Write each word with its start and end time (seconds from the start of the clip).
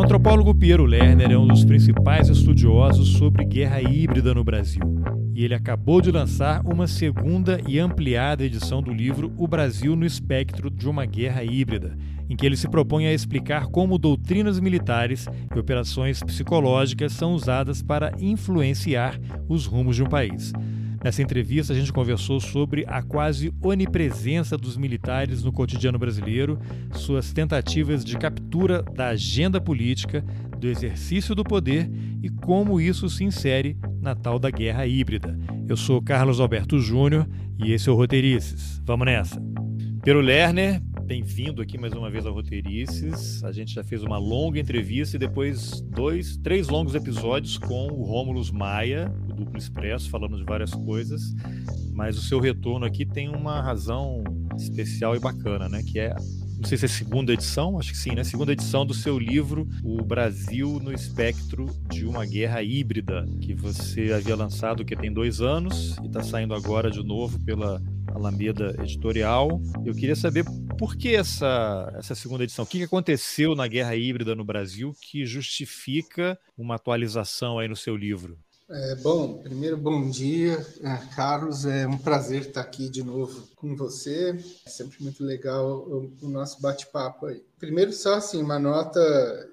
O 0.00 0.02
antropólogo 0.02 0.54
Piero 0.54 0.86
Lerner 0.86 1.30
é 1.30 1.36
um 1.36 1.46
dos 1.46 1.62
principais 1.62 2.30
estudiosos 2.30 3.18
sobre 3.18 3.44
guerra 3.44 3.82
híbrida 3.82 4.32
no 4.32 4.42
Brasil. 4.42 4.80
E 5.34 5.44
ele 5.44 5.52
acabou 5.52 6.00
de 6.00 6.10
lançar 6.10 6.62
uma 6.64 6.86
segunda 6.86 7.60
e 7.68 7.78
ampliada 7.78 8.42
edição 8.42 8.82
do 8.82 8.94
livro 8.94 9.30
O 9.36 9.46
Brasil 9.46 9.94
no 9.94 10.06
Espectro 10.06 10.70
de 10.70 10.88
uma 10.88 11.04
Guerra 11.04 11.44
Híbrida, 11.44 11.98
em 12.30 12.34
que 12.34 12.46
ele 12.46 12.56
se 12.56 12.66
propõe 12.66 13.08
a 13.08 13.12
explicar 13.12 13.66
como 13.66 13.98
doutrinas 13.98 14.58
militares 14.58 15.26
e 15.54 15.58
operações 15.58 16.22
psicológicas 16.22 17.12
são 17.12 17.34
usadas 17.34 17.82
para 17.82 18.14
influenciar 18.18 19.20
os 19.50 19.66
rumos 19.66 19.96
de 19.96 20.02
um 20.02 20.08
país. 20.08 20.50
Nessa 21.02 21.22
entrevista, 21.22 21.72
a 21.72 21.76
gente 21.76 21.92
conversou 21.92 22.38
sobre 22.40 22.84
a 22.86 23.02
quase 23.02 23.52
onipresença 23.62 24.56
dos 24.56 24.76
militares 24.76 25.42
no 25.42 25.50
cotidiano 25.50 25.98
brasileiro, 25.98 26.58
suas 26.92 27.32
tentativas 27.32 28.04
de 28.04 28.18
captura 28.18 28.82
da 28.82 29.08
agenda 29.08 29.58
política, 29.58 30.22
do 30.58 30.68
exercício 30.68 31.34
do 31.34 31.42
poder 31.42 31.90
e 32.22 32.28
como 32.28 32.78
isso 32.78 33.08
se 33.08 33.24
insere 33.24 33.78
na 33.98 34.14
tal 34.14 34.38
da 34.38 34.50
guerra 34.50 34.86
híbrida. 34.86 35.38
Eu 35.66 35.76
sou 35.76 36.02
Carlos 36.02 36.38
Alberto 36.38 36.78
Júnior 36.78 37.26
e 37.58 37.72
esse 37.72 37.88
é 37.88 37.92
o 37.92 37.96
Roteirices. 37.96 38.82
Vamos 38.84 39.06
nessa! 39.06 39.42
Pero 40.02 40.20
Lerner, 40.20 40.82
bem-vindo 41.04 41.62
aqui 41.62 41.78
mais 41.78 41.92
uma 41.94 42.10
vez 42.10 42.26
ao 42.26 42.34
Roteirices. 42.34 43.42
A 43.42 43.52
gente 43.52 43.74
já 43.74 43.82
fez 43.82 44.02
uma 44.02 44.18
longa 44.18 44.60
entrevista 44.60 45.16
e 45.16 45.18
depois 45.18 45.80
dois, 45.80 46.36
três 46.36 46.68
longos 46.68 46.94
episódios 46.94 47.56
com 47.56 47.88
o 47.88 48.02
Rômulus 48.02 48.50
Maia, 48.50 49.12
Duplo 49.40 49.58
Expresso, 49.58 50.10
falando 50.10 50.36
de 50.36 50.44
várias 50.44 50.72
coisas, 50.72 51.34
mas 51.92 52.16
o 52.16 52.22
seu 52.22 52.40
retorno 52.40 52.84
aqui 52.84 53.06
tem 53.06 53.28
uma 53.28 53.60
razão 53.60 54.22
especial 54.56 55.16
e 55.16 55.18
bacana, 55.18 55.68
né? 55.68 55.82
Que 55.82 55.98
é, 55.98 56.14
não 56.14 56.68
sei 56.68 56.76
se 56.76 56.84
é 56.84 56.88
segunda 56.88 57.32
edição, 57.32 57.78
acho 57.78 57.92
que 57.92 57.98
sim, 57.98 58.14
né? 58.14 58.22
Segunda 58.22 58.52
edição 58.52 58.84
do 58.84 58.92
seu 58.92 59.18
livro, 59.18 59.66
O 59.82 60.02
Brasil 60.04 60.78
no 60.80 60.92
Espectro 60.92 61.66
de 61.90 62.06
uma 62.06 62.26
Guerra 62.26 62.62
Híbrida, 62.62 63.26
que 63.40 63.54
você 63.54 64.12
havia 64.12 64.36
lançado 64.36 64.84
que 64.84 64.94
tem 64.94 65.12
dois 65.12 65.40
anos 65.40 65.96
e 66.02 66.06
está 66.06 66.22
saindo 66.22 66.54
agora 66.54 66.90
de 66.90 67.02
novo 67.02 67.42
pela 67.44 67.82
Alameda 68.08 68.76
Editorial. 68.82 69.60
Eu 69.84 69.94
queria 69.94 70.16
saber 70.16 70.44
por 70.78 70.96
que 70.96 71.14
essa, 71.14 71.92
essa 71.96 72.14
segunda 72.14 72.44
edição? 72.44 72.64
O 72.64 72.68
que 72.68 72.82
aconteceu 72.82 73.54
na 73.54 73.66
guerra 73.66 73.96
híbrida 73.96 74.34
no 74.34 74.44
Brasil 74.44 74.94
que 75.00 75.24
justifica 75.24 76.38
uma 76.56 76.74
atualização 76.74 77.58
aí 77.58 77.68
no 77.68 77.76
seu 77.76 77.96
livro? 77.96 78.38
É, 78.72 78.94
bom, 78.94 79.38
primeiro, 79.42 79.76
bom 79.76 80.08
dia, 80.08 80.64
é, 80.80 81.14
Carlos. 81.16 81.66
É 81.66 81.88
um 81.88 81.98
prazer 81.98 82.42
estar 82.42 82.60
aqui 82.60 82.88
de 82.88 83.02
novo 83.02 83.48
com 83.56 83.74
você. 83.74 84.38
É 84.64 84.70
sempre 84.70 85.02
muito 85.02 85.24
legal 85.24 85.88
o, 85.88 86.12
o 86.22 86.28
nosso 86.28 86.62
bate-papo 86.62 87.26
aí. 87.26 87.42
Primeiro, 87.58 87.92
só 87.92 88.14
assim, 88.14 88.40
uma 88.40 88.60
nota 88.60 89.00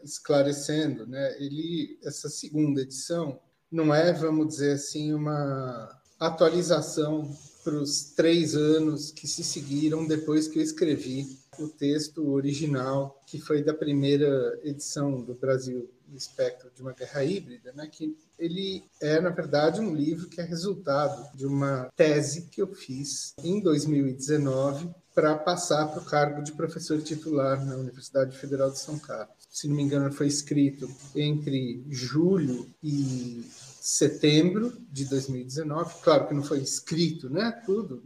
esclarecendo, 0.03 1.07
né? 1.07 1.35
Ele, 1.39 1.97
essa 2.03 2.29
segunda 2.29 2.81
edição 2.81 3.39
não 3.71 3.91
é, 3.91 4.13
vamos 4.13 4.49
dizer 4.49 4.73
assim, 4.73 5.11
uma 5.11 5.99
atualização 6.19 7.27
para 7.63 7.73
os 7.73 8.11
três 8.15 8.55
anos 8.55 9.09
que 9.09 9.27
se 9.27 9.43
seguiram 9.43 10.05
depois 10.05 10.47
que 10.47 10.59
eu 10.59 10.63
escrevi 10.63 11.25
o 11.57 11.67
texto 11.67 12.29
original, 12.29 13.19
que 13.25 13.41
foi 13.41 13.63
da 13.63 13.73
primeira 13.73 14.59
edição 14.63 15.19
do 15.23 15.33
Brasil 15.33 15.89
espectro 16.15 16.71
de 16.75 16.81
uma 16.81 16.93
guerra 16.93 17.23
híbrida, 17.23 17.73
né, 17.73 17.87
que 17.91 18.17
ele 18.37 18.83
é, 19.01 19.19
na 19.19 19.29
verdade, 19.29 19.81
um 19.81 19.93
livro 19.93 20.29
que 20.29 20.39
é 20.39 20.43
resultado 20.43 21.35
de 21.35 21.45
uma 21.45 21.89
tese 21.95 22.47
que 22.51 22.61
eu 22.61 22.73
fiz 22.73 23.33
em 23.43 23.59
2019 23.59 24.89
para 25.13 25.35
passar 25.35 25.87
para 25.87 25.99
o 25.99 26.05
cargo 26.05 26.43
de 26.43 26.51
professor 26.51 27.01
titular 27.01 27.65
na 27.65 27.75
Universidade 27.75 28.37
Federal 28.37 28.69
de 28.69 28.77
São 28.77 28.99
Carlos. 28.99 29.35
Se 29.49 29.67
não 29.67 29.75
me 29.75 29.81
engano, 29.81 30.11
foi 30.11 30.27
escrito 30.27 30.87
entre 31.15 31.83
julho 31.89 32.67
e 32.83 33.43
setembro 33.81 34.73
de 34.91 35.05
2019. 35.05 35.95
Claro 36.03 36.27
que 36.27 36.35
não 36.35 36.43
foi 36.43 36.59
escrito, 36.59 37.29
né? 37.29 37.51
Tudo, 37.65 38.03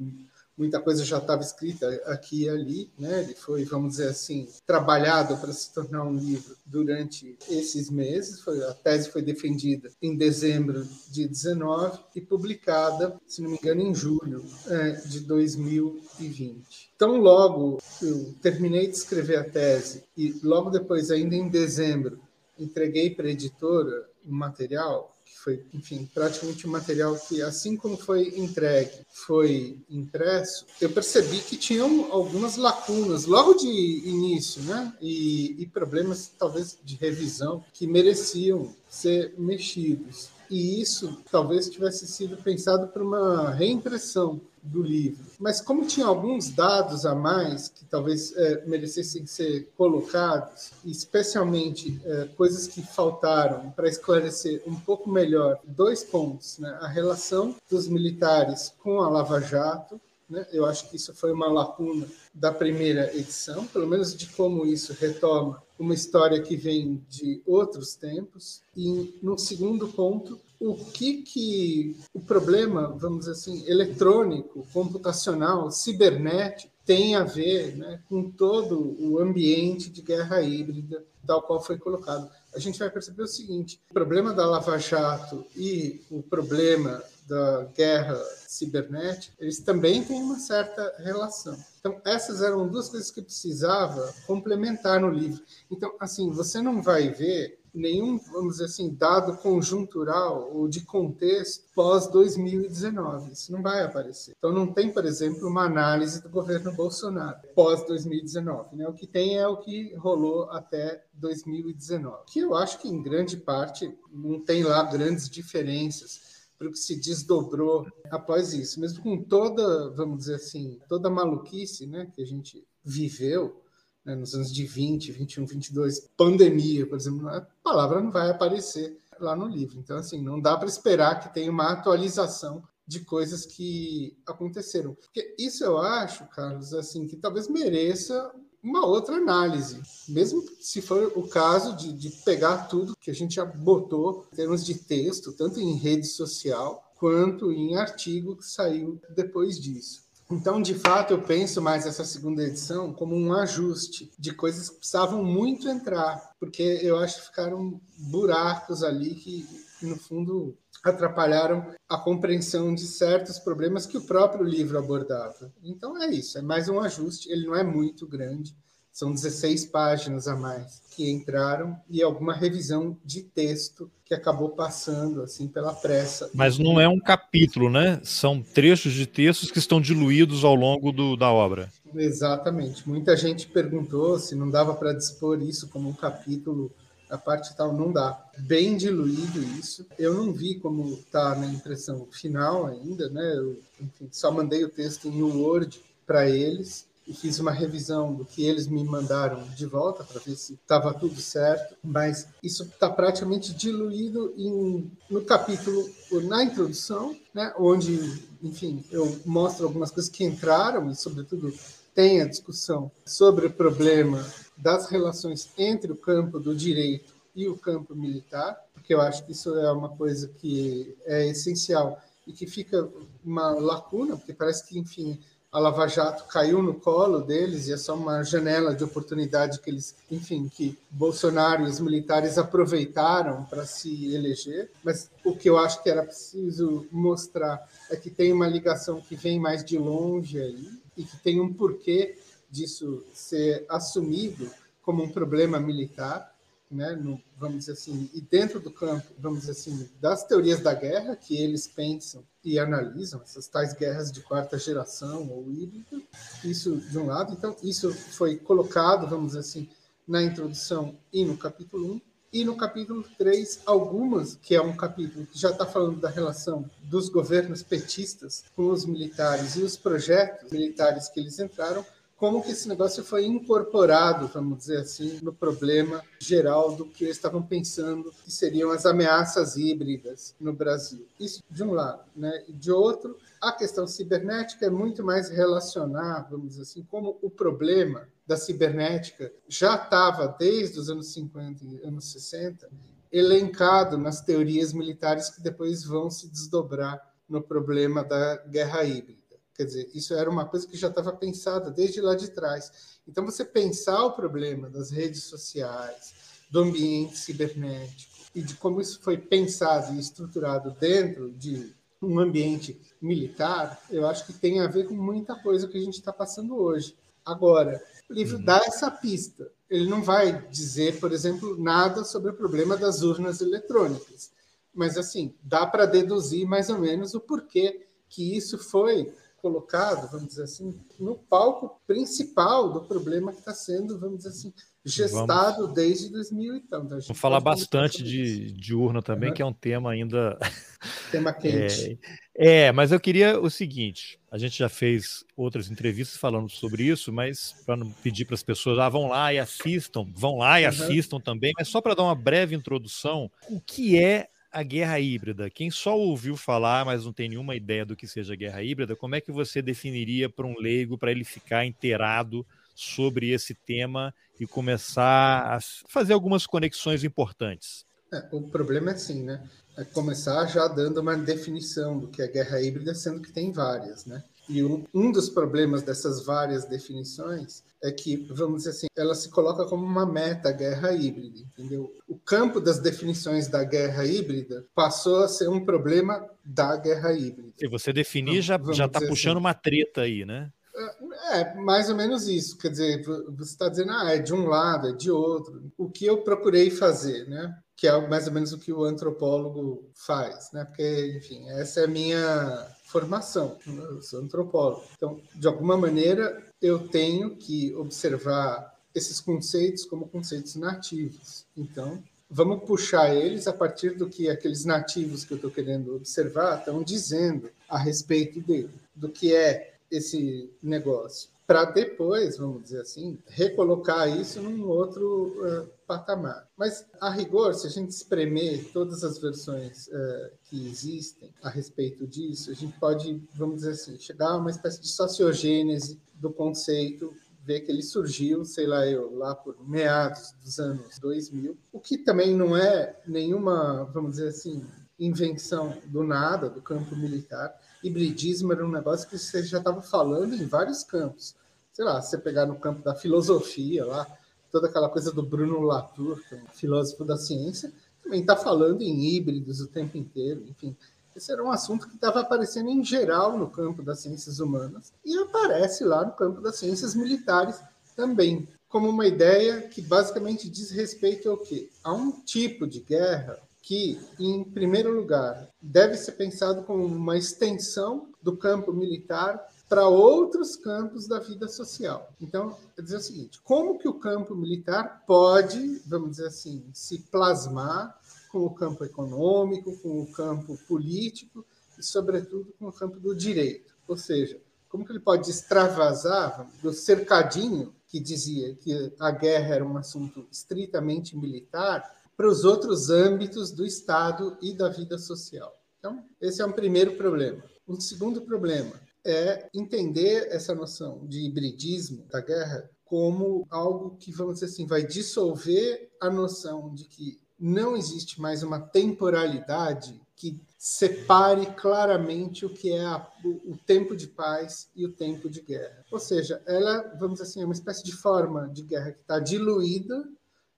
muita 0.58 0.80
coisa 0.80 1.04
já 1.04 1.18
estava 1.18 1.42
escrita 1.42 1.88
aqui 2.06 2.44
e 2.44 2.50
ali, 2.50 2.92
né? 2.98 3.24
Ele 3.24 3.36
foi, 3.36 3.64
vamos 3.66 3.92
dizer 3.92 4.10
assim, 4.10 4.48
trabalhado 4.66 5.38
para 5.38 5.52
se 5.52 5.74
tornar 5.74 6.04
um 6.04 6.16
livro 6.16 6.56
durante 6.66 7.38
esses 7.50 7.90
meses. 7.90 8.42
Foi, 8.42 8.64
a 8.64 8.74
tese 8.74 9.10
foi 9.10 9.22
defendida 9.22 9.90
em 10.02 10.16
dezembro 10.16 10.88
de 11.10 11.28
19 11.28 12.00
e 12.16 12.22
publicada, 12.22 13.20
se 13.28 13.42
não 13.42 13.52
me 13.52 13.58
engano, 13.58 13.82
em 13.82 13.94
julho 13.94 14.44
é, 14.68 14.92
de 14.92 15.22
2020. 15.22 16.92
Então, 16.96 17.18
logo 17.18 17.82
eu 18.02 18.34
terminei 18.42 18.88
de 18.88 18.96
escrever 18.96 19.38
a 19.38 19.44
tese 19.44 20.04
e 20.16 20.40
logo 20.44 20.70
depois, 20.70 21.10
ainda 21.12 21.36
em 21.36 21.48
dezembro, 21.48 22.20
entreguei 22.58 23.10
para 23.10 23.28
a 23.28 23.32
editora 23.32 24.08
o 24.26 24.32
material 24.32 25.11
foi, 25.44 25.66
enfim, 25.74 26.08
praticamente 26.14 26.68
um 26.68 26.72
material 26.72 27.16
que, 27.16 27.42
assim 27.42 27.76
como 27.76 27.98
foi 27.98 28.38
entregue, 28.38 28.92
foi 29.10 29.80
impresso, 29.90 30.66
eu 30.80 30.90
percebi 30.92 31.40
que 31.40 31.58
tinham 31.58 32.12
algumas 32.12 32.58
lacunas 32.58 33.26
logo 33.26 33.56
de 33.56 33.68
início, 33.68 34.62
né? 34.64 34.94
E, 35.02 35.56
e 35.62 35.66
problemas, 35.66 36.32
talvez, 36.38 36.78
de 36.84 36.96
revisão 36.96 37.64
que 37.74 37.88
mereciam 37.88 38.76
ser 38.88 39.34
mexidos. 39.38 40.30
E 40.50 40.82
isso 40.82 41.18
talvez 41.32 41.70
tivesse 41.70 42.06
sido 42.06 42.36
pensado 42.38 42.90
para 42.90 43.02
uma 43.02 43.52
reimpressão 43.52 44.42
do 44.62 44.82
livro. 44.82 45.24
Mas 45.40 45.60
como 45.60 45.86
tinha 45.86 46.06
alguns 46.06 46.50
dados 46.50 47.06
a 47.06 47.16
mais 47.16 47.70
que 47.70 47.86
talvez 47.86 48.36
é, 48.36 48.66
merecessem 48.66 49.26
ser 49.26 49.70
colocados, 49.78 50.72
especialmente 50.86 52.00
é, 52.06 52.26
coisas 52.36 52.68
que 52.68 52.82
faltaram 52.82 53.72
para 53.72 53.88
esclarecer 53.88 54.62
um 54.68 54.76
pouco 54.76 55.10
melhor 55.10 55.60
dois 55.66 56.04
pontos, 56.04 56.60
né? 56.60 56.78
a 56.82 56.88
relação 56.88 57.56
dos 57.70 57.88
militares 57.88 58.74
com 58.80 59.02
a 59.02 59.10
Lava 59.10 59.40
Jato, 59.42 60.00
né? 60.30 60.48
eu 60.54 60.66
acho 60.66 60.90
que 60.90 60.96
isso 60.96 61.14
foi 61.14 61.32
uma 61.32 61.52
lacuna 61.52 62.08
da 62.34 62.52
primeira 62.52 63.14
edição, 63.16 63.66
pelo 63.68 63.88
menos 63.88 64.16
de 64.16 64.28
como 64.28 64.66
isso 64.66 64.94
retoma 64.94 65.62
uma 65.78 65.94
história 65.94 66.42
que 66.42 66.56
vem 66.56 67.04
de 67.10 67.42
outros 67.46 67.96
tempos, 67.96 68.62
e 68.78 69.20
no 69.22 69.38
segundo 69.38 69.88
ponto, 69.90 70.40
o 70.62 70.76
que 70.76 71.24
que 71.24 71.98
o 72.14 72.20
problema, 72.20 72.88
vamos 72.88 73.22
dizer 73.22 73.32
assim, 73.32 73.68
eletrônico, 73.68 74.66
computacional, 74.72 75.72
cibernético 75.72 76.72
tem 76.86 77.16
a 77.16 77.24
ver 77.24 77.76
né, 77.76 78.00
com 78.08 78.30
todo 78.30 78.96
o 79.00 79.18
ambiente 79.20 79.90
de 79.90 80.02
guerra 80.02 80.42
híbrida 80.42 81.04
tal 81.26 81.42
qual 81.42 81.62
foi 81.62 81.78
colocado. 81.78 82.30
A 82.54 82.60
gente 82.60 82.80
vai 82.80 82.90
perceber 82.90 83.24
o 83.24 83.28
seguinte: 83.28 83.82
o 83.90 83.94
problema 83.94 84.34
da 84.34 84.46
Lava 84.46 84.78
Jato 84.78 85.46
e 85.56 86.02
o 86.10 86.22
problema 86.22 87.02
da 87.28 87.64
guerra 87.76 88.16
cibernética, 88.48 89.34
eles 89.40 89.60
também 89.60 90.04
têm 90.04 90.22
uma 90.22 90.38
certa 90.38 90.94
relação. 90.98 91.58
Então, 91.80 92.02
essas 92.06 92.42
eram 92.42 92.68
duas 92.68 92.90
coisas 92.90 93.10
que 93.10 93.22
precisava 93.22 94.14
complementar 94.28 95.00
no 95.00 95.10
livro. 95.10 95.42
Então, 95.72 95.96
assim, 96.00 96.30
você 96.30 96.62
não 96.62 96.82
vai 96.82 97.10
ver 97.10 97.62
nenhum, 97.74 98.18
vamos 98.18 98.54
dizer 98.54 98.66
assim, 98.66 98.94
dado 98.94 99.38
conjuntural 99.38 100.52
ou 100.54 100.68
de 100.68 100.82
contexto 100.82 101.66
pós 101.74 102.08
2019. 102.08 103.32
Isso 103.32 103.52
não 103.52 103.62
vai 103.62 103.84
aparecer. 103.84 104.34
Então 104.38 104.52
não 104.52 104.68
tem, 104.68 104.92
por 104.92 105.06
exemplo, 105.06 105.48
uma 105.48 105.66
análise 105.66 106.22
do 106.22 106.30
governo 106.30 106.74
Bolsonaro 106.74 107.40
pós 107.56 107.86
2019. 107.86 108.76
Né? 108.76 108.88
O 108.88 108.94
que 108.94 109.08
tem 109.08 109.38
é 109.38 109.48
o 109.48 109.58
que 109.58 109.96
rolou 109.96 110.50
até 110.52 111.04
2019, 111.14 112.24
que 112.28 112.41
eu 112.42 112.56
acho 112.56 112.80
que 112.80 112.88
em 112.88 113.02
grande 113.02 113.38
parte 113.38 113.94
não 114.12 114.40
tem 114.40 114.64
lá 114.64 114.84
grandes 114.84 115.30
diferenças 115.30 116.32
para 116.58 116.68
o 116.68 116.72
que 116.72 116.80
se 116.80 116.96
desdobrou 116.96 117.88
após 118.12 118.54
isso, 118.54 118.80
mesmo 118.80 119.02
com 119.02 119.24
toda, 119.24 119.90
vamos 119.92 120.20
dizer 120.20 120.36
assim, 120.36 120.80
toda 120.88 121.08
a 121.08 121.12
maluquice, 121.12 121.88
né, 121.88 122.08
que 122.14 122.22
a 122.22 122.26
gente 122.26 122.64
viveu 122.84 123.62
né, 124.06 124.16
nos 124.16 124.36
anos 124.36 124.54
de 124.54 124.66
20, 124.66 125.12
21, 125.12 125.46
22, 125.46 126.10
pandemia, 126.16 126.86
por 126.86 126.98
exemplo, 126.98 127.28
a 127.30 127.42
palavra 127.64 128.02
não 128.02 128.12
vai 128.12 128.30
aparecer 128.30 128.98
lá 129.20 129.36
no 129.36 129.48
livro. 129.48 129.80
Então, 129.80 129.98
assim, 129.98 130.22
não 130.22 130.40
dá 130.40 130.58
para 130.58 130.68
esperar 130.68 131.20
que 131.20 131.34
tenha 131.34 131.52
uma 131.52 131.72
atualização 131.72 132.64
de 132.86 133.02
coisas 133.02 133.46
que 133.46 134.18
aconteceram. 134.26 134.94
Porque 134.96 135.36
isso 135.38 135.64
eu 135.64 135.78
acho, 135.78 136.28
Carlos, 136.28 136.74
assim, 136.74 137.08
que 137.08 137.16
talvez 137.16 137.48
mereça 137.48 138.32
uma 138.64 138.86
outra 138.86 139.16
análise, 139.16 139.82
mesmo 140.08 140.44
se 140.60 140.82
for 140.82 141.12
o 141.16 141.28
caso 141.28 141.76
de, 141.76 141.94
de 141.94 142.10
pegar 142.24 142.68
tudo 142.68 142.96
que 142.96 143.10
a 143.10 143.14
gente 143.14 143.36
já 143.36 143.46
botou 143.46 144.28
em 144.32 144.36
termos 144.36 144.66
de 144.66 144.76
texto, 144.76 145.34
tanto 145.34 145.60
em 145.60 145.76
rede 145.76 146.06
social 146.06 146.92
quanto 146.98 147.52
em 147.52 147.76
artigo 147.76 148.36
que 148.36 148.46
saiu 148.46 149.02
depois 149.16 149.60
disso. 149.60 150.04
Então, 150.30 150.62
de 150.62 150.76
fato, 150.76 151.12
eu 151.12 151.22
penso 151.22 151.62
mais 151.62 151.86
essa 151.86 152.06
segunda 152.06 152.44
edição 152.44 152.94
como 152.94 153.14
um 153.16 153.34
ajuste 153.34 154.10
de 154.18 154.34
coisas 154.34 154.70
que 154.70 154.78
precisavam 154.78 155.24
muito 155.24 155.68
entrar, 155.68 156.32
porque 156.40 156.80
eu 156.82 156.98
acho 156.98 157.18
que 157.20 157.26
ficaram 157.26 157.82
buracos 157.98 158.82
ali 158.82 159.16
que, 159.16 159.46
no 159.82 159.98
fundo, 159.98 160.56
atrapalharam 160.84 161.74
a 161.88 161.98
compreensão 161.98 162.74
de 162.74 162.86
certos 162.86 163.38
problemas 163.38 163.86
que 163.86 163.98
o 163.98 164.06
próprio 164.06 164.44
livro 164.44 164.78
abordava. 164.78 165.52
Então, 165.64 166.02
é 166.02 166.08
isso, 166.10 166.38
é 166.38 166.42
mais 166.42 166.68
um 166.70 166.80
ajuste, 166.80 167.32
ele 167.32 167.46
não 167.46 167.56
é 167.56 167.64
muito 167.64 168.08
grande, 168.08 168.56
São 168.92 169.14
16 169.14 169.68
páginas 169.68 170.28
a 170.28 170.36
mais 170.36 170.82
que 170.92 171.10
entraram 171.10 171.78
e 171.90 172.04
alguma 172.04 172.34
revisão 172.34 172.98
de 173.06 173.24
texto 173.24 173.90
que 174.04 174.14
acabou 174.14 174.50
passando 174.50 175.22
assim 175.22 175.48
pela 175.48 175.74
pressa. 175.74 176.30
Mas 176.34 176.60
não 176.60 176.78
é 176.78 176.90
um 176.90 177.00
capítulo, 177.00 177.70
né? 177.70 178.02
São 178.04 178.44
trechos 178.44 178.92
de 178.92 179.06
textos 179.06 179.50
que 179.50 179.60
estão 179.60 179.80
diluídos 179.80 180.44
ao 180.44 180.54
longo 180.54 180.92
do, 180.92 181.16
da 181.16 181.32
obra. 181.32 181.72
Exatamente. 181.96 182.88
Muita 182.88 183.16
gente 183.16 183.48
perguntou 183.48 184.20
se 184.20 184.36
não 184.36 184.50
dava 184.50 184.76
para 184.76 184.92
dispor 184.92 185.42
isso 185.42 185.70
como 185.70 185.88
um 185.88 185.94
capítulo 185.94 186.70
a 187.12 187.18
parte 187.18 187.56
tal 187.56 187.74
não 187.74 187.92
dá. 187.92 188.18
Bem 188.38 188.78
diluído 188.78 189.44
isso. 189.60 189.86
Eu 190.00 190.14
não 190.14 190.32
vi 190.32 190.56
como 190.56 190.94
está 190.94 191.36
na 191.36 191.46
impressão 191.46 192.08
final 192.10 192.66
ainda, 192.66 193.10
né? 193.10 193.36
Eu, 193.36 193.60
enfim, 193.80 194.08
só 194.12 194.32
mandei 194.32 194.64
o 194.64 194.70
texto 194.70 195.08
em 195.08 195.22
Word 195.22 195.82
para 196.08 196.28
eles 196.30 196.90
e 197.08 197.14
fiz 197.14 197.40
uma 197.40 197.52
revisão 197.52 198.14
do 198.14 198.24
que 198.24 198.46
eles 198.46 198.68
me 198.68 198.84
mandaram 198.84 199.44
de 199.56 199.66
volta 199.66 200.04
para 200.04 200.22
ver 200.22 200.36
se 200.36 200.54
estava 200.54 200.94
tudo 200.94 201.20
certo, 201.20 201.76
mas 201.84 202.28
isso 202.42 202.64
está 202.64 202.90
praticamente 202.90 203.54
diluído 203.54 204.34
em, 204.38 204.90
no 205.10 205.22
capítulo, 205.22 205.90
na 206.24 206.44
introdução, 206.44 207.16
né, 207.34 207.54
onde, 207.58 208.24
enfim, 208.42 208.84
eu 208.92 209.20
mostro 209.26 209.66
algumas 209.66 209.92
coisas 209.92 210.10
que 210.10 210.24
entraram 210.24 210.90
e, 210.90 210.96
sobretudo, 210.96 211.54
tem 211.94 212.22
a 212.22 212.28
discussão 212.28 212.90
sobre 213.06 213.48
o 213.48 213.52
problema 213.52 214.26
das 214.62 214.88
relações 214.88 215.50
entre 215.58 215.92
o 215.92 215.98
campo 215.98 216.40
do 216.40 216.56
direito 216.56 217.14
e 217.36 217.48
o 217.48 217.58
campo 217.58 217.96
militar, 217.96 218.58
porque 218.74 218.94
eu 218.94 219.02
acho 219.02 219.26
que 219.26 219.32
isso 219.32 219.54
é 219.56 219.72
uma 219.72 219.90
coisa 219.90 220.28
que 220.28 220.96
é 221.06 221.28
essencial 221.28 222.00
e 222.28 222.32
que 222.32 222.46
fica 222.46 222.88
uma 223.26 223.50
lacuna, 223.52 224.16
porque 224.16 224.34
parece 224.34 224.68
que, 224.68 224.78
enfim, 224.78 225.20
a 225.52 225.60
Lava 225.60 225.86
Jato 225.86 226.26
caiu 226.28 226.62
no 226.62 226.76
colo 226.76 227.20
deles 227.20 227.68
e 227.68 227.74
é 227.74 227.78
só 227.78 227.94
uma 227.94 228.24
janela 228.24 228.74
de 228.74 228.86
oportunidade 228.86 229.60
que 229.60 229.70
eles, 229.70 229.94
enfim, 230.10 230.48
que 230.48 230.78
Bolsonaro 230.90 231.64
e 231.64 231.70
os 231.70 231.80
militares 231.80 232.38
aproveitaram 232.38 233.44
para 233.46 233.66
se 233.66 234.14
eleger. 234.14 234.72
Mas 234.82 235.10
o 235.26 235.36
que 235.36 235.50
eu 235.50 235.58
acho 235.58 235.84
que 235.84 235.90
era 235.90 236.04
preciso 236.04 236.88
mostrar 236.90 237.68
é 237.90 237.98
que 237.98 238.10
tem 238.10 238.32
uma 238.32 238.48
ligação 238.48 239.02
que 239.02 239.16
vem 239.16 239.42
mais 239.42 239.66
de 239.66 239.78
longe 239.78 240.40
aí 240.40 240.70
e 240.96 241.04
que 241.04 241.18
tem 241.18 241.42
um 241.42 241.52
porquê 241.52 242.16
disso 242.52 243.04
ser 243.14 243.66
assumido 243.70 244.52
como 244.82 245.04
um 245.04 245.10
problema 245.10 245.60
militar, 245.60 246.36
né, 246.70 246.94
no, 246.94 247.22
vamos 247.38 247.60
dizer 247.60 247.74
assim, 247.74 248.10
e 248.14 248.22
dentro 248.22 248.60
do 248.60 248.72
campo, 248.72 249.08
vamos 249.18 249.42
dizer 249.42 249.52
assim, 249.52 249.90
das 250.00 250.24
teorias 250.24 250.62
da 250.62 250.74
guerra 250.74 251.16
que 251.16 251.36
eles 251.36 251.68
pensam 251.68 252.24
e 252.44 252.58
analisam 252.58 253.22
essas 253.22 253.48
tais 253.48 253.74
guerras 253.74 254.12
de 254.12 254.22
quarta 254.22 254.58
geração 254.58 255.30
ou 255.30 255.50
híbrida, 255.50 256.02
isso 256.44 256.78
de 256.78 256.98
um 256.98 257.08
lado, 257.08 257.34
então 257.34 257.56
isso 257.62 257.94
foi 257.94 258.38
colocado, 258.38 259.08
vamos 259.08 259.28
dizer 259.28 259.40
assim, 259.40 259.70
na 260.08 260.24
introdução 260.24 260.98
e 261.12 261.26
no 261.26 261.38
capítulo 261.38 261.96
1, 261.96 262.02
e 262.34 262.46
no 262.46 262.56
capítulo 262.56 263.04
3, 263.18 263.60
algumas, 263.66 264.36
que 264.36 264.56
é 264.56 264.62
um 264.62 264.74
capítulo 264.74 265.26
que 265.26 265.38
já 265.38 265.52
está 265.52 265.66
falando 265.66 266.00
da 266.00 266.10
relação 266.10 266.66
dos 266.84 267.10
governos 267.10 267.62
petistas 267.62 268.46
com 268.56 268.70
os 268.70 268.86
militares 268.86 269.56
e 269.58 269.64
os 269.64 269.76
projetos 269.76 270.50
militares 270.50 271.10
que 271.10 271.20
eles 271.20 271.38
entraram, 271.40 271.86
como 272.22 272.44
que 272.44 272.52
esse 272.52 272.70
negócio 272.70 273.04
foi 273.04 273.26
incorporado, 273.26 274.28
vamos 274.28 274.60
dizer 274.60 274.78
assim, 274.78 275.18
no 275.24 275.34
problema 275.34 276.04
geral 276.20 276.76
do 276.76 276.86
que 276.86 277.06
eles 277.06 277.16
estavam 277.16 277.42
pensando 277.42 278.14
que 278.24 278.30
seriam 278.32 278.70
as 278.70 278.86
ameaças 278.86 279.58
híbridas 279.58 280.36
no 280.40 280.54
Brasil. 280.54 281.08
Isso 281.20 281.42
de 281.50 281.64
um 281.64 281.72
lado, 281.72 282.04
né? 282.16 282.44
E 282.48 282.54
de 282.54 282.72
outro, 282.72 283.18
a 283.42 283.52
questão 283.52 283.88
cibernética 283.88 284.68
é 284.68 284.70
muito 284.70 285.04
mais 285.04 285.30
relacionar, 285.30 286.28
vamos 286.30 286.50
dizer 286.50 286.62
assim, 286.62 286.84
como 286.84 287.18
o 287.24 287.30
problema 287.32 288.08
da 288.28 288.38
cibernética 288.38 289.34
já 289.48 289.74
estava 289.74 290.28
desde 290.28 290.80
os 290.80 290.92
anos 290.92 291.12
50 291.14 291.66
e 291.66 291.88
anos 291.88 292.12
60 292.12 292.70
elencado 293.12 293.98
nas 293.98 294.22
teorias 294.22 294.74
militares 294.74 295.28
que 295.32 295.42
depois 295.42 295.84
vão 295.84 296.08
se 296.12 296.30
desdobrar 296.30 297.02
no 297.28 297.42
problema 297.42 298.04
da 298.04 298.36
guerra 298.46 298.84
híbrida. 298.84 299.21
Quer 299.62 299.66
dizer, 299.66 299.92
isso 299.94 300.16
era 300.16 300.28
uma 300.28 300.46
coisa 300.46 300.68
que 300.68 300.76
já 300.76 300.88
estava 300.88 301.14
pensada 301.14 301.70
desde 301.70 302.02
lá 302.02 302.16
de 302.16 302.32
trás. 302.32 303.00
Então, 303.08 303.24
você 303.24 303.46
pensar 303.46 304.04
o 304.06 304.14
problema 304.14 304.68
das 304.68 304.90
redes 304.90 305.26
sociais, 305.26 306.16
do 306.50 306.62
ambiente 306.62 307.16
cibernético 307.16 308.12
e 308.34 308.42
de 308.42 308.56
como 308.56 308.82
isso 308.82 309.00
foi 309.02 309.20
pensado 309.20 309.94
e 309.94 310.00
estruturado 310.00 310.76
dentro 310.80 311.32
de 311.34 311.76
um 312.02 312.18
ambiente 312.18 312.82
militar, 313.00 313.80
eu 313.92 314.08
acho 314.08 314.26
que 314.26 314.34
tem 314.34 314.62
a 314.62 314.68
ver 314.68 314.88
com 314.88 314.96
muita 314.96 315.36
coisa 315.36 315.68
que 315.68 315.78
a 315.78 315.82
gente 315.82 316.00
está 316.00 316.12
passando 316.12 316.56
hoje. 316.58 316.98
Agora, 317.24 317.80
o 318.10 318.14
livro 318.14 318.38
uhum. 318.38 318.44
dá 318.44 318.64
essa 318.66 318.90
pista. 318.90 319.48
Ele 319.70 319.88
não 319.88 320.02
vai 320.02 320.42
dizer, 320.48 321.00
por 321.00 321.12
exemplo, 321.12 321.56
nada 321.62 322.04
sobre 322.04 322.32
o 322.32 322.36
problema 322.36 322.76
das 322.76 323.04
urnas 323.04 323.42
eletrônicas. 323.42 324.32
Mas, 324.74 324.98
assim, 324.98 325.36
dá 325.44 325.68
para 325.68 325.86
deduzir 325.86 326.48
mais 326.48 326.68
ou 326.72 326.80
menos 326.80 327.14
o 327.14 327.20
porquê 327.20 327.86
que 328.10 328.36
isso 328.36 328.58
foi 328.58 329.14
colocado, 329.42 330.10
vamos 330.12 330.28
dizer 330.28 330.44
assim, 330.44 330.80
no 331.00 331.16
palco 331.16 331.82
principal 331.88 332.72
do 332.72 332.82
problema 332.82 333.32
que 333.32 333.40
está 333.40 333.54
sendo, 333.54 334.00
vamos 334.00 334.18
dizer 334.18 334.30
assim, 334.30 334.54
gestado 334.84 335.62
vamos, 335.62 335.76
desde 335.76 336.10
2000 336.10 336.56
e 336.56 336.60
tanto. 336.62 336.90
Vamos 336.90 337.20
falar 337.20 337.40
bastante 337.40 338.04
de, 338.04 338.52
de 338.52 338.74
urna 338.74 339.02
também, 339.02 339.30
uhum. 339.30 339.36
que 339.36 339.42
é 339.42 339.46
um 339.46 339.54
tema 339.54 339.92
ainda. 339.92 340.38
Tema 341.12 341.32
quente. 341.32 342.00
É, 342.36 342.66
é, 342.66 342.72
mas 342.72 342.92
eu 342.92 343.00
queria 343.00 343.40
o 343.40 343.50
seguinte: 343.50 344.20
a 344.32 344.38
gente 344.38 344.58
já 344.58 344.68
fez 344.68 345.24
outras 345.36 345.70
entrevistas 345.70 346.18
falando 346.18 346.50
sobre 346.50 346.84
isso, 346.84 347.14
mas 347.14 347.56
para 347.66 347.78
não 347.78 347.92
pedir 347.92 348.26
para 348.26 348.34
as 348.34 348.42
pessoas, 348.42 348.80
ah, 348.80 348.90
vão 348.90 349.08
lá 349.08 349.32
e 349.32 349.38
assistam, 349.38 350.06
vão 350.16 350.38
lá 350.38 350.60
e 350.60 350.64
uhum. 350.64 350.70
assistam 350.70 351.20
também, 351.20 351.52
mas 351.56 351.68
só 351.68 351.82
para 351.82 351.94
dar 351.94 352.04
uma 352.04 352.16
breve 352.16 352.56
introdução, 352.56 353.30
o 353.50 353.62
que 353.62 354.02
é 354.02 354.28
a 354.52 354.64
guerra 354.64 355.00
híbrida. 355.00 355.50
Quem 355.50 355.72
só 355.72 355.98
ouviu 355.98 356.36
falar, 356.36 356.86
mas 356.86 357.06
não 357.06 357.14
tem 357.14 357.30
nenhuma 357.30 357.56
ideia 357.56 357.86
do 357.86 357.96
que 357.96 358.08
seja 358.08 358.36
guerra 358.36 358.62
híbrida, 358.62 358.96
como 358.96 359.16
é 359.16 359.22
que 359.22 359.32
você 359.32 359.62
definiria 359.62 360.30
para 360.30 360.46
um 360.46 360.58
leigo, 360.58 360.98
para 360.98 361.12
ele 361.12 361.24
ficar 361.24 361.66
inteirado 361.66 362.46
sobre 362.76 363.30
esse 363.32 363.54
tema 363.54 364.14
e 364.40 364.46
começar 364.46 365.56
a 365.56 365.60
fazer 365.88 366.14
algumas 366.14 366.46
conexões 366.46 367.04
importantes? 367.04 367.86
É, 368.14 368.28
o 368.32 368.42
problema 368.42 368.92
é 368.92 368.94
assim, 368.94 369.24
né? 369.24 369.42
É 369.78 369.86
começar 369.86 370.46
já 370.48 370.68
dando 370.68 371.00
uma 371.00 371.16
definição 371.16 371.98
do 371.98 372.10
que 372.10 372.22
é 372.22 372.28
guerra 372.28 372.62
híbrida, 372.62 372.94
sendo 372.94 373.22
que 373.22 373.32
tem 373.32 373.54
várias, 373.54 374.06
né? 374.06 374.22
E 374.52 374.64
um, 374.64 374.84
um 374.94 375.12
dos 375.12 375.30
problemas 375.30 375.82
dessas 375.82 376.26
várias 376.26 376.66
definições 376.66 377.64
é 377.82 377.90
que, 377.92 378.28
vamos 378.30 378.64
dizer 378.64 378.72
assim, 378.72 378.88
ela 378.96 379.16
se 379.16 379.30
coloca 379.30 379.66
como 379.66 379.84
uma 379.86 380.06
meta 380.06 380.52
guerra 380.52 380.92
híbrida, 380.92 381.40
entendeu? 381.40 381.92
O 382.08 382.16
campo 382.16 382.60
das 382.60 382.80
definições 382.80 383.48
da 383.48 383.64
guerra 383.64 384.06
híbrida 384.06 384.66
passou 384.76 385.24
a 385.24 385.28
ser 385.28 385.50
um 385.50 385.64
problema 385.64 386.30
da 386.44 386.76
guerra 386.76 387.14
híbrida. 387.14 387.54
Se 387.58 387.68
você 387.68 387.94
definir, 387.94 388.44
então, 388.44 388.74
já 388.74 388.74
já 388.74 388.86
está 388.86 389.00
puxando 389.00 389.38
assim. 389.38 389.40
uma 389.40 389.54
treta 389.54 390.02
aí, 390.02 390.26
né? 390.26 390.52
É, 390.76 391.42
é, 391.42 391.56
mais 391.56 391.90
ou 391.90 391.96
menos 391.96 392.28
isso. 392.28 392.58
Quer 392.58 392.70
dizer, 392.70 393.04
você 393.04 393.52
está 393.52 393.70
dizendo, 393.70 393.92
ah, 393.92 394.12
é 394.12 394.20
de 394.20 394.34
um 394.34 394.46
lado, 394.46 394.90
é 394.90 394.94
de 394.94 395.10
outro. 395.10 395.72
O 395.78 395.90
que 395.90 396.06
eu 396.06 396.18
procurei 396.18 396.70
fazer, 396.70 397.28
né? 397.28 397.56
Que 397.82 397.88
é 397.88 398.08
mais 398.08 398.28
ou 398.28 398.34
menos 398.34 398.54
o 398.54 398.60
que 398.60 398.72
o 398.72 398.84
antropólogo 398.84 399.90
faz, 399.96 400.52
né? 400.52 400.64
Porque, 400.66 401.18
enfim, 401.18 401.50
essa 401.50 401.80
é 401.80 401.86
a 401.86 401.88
minha 401.88 402.68
formação. 402.86 403.58
Eu 403.66 404.04
sou 404.04 404.20
antropólogo. 404.20 404.84
Então, 404.96 405.20
de 405.34 405.48
alguma 405.48 405.76
maneira, 405.76 406.46
eu 406.62 406.88
tenho 406.88 407.36
que 407.36 407.74
observar 407.74 408.80
esses 408.94 409.20
conceitos 409.20 409.84
como 409.84 410.08
conceitos 410.08 410.56
nativos. 410.56 411.44
Então, 411.58 412.04
vamos 412.30 412.64
puxar 412.66 413.16
eles 413.16 413.48
a 413.48 413.54
partir 413.54 413.96
do 413.96 414.08
que 414.08 414.30
aqueles 414.30 414.64
nativos 414.64 415.26
que 415.26 415.34
eu 415.34 415.38
estou 415.38 415.50
querendo 415.50 415.96
observar 415.96 416.60
estão 416.60 416.84
dizendo 416.84 417.50
a 417.68 417.80
respeito 417.80 418.40
dele, 418.42 418.70
do 418.94 419.10
que 419.10 419.34
é 419.34 419.74
esse 419.90 420.52
negócio, 420.62 421.30
para 421.52 421.66
depois, 421.66 422.38
vamos 422.38 422.64
dizer 422.64 422.80
assim, 422.80 423.20
recolocar 423.28 424.08
isso 424.08 424.42
num 424.42 424.66
outro 424.70 425.36
uh, 425.36 425.70
patamar. 425.86 426.48
Mas, 426.56 426.88
a 427.02 427.10
rigor, 427.10 427.54
se 427.56 427.68
a 427.68 427.70
gente 427.70 427.90
espremer 427.90 428.72
todas 428.72 429.04
as 429.04 429.18
versões 429.18 429.88
uh, 429.88 430.32
que 430.46 430.66
existem 430.66 431.30
a 431.44 431.50
respeito 431.50 432.08
disso, 432.08 432.52
a 432.52 432.54
gente 432.54 432.80
pode, 432.80 433.22
vamos 433.34 433.56
dizer 433.58 433.72
assim, 433.72 434.00
chegar 434.00 434.30
a 434.30 434.38
uma 434.38 434.50
espécie 434.50 434.80
de 434.80 434.88
sociogênese 434.88 436.02
do 436.14 436.32
conceito 436.32 437.14
ver 437.44 437.60
que 437.62 437.72
ele 437.72 437.84
surgiu, 437.84 438.46
sei 438.46 438.66
lá 438.66 438.88
eu, 438.88 439.14
lá 439.18 439.36
por 439.36 439.58
meados 439.68 440.34
dos 440.42 440.58
anos 440.58 441.00
2000, 441.00 441.58
o 441.74 441.82
que 441.82 441.98
também 441.98 442.34
não 442.34 442.56
é 442.56 442.98
nenhuma, 443.06 443.84
vamos 443.92 444.12
dizer 444.12 444.30
assim, 444.30 444.66
invenção 444.98 445.78
do 445.88 446.02
nada, 446.02 446.50
do 446.50 446.62
campo 446.62 446.96
militar. 446.96 447.54
Hibridismo 447.84 448.54
era 448.54 448.66
um 448.66 448.72
negócio 448.72 449.08
que 449.08 449.18
você 449.18 449.44
já 449.44 449.58
estava 449.58 449.82
falando 449.82 450.36
em 450.36 450.46
vários 450.46 450.84
campos. 450.84 451.36
Sei 451.74 451.84
lá, 451.84 452.02
você 452.02 452.18
pegar 452.18 452.46
no 452.46 452.56
campo 452.56 452.84
da 452.84 452.96
filosofia 452.96 453.86
lá, 453.86 454.06
toda 454.52 454.68
aquela 454.68 454.90
coisa 454.90 455.12
do 455.12 455.24
Bruno 455.24 455.62
Latour, 455.62 456.22
é 456.32 456.36
um 456.36 456.54
filósofo 456.54 457.06
da 457.06 457.18
ciência, 457.18 457.72
também 458.04 458.22
está 458.22 458.36
falando 458.36 458.82
em 458.82 459.16
híbridos 459.16 459.62
o 459.62 459.68
tempo 459.68 459.98
inteiro, 459.98 460.44
enfim. 460.48 460.76
Esse 461.16 461.32
era 461.32 461.44
um 461.44 461.52
assunto 461.52 461.88
que 461.88 461.96
estava 461.96 462.22
aparecendo 462.22 462.70
em 462.70 462.84
geral 462.84 463.38
no 463.38 463.50
campo 463.50 463.84
das 463.84 464.00
ciências 464.00 464.40
humanas 464.40 464.94
e 465.04 465.18
aparece 465.18 465.84
lá 465.84 466.06
no 466.06 466.14
campo 466.14 466.42
das 466.42 466.58
ciências 466.58 466.96
militares 466.96 467.62
também. 467.96 468.48
como 468.70 468.88
uma 468.88 469.06
ideia 469.06 469.64
que 469.64 469.82
basicamente 469.82 470.50
diz 470.50 470.72
respeito 470.72 471.30
ao 471.30 471.38
quê? 471.38 471.70
A 471.84 471.92
um 471.92 472.12
tipo 472.22 472.66
de 472.66 472.80
guerra 472.80 473.38
que, 473.62 474.00
em 474.20 474.44
primeiro 474.44 474.94
lugar, 474.94 475.50
deve 475.62 475.96
ser 475.96 476.14
pensado 476.14 476.64
como 476.64 476.86
uma 476.86 477.18
extensão 477.18 478.10
do 478.22 478.36
campo 478.36 478.74
militar 478.74 479.48
para 479.70 479.88
outros 479.88 480.56
campos 480.56 481.08
da 481.08 481.20
vida 481.20 481.48
social. 481.48 482.12
Então, 482.20 482.58
é 482.78 482.82
dizer 482.82 482.98
o 482.98 483.02
seguinte: 483.02 483.40
como 483.44 483.78
que 483.78 483.88
o 483.88 483.94
campo 483.94 484.36
militar 484.36 485.04
pode, 485.06 485.82
vamos 485.86 486.12
dizer 486.12 486.28
assim, 486.28 486.66
se 486.74 487.00
plasmar 487.12 487.96
com 488.32 488.40
o 488.40 488.54
campo 488.54 488.84
econômico, 488.84 489.78
com 489.78 490.02
o 490.02 490.12
campo 490.12 490.58
político 490.68 491.46
e, 491.78 491.84
sobretudo, 491.84 492.54
com 492.58 492.68
o 492.68 492.74
campo 492.74 493.00
do 493.00 493.16
direito? 493.16 493.74
Ou 493.88 493.96
seja, 493.96 494.42
como 494.68 494.86
que 494.86 494.92
ele 494.92 495.00
pode 495.00 495.30
extravasar 495.30 496.50
do 496.62 496.74
cercadinho 496.74 497.74
que 497.88 498.00
dizia 498.00 498.56
que 498.56 498.94
a 499.00 499.12
guerra 499.12 499.56
era 499.56 499.66
um 499.66 499.78
assunto 499.78 500.26
estritamente 500.32 501.16
militar 501.16 502.01
para 502.16 502.28
os 502.28 502.44
outros 502.44 502.90
âmbitos 502.90 503.52
do 503.52 503.66
Estado 503.66 504.38
e 504.42 504.54
da 504.54 504.70
vida 504.70 504.98
social. 504.98 505.54
Então, 505.80 506.06
esse 506.20 506.42
é 506.42 506.46
um 506.46 506.52
primeiro 506.52 506.96
problema. 506.96 507.44
Um 507.68 507.80
segundo 507.80 508.22
problema 508.22 508.80
é 509.06 509.50
entender 509.54 510.28
essa 510.30 510.54
noção 510.54 511.08
de 511.08 511.26
hibridismo 511.26 512.06
da 512.08 512.22
guerra 512.22 512.70
como 512.86 513.48
algo 513.50 513.98
que, 513.98 514.12
vamos 514.12 514.36
dizer 514.36 514.48
assim, 514.48 514.68
vai 514.68 514.86
dissolver 514.86 515.90
a 516.00 516.10
noção 516.10 516.74
de 516.74 516.86
que 516.86 517.20
não 517.40 517.76
existe 517.76 518.22
mais 518.22 518.44
uma 518.44 518.60
temporalidade 518.60 520.00
que 520.16 520.40
separe 520.56 521.48
claramente 521.56 522.46
o 522.46 522.54
que 522.54 522.72
é 522.72 522.86
a, 522.86 523.10
o, 523.26 523.54
o, 523.54 523.58
tempo 523.66 523.96
de 523.96 524.06
paz 524.06 524.70
e 524.76 524.86
o 524.86 524.92
tempo 524.92 525.28
de 525.28 525.42
guerra. 525.42 525.84
Ou 525.92 526.00
seja, 526.00 526.44
ela, 526.46 526.96
vamos 527.00 527.14
dizer 527.14 527.24
assim, 527.24 527.42
é 527.42 527.46
uma 527.46 527.56
espécie 527.56 527.84
de 527.84 527.94
forma 527.94 528.48
de 528.50 528.62
guerra 528.62 528.92
que 528.92 529.02
está 529.02 529.18
diluída 529.18 530.08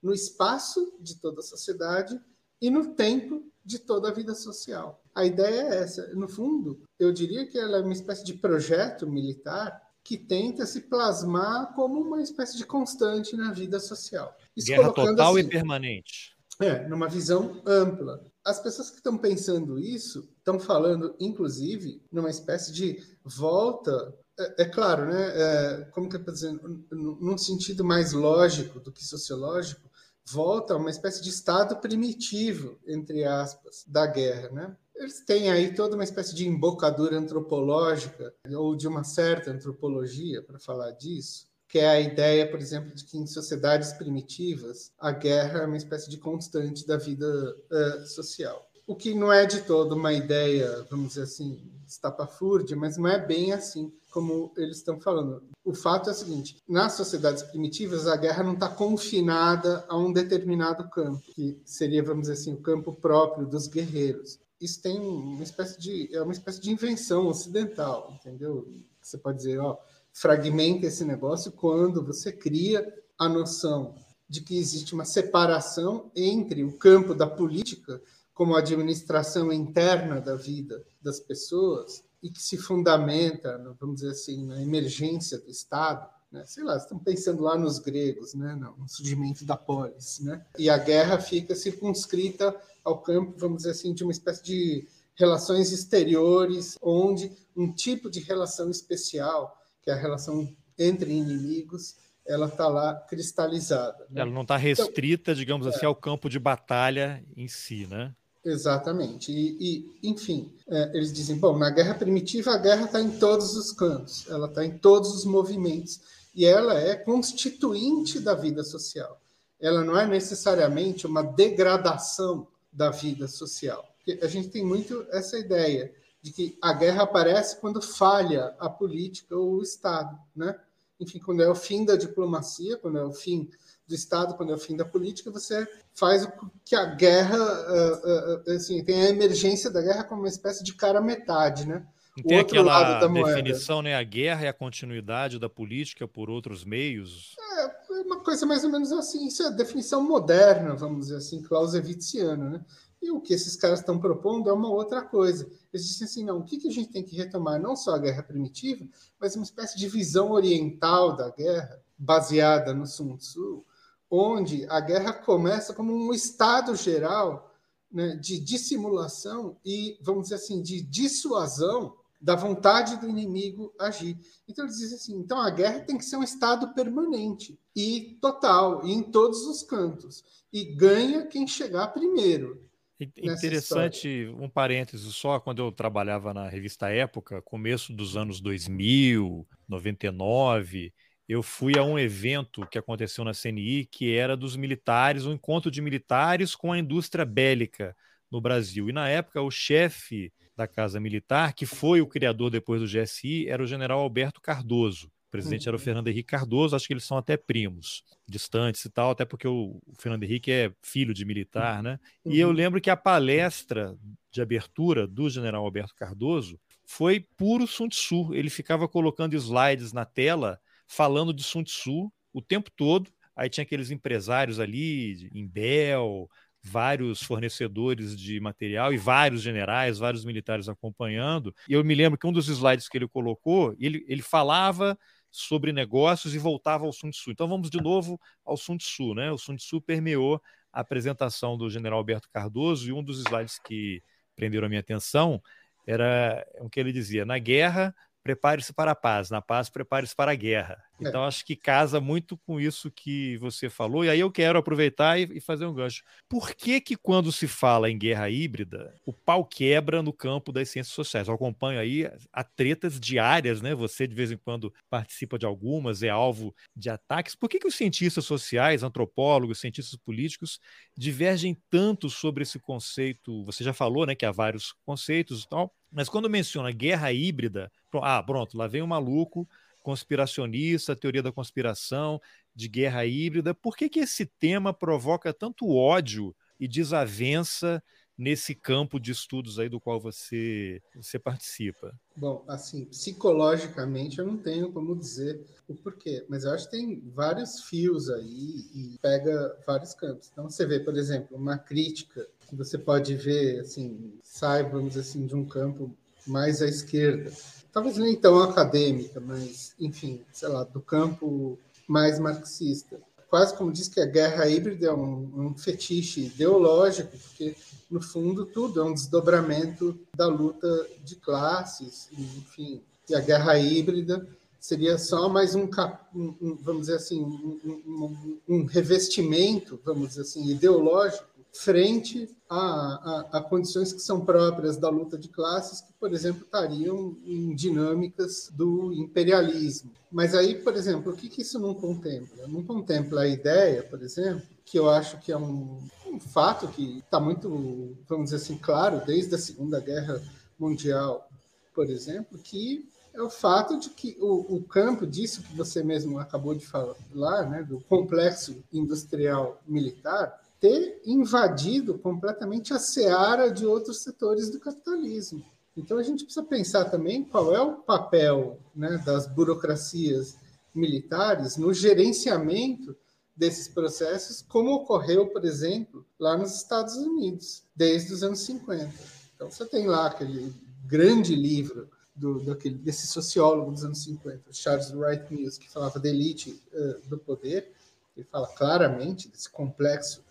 no 0.04 0.14
espaço 0.14 0.94
de 1.00 1.20
toda 1.20 1.40
a 1.40 1.44
sociedade 1.44 2.20
e 2.62 2.70
no 2.70 2.94
tempo 2.94 3.44
de 3.66 3.80
toda 3.80 4.10
a 4.10 4.14
vida 4.14 4.36
social. 4.36 5.02
A 5.16 5.26
ideia 5.26 5.62
é 5.62 5.78
essa. 5.80 6.14
No 6.14 6.28
fundo, 6.28 6.82
eu 7.00 7.12
diria 7.12 7.48
que 7.48 7.58
ela 7.58 7.78
é 7.78 7.82
uma 7.82 7.94
espécie 7.94 8.24
de 8.24 8.34
projeto 8.34 9.10
militar 9.10 9.82
que 10.04 10.18
tenta 10.18 10.66
se 10.66 10.82
plasmar 10.82 11.74
como 11.74 12.02
uma 12.02 12.22
espécie 12.22 12.58
de 12.58 12.66
constante 12.66 13.38
na 13.38 13.54
vida 13.54 13.80
social. 13.80 14.36
Isso 14.56 14.68
Guerra 14.68 14.92
total 14.92 15.32
assim, 15.32 15.48
e 15.48 15.50
permanente. 15.50 16.34
É, 16.60 16.88
numa 16.88 17.08
visão 17.08 17.62
ampla. 17.66 18.22
As 18.46 18.60
pessoas 18.60 18.90
que 18.90 18.98
estão 18.98 19.18
pensando 19.18 19.80
isso 19.80 20.30
estão 20.38 20.60
falando, 20.60 21.16
inclusive, 21.20 22.02
numa 22.12 22.30
espécie 22.30 22.74
de 22.74 23.02
volta. 23.24 24.14
É, 24.38 24.64
é 24.64 24.66
claro, 24.66 25.06
né? 25.06 25.32
É, 25.34 25.86
como 25.92 26.10
que 26.10 26.18
eu 26.18 26.20
estou 26.20 26.34
dizendo? 26.34 26.86
Num 26.92 27.38
sentido 27.38 27.84
mais 27.84 28.12
lógico 28.12 28.80
do 28.80 28.92
que 28.92 29.04
sociológico, 29.04 29.90
volta 30.26 30.74
a 30.74 30.78
uma 30.78 30.90
espécie 30.90 31.22
de 31.22 31.30
estado 31.30 31.78
primitivo, 31.78 32.78
entre 32.88 33.24
aspas, 33.24 33.84
da 33.88 34.06
guerra, 34.06 34.50
né? 34.50 34.78
Eles 34.96 35.22
têm 35.26 35.50
aí 35.52 35.74
toda 35.74 35.96
uma 35.96 36.04
espécie 36.04 36.36
de 36.36 36.48
embocadura 36.48 37.18
antropológica 37.18 38.34
ou 38.56 38.76
de 38.76 38.88
uma 38.88 39.04
certa 39.04 39.52
antropologia 39.52 40.42
para 40.42 40.60
falar 40.60 40.92
disso, 40.92 41.48
que 41.68 41.80
é 41.80 41.90
a 41.90 42.00
ideia, 42.00 42.50
por 42.50 42.60
exemplo, 42.60 42.94
de 42.94 43.04
que 43.04 43.18
em 43.18 43.26
sociedades 43.26 43.92
primitivas 43.94 44.92
a 45.00 45.12
guerra 45.12 45.62
é 45.62 45.66
uma 45.66 45.78
espécie 45.78 46.10
de 46.10 46.18
constante 46.18 46.86
da 46.86 46.98
vida 46.98 47.28
uh, 47.72 48.06
social. 48.06 48.70
O 48.86 48.96
que 48.96 49.16
não 49.16 49.32
é 49.32 49.46
de 49.46 49.62
todo 49.62 49.96
uma 49.96 50.14
ideia, 50.14 50.86
vamos 50.90 51.10
dizer 51.10 51.24
assim, 51.24 51.72
estapafúrdia, 51.88 52.78
mas 52.78 52.98
não 52.98 53.08
é 53.08 53.18
bem 53.18 53.52
assim 53.52 53.92
como 54.14 54.54
eles 54.56 54.78
estão 54.78 55.02
falando. 55.02 55.42
O 55.66 55.74
fato 55.74 56.10
é 56.10 56.14
o 56.14 56.16
seguinte: 56.16 56.58
nas 56.70 56.94
sociedades 56.94 57.42
primitivas, 57.42 58.08
a 58.08 58.16
guerra 58.16 58.44
não 58.44 58.54
está 58.54 58.70
confinada 58.70 59.84
a 59.90 59.98
um 59.98 60.14
determinado 60.14 60.88
campo, 60.90 61.22
que 61.34 61.60
seria, 61.66 62.04
vamos 62.04 62.28
dizer 62.28 62.34
assim, 62.34 62.54
o 62.54 62.62
campo 62.62 62.94
próprio 62.94 63.48
dos 63.48 63.68
guerreiros. 63.68 64.40
Isso 64.62 64.82
tem 64.82 65.00
uma 65.00 65.44
espécie 65.44 65.80
de 65.80 66.16
é 66.16 66.22
uma 66.22 66.32
espécie 66.32 66.62
de 66.62 66.72
invenção 66.72 67.28
ocidental, 67.28 68.14
entendeu? 68.14 68.68
Você 69.02 69.18
pode 69.18 69.38
dizer, 69.38 69.60
ó, 69.60 69.78
fragmenta 70.14 70.86
esse 70.86 71.04
negócio 71.04 71.52
quando 71.52 72.06
você 72.06 72.32
cria 72.32 72.86
a 73.18 73.28
noção 73.28 73.96
de 74.30 74.42
que 74.42 74.58
existe 74.58 74.94
uma 74.94 75.06
separação 75.06 76.12
entre 76.16 76.64
o 76.64 76.78
campo 76.78 77.14
da 77.14 77.28
política 77.28 78.02
como 78.34 78.56
administração 78.56 79.52
interna 79.52 80.22
da 80.22 80.36
vida 80.36 80.84
das 81.02 81.20
pessoas 81.20 82.04
e 82.24 82.30
que 82.30 82.42
se 82.42 82.58
fundamenta, 82.58 83.62
vamos 83.80 83.98
dizer 83.98 84.12
assim, 84.12 84.46
na 84.46 84.62
emergência 84.62 85.38
do 85.38 85.52
Estado, 85.52 86.10
né? 86.32 86.46
sei 86.46 86.64
lá, 86.64 86.78
estão 86.78 86.98
pensando 86.98 87.44
lá 87.44 87.58
nos 87.58 87.80
gregos, 87.80 88.34
né? 88.34 88.56
no 88.56 88.88
surgimento 88.88 89.46
da 89.46 89.58
polis, 89.58 90.22
né? 90.22 90.44
e 90.58 90.70
a 90.70 90.78
guerra 90.78 91.20
fica 91.20 91.54
circunscrita 91.54 92.56
ao 92.82 93.02
campo, 93.02 93.38
vamos 93.38 93.58
dizer 93.58 93.72
assim, 93.72 93.94
de 93.94 94.04
uma 94.04 94.14
espécie 94.14 94.42
de 94.42 94.88
relações 95.16 95.74
exteriores, 95.74 96.78
onde 96.82 97.30
um 97.56 97.72
tipo 97.72 98.10
de 98.10 98.22
relação 98.22 98.72
especial, 98.72 99.62
que 99.82 99.92
é 99.92 99.94
a 99.94 99.98
relação 99.98 100.56
entre 100.80 101.12
inimigos, 101.12 101.98
ela 102.26 102.48
está 102.48 102.70
lá 102.70 102.96
cristalizada. 103.10 104.08
Né? 104.10 104.22
Ela 104.22 104.32
não 104.32 104.44
está 104.44 104.56
restrita, 104.56 105.32
então, 105.32 105.36
digamos 105.36 105.68
assim, 105.68 105.86
é. 105.86 105.88
ao 105.88 105.96
campo 105.96 106.30
de 106.30 106.40
batalha 106.40 107.24
em 107.36 107.50
si, 107.50 107.86
né? 107.86 108.16
Exatamente. 108.44 109.32
E, 109.32 109.58
e 110.04 110.10
enfim, 110.10 110.54
é, 110.68 110.92
eles 110.94 111.14
dizem: 111.14 111.38
bom, 111.38 111.58
na 111.58 111.70
guerra 111.70 111.94
primitiva, 111.96 112.52
a 112.52 112.58
guerra 112.58 112.86
está 112.86 113.00
em 113.00 113.12
todos 113.18 113.56
os 113.56 113.72
cantos, 113.72 114.28
ela 114.30 114.48
está 114.48 114.66
em 114.66 114.78
todos 114.78 115.16
os 115.16 115.26
movimentos, 115.26 116.02
e 116.36 116.46
ela 116.46 116.78
é 116.78 116.96
constituinte 116.96 118.20
da 118.20 118.34
vida 118.34 118.64
social. 118.64 119.22
Ela 119.60 119.84
não 119.84 119.98
é 119.98 120.06
necessariamente 120.06 121.08
uma 121.08 121.22
degradação 121.24 122.48
da 122.72 122.90
vida 122.90 123.28
social. 123.28 123.88
Porque 123.98 124.24
a 124.24 124.28
gente 124.28 124.50
tem 124.50 124.66
muito 124.66 125.06
essa 125.10 125.38
ideia 125.38 125.94
de 126.22 126.32
que 126.32 126.58
a 126.62 126.74
guerra 126.74 127.04
aparece 127.04 127.60
quando 127.62 127.82
falha 127.82 128.56
a 128.60 128.70
política 128.70 129.36
ou 129.38 129.56
o 129.56 129.64
Estado, 129.64 130.18
né? 130.36 130.60
Enfim, 131.00 131.20
quando 131.20 131.44
é 131.44 131.50
o 131.50 131.56
fim 131.56 131.86
da 131.86 131.96
diplomacia, 131.96 132.78
quando 132.78 132.98
é 132.98 133.04
o 133.04 133.12
fim 133.12 133.50
do 133.88 133.94
Estado, 133.94 134.36
quando 134.36 134.52
é 134.52 134.56
o 134.56 134.60
fim 134.60 134.76
da 134.76 134.86
política, 134.86 135.30
você 135.32 135.68
faz 135.94 136.24
o 136.24 136.32
que 136.66 136.76
a 136.76 136.86
guerra, 136.86 137.38
uh, 137.38 138.50
uh, 138.50 138.56
assim, 138.56 138.84
tem 138.84 139.02
a 139.04 139.10
emergência 139.10 139.70
da 139.70 139.82
guerra 139.82 140.04
como 140.04 140.22
uma 140.22 140.28
espécie 140.28 140.64
de 140.64 140.74
cara 140.74 141.02
metade, 141.02 141.68
né? 141.68 141.86
Não 142.18 142.24
tem 142.24 142.40
aquela 142.40 143.08
definição, 143.08 143.82
né? 143.82 143.96
A 143.96 144.04
guerra 144.04 144.46
é 144.46 144.48
a 144.48 144.54
continuidade 144.54 145.40
da 145.40 145.50
política 145.50 146.08
por 146.08 146.30
outros 146.30 146.64
meios. 146.64 147.36
É, 147.40 147.66
é 147.66 148.02
uma 148.04 148.20
coisa 148.20 148.46
mais 148.46 148.64
ou 148.64 148.70
menos 148.70 148.92
assim. 148.92 149.28
Isso 149.28 149.42
é 149.42 149.48
a 149.48 149.52
definição 149.52 150.04
moderna, 150.04 150.76
vamos 150.76 151.08
dizer 151.08 151.18
assim, 151.18 151.42
clausewitziana, 151.42 152.50
né? 152.52 152.66
E 153.02 153.12
o 153.12 153.20
que 153.20 153.34
esses 153.34 153.56
caras 153.56 153.80
estão 153.80 154.00
propondo 154.00 154.50
é 154.50 154.54
uma 154.54 154.70
outra 154.70 155.02
coisa. 155.02 155.50
Eles 155.74 155.88
dizem 155.88 156.06
assim, 156.06 156.24
não, 156.24 156.38
o 156.38 156.44
que, 156.44 156.58
que 156.58 156.70
a 156.70 156.72
gente 156.72 156.92
tem 156.92 157.04
que 157.04 157.18
retomar? 157.18 157.60
Não 157.60 157.76
só 157.76 157.96
a 157.96 158.00
guerra 158.00 158.24
primitiva, 158.24 158.86
mas 159.20 159.36
uma 159.36 159.44
espécie 159.44 159.78
de 159.78 159.90
visão 159.90 160.32
oriental 160.32 161.16
da 161.16 161.30
guerra, 161.32 161.82
baseada 161.98 162.74
no 162.74 162.86
Sun 162.86 163.18
Tzu, 163.18 163.66
onde 164.16 164.68
a 164.70 164.80
guerra 164.80 165.12
começa 165.12 165.74
como 165.74 165.92
um 165.92 166.14
estado 166.14 166.76
geral 166.76 167.52
né, 167.92 168.16
de 168.16 168.40
dissimulação 168.40 169.58
e, 169.66 169.98
vamos 170.02 170.26
dizer 170.26 170.36
assim, 170.36 170.62
de 170.62 170.84
dissuasão 170.84 171.96
da 172.22 172.36
vontade 172.36 173.00
do 173.00 173.10
inimigo 173.10 173.74
agir. 173.80 174.16
Então 174.48 174.66
eles 174.66 174.78
dizem 174.78 174.98
assim: 174.98 175.18
então 175.18 175.42
a 175.42 175.50
guerra 175.50 175.80
tem 175.80 175.98
que 175.98 176.06
ser 176.06 176.16
um 176.16 176.24
estado 176.24 176.76
permanente 176.76 177.60
e 177.76 178.18
total, 178.22 178.86
e 178.86 178.94
em 178.94 179.02
todos 179.02 179.48
os 179.48 179.64
cantos. 179.64 180.24
E 180.54 180.64
ganha 180.64 181.26
quem 181.26 181.48
chegar 181.48 181.88
primeiro. 181.88 182.64
Interessante, 183.00 184.32
um 184.40 184.48
parêntese 184.48 185.12
só, 185.12 185.40
quando 185.40 185.60
eu 185.60 185.72
trabalhava 185.72 186.34
na 186.34 186.48
revista 186.48 186.90
Época, 186.90 187.42
começo 187.42 187.92
dos 187.92 188.16
anos 188.16 188.40
2000, 188.40 189.46
99, 189.68 190.94
eu 191.34 191.42
fui 191.42 191.78
a 191.78 191.84
um 191.84 191.98
evento 191.98 192.66
que 192.68 192.78
aconteceu 192.78 193.24
na 193.24 193.32
CNI, 193.34 193.86
que 193.86 194.16
era 194.16 194.38
dos 194.38 194.56
militares, 194.56 195.26
um 195.26 195.34
encontro 195.34 195.72
de 195.72 195.82
militares 195.82 196.56
com 196.56 196.72
a 196.72 196.78
indústria 196.78 197.26
bélica 197.26 197.96
no 198.30 198.40
Brasil. 198.40 198.90
E 198.90 198.94
na 198.94 199.10
época, 199.10 199.42
o 199.42 199.50
chefe 199.50 200.32
da 200.56 200.68
Casa 200.68 201.00
Militar, 201.00 201.54
que 201.54 201.66
foi 201.66 202.02
o 202.02 202.08
criador 202.08 202.52
depois 202.52 202.82
do 202.82 202.88
GSI, 202.88 203.48
era 203.50 203.64
o 203.64 203.66
general 203.66 204.00
Alberto 204.00 204.40
Cardoso. 204.40 205.08
O 205.08 205.32
presidente 205.32 205.62
uhum. 205.62 205.70
era 205.70 205.76
o 205.76 205.80
uhum. 205.80 205.84
Fernando 205.84 206.08
Henrique 206.08 206.30
Cardoso, 206.30 206.76
acho 206.76 206.86
que 206.86 206.94
eles 206.94 207.04
são 207.04 207.18
até 207.18 207.36
primos, 207.36 208.04
distantes 208.28 208.86
e 208.86 208.90
tal, 208.92 209.10
até 209.10 209.26
porque 209.26 209.48
o 209.48 209.82
Fernando 209.98 210.24
Henrique 210.24 210.52
é 210.52 210.72
filho 210.84 211.16
de 211.16 211.26
militar, 211.26 211.82
né? 211.82 212.00
Uhum. 212.24 212.32
E 212.32 212.40
eu 212.40 212.50
uhum. 212.50 212.54
lembro 212.54 212.80
que 212.80 212.92
a 212.92 212.98
palestra 212.98 213.98
de 214.32 214.40
abertura 214.40 215.08
do 215.08 215.28
general 215.32 215.66
Alberto 215.66 215.96
Cardoso 215.96 216.60
foi 216.86 217.20
puro 217.36 217.66
Sun 217.66 217.88
Tzu. 217.88 218.36
Ele 218.36 218.52
ficava 218.52 218.88
colocando 218.88 219.34
slides 219.36 219.92
na 219.92 220.06
tela 220.06 220.60
falando 220.96 221.34
de 221.34 221.44
Sun 221.44 221.64
Tzu 221.64 222.12
o 222.32 222.42
tempo 222.42 222.70
todo. 222.72 223.12
Aí 223.36 223.50
tinha 223.50 223.64
aqueles 223.64 223.90
empresários 223.90 224.60
ali, 224.60 225.30
em 225.34 225.48
Bel, 225.48 226.30
vários 226.62 227.22
fornecedores 227.24 228.18
de 228.18 228.40
material 228.40 228.94
e 228.94 228.98
vários 228.98 229.42
generais, 229.42 229.98
vários 229.98 230.24
militares 230.24 230.70
acompanhando. 230.70 231.54
E 231.68 231.74
eu 231.74 231.84
me 231.84 231.96
lembro 231.96 232.18
que 232.18 232.28
um 232.28 232.32
dos 232.32 232.48
slides 232.48 232.88
que 232.88 232.98
ele 232.98 233.08
colocou, 233.08 233.76
ele, 233.80 234.06
ele 234.08 234.22
falava 234.22 234.98
sobre 235.32 235.74
negócios 235.74 236.36
e 236.36 236.38
voltava 236.38 236.86
ao 236.86 236.94
Sun 236.94 237.10
Tzu. 237.10 237.32
Então 237.32 237.48
vamos 237.48 237.70
de 237.70 237.82
novo 237.82 238.20
ao 238.46 238.56
Sun 238.56 238.78
Tzu, 238.78 239.16
né? 239.16 239.32
O 239.32 239.38
Sun 239.38 239.56
Tzu 239.56 239.82
permeou 239.82 240.40
a 240.72 240.82
apresentação 240.82 241.58
do 241.58 241.70
general 241.70 241.98
Alberto 241.98 242.30
Cardoso 242.32 242.88
e 242.88 242.94
um 242.94 243.04
dos 243.04 243.20
slides 243.20 243.58
que 243.60 244.02
prenderam 244.36 244.68
a 244.68 244.70
minha 244.70 244.82
atenção 244.82 245.42
era 245.86 246.46
o 246.60 246.70
que 246.70 246.80
ele 246.80 246.94
dizia: 246.94 247.26
na 247.26 247.38
guerra 247.40 247.94
prepare-se 248.24 248.74
para 248.74 248.92
a 248.92 248.96
paz, 248.96 249.30
na 249.30 249.42
paz 249.42 249.70
prepare-se 249.70 250.16
para 250.16 250.32
a 250.32 250.36
guerra. 250.36 250.84
É. 251.02 251.10
Então 251.10 251.24
acho 251.24 251.44
que 251.46 251.56
casa 251.56 252.00
muito 252.00 252.38
com 252.38 252.60
isso 252.60 252.90
que 252.92 253.36
você 253.38 253.70
falou. 253.70 254.06
E 254.06 254.10
aí 254.10 254.20
eu 254.20 254.32
quero 254.32 254.60
aproveitar 254.60 255.20
e, 255.20 255.42
fazer 255.42 255.66
um 255.66 255.74
gancho. 255.74 256.04
Por 256.30 256.54
que 256.54 256.80
que 256.80 256.96
quando 256.96 257.32
se 257.32 257.48
fala 257.48 257.90
em 257.90 257.98
guerra 257.98 258.30
híbrida, 258.30 258.96
o 259.06 259.12
pau 259.12 259.44
quebra 259.44 260.02
no 260.04 260.14
campo 260.14 260.52
das 260.52 260.70
ciências 260.70 260.94
sociais? 260.94 261.28
Eu 261.28 261.34
acompanho 261.34 261.80
aí 261.80 262.10
a 262.32 262.44
tretas 262.44 263.00
diárias, 263.00 263.62
né? 263.62 263.74
Você 263.76 264.08
de 264.08 264.16
vez 264.16 264.32
em 264.32 264.38
quando 264.38 264.74
participa 264.90 265.38
de 265.38 265.46
algumas, 265.46 266.04
é 266.04 266.10
alvo 266.10 266.54
de 266.76 266.90
ataques. 266.90 267.36
Por 267.36 267.50
que 267.50 267.60
que 267.60 267.68
os 267.68 267.76
cientistas 267.76 268.26
sociais, 268.26 268.84
antropólogos, 268.84 269.60
cientistas 269.60 269.98
políticos 269.98 270.60
divergem 270.98 271.58
tanto 271.70 272.10
sobre 272.10 272.44
esse 272.44 272.60
conceito? 272.60 273.44
Você 273.46 273.64
já 273.64 273.74
falou, 273.74 274.06
né, 274.06 274.16
que 274.16 274.26
há 274.26 274.32
vários 274.32 274.74
conceitos 274.86 275.44
e 275.44 275.48
tal. 275.50 275.74
Mas 275.92 276.10
quando 276.10 276.30
menciona 276.30 276.72
guerra 276.72 277.12
híbrida, 277.12 277.72
ah, 278.02 278.22
pronto, 278.24 278.58
lá 278.58 278.68
vem 278.68 278.82
um 278.82 278.88
maluco 278.88 279.48
conspiracionista, 279.84 280.96
teoria 280.96 281.22
da 281.22 281.32
conspiração, 281.32 282.20
de 282.56 282.68
guerra 282.68 283.06
híbrida. 283.06 283.54
Por 283.54 283.76
que, 283.76 283.90
que 283.90 284.00
esse 284.00 284.26
tema 284.26 284.74
provoca 284.74 285.34
tanto 285.34 285.70
ódio 285.70 286.36
e 286.60 286.68
desavença 286.68 287.84
nesse 288.18 288.54
campo 288.54 289.00
de 289.00 289.12
estudos 289.12 289.58
aí 289.60 289.68
do 289.68 289.80
qual 289.80 290.00
você, 290.00 290.82
você 290.96 291.18
participa? 291.18 291.94
Bom, 292.16 292.46
assim, 292.48 292.86
psicologicamente 292.86 294.20
eu 294.20 294.26
não 294.26 294.38
tenho 294.38 294.72
como 294.72 294.96
dizer 294.96 295.44
o 295.68 295.74
porquê, 295.74 296.24
mas 296.30 296.44
eu 296.44 296.52
acho 296.52 296.66
que 296.66 296.78
tem 296.78 297.02
vários 297.14 297.64
fios 297.64 298.10
aí 298.10 298.68
e 298.74 298.98
pega 299.02 299.58
vários 299.66 299.94
campos. 299.94 300.30
Então 300.32 300.50
você 300.50 300.66
vê, 300.66 300.80
por 300.80 300.96
exemplo, 300.96 301.36
uma 301.36 301.58
crítica 301.58 302.28
que 302.48 302.56
você 302.56 302.78
pode 302.78 303.16
ver, 303.16 303.62
assim, 303.62 304.14
sai, 304.22 304.64
vamos 304.64 304.90
dizer 304.90 305.02
assim, 305.02 305.26
de 305.26 305.36
um 305.36 305.46
campo 305.46 305.96
mais 306.28 306.62
à 306.62 306.68
esquerda, 306.68 307.32
talvez 307.74 307.98
nem 307.98 308.16
tão 308.16 308.42
acadêmica, 308.42 309.20
mas, 309.20 309.74
enfim, 309.80 310.22
sei 310.32 310.48
lá, 310.48 310.64
do 310.64 310.80
campo 310.80 311.58
mais 311.88 312.20
marxista. 312.20 313.02
Quase 313.28 313.58
como 313.58 313.74
diz 313.74 313.88
que 313.88 314.00
a 314.00 314.06
guerra 314.06 314.48
híbrida 314.48 314.88
é 314.88 314.94
um, 314.94 315.48
um 315.48 315.58
fetiche 315.58 316.28
ideológico, 316.28 317.18
porque, 317.18 317.56
no 317.90 318.00
fundo, 318.00 318.46
tudo 318.46 318.80
é 318.80 318.84
um 318.84 318.94
desdobramento 318.94 320.00
da 320.16 320.28
luta 320.28 320.88
de 321.04 321.16
classes, 321.16 322.10
enfim. 322.16 322.80
E 323.10 323.16
a 323.16 323.20
guerra 323.20 323.58
híbrida 323.58 324.26
seria 324.60 324.98
só 324.98 325.28
mais 325.28 325.56
um, 325.56 325.68
um 326.16 326.56
vamos 326.62 326.82
dizer 326.82 326.96
assim, 326.96 327.22
um, 327.22 328.38
um, 328.48 328.66
revestimento, 328.66 329.80
vamos 329.84 330.10
dizer 330.10 330.22
assim, 330.22 330.48
ideológico 330.48 331.26
frente 331.54 332.28
a, 332.50 332.58
a, 332.58 333.38
a, 333.38 333.42
condições 333.42 333.94
que 333.94 334.00
são 334.00 334.26
próprias 334.26 334.76
da 334.76 334.90
luta 334.90 335.18
de 335.18 335.30
classes, 335.30 335.82
que, 335.82 335.94
por 335.94 336.12
exemplo, 336.12 336.44
estariam 336.44 337.16
em 337.24 337.54
dinâmicas 337.54 338.50
do 338.52 338.92
imperialismo. 338.92 339.92
Mas 340.12 340.34
aí, 340.34 340.56
por 340.56 340.76
exemplo, 340.76 341.14
o 341.14 341.16
que, 341.16 341.30
que 341.30 341.42
isso 341.44 341.60
não 341.60 341.76
contempla? 341.76 342.48
Não 342.48 342.64
contempla 342.64 343.22
a 343.22 343.28
ideia, 343.28 343.84
por 343.84 344.02
exemplo, 344.02 344.48
que 344.66 344.80
eu 344.80 344.90
acho 344.90 345.20
que 345.20 345.32
é 345.32 345.38
um, 345.38 345.78
um 346.08 346.20
fato 346.20 346.68
que 346.70 347.00
está 347.00 347.20
muito, 347.20 347.96
vamos 348.08 348.26
dizer 348.26 348.38
assim, 348.38 348.58
claro, 348.58 349.06
desde 349.06 349.36
a 349.36 349.38
Segunda 349.38 349.80
Guerra 349.80 350.22
Mundial, 350.58 351.30
por 351.74 351.90
exemplo, 351.90 352.40
que 352.40 352.90
é 353.14 353.22
o 353.22 353.30
fato 353.30 353.80
de 353.80 353.92
que 353.92 354.18
o, 354.20 354.56
o, 354.56 354.64
campo 354.64 355.06
disso 355.06 355.44
que 355.44 355.56
você 355.56 355.84
mesmo 355.84 356.18
acabou 356.18 356.56
de 356.56 356.66
falar, 356.66 357.48
né, 357.48 357.64
do 357.64 357.80
complexo 357.82 358.64
industrial 358.74 359.62
militar, 359.68 360.43
ter 360.64 361.02
invadido 361.04 362.00
completamente 362.00 362.74
a 362.74 362.80
seara 362.80 363.52
de 363.52 363.66
outros 363.66 364.02
setores 364.02 364.50
do 364.50 364.62
capitalismo. 364.62 365.44
Então 365.76 365.98
a 365.98 366.04
gente 366.04 366.24
precisa 366.24 366.46
pensar 366.46 366.86
também 366.86 367.22
qual 367.22 367.54
é 367.54 367.60
o 367.60 367.80
papel 367.80 368.58
né, 368.74 368.98
das 369.06 369.28
burocracias 369.28 370.38
militares 370.74 371.58
no 371.58 371.74
gerenciamento 371.74 372.96
desses 373.36 373.68
processos, 373.68 374.42
como 374.42 374.72
ocorreu, 374.72 375.28
por 375.28 375.44
exemplo, 375.44 376.06
lá 376.18 376.38
nos 376.38 376.56
Estados 376.56 376.96
Unidos, 376.96 377.64
desde 377.76 378.14
os 378.14 378.24
anos 378.24 378.40
50. 378.40 378.90
Então 379.36 379.52
você 379.52 379.66
tem 379.66 379.86
lá 379.86 380.08
aquele 380.08 380.56
grande 380.86 381.36
livro 381.36 381.90
do, 382.16 382.40
daquele, 382.40 382.76
desse 382.76 383.06
sociólogo 383.06 383.70
dos 383.70 383.84
anos 383.84 384.02
50, 384.02 384.54
Charles 384.54 384.94
Wright 384.94 385.26
Mills, 385.30 385.60
que 385.60 385.70
falava 385.70 386.00
da 386.00 386.08
elite 386.08 386.58
uh, 386.72 387.10
do 387.10 387.18
poder, 387.18 387.70
ele 388.16 388.26
fala 388.32 388.48
claramente 388.48 389.28
desse 389.28 389.50
complexo 389.50 390.24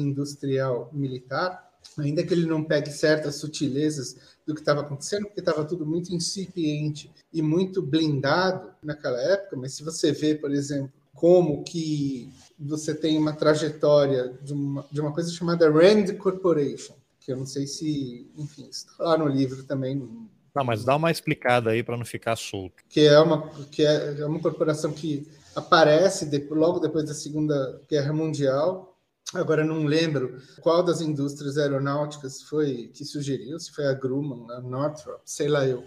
industrial 0.00 0.90
militar, 0.92 1.66
ainda 1.98 2.24
que 2.24 2.34
ele 2.34 2.46
não 2.46 2.64
pegue 2.64 2.90
certas 2.90 3.36
sutilezas 3.36 4.16
do 4.46 4.54
que 4.54 4.60
estava 4.60 4.80
acontecendo, 4.80 5.26
porque 5.26 5.40
estava 5.40 5.64
tudo 5.64 5.86
muito 5.86 6.14
incipiente 6.14 7.10
e 7.32 7.42
muito 7.42 7.82
blindado 7.82 8.70
naquela 8.82 9.20
época, 9.20 9.56
mas 9.56 9.74
se 9.74 9.82
você 9.82 10.12
vê, 10.12 10.34
por 10.34 10.52
exemplo, 10.52 10.92
como 11.14 11.64
que 11.64 12.30
você 12.58 12.94
tem 12.94 13.18
uma 13.18 13.32
trajetória 13.32 14.38
de 14.42 14.52
uma, 14.52 14.84
de 14.90 15.00
uma 15.00 15.12
coisa 15.12 15.30
chamada 15.32 15.70
Rand 15.70 16.14
Corporation, 16.18 16.94
que 17.20 17.32
eu 17.32 17.36
não 17.36 17.46
sei 17.46 17.66
se, 17.66 18.30
enfim, 18.36 18.68
está 18.70 18.92
lá 19.02 19.18
no 19.18 19.26
livro 19.26 19.64
também. 19.64 19.96
Não, 20.54 20.64
mas 20.64 20.84
dá 20.84 20.94
uma 20.94 21.10
explicada 21.10 21.70
aí 21.70 21.82
para 21.82 21.96
não 21.96 22.04
ficar 22.04 22.36
solto. 22.36 22.84
Que 22.88 23.00
é 23.00 23.18
uma, 23.18 23.48
que 23.70 23.84
é, 23.84 24.20
é 24.20 24.26
uma 24.26 24.40
corporação 24.40 24.92
que 24.92 25.26
aparece 25.54 26.26
de, 26.26 26.38
logo 26.50 26.78
depois 26.78 27.04
da 27.06 27.14
Segunda 27.14 27.80
Guerra 27.88 28.12
Mundial 28.12 28.95
Agora 29.34 29.64
não 29.64 29.84
lembro 29.84 30.40
qual 30.60 30.82
das 30.84 31.00
indústrias 31.00 31.58
aeronáuticas 31.58 32.42
foi 32.42 32.88
que 32.94 33.04
sugeriu, 33.04 33.58
se 33.58 33.72
foi 33.72 33.86
a 33.86 33.92
Grumman, 33.92 34.46
a 34.52 34.60
Northrop, 34.60 35.20
sei 35.24 35.48
lá 35.48 35.66
eu, 35.66 35.82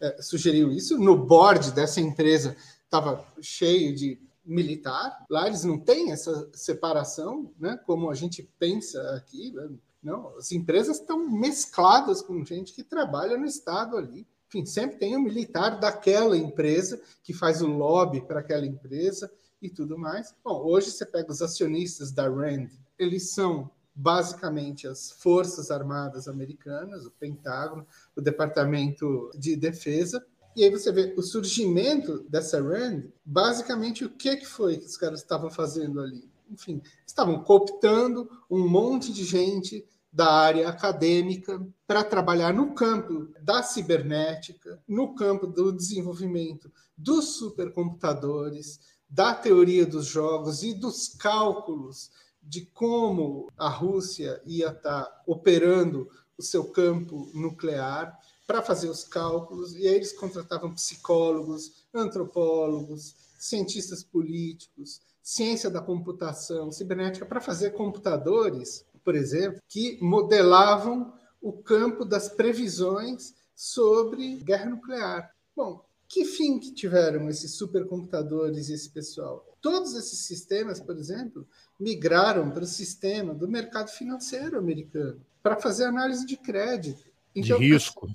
é, 0.00 0.22
sugeriu 0.22 0.70
isso. 0.70 0.98
No 0.98 1.16
board 1.16 1.72
dessa 1.72 2.00
empresa 2.00 2.56
estava 2.84 3.26
cheio 3.40 3.94
de 3.94 4.20
militar. 4.44 5.24
Lá 5.28 5.46
eles 5.46 5.64
não 5.64 5.78
têm 5.78 6.12
essa 6.12 6.48
separação, 6.52 7.52
né? 7.58 7.78
Como 7.86 8.10
a 8.10 8.14
gente 8.14 8.48
pensa 8.58 9.00
aqui. 9.16 9.50
Né? 9.52 9.70
Não, 10.02 10.36
as 10.36 10.52
empresas 10.52 11.00
estão 11.00 11.28
mescladas 11.28 12.22
com 12.22 12.44
gente 12.44 12.72
que 12.72 12.84
trabalha 12.84 13.36
no 13.36 13.46
estado 13.46 13.96
ali. 13.96 14.26
Enfim, 14.48 14.66
sempre 14.66 14.98
tem 14.98 15.16
o 15.16 15.18
um 15.18 15.22
militar 15.22 15.80
daquela 15.80 16.36
empresa 16.36 17.00
que 17.22 17.32
faz 17.32 17.60
o 17.60 17.66
lobby 17.66 18.20
para 18.20 18.40
aquela 18.40 18.66
empresa 18.66 19.30
e 19.60 19.68
tudo 19.70 19.98
mais. 19.98 20.34
Bom, 20.44 20.62
hoje 20.62 20.90
você 20.90 21.06
pega 21.06 21.32
os 21.32 21.42
acionistas 21.42 22.12
da 22.12 22.28
Rand, 22.28 22.68
eles 22.98 23.32
são 23.32 23.70
basicamente 23.94 24.88
as 24.88 25.10
Forças 25.10 25.70
Armadas 25.70 26.26
Americanas, 26.26 27.06
o 27.06 27.10
Pentágono, 27.12 27.86
o 28.16 28.20
Departamento 28.20 29.30
de 29.38 29.54
Defesa. 29.54 30.24
E 30.56 30.64
aí 30.64 30.70
você 30.70 30.90
vê 30.90 31.14
o 31.16 31.22
surgimento 31.22 32.24
dessa 32.28 32.60
RAND, 32.60 33.06
basicamente 33.24 34.04
o 34.04 34.10
que, 34.10 34.36
que 34.36 34.46
foi 34.46 34.78
que 34.78 34.86
os 34.86 34.96
caras 34.96 35.20
estavam 35.20 35.50
fazendo 35.50 36.00
ali? 36.00 36.28
Enfim, 36.50 36.82
estavam 37.06 37.42
cooptando 37.42 38.28
um 38.50 38.68
monte 38.68 39.12
de 39.12 39.24
gente 39.24 39.84
da 40.12 40.32
área 40.32 40.68
acadêmica 40.68 41.60
para 41.88 42.04
trabalhar 42.04 42.54
no 42.54 42.72
campo 42.72 43.28
da 43.42 43.64
cibernética, 43.64 44.80
no 44.86 45.14
campo 45.16 45.46
do 45.46 45.72
desenvolvimento 45.72 46.70
dos 46.96 47.36
supercomputadores, 47.36 48.78
da 49.08 49.34
teoria 49.34 49.84
dos 49.84 50.06
jogos 50.06 50.62
e 50.62 50.72
dos 50.72 51.08
cálculos 51.08 52.10
de 52.44 52.66
como 52.66 53.50
a 53.56 53.68
Rússia 53.68 54.40
ia 54.44 54.68
estar 54.68 55.04
tá 55.04 55.22
operando 55.26 56.08
o 56.36 56.42
seu 56.42 56.64
campo 56.64 57.30
nuclear 57.34 58.18
para 58.46 58.62
fazer 58.62 58.88
os 58.88 59.04
cálculos, 59.04 59.74
e 59.74 59.88
aí 59.88 59.94
eles 59.94 60.12
contratavam 60.12 60.74
psicólogos, 60.74 61.86
antropólogos, 61.94 63.14
cientistas 63.38 64.02
políticos, 64.02 65.00
ciência 65.22 65.70
da 65.70 65.80
computação, 65.80 66.70
cibernética, 66.70 67.24
para 67.24 67.40
fazer 67.40 67.70
computadores, 67.70 68.84
por 69.02 69.14
exemplo, 69.14 69.60
que 69.68 69.98
modelavam 70.02 71.12
o 71.40 71.52
campo 71.52 72.04
das 72.04 72.28
previsões 72.28 73.34
sobre 73.54 74.36
guerra 74.36 74.70
nuclear. 74.70 75.34
Bom, 75.56 75.84
que 76.08 76.24
fim 76.24 76.58
que 76.58 76.72
tiveram 76.72 77.28
esses 77.28 77.54
supercomputadores 77.54 78.68
e 78.68 78.74
esse 78.74 78.90
pessoal? 78.90 79.53
Todos 79.64 79.94
esses 79.94 80.18
sistemas, 80.18 80.78
por 80.78 80.94
exemplo, 80.94 81.48
migraram 81.80 82.50
para 82.50 82.64
o 82.64 82.66
sistema 82.66 83.32
do 83.32 83.48
mercado 83.48 83.88
financeiro 83.88 84.58
americano 84.58 85.24
para 85.42 85.56
fazer 85.58 85.86
análise 85.86 86.26
de 86.26 86.36
crédito. 86.36 87.02
Então, 87.34 87.58
de 87.58 87.72
risco. 87.72 88.10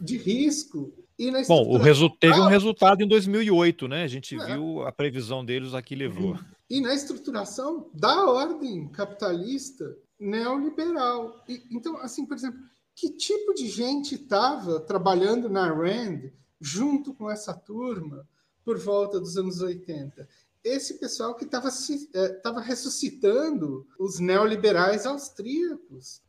De 0.00 0.16
risco. 0.16 0.94
E 1.18 1.32
na 1.32 1.42
Bom, 1.48 1.66
o 1.66 1.78
resu 1.78 2.08
teve 2.08 2.38
um 2.38 2.46
resultado 2.46 3.02
em 3.02 3.08
2008, 3.08 3.88
né? 3.88 4.04
A 4.04 4.06
gente 4.06 4.40
é. 4.40 4.46
viu 4.46 4.82
a 4.86 4.92
previsão 4.92 5.44
deles 5.44 5.74
aqui 5.74 5.96
levou. 5.96 6.38
E 6.70 6.80
na 6.80 6.94
estruturação 6.94 7.90
da 7.92 8.30
ordem 8.30 8.86
capitalista 8.86 9.96
neoliberal. 10.16 11.42
E, 11.48 11.60
então, 11.72 11.96
assim, 11.96 12.24
por 12.24 12.36
exemplo, 12.36 12.60
que 12.94 13.10
tipo 13.10 13.52
de 13.52 13.66
gente 13.66 14.14
estava 14.14 14.78
trabalhando 14.78 15.48
na 15.48 15.66
RAND 15.72 16.32
junto 16.60 17.12
com 17.12 17.28
essa 17.28 17.52
turma 17.52 18.24
por 18.64 18.78
volta 18.78 19.18
dos 19.18 19.36
anos 19.36 19.60
80? 19.60 20.28
Esse 20.64 20.98
pessoal 20.98 21.34
que 21.34 21.44
estava 21.44 21.68
é, 21.68 22.60
ressuscitando 22.62 23.86
os 23.98 24.18
neoliberais 24.18 25.04
austríacos, 25.04 26.22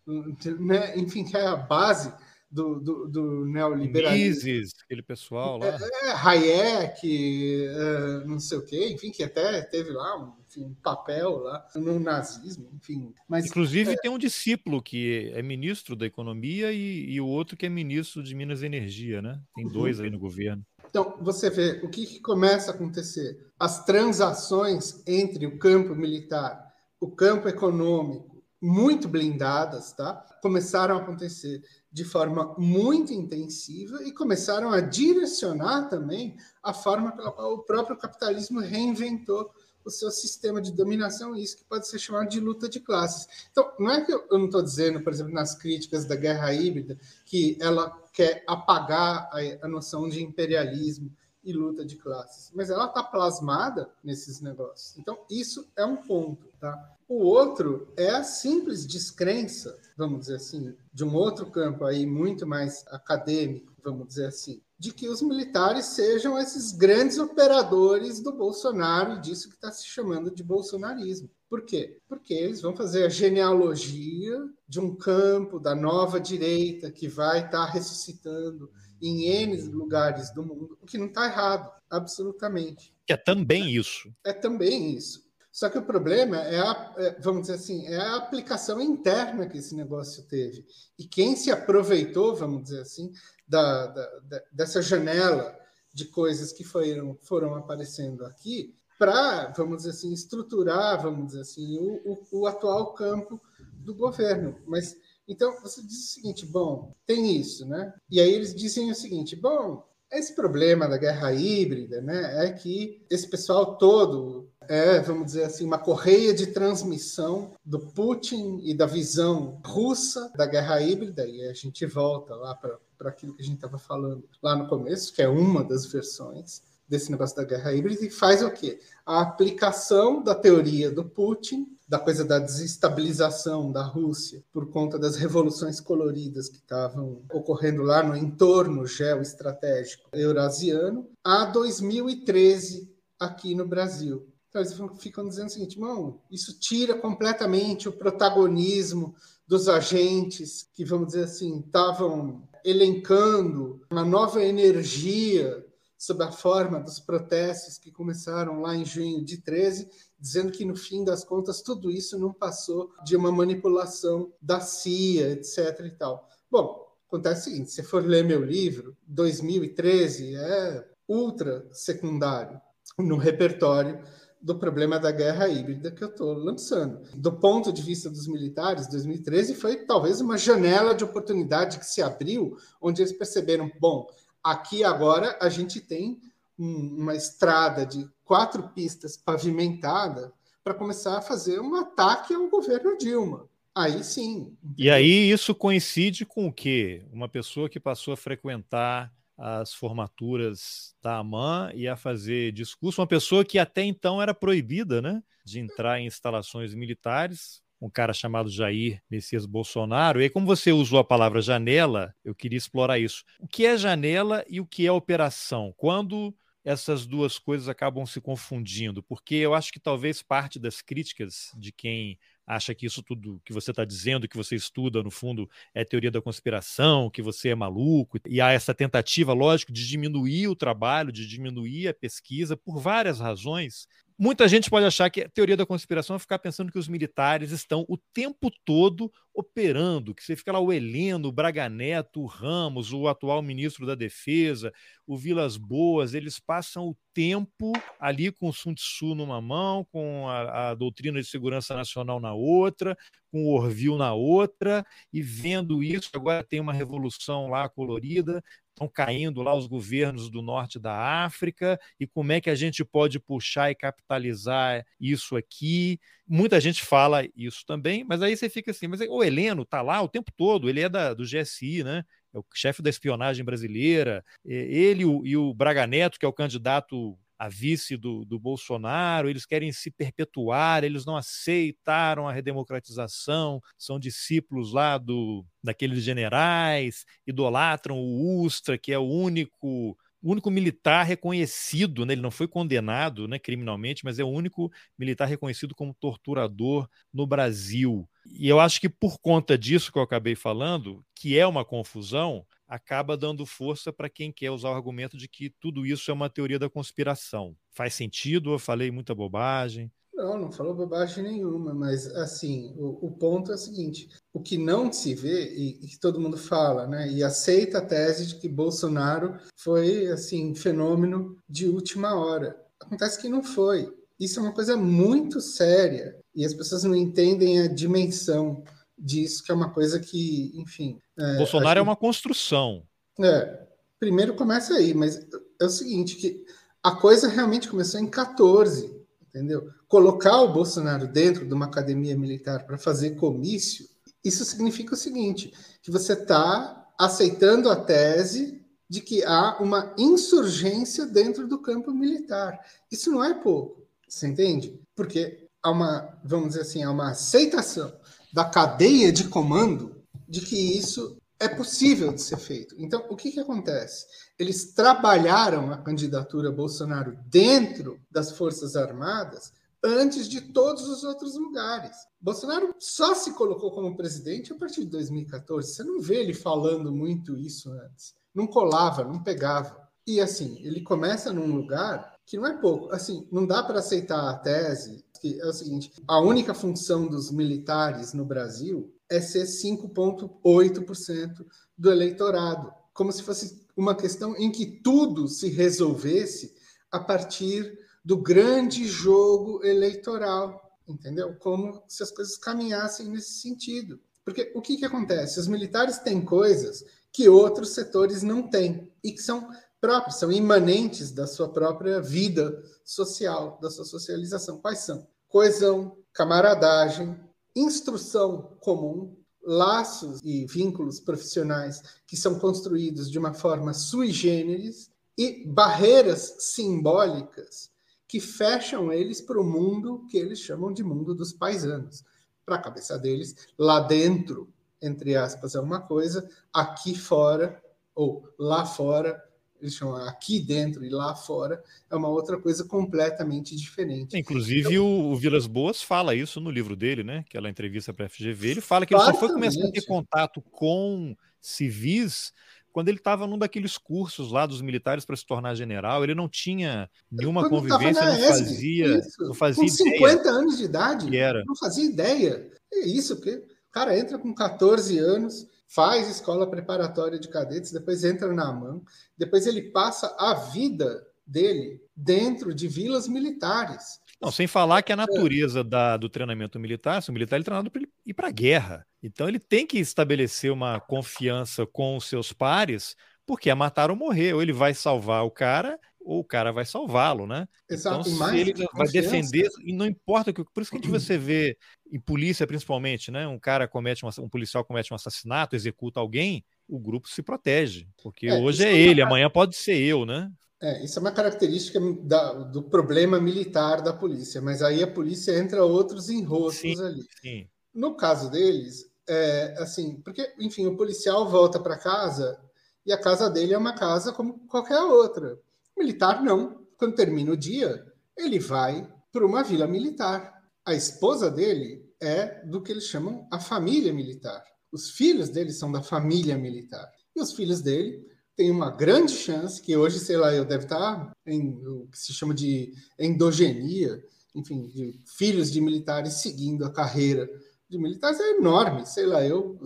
né? 0.60 0.98
enfim, 0.98 1.24
que 1.24 1.38
é 1.38 1.48
a 1.48 1.56
base 1.56 2.14
do, 2.56 2.80
do, 2.80 3.08
do 3.08 3.46
neoliberalismo. 3.46 4.50
Mises, 4.50 4.74
aquele 4.84 5.02
pessoal 5.02 5.58
lá. 5.58 5.68
É, 5.68 6.10
é 6.10 6.12
Hayek, 6.14 7.66
é, 7.68 8.26
não 8.26 8.40
sei 8.40 8.58
o 8.58 8.66
quê, 8.66 8.90
enfim, 8.90 9.12
que 9.12 9.24
até 9.24 9.62
teve 9.62 9.92
lá 9.92 10.18
um, 10.18 10.34
enfim, 10.48 10.64
um 10.64 10.74
papel 10.76 11.38
lá 11.38 11.68
no 11.76 12.00
nazismo, 12.00 12.70
enfim. 12.74 13.14
Mas, 13.28 13.46
Inclusive 13.46 13.92
é... 13.92 13.98
tem 13.98 14.10
um 14.10 14.18
discípulo 14.18 14.82
que 14.82 15.32
é 15.34 15.42
ministro 15.42 15.96
da 15.96 16.06
economia 16.06 16.72
e, 16.72 17.12
e, 17.12 17.20
o 17.20 17.28
outro 17.28 17.58
que 17.58 17.66
é 17.66 17.70
ministro 17.70 18.24
de 18.24 18.34
Minas 18.34 18.62
e 18.62 18.66
Energia, 18.66 19.22
né? 19.22 19.40
Tem 19.54 19.68
dois 19.68 20.00
aí 20.00 20.10
no 20.10 20.20
governo. 20.20 20.66
Então, 20.96 21.18
você 21.20 21.50
vê 21.50 21.82
o 21.84 21.90
que, 21.90 22.06
que 22.06 22.22
começa 22.22 22.72
a 22.72 22.74
acontecer. 22.74 23.52
As 23.60 23.84
transações 23.84 25.04
entre 25.06 25.46
o 25.46 25.60
campo 25.60 25.94
militar, 25.94 26.74
o 27.02 27.12
campo 27.12 27.50
econômico, 27.50 28.42
muito 28.62 29.10
blindadas, 29.10 29.92
tá? 29.92 30.26
Começaram 30.42 30.96
a 30.96 31.02
acontecer 31.02 31.62
de 31.92 32.06
forma 32.06 32.56
muito 32.58 33.12
intensiva 33.12 34.04
e 34.06 34.14
começaram 34.14 34.72
a 34.72 34.80
direcionar 34.80 35.90
também 35.90 36.38
a 36.64 36.74
forma 36.74 37.12
pela 37.12 37.34
qual 37.34 37.56
o 37.56 37.66
próprio 37.66 37.98
capitalismo 37.98 38.62
reinventou 38.62 39.52
o 39.86 39.92
seu 39.92 40.10
sistema 40.10 40.60
de 40.60 40.72
dominação, 40.72 41.36
isso 41.36 41.58
que 41.58 41.64
pode 41.64 41.88
ser 41.88 42.00
chamado 42.00 42.28
de 42.28 42.40
luta 42.40 42.68
de 42.68 42.80
classes. 42.80 43.48
Então, 43.52 43.72
não 43.80 43.92
é 43.92 44.04
que 44.04 44.12
eu, 44.12 44.26
não 44.32 44.46
estou 44.46 44.64
dizendo, 44.64 45.02
por 45.02 45.14
exemplo, 45.14 45.32
nas 45.32 45.56
críticas 45.56 46.06
da 46.06 46.16
guerra 46.16 46.54
híbrida, 46.54 46.98
que 47.26 47.58
ela 47.62 47.90
quer 48.12 48.44
apagar 48.48 49.30
a, 49.32 49.66
a 49.66 49.68
noção 49.68 50.10
de 50.10 50.24
imperialismo 50.24 51.12
e 51.44 51.54
luta 51.54 51.86
de 51.86 51.96
classes, 51.96 52.52
mas 52.56 52.72
ela 52.72 52.86
está 52.86 53.04
plasmada 53.04 53.92
nesses 54.04 54.42
negócios. 54.42 54.98
Então, 54.98 55.20
isso 55.30 55.70
é 55.78 55.86
um 55.86 55.98
ponto, 55.98 56.48
tá? 56.60 56.96
O 57.08 57.24
outro 57.24 57.94
é 57.96 58.10
a 58.10 58.24
simples 58.24 58.86
descrença, 58.88 59.78
vamos 59.96 60.22
dizer 60.22 60.38
assim, 60.38 60.76
de 60.92 61.04
um 61.04 61.14
outro 61.14 61.52
campo 61.52 61.86
aí 61.86 62.04
muito 62.08 62.48
mais 62.48 62.84
acadêmico, 62.88 63.72
vamos 63.84 64.08
dizer 64.08 64.26
assim, 64.26 64.60
de 64.78 64.94
que 64.94 65.08
os 65.08 65.22
militares 65.22 65.86
sejam 65.88 66.38
esses 66.38 66.72
grandes 66.72 67.18
operadores 67.18 68.22
do 68.22 68.32
Bolsonaro 68.34 69.14
e 69.14 69.22
disso 69.22 69.50
que 69.50 69.56
está 69.56 69.72
se 69.72 69.88
chamando 69.88 70.34
de 70.34 70.44
bolsonarismo. 70.44 71.30
Por 71.50 71.64
quê? 71.64 71.98
Porque 72.08 72.34
eles 72.34 72.62
vão 72.62 72.76
fazer 72.76 73.06
a 73.06 73.10
genealogia 73.10 74.38
de 74.68 74.80
um 74.80 74.96
campo 74.96 75.60
da 75.60 75.74
nova 75.74 76.20
direita 76.20 76.92
que 76.92 77.08
vai 77.08 77.46
estar 77.46 77.66
tá 77.68 77.72
ressuscitando 77.72 78.70
em 79.02 79.28
N 79.28 79.62
lugares 79.72 80.34
do 80.34 80.44
mundo, 80.44 80.78
o 80.82 80.86
que 80.86 80.98
não 80.98 81.08
está 81.08 81.26
errado, 81.26 81.70
absolutamente. 81.90 82.94
É 83.08 83.16
também 83.16 83.74
isso. 83.76 84.12
É 84.24 84.34
também 84.34 84.96
isso. 84.96 85.25
Só 85.56 85.70
que 85.70 85.78
o 85.78 85.86
problema 85.86 86.36
é, 86.42 86.60
a, 86.60 86.94
é, 86.98 87.18
vamos 87.22 87.44
dizer 87.44 87.54
assim, 87.54 87.88
é 87.88 87.96
a 87.96 88.18
aplicação 88.18 88.82
interna 88.82 89.48
que 89.48 89.60
esse 89.60 89.74
negócio 89.74 90.28
teve. 90.28 90.66
E 91.00 91.06
quem 91.06 91.34
se 91.38 91.50
aproveitou, 91.50 92.36
vamos 92.36 92.64
dizer 92.64 92.82
assim, 92.82 93.10
da, 93.48 93.88
da, 93.88 94.44
dessa 94.52 94.82
janela 94.82 95.58
de 95.94 96.10
coisas 96.10 96.52
que 96.52 96.66
foram, 96.66 97.18
foram 97.22 97.56
aparecendo 97.56 98.26
aqui 98.26 98.76
para, 99.00 99.54
vamos 99.56 99.78
dizer 99.78 99.92
assim, 99.92 100.12
estruturar, 100.12 101.02
vamos 101.02 101.28
dizer 101.28 101.40
assim, 101.40 101.78
o, 101.80 102.02
o, 102.04 102.42
o 102.42 102.48
atual 102.48 102.94
campo 102.94 103.40
do 103.76 103.96
governo. 103.96 104.58
Mas 104.68 104.98
então 105.26 105.58
você 105.62 105.82
diz 105.82 106.10
o 106.10 106.14
seguinte, 106.16 106.46
bom, 106.46 106.94
tem 107.08 107.34
isso, 107.40 107.66
né? 107.66 107.94
E 108.12 108.20
aí 108.20 108.34
eles 108.34 108.54
dizem 108.54 108.92
o 108.92 108.96
seguinte, 108.96 109.38
bom, 109.38 109.88
esse 110.12 110.36
problema 110.36 110.88
da 110.88 110.98
guerra 110.98 111.34
híbrida, 111.34 112.02
né, 112.02 112.46
é 112.46 112.52
que 112.52 113.06
esse 113.10 113.30
pessoal 113.30 113.78
todo 113.78 114.50
é, 114.68 115.00
vamos 115.00 115.28
dizer 115.28 115.44
assim, 115.44 115.66
uma 115.66 115.78
correia 115.78 116.34
de 116.34 116.48
transmissão 116.48 117.52
do 117.64 117.80
Putin 117.80 118.60
e 118.64 118.74
da 118.74 118.86
visão 118.86 119.60
russa 119.66 120.32
da 120.36 120.46
guerra 120.46 120.82
híbrida, 120.82 121.26
e 121.28 121.48
a 121.48 121.54
gente 121.54 121.86
volta 121.86 122.36
lá 122.36 122.56
para 122.56 123.10
aquilo 123.10 123.34
que 123.34 123.42
a 123.42 123.46
gente 123.46 123.56
estava 123.56 123.78
falando 123.78 124.24
lá 124.42 124.56
no 124.56 124.68
começo, 124.68 125.14
que 125.14 125.22
é 125.22 125.28
uma 125.28 125.64
das 125.64 125.86
versões 125.86 126.62
desse 126.88 127.12
negócio 127.12 127.36
da 127.36 127.44
guerra 127.44 127.74
híbrida, 127.74 128.06
e 128.06 128.10
faz 128.10 128.44
o 128.44 128.52
quê? 128.52 128.80
A 129.06 129.22
aplicação 129.22 130.24
da 130.24 130.36
teoria 130.36 130.92
do 130.92 131.04
Putin, 131.04 131.68
da 131.88 132.00
coisa 132.00 132.24
da 132.24 132.40
desestabilização 132.40 133.72
da 133.72 133.84
Rússia 133.84 134.44
por 134.52 134.70
conta 134.70 134.98
das 134.98 135.16
revoluções 135.16 135.80
coloridas 135.80 136.50
que 136.50 136.58
estavam 136.58 137.22
ocorrendo 137.32 137.84
lá 137.84 138.02
no 138.04 138.16
entorno 138.16 138.86
geoestratégico 138.86 140.10
eurasiano, 140.14 141.08
a 141.24 141.46
2013 141.46 142.92
aqui 143.20 143.56
no 143.56 143.68
Brasil. 143.68 144.28
Então, 144.56 144.64
eles 144.64 145.02
ficam 145.02 145.28
dizendo 145.28 145.48
o 145.48 145.50
seguinte, 145.50 145.76
irmão, 145.76 146.22
isso 146.32 146.58
tira 146.58 146.96
completamente 146.96 147.90
o 147.90 147.92
protagonismo 147.92 149.14
dos 149.46 149.68
agentes 149.68 150.70
que, 150.74 150.86
vamos 150.86 151.08
dizer 151.08 151.26
assim, 151.26 151.60
estavam 151.60 152.48
elencando 152.64 153.82
uma 153.92 154.06
nova 154.06 154.42
energia 154.42 155.66
sob 155.98 156.24
a 156.24 156.32
forma 156.32 156.80
dos 156.80 157.02
protestos 157.02 157.78
que 157.78 157.92
começaram 157.92 158.62
lá 158.62 158.74
em 158.74 158.86
junho 158.86 159.26
de 159.26 159.42
13, 159.42 159.90
dizendo 160.18 160.54
que 160.54 160.64
no 160.64 160.78
fim 160.78 161.04
das 161.04 161.26
contas 161.26 161.62
tudo 161.62 161.92
isso 161.92 162.18
não 162.18 162.32
passou 162.32 162.94
de 163.04 163.18
uma 163.18 163.34
manipulação 163.34 164.32
da 164.42 164.62
CIA, 164.62 165.32
etc 165.32 165.82
e 165.86 165.92
tal. 165.92 166.30
Bom, 166.50 166.88
acontece 167.10 167.42
o 167.42 167.52
seguinte, 167.52 167.72
se 167.72 167.84
for 167.84 168.06
ler 168.06 168.24
meu 168.24 168.42
livro, 168.42 168.96
2013 169.06 170.34
é 170.38 170.88
ultra 171.10 171.68
secundário 171.74 172.62
no 172.98 173.18
repertório 173.18 174.00
do 174.46 174.54
problema 174.54 175.00
da 175.00 175.12
guerra 175.12 175.50
híbrida 175.50 175.90
que 175.90 176.04
eu 176.04 176.08
estou 176.08 176.32
lançando. 176.32 177.02
Do 177.16 177.32
ponto 177.32 177.74
de 177.74 177.82
vista 177.82 178.12
dos 178.12 178.28
militares, 178.28 178.88
2013 178.88 179.56
foi 179.56 179.78
talvez 179.78 180.22
uma 180.22 180.38
janela 180.38 180.94
de 180.94 181.04
oportunidade 181.04 181.80
que 181.80 181.86
se 181.86 182.00
abriu, 182.00 182.56
onde 182.80 183.02
eles 183.02 183.12
perceberam: 183.12 183.72
bom, 183.80 184.08
aqui 184.44 184.84
agora 184.84 185.36
a 185.42 185.50
gente 185.50 185.82
tem 185.82 186.22
um, 186.60 186.96
uma 187.00 187.16
estrada 187.16 187.88
de 187.88 188.08
quatro 188.24 188.70
pistas 188.70 189.18
pavimentada 189.18 190.32
para 190.64 190.76
começar 190.76 191.18
a 191.18 191.24
fazer 191.24 191.60
um 191.60 191.74
ataque 191.74 192.36
ao 192.36 192.48
governo 192.48 192.96
Dilma. 193.00 193.50
Aí 193.74 194.04
sim. 194.04 194.56
E 194.78 194.92
aí 194.92 195.32
isso 195.32 195.56
coincide 195.56 196.24
com 196.24 196.48
o 196.48 196.54
quê? 196.54 197.04
Uma 197.12 197.28
pessoa 197.28 197.68
que 197.68 197.80
passou 197.80 198.14
a 198.14 198.18
frequentar 198.18 199.12
as 199.38 199.74
formaturas 199.74 200.96
da 201.02 201.18
AMAN 201.18 201.72
e 201.74 201.88
a 201.88 201.96
fazer 201.96 202.52
discurso. 202.52 203.02
Uma 203.02 203.08
pessoa 203.08 203.44
que 203.44 203.60
até 203.60 203.84
então 203.84 204.22
era 204.22 204.34
proibida 204.34 205.02
né, 205.02 205.22
de 205.46 205.60
entrar 205.60 206.00
em 206.00 206.08
instalações 206.08 206.74
militares, 206.74 207.62
um 207.82 207.90
cara 207.90 208.14
chamado 208.14 208.50
Jair 208.50 209.02
Messias 209.10 209.46
Bolsonaro. 209.46 210.20
E 210.20 210.24
aí, 210.24 210.30
como 210.30 210.46
você 210.46 210.72
usou 210.72 211.00
a 211.00 211.04
palavra 211.04 211.42
janela, 211.42 212.16
eu 212.24 212.34
queria 212.34 212.58
explorar 212.58 212.98
isso. 213.00 213.24
O 213.40 213.48
que 213.48 213.66
é 213.66 213.78
janela 213.78 214.44
e 214.50 214.62
o 214.62 214.66
que 214.66 214.88
é 214.88 214.92
operação? 214.92 215.74
Quando 215.78 216.34
essas 216.64 217.06
duas 217.06 217.38
coisas 217.38 217.70
acabam 217.70 218.06
se 218.06 218.20
confundindo? 218.20 219.04
Porque 219.04 219.36
eu 219.36 219.54
acho 219.54 219.72
que 219.72 219.80
talvez 219.80 220.24
parte 220.24 220.58
das 220.58 220.82
críticas 220.82 221.52
de 221.56 221.72
quem 221.72 222.18
acha 222.46 222.76
que 222.76 222.86
isso 222.86 223.02
tudo 223.02 223.42
que 223.44 223.54
você 223.54 223.72
está 223.72 223.84
dizendo, 223.84 224.28
que 224.28 224.38
você 224.38 224.56
estuda, 224.56 225.02
no 225.02 225.12
fundo, 225.12 225.50
é 225.74 225.84
teoria 225.84 226.12
da 226.12 226.22
conspiração, 226.22 227.10
que 227.10 227.22
você 227.22 227.50
é 227.50 227.56
maluco, 227.56 228.20
e 228.28 228.40
há 228.40 228.52
essa 228.52 228.74
tentativa, 228.74 229.34
lógico, 229.34 229.72
de 229.72 229.88
diminuir 229.88 230.48
o 230.48 230.56
trabalho, 230.56 231.12
de 231.12 231.28
diminuir 231.28 231.88
a 231.88 231.94
pesquisa, 231.94 232.56
por 232.56 232.80
várias 232.80 233.20
razões, 233.20 233.88
Muita 234.18 234.48
gente 234.48 234.70
pode 234.70 234.86
achar 234.86 235.10
que 235.10 235.24
a 235.24 235.30
teoria 235.30 235.58
da 235.58 235.66
conspiração 235.66 236.16
é 236.16 236.20
ficar 236.20 236.40
pensando 236.40 236.72
que 236.72 236.80
os 236.80 236.88
militares 236.88 237.52
estão 237.52 237.86
o 237.90 237.98
tempo 237.98 238.50
todo 238.64 239.12
operando, 239.34 240.16
que 240.16 240.24
você 240.24 240.38
fica 240.38 240.54
lá 240.54 240.60
o 240.60 240.72
Heleno, 240.72 241.28
o 241.28 241.32
Braga 241.34 241.68
Neto, 241.68 242.22
o 242.22 242.26
Ramos, 242.26 242.94
o 242.94 243.10
atual 243.10 243.42
ministro 243.42 243.86
da 243.86 243.94
Defesa, 243.94 244.72
o 245.06 245.18
Vilas 245.18 245.58
Boas, 245.58 246.14
eles 246.14 246.40
passam 246.40 246.88
o 246.88 246.98
tempo 247.14 247.74
ali 248.00 248.32
com 248.32 248.48
o 248.48 248.54
Sun 248.54 248.74
Tzu 248.74 249.16
numa 249.16 249.42
mão, 249.42 249.86
com 249.92 250.30
a, 250.30 250.70
a 250.70 250.76
doutrina 250.76 251.22
de 251.22 251.28
segurança 251.28 251.76
nacional 251.76 252.22
na 252.22 252.34
outra, 252.34 252.98
com 253.30 253.44
o 253.44 253.54
Orville 253.54 253.98
na 253.98 254.14
outra, 254.14 254.86
e 255.12 255.22
vendo 255.22 255.84
isso, 255.84 256.10
agora 256.14 256.42
tem 256.42 256.62
uma 256.62 256.72
revolução 256.72 257.50
lá 257.50 257.68
colorida, 257.68 258.42
estão 258.76 258.88
caindo 258.88 259.42
lá 259.42 259.56
os 259.56 259.66
governos 259.66 260.30
do 260.30 260.42
norte 260.42 260.78
da 260.78 261.24
África 261.24 261.80
e 261.98 262.06
como 262.06 262.34
é 262.34 262.42
que 262.42 262.50
a 262.50 262.56
gente 262.56 262.84
pode 262.84 263.20
puxar 263.20 263.72
e 263.72 263.76
capitalizar 263.76 264.86
isso 265.00 265.38
aqui. 265.38 266.00
Muita 266.28 266.60
gente 266.60 266.84
fala 266.84 267.26
isso 267.36 267.66
também, 267.66 268.04
mas 268.04 268.22
aí 268.22 268.36
você 268.36 268.50
fica 268.50 268.72
assim, 268.72 268.88
mas 268.88 269.00
o 269.02 269.24
Heleno 269.24 269.64
está 269.64 269.82
lá 269.82 270.02
o 270.02 270.10
tempo 270.10 270.32
todo, 270.36 270.70
ele 270.70 270.82
é 270.82 270.90
da, 270.90 271.14
do 271.14 271.24
GSI, 271.24 271.84
né? 271.84 272.04
É 272.34 272.38
o 272.38 272.46
chefe 272.54 272.82
da 272.82 272.90
espionagem 272.90 273.46
brasileira, 273.46 274.24
ele 274.44 275.04
e 275.24 275.38
o 275.38 275.54
Braga 275.54 275.88
Neto, 275.88 276.20
que 276.20 276.26
é 276.26 276.30
o 276.30 276.34
candidato 276.34 277.18
a 277.38 277.50
vice 277.50 277.98
do, 277.98 278.24
do 278.26 278.40
Bolsonaro, 278.40 279.30
eles 279.30 279.46
querem 279.46 279.72
se 279.72 279.92
perpetuar, 279.92 280.84
eles 280.84 281.06
não 281.06 281.18
aceitaram 281.18 282.28
a 282.28 282.34
redemocratização, 282.34 283.62
são 283.78 284.00
discípulos 284.00 284.72
lá 284.72 284.98
do 284.98 285.46
daqueles 285.64 286.04
generais, 286.04 287.06
idolatram 287.26 287.98
o 287.98 288.42
Ustra, 288.44 288.78
que 288.78 288.92
é 288.92 289.00
o 289.00 289.08
único 289.08 289.98
o 290.26 290.32
único 290.32 290.50
militar 290.50 291.04
reconhecido, 291.04 292.04
né? 292.04 292.14
ele 292.14 292.22
não 292.22 292.32
foi 292.32 292.48
condenado 292.48 293.28
né, 293.28 293.38
criminalmente, 293.38 294.04
mas 294.04 294.18
é 294.18 294.24
o 294.24 294.28
único 294.28 294.72
militar 294.98 295.28
reconhecido 295.28 295.76
como 295.76 295.94
torturador 295.94 296.90
no 297.14 297.28
Brasil. 297.28 298.10
E 298.26 298.50
eu 298.50 298.60
acho 298.60 298.82
que 298.82 298.90
por 298.90 299.20
conta 299.20 299.56
disso 299.56 299.92
que 299.92 300.00
eu 300.00 300.02
acabei 300.02 300.34
falando, 300.34 301.06
que 301.16 301.38
é 301.38 301.46
uma 301.46 301.64
confusão, 301.64 302.44
acaba 302.68 303.16
dando 303.16 303.46
força 303.46 303.92
para 303.94 304.10
quem 304.10 304.32
quer 304.32 304.52
usar 304.52 304.70
o 304.70 304.74
argumento 304.74 305.18
de 305.18 305.28
que 305.28 305.50
tudo 305.60 305.86
isso 305.86 306.10
é 306.10 306.14
uma 306.14 306.30
teoria 306.30 306.60
da 306.60 306.70
conspiração. 306.70 307.56
Faz 307.72 307.94
sentido? 307.94 308.54
Eu 308.54 308.60
falei 308.60 308.92
muita 308.92 309.14
bobagem? 309.14 309.92
Não, 310.14 310.40
não 310.40 310.52
falou 310.52 310.74
bobagem 310.74 311.24
nenhuma, 311.24 311.74
mas 311.74 312.08
assim, 312.08 312.74
o, 312.78 313.08
o 313.08 313.12
ponto 313.12 313.52
é 313.52 313.56
o 313.56 313.58
seguinte: 313.58 314.08
o 314.34 314.42
que 314.42 314.58
não 314.58 314.92
se 314.92 315.14
vê 315.14 315.54
e, 315.54 315.86
e, 315.86 315.88
que 315.88 316.00
todo 316.00 316.22
mundo 316.22 316.38
fala, 316.38 316.88
né, 316.88 317.12
e 317.12 317.22
aceita 317.22 317.80
a 317.80 317.86
tese 317.86 318.28
de 318.28 318.36
que 318.36 318.48
Bolsonaro 318.48 319.38
foi 319.58 320.08
assim 320.08 320.56
fenômeno 320.56 321.38
de 321.50 321.68
última 321.68 322.16
hora. 322.16 322.56
Acontece 322.80 323.22
que 323.22 323.28
não 323.28 323.44
foi. 323.44 323.94
Isso 324.18 324.40
é 324.40 324.44
uma 324.44 324.54
coisa 324.54 324.78
muito 324.78 325.42
séria 325.42 326.18
e 326.34 326.46
as 326.46 326.54
pessoas 326.54 326.86
não 326.86 326.96
entendem 326.96 327.60
a 327.60 327.68
dimensão 327.68 328.64
disso, 328.98 329.44
que 329.44 329.52
é 329.52 329.56
uma 329.56 329.72
coisa 329.72 330.00
que, 330.00 330.52
enfim. 330.56 331.00
É, 331.18 331.38
Bolsonaro 331.38 331.80
é 331.80 331.82
uma 331.82 331.96
construção. 331.96 332.84
É, 333.20 333.68
primeiro 334.00 334.36
começa 334.36 334.74
aí, 334.74 334.94
mas 334.94 335.26
é 335.60 335.66
o 335.66 335.70
seguinte: 335.70 336.16
que 336.16 336.46
a 336.84 336.92
coisa 336.92 337.28
realmente 337.28 337.70
começou 337.70 338.00
em 338.00 338.08
14 338.08 338.96
entendeu? 339.36 339.70
Colocar 339.88 340.42
o 340.42 340.54
Bolsonaro 340.54 341.08
dentro 341.08 341.46
de 341.46 341.54
uma 341.54 341.66
academia 341.66 342.18
militar 342.18 342.66
para 342.66 342.78
fazer 342.78 343.12
comício, 343.12 343.88
isso 344.24 344.46
significa 344.46 344.94
o 344.94 344.98
seguinte: 344.98 345.54
que 345.84 345.92
você 345.92 346.14
está 346.14 346.88
aceitando 346.98 347.70
a 347.70 347.76
tese 347.76 348.64
de 348.88 349.02
que 349.02 349.24
há 349.26 349.58
uma 349.60 349.94
insurgência 349.98 351.06
dentro 351.06 351.48
do 351.48 351.60
campo 351.60 351.92
militar. 351.92 352.60
Isso 352.90 353.12
não 353.12 353.24
é 353.24 353.34
pouco, 353.34 353.86
você 354.08 354.28
entende? 354.28 354.80
Porque 354.96 355.50
há 355.62 355.70
uma, 355.70 356.18
vamos 356.24 356.50
dizer 356.50 356.62
assim, 356.62 356.84
há 356.84 356.90
uma 356.90 357.12
aceitação 357.12 357.92
da 358.36 358.44
cadeia 358.44 359.14
de 359.14 359.30
comando 359.30 359.96
de 360.28 360.42
que 360.42 360.78
isso 360.78 361.18
é 361.40 361.48
possível 361.48 362.12
de 362.12 362.22
ser 362.22 362.36
feito. 362.36 362.76
Então, 362.78 363.06
o 363.10 363.16
que, 363.16 363.32
que 363.32 363.40
acontece? 363.40 364.06
Eles 364.38 364.74
trabalharam 364.74 365.72
a 365.72 365.78
candidatura 365.78 366.52
Bolsonaro 366.52 367.18
dentro 367.28 367.98
das 368.12 368.34
Forças 368.34 368.76
Armadas 368.76 369.54
antes 369.82 370.28
de 370.28 370.42
todos 370.42 370.90
os 370.90 371.06
outros 371.06 371.36
lugares. 371.38 371.96
Bolsonaro 372.20 372.76
só 372.78 373.16
se 373.16 373.32
colocou 373.32 373.72
como 373.72 373.96
presidente 373.96 374.52
a 374.52 374.58
partir 374.58 374.82
de 374.82 374.92
2014. 374.92 375.74
Você 375.74 375.84
não 375.86 376.02
vê 376.02 376.16
ele 376.16 376.34
falando 376.34 376.92
muito 376.92 377.38
isso 377.38 377.72
antes. 377.72 378.16
Não 378.34 378.46
colava, 378.46 379.06
não 379.06 379.24
pegava. 379.24 379.78
E 380.06 380.20
assim, 380.20 380.60
ele 380.62 380.82
começa 380.82 381.32
num 381.32 381.56
lugar 381.56 382.16
que 382.26 382.36
não 382.36 382.46
é 382.46 382.58
pouco. 382.58 382.94
Assim, 382.94 383.26
não 383.32 383.48
dá 383.48 383.64
para 383.64 383.80
aceitar 383.80 384.30
a 384.30 384.34
tese 384.34 385.06
que 385.26 385.42
é 385.42 385.48
o 385.48 385.54
seguinte: 385.54 385.92
a 386.08 386.20
única 386.20 386.54
função 386.54 387.08
dos 387.08 387.32
militares 387.32 388.14
no 388.14 388.24
Brasil 388.24 388.94
é 389.10 389.20
ser 389.20 389.46
5,8% 389.46 391.44
do 391.76 391.92
eleitorado, 391.92 392.72
como 392.94 393.12
se 393.12 393.24
fosse 393.24 393.66
uma 393.76 393.96
questão 393.96 394.38
em 394.38 394.52
que 394.52 394.68
tudo 394.84 395.28
se 395.28 395.50
resolvesse 395.50 396.54
a 396.92 397.00
partir 397.00 397.80
do 398.04 398.16
grande 398.18 398.88
jogo 398.88 399.66
eleitoral, 399.66 400.80
entendeu? 400.88 401.36
Como 401.40 401.82
se 401.88 402.04
as 402.04 402.12
coisas 402.12 402.38
caminhassem 402.38 403.10
nesse 403.10 403.42
sentido. 403.42 404.00
Porque 404.24 404.52
o 404.56 404.62
que, 404.62 404.78
que 404.78 404.86
acontece? 404.86 405.40
Os 405.40 405.48
militares 405.48 405.98
têm 406.00 406.24
coisas 406.24 406.86
que 407.12 407.28
outros 407.28 407.70
setores 407.70 408.22
não 408.22 408.48
têm 408.48 408.92
e 409.04 409.12
que 409.12 409.22
são 409.22 409.50
próprios, 409.82 410.18
são 410.18 410.32
imanentes 410.32 411.12
da 411.12 411.28
sua 411.28 411.50
própria 411.50 412.00
vida 412.02 412.64
social, 412.84 413.60
da 413.62 413.70
sua 413.70 413.86
socialização. 413.86 414.60
Quais 414.60 414.80
são? 414.80 415.08
Coesão, 415.36 415.98
camaradagem, 416.14 417.14
instrução 417.54 418.56
comum, 418.62 419.18
laços 419.46 420.22
e 420.24 420.46
vínculos 420.46 421.02
profissionais 421.02 421.82
que 422.08 422.16
são 422.16 422.40
construídos 422.40 423.12
de 423.12 423.20
uma 423.20 423.34
forma 423.34 423.74
sui 423.74 424.12
generis 424.12 424.90
e 425.18 425.46
barreiras 425.46 426.38
simbólicas 426.40 427.70
que 428.08 428.22
fecham 428.22 428.94
eles 428.94 429.20
para 429.20 429.38
o 429.38 429.44
mundo 429.44 430.08
que 430.10 430.16
eles 430.16 430.40
chamam 430.40 430.72
de 430.72 430.86
mundo 430.86 431.14
dos 431.14 431.34
paisanos. 431.34 432.06
Para 432.46 432.56
a 432.56 432.62
cabeça 432.62 432.98
deles, 432.98 433.36
lá 433.60 433.82
dentro, 433.82 434.48
entre 434.82 435.18
aspas, 435.18 435.54
é 435.54 435.60
uma 435.60 435.82
coisa, 435.82 436.30
aqui 436.54 436.96
fora, 436.96 437.62
ou 437.94 438.24
lá 438.40 438.66
fora, 438.66 439.22
eles 439.66 439.76
chamam 439.76 439.96
aqui 440.08 440.40
dentro 440.40 440.86
e 440.86 440.90
lá 440.90 441.16
fora, 441.16 441.62
é 441.90 441.96
uma 441.96 442.08
outra 442.08 442.38
coisa 442.38 442.64
completamente 442.64 443.56
diferente. 443.56 444.18
Inclusive, 444.18 444.70
então, 444.70 444.86
o, 444.86 445.12
o, 445.12 445.16
Vilas 445.16 445.48
Boas 445.48 445.82
fala 445.82 446.16
isso 446.16 446.40
no 446.40 446.50
livro 446.50 446.76
dele, 446.76 447.04
né? 447.04 447.26
Aquela 447.28 447.50
entrevista 447.50 447.94
para 447.94 448.06
a 448.06 448.10
FGV. 448.10 448.50
Ele 448.50 448.62
fala 448.62 448.86
que 448.86 448.94
ele 448.94 449.04
só 449.04 449.14
foi 449.14 449.30
começar 449.30 449.68
a 449.68 449.72
ter 449.72 449.86
contato 449.86 450.42
com 450.42 451.16
civis 451.42 452.32
quando 452.72 452.90
ele 452.90 452.98
estava 452.98 453.26
num 453.26 453.38
daqueles 453.38 453.78
cursos 453.78 454.32
lá 454.32 454.46
dos 454.46 454.62
militares 454.62 455.06
para 455.06 455.16
se 455.16 455.26
tornar 455.26 455.56
general. 455.56 456.04
Ele 456.04 456.14
não 456.14 456.28
tinha 456.28 456.90
nenhuma 457.10 457.48
quando 457.48 457.70
convivência, 457.70 458.04
não 458.04 458.20
fazia, 458.20 459.02
não 459.20 459.34
fazia 459.34 459.64
com 459.64 459.70
50 459.70 460.30
anos 460.30 460.58
de 460.58 460.66
idade, 460.66 461.18
era. 461.18 461.44
não 461.46 461.56
fazia 461.56 461.86
ideia. 461.86 462.52
É 462.74 462.86
isso, 462.86 463.16
porque 463.16 463.36
o 463.36 463.72
cara 463.72 463.98
entra 463.98 464.18
com 464.18 464.34
14 464.34 465.00
anos 465.00 465.48
faz 465.68 466.10
escola 466.10 466.50
preparatória 466.50 467.20
de 467.20 467.28
cadetes, 467.28 467.72
depois 467.72 468.04
entra 468.04 468.34
na 468.34 468.50
AMAN, 468.50 468.82
depois 469.18 469.48
ele 469.48 469.72
passa 469.72 470.16
a 470.20 470.34
vida 470.34 471.06
dele 471.26 471.82
dentro 471.96 472.54
de 472.54 472.68
vilas 472.68 473.08
militares. 473.08 474.00
Não, 474.22 474.32
sem 474.32 474.48
falar 474.48 474.82
que 474.82 474.94
a 474.94 474.96
natureza 474.96 475.64
da, 475.64 475.98
do 475.98 476.10
treinamento 476.10 476.60
militar, 476.60 477.04
o 477.08 477.12
militar 477.12 477.40
é 477.40 477.44
treinado 477.44 477.72
para 477.72 477.82
ir 478.06 478.14
para 478.14 478.28
a 478.28 478.32
guerra. 478.32 478.86
Então 479.04 479.28
ele 479.28 479.40
tem 479.40 479.68
que 479.68 479.78
estabelecer 479.78 480.52
uma 480.52 480.80
confiança 480.80 481.66
com 481.66 481.98
os 481.98 482.06
seus 482.06 482.32
pares, 482.32 482.96
porque 483.26 483.50
é 483.50 483.56
matar 483.56 483.90
ou 483.90 483.96
morrer. 483.96 484.34
Ou 484.34 484.42
ele 484.42 484.54
vai 484.54 484.74
salvar 484.74 485.26
o 485.26 485.32
cara, 485.32 485.78
ou 486.00 486.20
o 486.20 486.24
cara 486.24 486.52
vai 486.52 486.66
salvá-lo, 486.66 487.28
né? 487.28 487.48
Exato. 487.70 488.08
Então, 488.08 488.30
se 488.30 488.38
ele 488.38 488.54
vai 488.74 488.88
defender, 488.88 489.50
e 489.66 489.74
não 489.74 489.86
importa, 489.86 490.32
por 490.32 490.62
isso 490.62 490.72
que 490.72 490.88
você 490.88 491.18
vê 491.18 491.58
em 491.92 492.00
polícia 492.00 492.48
principalmente, 492.48 493.12
né? 493.12 493.28
Um 493.28 493.40
cara 493.40 493.68
comete 493.68 494.06
um, 494.06 494.10
um 494.20 494.30
policial 494.30 494.66
comete 494.66 494.92
um 494.92 494.96
assassinato, 494.96 495.56
executa 495.56 496.00
alguém, 496.00 496.44
o 496.68 496.80
grupo 496.80 497.10
se 497.10 497.22
protege, 497.22 497.88
porque 498.02 498.28
é, 498.28 498.34
hoje 498.36 498.64
é, 498.64 498.72
é 498.72 498.78
ele, 498.78 499.02
uma... 499.02 499.08
amanhã 499.08 499.30
pode 499.30 499.56
ser 499.56 499.78
eu, 499.78 500.06
né? 500.06 500.32
É, 500.62 500.84
isso 500.84 500.98
é 500.98 501.02
uma 501.02 501.12
característica 501.12 501.80
da, 502.02 502.34
do 502.34 502.64
problema 502.64 503.20
militar 503.20 503.82
da 503.82 503.94
polícia, 503.94 504.42
mas 504.42 504.62
aí 504.62 504.82
a 504.82 504.88
polícia 504.88 505.38
entra 505.38 505.64
outros 505.64 506.10
enroscos 506.10 506.78
sim, 506.78 506.82
ali. 506.82 507.04
Sim. 507.22 507.48
No 507.74 507.96
caso 507.96 508.32
deles, 508.32 508.90
é 509.08 509.56
assim, 509.60 510.02
porque, 510.02 510.34
enfim, 510.40 510.66
o 510.66 510.78
policial 510.78 511.30
volta 511.30 511.60
para 511.60 511.78
casa 511.78 512.40
e 512.86 512.92
a 512.92 512.98
casa 512.98 513.30
dele 513.30 513.54
é 513.54 513.58
uma 513.58 513.76
casa 513.76 514.14
como 514.14 514.40
qualquer 514.48 514.80
outra 514.80 515.38
Militar 515.78 516.24
não. 516.24 516.66
Quando 516.78 516.96
termina 516.96 517.32
o 517.32 517.38
dia, 517.38 517.86
ele 518.18 518.40
vai 518.40 518.88
para 519.12 519.26
uma 519.26 519.44
vila 519.44 519.68
militar. 519.68 520.35
A 520.66 520.74
esposa 520.74 521.30
dele 521.30 521.86
é 522.02 522.44
do 522.46 522.62
que 522.62 522.72
eles 522.72 522.86
chamam 522.86 523.28
a 523.32 523.40
família 523.40 523.94
militar. 523.94 524.44
Os 524.72 524.92
filhos 524.92 525.30
dele 525.30 525.52
são 525.52 525.72
da 525.72 525.82
família 525.82 526.38
militar. 526.38 526.90
E 527.16 527.22
os 527.22 527.34
filhos 527.34 527.62
dele 527.62 528.06
têm 528.36 528.52
uma 528.52 528.72
grande 528.72 529.14
chance, 529.14 529.62
que 529.62 529.78
hoje, 529.78 530.00
sei 530.00 530.18
lá, 530.18 530.34
eu 530.34 530.44
deve 530.44 530.64
estar 530.64 531.12
em 531.26 531.50
o 531.66 531.88
que 531.88 531.98
se 531.98 532.14
chama 532.14 532.34
de 532.34 532.74
endogenia, 533.00 534.04
enfim, 534.34 534.68
de 534.68 535.00
filhos 535.06 535.52
de 535.52 535.62
militares 535.62 536.16
seguindo 536.16 536.66
a 536.66 536.72
carreira 536.72 537.30
de 537.70 537.78
militares 537.78 538.20
é 538.20 538.38
enorme, 538.38 538.86
sei 538.86 539.06
lá, 539.06 539.26
eu 539.26 539.60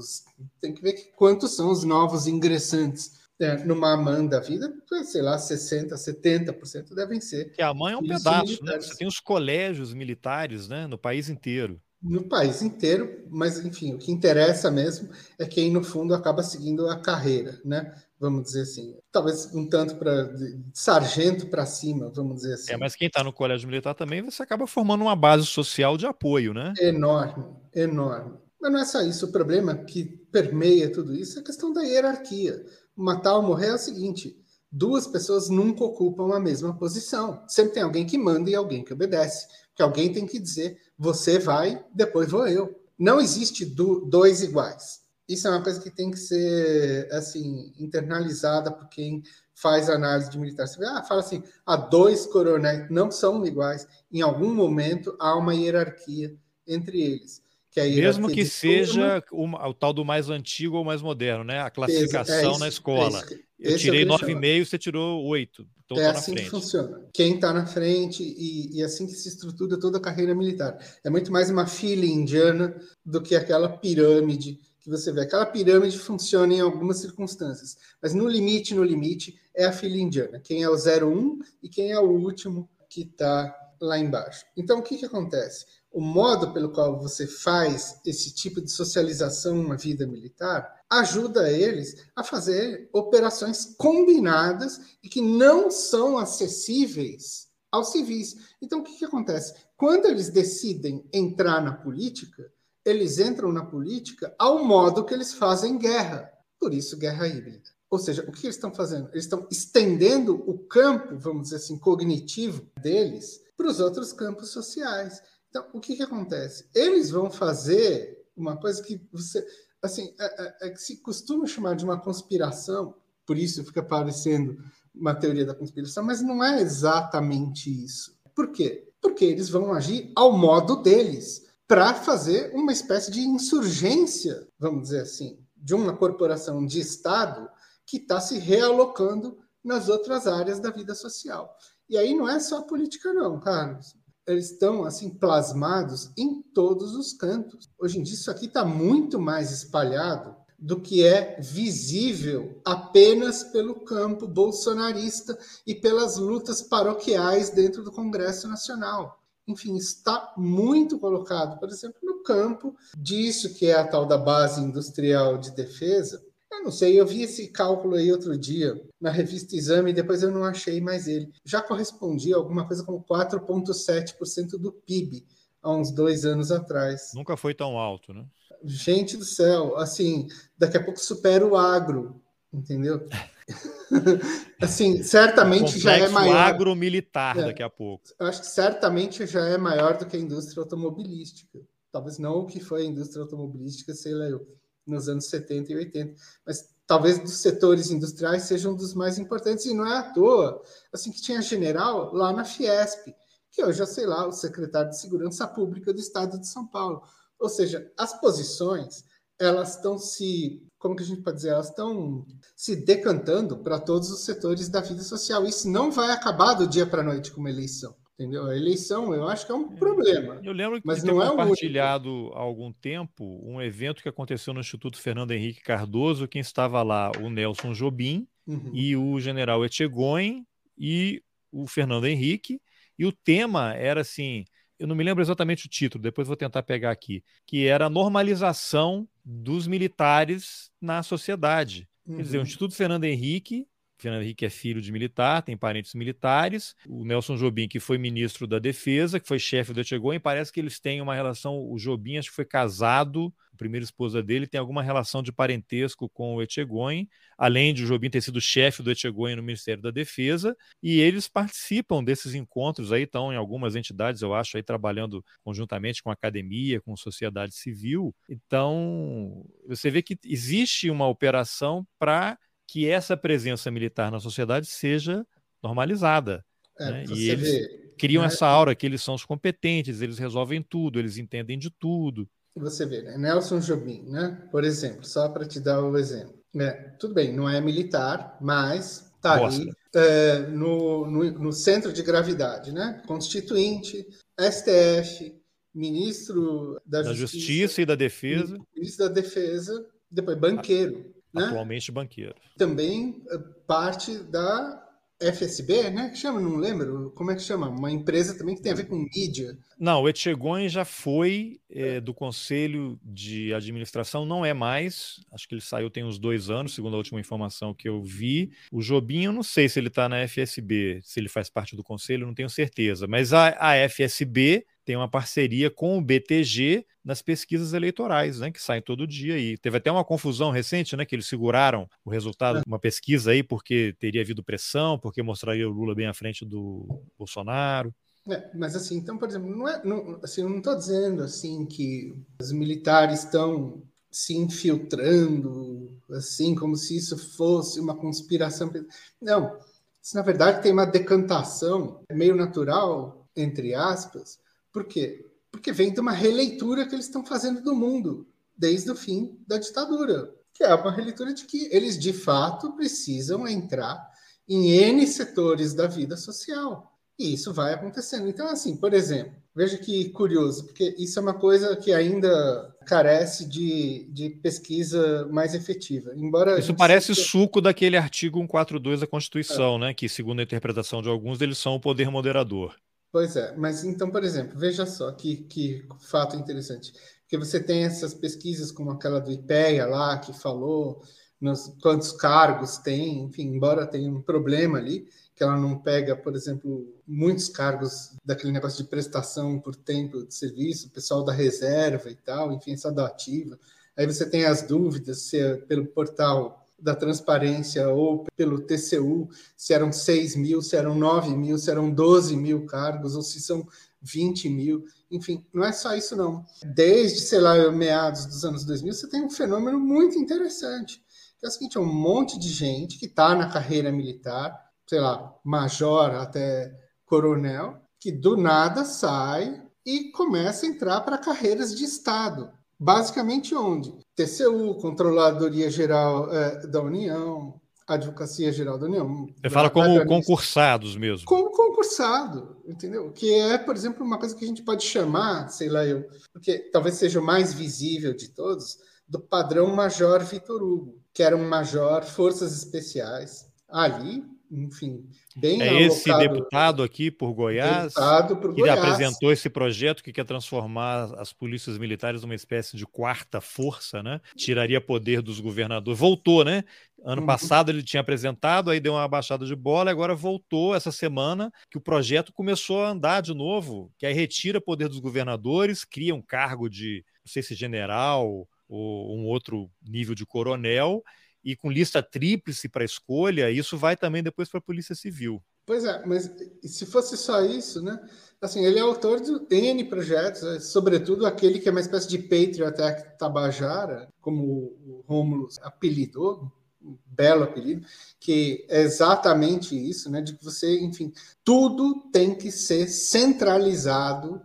tem 0.61 0.73
que 0.73 0.81
ver 0.81 1.11
quantos 1.15 1.55
são 1.55 1.69
os 1.69 1.83
novos 1.83 2.27
ingressantes 2.27 3.19
é, 3.39 3.57
numa 3.63 3.93
AMAN 3.93 4.25
da 4.25 4.39
vida, 4.39 4.71
sei 5.05 5.21
lá, 5.21 5.37
60%, 5.37 5.93
70% 5.93 6.93
devem 6.93 7.21
ser. 7.21 7.51
Que 7.53 7.61
a 7.61 7.69
AMAN 7.69 7.91
é 7.91 7.97
um 7.97 8.05
pedaço, 8.05 8.63
né? 8.63 8.79
Você 8.79 8.97
tem 8.97 9.07
os 9.07 9.19
colégios 9.19 9.93
militares 9.93 10.67
né, 10.67 10.87
no 10.87 10.97
país 10.97 11.29
inteiro. 11.29 11.81
No 12.01 12.23
país 12.23 12.61
inteiro, 12.61 13.25
mas 13.29 13.63
enfim, 13.63 13.93
o 13.93 13.97
que 13.97 14.11
interessa 14.11 14.71
mesmo 14.71 15.09
é 15.37 15.45
quem 15.45 15.71
no 15.71 15.83
fundo 15.83 16.13
acaba 16.13 16.41
seguindo 16.41 16.87
a 16.89 16.97
carreira, 16.97 17.59
né? 17.63 17.93
Vamos 18.17 18.43
dizer 18.43 18.61
assim. 18.61 18.95
Talvez 19.11 19.53
um 19.53 19.67
tanto 19.67 19.95
para 19.95 20.33
sargento 20.73 21.47
para 21.47 21.65
cima, 21.65 22.09
vamos 22.09 22.37
dizer 22.37 22.53
assim. 22.53 22.73
É, 22.73 22.77
mas 22.77 22.95
quem 22.95 23.07
está 23.07 23.21
no 23.21 23.33
colégio 23.33 23.67
militar 23.67 23.93
também, 23.93 24.21
você 24.21 24.41
acaba 24.41 24.65
formando 24.65 25.01
uma 25.01 25.15
base 25.15 25.45
social 25.45 25.97
de 25.97 26.05
apoio, 26.05 26.53
né? 26.53 26.73
Enorme, 26.79 27.45
enorme. 27.75 28.37
Mas 28.61 28.71
não 28.71 28.79
é 28.79 28.85
só 28.85 29.01
isso. 29.01 29.25
O 29.25 29.31
problema 29.31 29.75
que 29.75 30.05
permeia 30.31 30.91
tudo 30.91 31.13
isso 31.13 31.37
é 31.37 31.41
a 31.41 31.45
questão 31.45 31.71
da 31.71 31.81
hierarquia 31.81 32.65
matar 32.99 33.35
ou 33.35 33.41
morrer 33.43 33.67
é 33.67 33.73
o 33.75 33.79
seguinte: 33.79 34.37
duas 34.71 35.07
pessoas 35.07 35.49
nunca 35.49 35.83
ocupam 35.83 36.35
a 36.35 36.39
mesma 36.39 36.75
posição. 36.75 37.43
Sempre 37.47 37.73
tem 37.73 37.83
alguém 37.83 38.05
que 38.05 38.17
manda 38.17 38.49
e 38.49 38.55
alguém 38.55 38.83
que 38.83 38.93
obedece. 38.93 39.47
Porque 39.69 39.81
alguém 39.81 40.11
tem 40.11 40.25
que 40.25 40.39
dizer: 40.39 40.77
você 40.97 41.39
vai, 41.39 41.83
depois 41.93 42.29
vou 42.29 42.47
eu. 42.47 42.79
Não 42.97 43.19
existe 43.21 43.65
do, 43.65 44.01
dois 44.01 44.43
iguais. 44.43 45.01
isso 45.27 45.47
é 45.47 45.51
uma 45.51 45.63
coisa 45.63 45.79
que 45.79 45.89
tem 45.89 46.11
que 46.11 46.17
ser 46.17 47.07
assim 47.13 47.73
internalizada 47.79 48.71
por 48.71 48.89
quem 48.89 49.23
faz 49.55 49.89
análise 49.89 50.29
de 50.29 50.37
militar. 50.37 50.67
Vê, 50.77 50.85
ah, 50.85 51.03
fala 51.03 51.21
assim, 51.21 51.43
há 51.65 51.75
dois 51.75 52.25
coronéis 52.25 52.89
não 52.89 53.09
são 53.11 53.45
iguais. 53.45 53.87
Em 54.11 54.21
algum 54.21 54.53
momento 54.53 55.15
há 55.19 55.35
uma 55.37 55.55
hierarquia 55.55 56.35
entre 56.67 57.01
eles. 57.01 57.41
Que 57.71 57.81
Mesmo 57.81 58.29
que 58.29 58.45
seja 58.45 59.23
o, 59.31 59.45
o, 59.45 59.73
tal 59.73 59.93
do 59.93 60.03
mais 60.03 60.29
antigo 60.29 60.77
ou 60.77 60.83
mais 60.83 61.01
moderno, 61.01 61.43
né? 61.43 61.61
A 61.61 61.69
classificação 61.69 62.55
é 62.55 62.59
na 62.59 62.67
escola. 62.67 63.23
É 63.61 63.73
eu 63.73 63.77
tirei 63.77 64.05
9,5, 64.05 64.65
você 64.65 64.77
tirou 64.77 65.23
8. 65.25 65.67
Então 65.85 65.97
é 65.97 66.07
assim 66.07 66.35
que 66.35 66.49
funciona. 66.49 67.01
Quem 67.13 67.35
está 67.35 67.51
na 67.51 67.65
frente 67.65 68.23
e, 68.23 68.77
e, 68.77 68.83
assim 68.83 69.05
que 69.05 69.13
se 69.13 69.27
estrutura 69.27 69.79
toda 69.79 69.97
a 69.97 70.01
carreira 70.01 70.33
militar. 70.33 70.77
É 71.03 71.09
muito 71.09 71.31
mais 71.31 71.49
uma 71.49 71.67
fila 71.67 72.05
indiana 72.05 72.75
do 73.05 73.21
que 73.21 73.35
aquela 73.35 73.69
pirâmide 73.69 74.59
que 74.79 74.89
você 74.89 75.11
vê. 75.11 75.21
Aquela 75.21 75.45
pirâmide 75.45 75.97
funciona 75.97 76.53
em 76.53 76.59
algumas 76.59 76.97
circunstâncias, 76.97 77.77
mas 78.01 78.13
no 78.13 78.27
limite, 78.27 78.73
no 78.73 78.83
limite, 78.83 79.39
é 79.55 79.65
a 79.65 79.71
fila 79.71 79.97
indiana. 79.97 80.39
Quem 80.39 80.63
é 80.63 80.69
o 80.69 80.75
01 80.75 81.39
e 81.61 81.69
quem 81.69 81.91
é 81.91 81.99
o 81.99 82.09
último 82.09 82.69
que 82.87 83.01
está 83.01 83.55
lá 83.81 83.97
embaixo. 83.97 84.45
Então, 84.55 84.79
o 84.79 84.83
que, 84.83 84.97
que 84.97 85.05
acontece? 85.05 85.65
O 85.91 86.01
modo 86.01 86.53
pelo 86.53 86.71
qual 86.71 86.99
você 86.99 87.25
faz 87.25 87.99
esse 88.05 88.33
tipo 88.33 88.61
de 88.61 88.71
socialização 88.71 89.63
na 89.63 89.75
vida 89.75 90.05
militar 90.05 90.79
ajuda 90.89 91.51
eles 91.51 91.95
a 92.15 92.23
fazer 92.23 92.89
operações 92.93 93.75
combinadas 93.77 94.79
e 95.03 95.09
que 95.09 95.21
não 95.21 95.69
são 95.69 96.17
acessíveis 96.17 97.47
aos 97.71 97.91
civis. 97.91 98.35
Então, 98.61 98.79
o 98.79 98.83
que, 98.83 98.97
que 98.97 99.05
acontece? 99.05 99.53
Quando 99.77 100.07
eles 100.07 100.29
decidem 100.29 101.07
entrar 101.13 101.61
na 101.61 101.73
política, 101.73 102.51
eles 102.83 103.19
entram 103.19 103.51
na 103.51 103.65
política 103.65 104.33
ao 104.37 104.63
modo 104.63 105.05
que 105.05 105.13
eles 105.13 105.33
fazem 105.33 105.77
guerra. 105.77 106.31
Por 106.59 106.73
isso, 106.73 106.97
guerra 106.97 107.27
híbrida. 107.27 107.69
Ou 107.89 107.97
seja, 107.97 108.23
o 108.27 108.31
que 108.31 108.45
eles 108.45 108.55
estão 108.55 108.73
fazendo? 108.73 109.09
Eles 109.09 109.23
estão 109.23 109.47
estendendo 109.49 110.43
o 110.49 110.59
campo, 110.59 111.17
vamos 111.17 111.43
dizer 111.43 111.55
assim, 111.57 111.77
cognitivo 111.77 112.67
deles 112.81 113.39
para 113.57 113.67
os 113.67 113.79
outros 113.79 114.13
campos 114.13 114.49
sociais. 114.49 115.21
Então, 115.49 115.65
o 115.73 115.79
que, 115.79 115.95
que 115.95 116.03
acontece? 116.03 116.69
Eles 116.75 117.09
vão 117.09 117.29
fazer 117.29 118.23
uma 118.35 118.57
coisa 118.57 118.81
que 118.83 119.01
você. 119.11 119.45
Assim, 119.81 120.13
é, 120.19 120.43
é, 120.43 120.67
é 120.67 120.69
que 120.69 120.81
se 120.81 120.97
costuma 121.01 121.47
chamar 121.47 121.75
de 121.75 121.85
uma 121.85 121.99
conspiração, 121.99 122.95
por 123.25 123.37
isso 123.37 123.63
fica 123.63 123.81
parecendo 123.81 124.57
uma 124.93 125.15
teoria 125.15 125.45
da 125.45 125.55
conspiração, 125.55 126.03
mas 126.03 126.21
não 126.21 126.43
é 126.43 126.61
exatamente 126.61 127.69
isso. 127.83 128.17
Por 128.35 128.51
quê? 128.51 128.91
Porque 129.01 129.25
eles 129.25 129.49
vão 129.49 129.73
agir 129.73 130.11
ao 130.15 130.37
modo 130.37 130.77
deles, 130.83 131.47
para 131.67 131.93
fazer 131.93 132.53
uma 132.55 132.71
espécie 132.71 133.11
de 133.11 133.21
insurgência, 133.21 134.47
vamos 134.57 134.83
dizer 134.83 135.01
assim, 135.01 135.39
de 135.55 135.73
uma 135.75 135.95
corporação 135.95 136.65
de 136.65 136.79
Estado 136.79 137.47
que 137.85 137.97
está 137.97 138.19
se 138.19 138.39
realocando 138.39 139.37
nas 139.63 139.87
outras 139.87 140.25
áreas 140.25 140.59
da 140.59 140.71
vida 140.71 140.95
social. 140.95 141.55
E 141.87 141.97
aí 141.97 142.15
não 142.15 142.27
é 142.27 142.39
só 142.39 142.63
política, 142.63 143.13
não, 143.13 143.39
Carlos 143.39 143.98
eles 144.31 144.51
estão 144.51 144.85
assim 144.85 145.09
plasmados 145.09 146.11
em 146.17 146.41
todos 146.41 146.95
os 146.95 147.13
cantos. 147.13 147.69
Hoje 147.79 147.99
em 147.99 148.03
dia 148.03 148.13
isso 148.13 148.29
aqui 148.29 148.45
está 148.45 148.63
muito 148.63 149.19
mais 149.19 149.51
espalhado 149.51 150.35
do 150.57 150.79
que 150.79 151.05
é 151.05 151.39
visível 151.39 152.61
apenas 152.65 153.43
pelo 153.45 153.75
campo 153.75 154.27
bolsonarista 154.27 155.37
e 155.65 155.73
pelas 155.73 156.17
lutas 156.17 156.61
paroquiais 156.61 157.49
dentro 157.49 157.83
do 157.83 157.91
Congresso 157.91 158.47
Nacional. 158.47 159.23
Enfim, 159.47 159.75
está 159.77 160.33
muito 160.37 160.99
colocado, 160.99 161.59
por 161.59 161.69
exemplo, 161.69 161.97
no 162.03 162.21
campo 162.21 162.75
disso 162.95 163.55
que 163.55 163.65
é 163.67 163.73
a 163.73 163.87
tal 163.87 164.05
da 164.05 164.17
base 164.17 164.61
industrial 164.61 165.37
de 165.37 165.51
defesa, 165.51 166.21
eu 166.59 166.63
não 166.65 166.71
sei, 166.71 166.99
eu 166.99 167.07
vi 167.07 167.23
esse 167.23 167.47
cálculo 167.47 167.95
aí 167.95 168.11
outro 168.11 168.37
dia 168.37 168.79
na 168.99 169.09
revista 169.09 169.55
Exame 169.55 169.91
e 169.91 169.93
depois 169.93 170.21
eu 170.21 170.29
não 170.29 170.43
achei 170.43 170.81
mais 170.81 171.07
ele. 171.07 171.31
Já 171.45 171.61
correspondia 171.61 172.35
a 172.35 172.37
alguma 172.37 172.67
coisa 172.67 172.83
como 172.83 173.03
4,7% 173.03 174.57
do 174.59 174.71
PIB 174.71 175.25
há 175.61 175.71
uns 175.71 175.91
dois 175.91 176.25
anos 176.25 176.51
atrás. 176.51 177.11
Nunca 177.15 177.37
foi 177.37 177.53
tão 177.53 177.77
alto, 177.77 178.13
né? 178.13 178.25
Gente 178.63 179.15
do 179.15 179.23
céu, 179.23 179.77
assim, 179.77 180.27
daqui 180.57 180.75
a 180.75 180.83
pouco 180.83 180.99
supera 180.99 181.45
o 181.45 181.55
agro, 181.55 182.21
entendeu? 182.51 183.07
assim, 184.61 185.01
certamente 185.01 185.79
já 185.79 185.97
é 185.97 186.09
maior. 186.09 186.35
agro-militar 186.35 187.39
é, 187.39 187.45
daqui 187.45 187.63
a 187.63 187.69
pouco. 187.69 188.03
Acho 188.19 188.41
que 188.41 188.47
certamente 188.47 189.25
já 189.25 189.47
é 189.47 189.57
maior 189.57 189.97
do 189.97 190.05
que 190.05 190.17
a 190.17 190.19
indústria 190.19 190.61
automobilística. 190.61 191.57
Talvez 191.89 192.19
não 192.19 192.39
o 192.39 192.45
que 192.45 192.59
foi 192.59 192.81
a 192.81 192.85
indústria 192.85 193.23
automobilística, 193.23 193.93
sei 193.93 194.13
lá 194.13 194.25
eu 194.25 194.58
nos 194.89 195.07
anos 195.07 195.25
70 195.25 195.71
e 195.71 195.75
80. 195.75 196.15
Mas 196.45 196.69
talvez 196.85 197.19
dos 197.19 197.37
setores 197.37 197.91
industriais 197.91 198.43
sejam 198.43 198.73
um 198.73 198.75
dos 198.75 198.93
mais 198.93 199.19
importantes, 199.19 199.65
e 199.65 199.73
não 199.73 199.85
é 199.85 199.97
à 199.97 200.11
toa. 200.11 200.61
Assim 200.91 201.11
que 201.11 201.21
tinha 201.21 201.41
general 201.41 202.13
lá 202.13 202.33
na 202.33 202.43
Fiesp, 202.43 203.13
que 203.51 203.63
hoje 203.63 203.81
é, 203.81 203.85
sei 203.85 204.05
lá, 204.05 204.27
o 204.27 204.31
secretário 204.31 204.89
de 204.89 204.99
Segurança 204.99 205.47
Pública 205.47 205.93
do 205.93 205.99
Estado 205.99 206.39
de 206.39 206.47
São 206.47 206.67
Paulo. 206.67 207.03
Ou 207.39 207.47
seja, 207.47 207.91
as 207.97 208.19
posições, 208.19 209.05
elas 209.39 209.75
estão 209.75 209.97
se, 209.97 210.61
como 210.77 210.95
que 210.95 211.03
a 211.03 211.05
gente 211.05 211.21
pode 211.21 211.37
dizer, 211.37 211.49
elas 211.49 211.69
estão 211.69 212.25
se 212.55 212.75
decantando 212.75 213.57
para 213.59 213.79
todos 213.79 214.11
os 214.11 214.21
setores 214.21 214.67
da 214.67 214.81
vida 214.81 215.01
social. 215.03 215.45
Isso 215.45 215.69
não 215.69 215.91
vai 215.91 216.11
acabar 216.11 216.53
do 216.53 216.67
dia 216.67 216.85
para 216.85 217.01
a 217.01 217.05
noite 217.05 217.31
com 217.31 217.39
uma 217.39 217.49
eleição. 217.49 217.95
Entendeu? 218.19 218.47
A 218.47 218.57
eleição, 218.57 219.13
eu 219.13 219.29
acho 219.29 219.45
que 219.45 219.51
é 219.53 219.55
um 219.55 219.69
problema. 219.69 220.41
Eu 220.43 220.51
lembro 220.51 220.81
que 220.81 220.85
mas 220.85 221.01
não 221.05 221.23
é 221.23 221.29
compartilhado 221.29 222.33
há 222.33 222.39
algum 222.39 222.69
tempo 222.73 223.39
um 223.41 223.61
evento 223.61 224.03
que 224.03 224.09
aconteceu 224.09 224.53
no 224.53 224.59
Instituto 224.59 224.99
Fernando 224.99 225.31
Henrique 225.31 225.61
Cardoso, 225.61 226.27
quem 226.27 226.41
estava 226.41 226.83
lá, 226.83 227.13
o 227.17 227.29
Nelson 227.29 227.71
Jobim 227.71 228.27
uhum. 228.45 228.71
e 228.73 228.93
o 228.93 229.17
general 229.21 229.63
Etchegoin 229.63 230.45
e 230.77 231.23
o 231.49 231.65
Fernando 231.65 232.07
Henrique, 232.07 232.59
e 232.97 233.05
o 233.05 233.13
tema 233.13 233.73
era 233.73 234.01
assim, 234.01 234.43
eu 234.77 234.85
não 234.85 234.97
me 234.97 235.03
lembro 235.05 235.23
exatamente 235.23 235.65
o 235.65 235.69
título, 235.69 236.01
depois 236.01 236.27
vou 236.27 236.35
tentar 236.35 236.61
pegar 236.63 236.91
aqui, 236.91 237.23
que 237.45 237.67
era 237.67 237.85
a 237.85 237.89
normalização 237.89 239.07
dos 239.23 239.65
militares 239.65 240.69
na 240.81 241.01
sociedade. 241.03 241.87
Uhum. 242.05 242.17
Quer 242.17 242.23
dizer, 242.23 242.37
o 242.37 242.41
uhum. 242.41 242.45
Instituto 242.45 242.75
Fernando 242.75 243.05
Henrique 243.05 243.65
Fernando 243.99 244.23
Henrique 244.23 244.45
é 244.45 244.49
filho 244.49 244.81
de 244.81 244.91
militar, 244.91 245.41
tem 245.41 245.57
parentes 245.57 245.93
militares. 245.93 246.73
O 246.87 247.03
Nelson 247.03 247.35
Jobim, 247.35 247.67
que 247.67 247.79
foi 247.79 247.97
ministro 247.97 248.47
da 248.47 248.57
Defesa, 248.57 249.19
que 249.19 249.27
foi 249.27 249.37
chefe 249.37 249.73
do 249.73 249.81
Etchegoin, 249.81 250.19
parece 250.19 250.51
que 250.53 250.59
eles 250.59 250.79
têm 250.79 251.01
uma 251.01 251.13
relação. 251.13 251.59
O 251.69 251.77
Jobim, 251.77 252.17
acho 252.17 252.29
que 252.29 252.35
foi 252.35 252.45
casado, 252.45 253.33
a 253.53 253.57
primeira 253.57 253.83
esposa 253.83 254.23
dele 254.23 254.47
tem 254.47 254.57
alguma 254.57 254.81
relação 254.81 255.21
de 255.21 255.33
parentesco 255.33 256.07
com 256.09 256.35
o 256.35 256.41
Etchegoin, 256.41 257.09
além 257.37 257.73
de 257.73 257.83
o 257.83 257.87
Jobim 257.87 258.09
ter 258.09 258.21
sido 258.21 258.39
chefe 258.39 258.81
do 258.81 258.89
Etchegoin 258.89 259.35
no 259.35 259.43
Ministério 259.43 259.83
da 259.83 259.91
Defesa. 259.91 260.55
E 260.81 261.01
eles 261.01 261.27
participam 261.27 262.01
desses 262.01 262.33
encontros 262.33 262.93
aí, 262.93 263.03
estão 263.03 263.33
em 263.33 263.35
algumas 263.35 263.75
entidades, 263.75 264.21
eu 264.21 264.33
acho, 264.33 264.55
aí 264.55 264.63
trabalhando 264.63 265.23
conjuntamente 265.43 266.01
com 266.01 266.09
academia, 266.09 266.79
com 266.79 266.95
sociedade 266.95 267.53
civil. 267.53 268.15
Então, 268.29 269.45
você 269.67 269.91
vê 269.91 270.01
que 270.01 270.17
existe 270.23 270.89
uma 270.89 271.07
operação 271.07 271.85
para 271.99 272.37
que 272.71 272.87
essa 272.87 273.17
presença 273.17 273.71
militar 273.71 274.11
na 274.11 274.19
sociedade 274.19 274.67
seja 274.67 275.25
normalizada. 275.61 276.45
É, 276.79 276.91
né? 276.91 277.03
E 277.09 277.29
eles 277.29 277.51
vê, 277.51 277.93
criam 277.97 278.21
né? 278.21 278.27
essa 278.27 278.45
aura 278.45 278.75
que 278.75 278.85
eles 278.85 279.01
são 279.01 279.15
os 279.15 279.25
competentes, 279.25 280.01
eles 280.01 280.19
resolvem 280.19 280.61
tudo, 280.61 280.99
eles 280.99 281.17
entendem 281.17 281.57
de 281.57 281.71
tudo. 281.71 282.29
Você 282.55 282.85
vê, 282.85 283.01
né? 283.01 283.17
Nelson 283.17 283.59
Jobim, 283.59 284.03
né? 284.03 284.47
por 284.51 284.63
exemplo, 284.63 285.03
só 285.03 285.29
para 285.29 285.47
te 285.47 285.59
dar 285.59 285.83
o 285.83 285.97
exemplo. 285.97 286.37
É, 286.55 286.71
tudo 286.99 287.13
bem, 287.13 287.35
não 287.35 287.49
é 287.49 287.59
militar, 287.59 288.37
mas 288.39 289.11
está 289.15 289.43
ali 289.43 289.71
é, 289.95 290.39
no, 290.47 291.09
no, 291.09 291.31
no, 291.31 291.51
centro 291.51 291.91
de 291.91 292.03
gravidade, 292.03 292.71
né? 292.71 293.01
Constituinte, 293.07 294.07
STF, 294.39 295.35
ministro 295.73 296.79
da, 296.85 297.01
da 297.01 297.13
Justiça, 297.13 297.37
Justiça, 297.37 297.81
e 297.81 297.85
da 297.85 297.95
Defesa. 297.95 298.57
Ministro 298.75 299.07
da 299.07 299.13
Defesa, 299.13 299.87
depois 300.11 300.37
banqueiro. 300.37 301.18
Né? 301.33 301.43
Atualmente 301.43 301.91
banqueiro. 301.91 302.35
Também 302.57 303.21
eh, 303.29 303.37
parte 303.67 304.17
da 304.17 304.89
FSB, 305.19 305.89
né? 305.89 306.09
Que 306.09 306.17
chama, 306.17 306.39
não 306.39 306.55
lembro. 306.55 307.11
Como 307.11 307.29
é 307.29 307.35
que 307.35 307.41
chama? 307.41 307.67
Uma 307.67 307.91
empresa 307.91 308.37
também 308.37 308.55
que 308.55 308.61
tem 308.61 308.71
a 308.71 308.75
ver 308.75 308.87
com 308.87 308.95
mídia. 308.95 309.57
Não, 309.77 310.01
o 310.01 310.09
Etchegoin 310.09 310.69
já 310.69 310.85
foi 310.85 311.59
é, 311.69 311.99
do 311.99 312.13
Conselho 312.13 312.97
de 313.03 313.53
Administração, 313.53 314.25
não 314.25 314.45
é 314.45 314.53
mais. 314.53 315.19
Acho 315.31 315.47
que 315.47 315.55
ele 315.55 315.61
saiu 315.61 315.89
tem 315.89 316.05
uns 316.05 316.17
dois 316.17 316.49
anos, 316.49 316.73
segundo 316.73 316.93
a 316.93 316.97
última 316.97 317.19
informação 317.19 317.73
que 317.73 317.89
eu 317.89 318.01
vi. 318.01 318.51
O 318.71 318.81
Jobim, 318.81 319.25
eu 319.25 319.33
não 319.33 319.43
sei 319.43 319.67
se 319.67 319.77
ele 319.77 319.89
está 319.89 320.07
na 320.07 320.25
FSB, 320.25 321.01
se 321.03 321.19
ele 321.19 321.27
faz 321.27 321.49
parte 321.49 321.75
do 321.75 321.83
Conselho, 321.83 322.25
não 322.25 322.33
tenho 322.33 322.49
certeza. 322.49 323.05
Mas 323.05 323.33
a, 323.33 323.57
a 323.59 323.89
FSB 323.89 324.65
tem 324.89 324.95
uma 324.95 325.07
parceria 325.07 325.69
com 325.69 325.99
o 325.99 326.01
BTG 326.01 326.83
nas 327.05 327.21
pesquisas 327.21 327.73
eleitorais, 327.73 328.39
né, 328.39 328.49
que 328.49 328.59
saem 328.59 328.81
todo 328.81 329.05
dia. 329.05 329.37
E 329.37 329.55
teve 329.55 329.77
até 329.77 329.91
uma 329.91 330.03
confusão 330.03 330.49
recente, 330.49 330.97
né, 330.97 331.05
que 331.05 331.13
eles 331.13 331.27
seguraram 331.27 331.87
o 332.03 332.09
resultado 332.09 332.61
de 332.61 332.63
uma 332.65 332.79
pesquisa 332.79 333.29
aí 333.29 333.43
porque 333.43 333.95
teria 333.99 334.23
havido 334.23 334.43
pressão, 334.43 334.97
porque 334.97 335.21
mostraria 335.21 335.69
o 335.69 335.71
Lula 335.71 335.93
bem 335.93 336.07
à 336.07 336.13
frente 336.15 336.43
do 336.43 337.03
Bolsonaro. 337.19 337.93
É, 338.27 338.49
mas 338.55 338.75
assim, 338.75 338.97
então, 338.97 339.15
por 339.15 339.29
exemplo, 339.29 339.55
não 339.55 339.67
é, 339.67 339.79
não, 339.85 340.19
assim, 340.23 340.41
eu 340.41 340.49
não 340.49 340.57
estou 340.57 340.75
dizendo 340.75 341.21
assim 341.21 341.67
que 341.67 342.15
os 342.41 342.51
militares 342.51 343.25
estão 343.25 343.83
se 344.09 344.35
infiltrando, 344.35 345.95
assim, 346.09 346.55
como 346.55 346.75
se 346.75 346.97
isso 346.97 347.15
fosse 347.37 347.79
uma 347.79 347.95
conspiração. 347.95 348.73
Não, 349.21 349.55
isso 350.01 350.15
na 350.15 350.23
verdade 350.23 350.63
tem 350.63 350.71
uma 350.71 350.87
decantação 350.87 352.01
meio 352.11 352.35
natural, 352.35 353.29
entre 353.35 353.75
aspas. 353.75 354.38
Por 354.71 354.85
quê? 354.85 355.25
Porque 355.51 355.71
vem 355.71 355.91
de 355.91 355.99
uma 355.99 356.11
releitura 356.11 356.85
que 356.87 356.95
eles 356.95 357.05
estão 357.05 357.25
fazendo 357.25 357.61
do 357.61 357.75
mundo 357.75 358.27
desde 358.57 358.91
o 358.91 358.95
fim 358.95 359.37
da 359.47 359.57
ditadura, 359.57 360.33
que 360.53 360.63
é 360.63 360.73
uma 360.73 360.91
releitura 360.91 361.33
de 361.33 361.45
que 361.45 361.69
eles 361.71 361.97
de 361.97 362.13
fato 362.13 362.73
precisam 362.73 363.47
entrar 363.47 364.09
em 364.47 364.71
N 364.71 365.05
setores 365.07 365.73
da 365.73 365.87
vida 365.87 366.17
social. 366.17 366.89
E 367.17 367.33
isso 367.33 367.53
vai 367.53 367.73
acontecendo. 367.73 368.29
Então, 368.29 368.47
assim, 368.47 368.77
por 368.77 368.93
exemplo, 368.93 369.33
veja 369.53 369.77
que 369.77 370.09
curioso, 370.09 370.65
porque 370.65 370.95
isso 370.97 371.19
é 371.19 371.21
uma 371.21 371.33
coisa 371.33 371.75
que 371.75 371.91
ainda 371.91 372.73
carece 372.85 373.45
de, 373.47 374.09
de 374.11 374.29
pesquisa 374.29 375.27
mais 375.29 375.53
efetiva. 375.53 376.13
Embora 376.15 376.57
isso 376.57 376.73
parece 376.73 377.13
suco 377.13 377.59
daquele 377.59 377.97
artigo 377.97 378.39
142 378.39 379.01
da 379.01 379.07
Constituição, 379.07 379.75
é. 379.75 379.79
né? 379.79 379.93
Que, 379.93 380.07
segundo 380.07 380.39
a 380.39 380.43
interpretação 380.43 381.01
de 381.01 381.09
alguns, 381.09 381.41
eles 381.41 381.57
são 381.57 381.75
o 381.75 381.79
poder 381.79 382.09
moderador. 382.09 382.73
Pois 383.11 383.35
é, 383.35 383.55
mas 383.57 383.83
então, 383.83 384.11
por 384.11 384.23
exemplo, 384.23 384.57
veja 384.57 384.85
só 384.85 385.11
que, 385.11 385.37
que 385.37 385.87
fato 385.99 386.35
interessante. 386.35 386.93
Porque 387.21 387.37
você 387.37 387.59
tem 387.59 387.83
essas 387.83 388.13
pesquisas 388.13 388.71
como 388.71 388.91
aquela 388.91 389.19
do 389.19 389.31
IPEA 389.31 389.87
lá, 389.87 390.17
que 390.19 390.31
falou 390.31 391.01
nos, 391.41 391.75
quantos 391.81 392.11
cargos 392.11 392.77
tem, 392.77 393.23
enfim, 393.23 393.43
embora 393.43 393.87
tenha 393.87 394.11
um 394.11 394.21
problema 394.21 394.77
ali, 394.77 395.07
que 395.35 395.43
ela 395.43 395.57
não 395.57 395.79
pega, 395.79 396.15
por 396.15 396.35
exemplo, 396.35 396.93
muitos 397.07 397.47
cargos 397.47 398.15
daquele 398.25 398.51
negócio 398.51 398.83
de 398.83 398.89
prestação 398.89 399.59
por 399.59 399.75
tempo 399.75 400.25
de 400.25 400.33
serviço, 400.33 400.89
pessoal 400.89 401.23
da 401.23 401.31
reserva 401.31 402.09
e 402.09 402.15
tal, 402.15 402.51
enfim, 402.51 402.75
só 402.75 402.91
da 402.91 403.05
ativa. 403.07 403.57
Aí 403.97 404.05
você 404.05 404.29
tem 404.29 404.45
as 404.45 404.63
dúvidas 404.63 405.21
se 405.21 405.39
é 405.39 405.55
pelo 405.55 405.85
portal 405.87 406.58
da 406.81 406.95
transparência 406.95 407.89
ou 407.89 408.25
pelo 408.35 408.61
TCU, 408.61 409.29
se 409.55 409.73
eram 409.73 409.91
6 409.91 410.35
mil, 410.35 410.61
se 410.61 410.75
eram 410.75 410.95
9 410.95 411.35
mil, 411.35 411.57
se 411.57 411.69
eram 411.69 411.91
12 411.91 412.35
mil 412.35 412.65
cargos, 412.65 413.15
ou 413.15 413.21
se 413.21 413.39
são 413.39 413.67
20 414.01 414.49
mil. 414.49 414.85
Enfim, 415.11 415.45
não 415.53 415.63
é 415.63 415.71
só 415.71 415.95
isso, 415.95 416.15
não. 416.15 416.45
Desde, 416.63 417.21
sei 417.21 417.39
lá, 417.39 417.71
meados 417.71 418.25
dos 418.25 418.45
anos 418.45 418.65
2000, 418.65 418.93
você 418.93 419.09
tem 419.09 419.23
um 419.23 419.29
fenômeno 419.29 419.79
muito 419.79 420.17
interessante. 420.17 421.01
Que 421.39 421.45
é 421.45 421.49
o 421.49 421.51
seguinte, 421.51 421.77
é 421.77 421.81
um 421.81 421.93
monte 421.93 422.37
de 422.37 422.49
gente 422.49 422.97
que 422.97 423.05
está 423.05 423.33
na 423.33 423.49
carreira 423.49 423.91
militar, 423.91 424.53
sei 424.87 424.99
lá, 424.99 425.33
major 425.43 426.11
até 426.15 426.73
coronel, 427.05 427.81
que 427.99 428.11
do 428.11 428.37
nada 428.37 428.83
sai 428.85 429.63
e 429.85 430.11
começa 430.11 430.65
a 430.65 430.69
entrar 430.69 431.01
para 431.01 431.17
carreiras 431.17 431.75
de 431.75 431.83
Estado. 431.83 432.51
Basicamente 432.79 433.53
onde? 433.53 433.93
TCU, 434.15 434.75
Controladoria 434.75 435.69
Geral 435.69 436.33
é, 436.33 436.67
da 436.67 436.81
União, 436.81 437.59
Advocacia 437.85 438.51
Geral 438.51 438.77
da 438.77 438.85
União. 438.85 439.27
Você 439.41 439.49
fala 439.49 439.69
como 439.69 440.05
concursados 440.05 440.95
mesmo. 440.95 441.25
Como 441.25 441.49
concursado, 441.51 442.57
entendeu? 442.65 443.11
Que 443.11 443.33
é, 443.33 443.57
por 443.57 443.75
exemplo, 443.75 444.05
uma 444.05 444.19
coisa 444.19 444.35
que 444.35 444.45
a 444.45 444.47
gente 444.47 444.63
pode 444.63 444.85
chamar, 444.85 445.49
sei 445.49 445.69
lá 445.69 445.85
eu, 445.85 446.07
porque 446.31 446.59
talvez 446.71 446.95
seja 446.95 447.19
o 447.19 447.25
mais 447.25 447.53
visível 447.53 448.13
de 448.13 448.29
todos, 448.29 448.77
do 449.07 449.19
padrão 449.19 449.75
Major 449.75 450.23
Vitor 450.23 450.61
Hugo, 450.61 451.01
que 451.11 451.23
era 451.23 451.35
um 451.35 451.49
major 451.49 452.03
Forças 452.03 452.55
Especiais. 452.55 453.49
Ali, 453.67 454.23
enfim, 454.51 455.09
bem 455.35 455.61
É 455.61 455.81
esse 455.81 456.11
deputado 456.17 456.81
aqui 456.83 457.11
por 457.11 457.33
Goiás 457.33 457.93
por 458.35 458.53
que 458.53 458.61
Goiás. 458.61 458.79
apresentou 458.79 459.31
esse 459.31 459.49
projeto 459.49 460.03
que 460.03 460.11
quer 460.11 460.25
transformar 460.25 461.13
as 461.17 461.31
polícias 461.31 461.77
militares 461.77 462.21
numa 462.21 462.35
espécie 462.35 462.75
de 462.75 462.85
quarta 462.85 463.39
força, 463.39 464.01
né? 464.01 464.21
Tiraria 464.35 464.81
poder 464.81 465.21
dos 465.21 465.39
governadores. 465.39 465.99
Voltou, 465.99 466.43
né? 466.43 466.63
Ano 467.03 467.21
uhum. 467.21 467.27
passado 467.27 467.69
ele 467.71 467.83
tinha 467.83 468.01
apresentado, 468.01 468.69
aí 468.69 468.79
deu 468.79 468.93
uma 468.93 469.07
baixada 469.07 469.45
de 469.45 469.55
bola, 469.55 469.89
e 469.89 469.93
agora 469.93 470.13
voltou 470.13 470.75
essa 470.75 470.91
semana 470.91 471.51
que 471.69 471.77
o 471.77 471.81
projeto 471.81 472.33
começou 472.33 472.83
a 472.83 472.89
andar 472.89 473.21
de 473.21 473.33
novo, 473.33 473.91
que 473.97 474.05
aí 474.05 474.13
retira 474.13 474.59
poder 474.59 474.89
dos 474.89 474.99
governadores, 474.99 475.85
cria 475.85 476.13
um 476.13 476.21
cargo 476.21 476.69
de, 476.69 477.03
não 477.23 477.31
sei 477.31 477.41
se 477.41 477.55
general 477.55 478.47
ou 478.67 479.17
um 479.17 479.25
outro 479.25 479.69
nível 479.81 480.13
de 480.13 480.25
coronel, 480.25 481.03
e 481.43 481.55
com 481.55 481.71
lista 481.71 482.01
tríplice 482.03 482.67
para 482.67 482.83
escolha, 482.83 483.51
isso 483.51 483.77
vai 483.77 483.95
também 483.95 484.21
depois 484.23 484.49
para 484.49 484.59
a 484.59 484.63
Polícia 484.63 484.95
Civil. 484.95 485.41
Pois 485.65 485.85
é, 485.85 486.03
mas 486.05 486.31
se 486.63 486.85
fosse 486.85 487.15
só 487.15 487.41
isso, 487.41 487.81
né? 487.81 487.99
Assim, 488.41 488.65
ele 488.65 488.79
é 488.79 488.81
autor 488.81 489.19
de 489.19 489.55
N 489.55 489.83
projetos, 489.83 490.41
né? 490.41 490.59
sobretudo 490.59 491.25
aquele 491.25 491.59
que 491.59 491.67
é 491.67 491.71
uma 491.71 491.81
espécie 491.81 492.07
de 492.07 492.17
Patriot 492.17 492.81
Act 492.81 493.19
Tabajara, 493.19 494.07
como 494.21 494.43
o 494.43 495.03
Rômulo 495.05 495.47
apelidou, 495.61 496.51
um 496.81 496.97
belo 497.05 497.43
apelido, 497.43 497.85
que 498.19 498.65
é 498.69 498.81
exatamente 498.81 499.75
isso, 499.75 500.09
né? 500.09 500.21
De 500.21 500.33
que 500.33 500.43
você, 500.43 500.79
enfim, 500.79 501.11
tudo 501.43 502.09
tem 502.11 502.33
que 502.33 502.51
ser 502.51 502.87
centralizado 502.87 504.41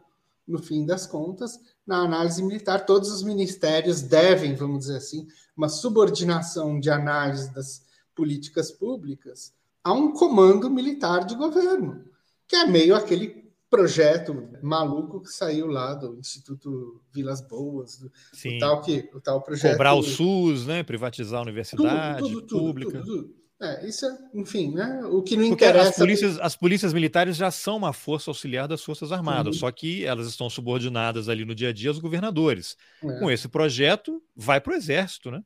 no 0.46 0.58
fim 0.58 0.84
das 0.84 1.06
contas 1.06 1.58
na 1.86 1.98
análise 1.98 2.42
militar. 2.42 2.84
Todos 2.84 3.10
os 3.10 3.22
ministérios 3.22 4.02
devem, 4.02 4.54
vamos 4.54 4.80
dizer 4.80 4.96
assim, 4.96 5.26
uma 5.56 5.68
subordinação 5.68 6.78
de 6.78 6.90
análise 6.90 7.52
das 7.52 7.84
políticas 8.14 8.70
públicas 8.70 9.52
a 9.82 9.92
um 9.92 10.12
comando 10.12 10.70
militar 10.70 11.24
de 11.24 11.34
governo, 11.34 12.04
que 12.48 12.56
é 12.56 12.66
meio 12.66 12.94
aquele 12.94 13.44
projeto 13.68 14.48
maluco 14.62 15.20
que 15.20 15.30
saiu 15.30 15.66
lá 15.66 15.94
do 15.94 16.16
Instituto 16.18 17.02
Vilas 17.12 17.40
Boas, 17.40 17.98
do, 17.98 18.06
o 18.06 18.58
tal 18.60 18.80
que 18.80 19.10
o 19.12 19.20
tal 19.20 19.42
projeto 19.42 19.72
cobrar 19.72 19.94
o 19.94 20.02
SUS, 20.02 20.64
né, 20.64 20.82
privatizar 20.82 21.40
a 21.40 21.42
universidade 21.42 22.20
tudo, 22.20 22.42
tudo, 22.42 22.60
pública. 22.60 23.00
Tudo, 23.00 23.34
é, 23.64 23.86
isso 23.86 24.06
é, 24.06 24.18
enfim, 24.34 24.72
né? 24.74 25.02
O 25.06 25.22
que 25.22 25.36
não 25.36 25.48
Porque 25.48 25.64
interessa. 25.64 25.90
As 25.90 25.96
polícias, 25.96 26.38
as 26.40 26.56
polícias 26.56 26.92
militares 26.92 27.36
já 27.36 27.50
são 27.50 27.76
uma 27.76 27.92
força 27.92 28.30
auxiliar 28.30 28.68
das 28.68 28.82
Forças 28.82 29.10
Armadas, 29.10 29.56
uhum. 29.56 29.60
só 29.60 29.70
que 29.70 30.04
elas 30.04 30.26
estão 30.26 30.50
subordinadas 30.50 31.28
ali 31.28 31.44
no 31.44 31.54
dia 31.54 31.70
a 31.70 31.72
dia 31.72 31.90
aos 31.90 31.98
governadores. 31.98 32.76
É. 33.02 33.18
Com 33.18 33.30
esse 33.30 33.48
projeto, 33.48 34.22
vai 34.36 34.60
para 34.60 34.72
o 34.72 34.76
Exército, 34.76 35.30
né? 35.30 35.42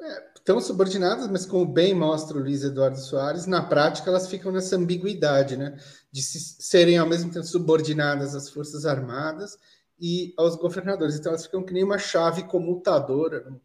É, 0.00 0.22
estão 0.36 0.60
subordinadas, 0.60 1.28
mas 1.28 1.44
como 1.44 1.66
bem 1.66 1.92
mostra 1.92 2.38
o 2.38 2.40
Luiz 2.40 2.62
Eduardo 2.62 2.98
Soares, 2.98 3.46
na 3.46 3.62
prática 3.62 4.08
elas 4.08 4.28
ficam 4.28 4.52
nessa 4.52 4.76
ambiguidade, 4.76 5.56
né? 5.56 5.76
De 6.10 6.22
se, 6.22 6.38
serem 6.60 6.96
ao 6.98 7.06
mesmo 7.06 7.30
tempo 7.32 7.44
subordinadas 7.44 8.34
às 8.34 8.48
Forças 8.48 8.86
Armadas 8.86 9.58
e 10.00 10.32
aos 10.38 10.56
governadores. 10.56 11.16
Então 11.16 11.32
elas 11.32 11.44
ficam 11.44 11.64
que 11.64 11.74
nem 11.74 11.82
uma 11.82 11.98
chave 11.98 12.44
comutadora, 12.44 13.44
um 13.50 13.58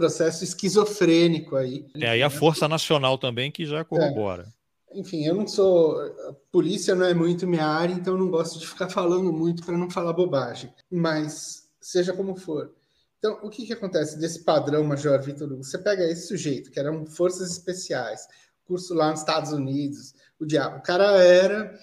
processo 0.00 0.42
esquizofrênico 0.42 1.56
aí. 1.56 1.86
É 1.94 2.08
aí 2.08 2.22
a 2.22 2.30
Força 2.30 2.66
Nacional 2.66 3.18
também 3.18 3.50
que 3.50 3.66
já 3.66 3.84
corrobora. 3.84 4.46
É. 4.92 4.98
Enfim, 4.98 5.24
eu 5.24 5.34
não 5.34 5.46
sou. 5.46 6.00
A 6.00 6.32
polícia 6.50 6.94
não 6.94 7.06
é 7.06 7.14
muito 7.14 7.46
minha 7.46 7.66
área, 7.66 7.92
então 7.92 8.16
não 8.16 8.28
gosto 8.28 8.58
de 8.58 8.66
ficar 8.66 8.88
falando 8.88 9.32
muito 9.32 9.64
para 9.64 9.76
não 9.76 9.88
falar 9.88 10.12
bobagem. 10.12 10.72
Mas, 10.90 11.68
seja 11.80 12.12
como 12.12 12.34
for. 12.34 12.74
Então, 13.18 13.38
o 13.42 13.50
que, 13.50 13.66
que 13.66 13.72
acontece 13.72 14.18
desse 14.18 14.42
padrão 14.42 14.82
Major 14.82 15.20
Vitor 15.22 15.52
Hugo? 15.52 15.62
Você 15.62 15.78
pega 15.78 16.02
esse 16.10 16.26
sujeito, 16.26 16.70
que 16.70 16.80
eram 16.80 17.06
forças 17.06 17.52
especiais, 17.52 18.26
curso 18.64 18.94
lá 18.94 19.10
nos 19.10 19.20
Estados 19.20 19.52
Unidos, 19.52 20.14
o 20.40 20.46
diabo. 20.46 20.78
O 20.78 20.82
cara 20.82 21.22
era 21.22 21.78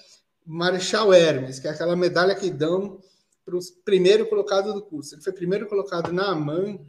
Marechal 0.45 1.13
Hermes, 1.13 1.59
que 1.59 1.67
é 1.67 1.71
aquela 1.71 1.95
medalha 1.95 2.35
que 2.35 2.49
dão 2.49 2.99
para 3.45 3.55
o 3.55 3.59
primeiro 3.85 4.27
colocado 4.27 4.73
do 4.73 4.81
curso. 4.81 5.15
Ele 5.15 5.21
foi 5.21 5.31
primeiro 5.31 5.67
colocado 5.67 6.11
na 6.11 6.31
AMAN, 6.31 6.79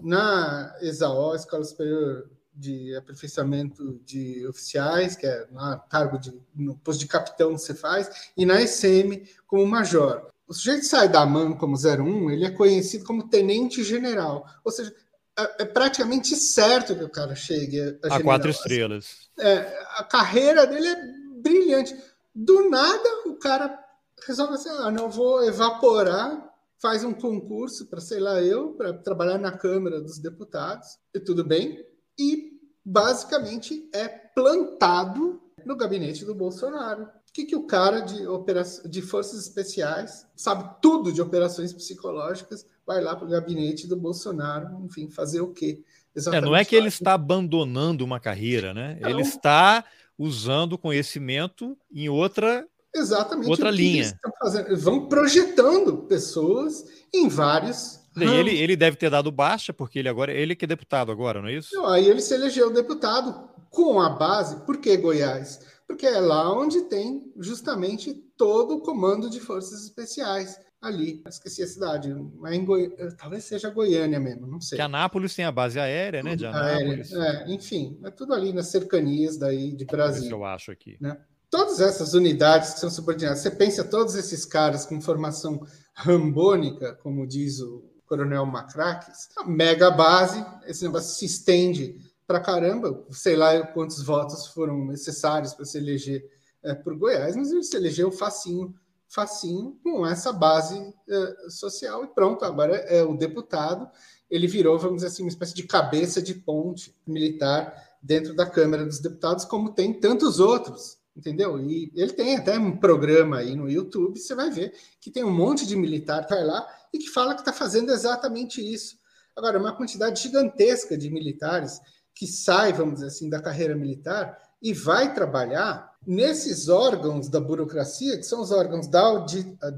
na 0.00 0.74
ESAO, 0.80 1.34
Escola 1.34 1.64
Superior 1.64 2.30
de 2.54 2.94
Aperfeiçoamento 2.96 4.00
de 4.04 4.46
Oficiais, 4.46 5.16
que 5.16 5.26
é 5.26 5.46
lá, 5.52 5.78
cargo 5.90 6.18
de, 6.18 6.32
no 6.54 6.76
posto 6.76 7.00
de 7.00 7.06
capitão 7.06 7.54
que 7.54 7.60
você 7.60 7.74
faz, 7.74 8.30
e 8.36 8.44
na 8.44 8.60
SM 8.66 9.26
como 9.46 9.66
major. 9.66 10.28
O 10.46 10.52
sujeito 10.52 10.84
sai 10.84 11.08
da 11.08 11.24
MAN 11.24 11.54
como 11.54 11.76
01, 11.76 12.30
ele 12.30 12.44
é 12.44 12.50
conhecido 12.50 13.04
como 13.04 13.28
tenente 13.28 13.82
general. 13.82 14.46
Ou 14.62 14.70
seja, 14.70 14.94
é, 15.38 15.62
é 15.62 15.64
praticamente 15.64 16.36
certo 16.36 16.94
que 16.94 17.04
o 17.04 17.08
cara 17.08 17.34
chegue 17.34 17.80
a, 17.80 18.14
a, 18.14 18.16
a 18.16 18.22
quatro 18.22 18.50
estrelas. 18.50 19.28
É, 19.38 19.84
a 19.96 20.04
carreira 20.04 20.66
dele 20.66 20.88
é 20.88 20.96
brilhante. 21.40 21.96
Do 22.34 22.68
nada, 22.68 23.08
o 23.26 23.36
cara 23.36 23.78
resolve 24.26 24.54
assim: 24.54 24.68
ah, 24.68 24.90
não 24.90 25.10
vou 25.10 25.42
evaporar, 25.44 26.51
faz 26.82 27.04
um 27.04 27.14
concurso 27.14 27.86
para, 27.86 28.00
sei 28.00 28.18
lá, 28.18 28.42
eu, 28.42 28.72
para 28.72 28.92
trabalhar 28.92 29.38
na 29.38 29.56
Câmara 29.56 30.00
dos 30.00 30.18
Deputados, 30.18 30.98
e 31.14 31.20
tudo 31.20 31.44
bem, 31.44 31.78
e 32.18 32.60
basicamente 32.84 33.88
é 33.94 34.08
plantado 34.08 35.40
no 35.64 35.76
gabinete 35.76 36.24
do 36.24 36.34
Bolsonaro. 36.34 37.04
O 37.04 37.32
que, 37.32 37.44
que 37.44 37.54
o 37.54 37.68
cara 37.68 38.00
de, 38.00 38.26
operação, 38.26 38.90
de 38.90 39.00
forças 39.00 39.46
especiais 39.46 40.26
sabe 40.34 40.68
tudo 40.82 41.12
de 41.12 41.22
operações 41.22 41.72
psicológicas, 41.72 42.66
vai 42.84 43.00
lá 43.00 43.14
para 43.14 43.26
o 43.26 43.30
gabinete 43.30 43.86
do 43.86 43.96
Bolsonaro, 43.96 44.84
enfim, 44.84 45.08
fazer 45.08 45.40
o 45.40 45.52
quê? 45.52 45.84
É, 46.32 46.40
não 46.40 46.54
é 46.54 46.64
que 46.64 46.74
ele 46.74 46.88
está 46.88 47.14
abandonando 47.14 48.04
uma 48.04 48.18
carreira, 48.18 48.74
né? 48.74 48.98
Não. 49.00 49.08
Ele 49.08 49.22
está 49.22 49.84
usando 50.18 50.76
conhecimento 50.76 51.78
em 51.90 52.08
outra 52.08 52.66
Exatamente 52.94 53.48
outra 53.48 53.70
linha. 53.70 54.02
Eles, 54.02 54.14
fazendo. 54.38 54.66
eles 54.68 54.82
vão 54.82 55.08
projetando 55.08 55.98
pessoas 55.98 56.84
em 57.12 57.28
vários 57.28 58.00
Ele, 58.16 58.50
ele 58.56 58.76
deve 58.76 58.96
ter 58.96 59.08
dado 59.08 59.32
baixa, 59.32 59.72
porque 59.72 59.98
ele 59.98 60.08
agora 60.08 60.32
ele 60.32 60.54
que 60.54 60.64
é 60.64 60.68
deputado 60.68 61.10
agora, 61.10 61.40
não 61.40 61.48
é 61.48 61.54
isso? 61.54 61.74
Não, 61.74 61.86
aí 61.86 62.06
ele 62.06 62.20
se 62.20 62.34
elegeu 62.34 62.70
deputado 62.70 63.48
com 63.70 64.00
a 64.00 64.10
base. 64.10 64.64
Por 64.64 64.76
que 64.78 64.96
Goiás? 64.96 65.60
Porque 65.86 66.06
é 66.06 66.20
lá 66.20 66.52
onde 66.54 66.82
tem 66.82 67.32
justamente 67.38 68.14
todo 68.36 68.76
o 68.76 68.80
comando 68.80 69.30
de 69.30 69.40
forças 69.40 69.84
especiais 69.84 70.58
ali. 70.80 71.22
Esqueci 71.28 71.62
a 71.62 71.66
cidade. 71.66 72.10
É 72.10 72.58
Goi... 72.58 72.90
Talvez 73.16 73.44
seja 73.44 73.70
Goiânia 73.70 74.18
mesmo, 74.18 74.46
não 74.46 74.60
sei. 74.60 74.76
Que 74.76 74.82
Anápolis 74.82 75.34
tem 75.34 75.44
a 75.44 75.52
base 75.52 75.78
aérea, 75.78 76.22
né? 76.22 76.34
De 76.34 76.44
Anápolis. 76.44 77.12
Aérea. 77.14 77.44
É, 77.46 77.54
enfim, 77.54 77.98
é 78.04 78.10
tudo 78.10 78.34
ali 78.34 78.52
nas 78.52 78.68
cercanias 78.68 79.36
daí 79.36 79.72
de 79.72 79.84
Brasília. 79.84 80.30
eu 80.30 80.44
acho 80.44 80.70
aqui. 80.70 80.96
Né? 81.00 81.16
Todas 81.52 81.80
essas 81.80 82.14
unidades 82.14 82.72
que 82.72 82.80
são 82.80 82.88
subordinadas, 82.88 83.40
você 83.40 83.50
pensa 83.50 83.84
todos 83.84 84.14
esses 84.14 84.42
caras 84.46 84.86
com 84.86 85.02
formação 85.02 85.60
rambônica, 85.92 86.94
como 87.02 87.26
diz 87.26 87.60
o 87.60 87.84
Coronel 88.06 88.46
Macraques, 88.46 89.28
mega 89.44 89.90
base, 89.90 90.42
esse 90.64 90.82
negócio 90.82 91.14
se 91.14 91.26
estende 91.26 92.00
para 92.26 92.40
caramba, 92.40 93.04
sei 93.10 93.36
lá 93.36 93.66
quantos 93.66 94.02
votos 94.02 94.46
foram 94.46 94.86
necessários 94.86 95.52
para 95.52 95.66
se 95.66 95.76
eleger 95.76 96.24
é, 96.62 96.74
por 96.74 96.96
Goiás, 96.96 97.36
mas 97.36 97.52
ele 97.52 97.62
se 97.62 97.76
elegeu 97.76 98.10
facinho, 98.10 98.74
facinho 99.06 99.78
com 99.82 100.06
essa 100.06 100.32
base 100.32 100.94
é, 101.06 101.50
social 101.50 102.02
e 102.02 102.06
pronto, 102.06 102.46
agora 102.46 102.76
é 102.76 103.02
o 103.02 103.14
deputado, 103.14 103.86
ele 104.30 104.46
virou, 104.46 104.78
vamos 104.78 105.02
dizer 105.02 105.08
assim, 105.08 105.22
uma 105.22 105.28
espécie 105.28 105.52
de 105.52 105.64
cabeça 105.64 106.22
de 106.22 106.32
ponte 106.32 106.96
militar 107.06 107.76
dentro 108.02 108.34
da 108.34 108.46
Câmara 108.46 108.86
dos 108.86 109.00
Deputados, 109.00 109.44
como 109.44 109.74
tem 109.74 109.92
tantos 109.92 110.40
outros 110.40 111.01
entendeu? 111.16 111.60
E 111.60 111.92
ele 111.94 112.12
tem 112.12 112.36
até 112.36 112.58
um 112.58 112.76
programa 112.76 113.38
aí 113.38 113.54
no 113.54 113.68
YouTube, 113.68 114.18
você 114.18 114.34
vai 114.34 114.50
ver 114.50 114.72
que 115.00 115.10
tem 115.10 115.24
um 115.24 115.30
monte 115.30 115.66
de 115.66 115.76
militar 115.76 116.26
vai 116.28 116.44
lá 116.44 116.66
e 116.92 116.98
que 116.98 117.08
fala 117.08 117.34
que 117.34 117.40
está 117.40 117.52
fazendo 117.52 117.92
exatamente 117.92 118.60
isso. 118.60 118.96
Agora, 119.36 119.58
uma 119.58 119.74
quantidade 119.74 120.22
gigantesca 120.22 120.96
de 120.96 121.10
militares 121.10 121.80
que 122.14 122.26
sai, 122.26 122.72
vamos 122.72 122.94
dizer 122.94 123.06
assim, 123.06 123.30
da 123.30 123.40
carreira 123.40 123.74
militar 123.74 124.38
e 124.60 124.72
vai 124.72 125.14
trabalhar 125.14 125.90
nesses 126.06 126.68
órgãos 126.68 127.28
da 127.28 127.40
burocracia, 127.40 128.16
que 128.16 128.24
são 128.24 128.40
os 128.40 128.50
órgãos 128.50 128.86
da 128.86 129.24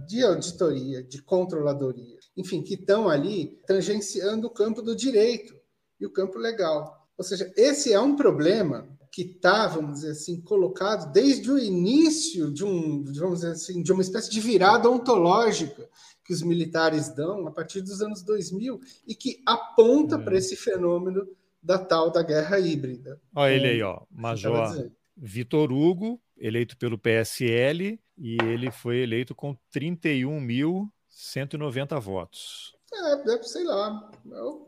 de 0.06 0.22
auditoria, 0.22 1.02
de 1.02 1.22
controladoria, 1.22 2.18
enfim, 2.36 2.62
que 2.62 2.74
estão 2.74 3.08
ali 3.08 3.58
tangenciando 3.66 4.46
o 4.46 4.50
campo 4.50 4.82
do 4.82 4.96
direito 4.96 5.54
e 6.00 6.06
o 6.06 6.10
campo 6.10 6.38
legal. 6.38 7.06
Ou 7.16 7.24
seja, 7.24 7.52
esse 7.56 7.92
é 7.92 8.00
um 8.00 8.16
problema 8.16 8.88
que 9.14 9.22
está, 9.22 9.66
vamos 9.68 10.00
dizer 10.00 10.10
assim, 10.10 10.40
colocado 10.40 11.12
desde 11.12 11.48
o 11.48 11.56
início 11.56 12.52
de 12.52 12.64
um, 12.64 13.04
vamos 13.04 13.42
dizer 13.42 13.52
assim, 13.52 13.80
de 13.80 13.92
uma 13.92 14.02
espécie 14.02 14.28
de 14.28 14.40
virada 14.40 14.90
ontológica 14.90 15.88
que 16.24 16.32
os 16.32 16.42
militares 16.42 17.14
dão 17.14 17.46
a 17.46 17.52
partir 17.52 17.80
dos 17.80 18.02
anos 18.02 18.24
2000 18.24 18.80
e 19.06 19.14
que 19.14 19.40
aponta 19.46 20.18
para 20.18 20.36
esse 20.36 20.56
fenômeno 20.56 21.28
da 21.62 21.78
tal 21.78 22.10
da 22.10 22.24
guerra 22.24 22.58
híbrida. 22.58 23.20
Olha 23.36 23.52
ele 23.52 23.68
aí, 23.68 23.80
ó, 23.82 24.02
Major 24.10 24.90
Vitor 25.16 25.70
Hugo, 25.70 26.20
eleito 26.36 26.76
pelo 26.76 26.98
PSL, 26.98 28.00
e 28.18 28.36
ele 28.42 28.72
foi 28.72 28.96
eleito 28.98 29.32
com 29.32 29.56
31.190 29.72 32.00
votos. 32.00 32.73
É, 32.96 33.24
deve, 33.24 33.44
sei 33.44 33.64
lá, 33.64 34.10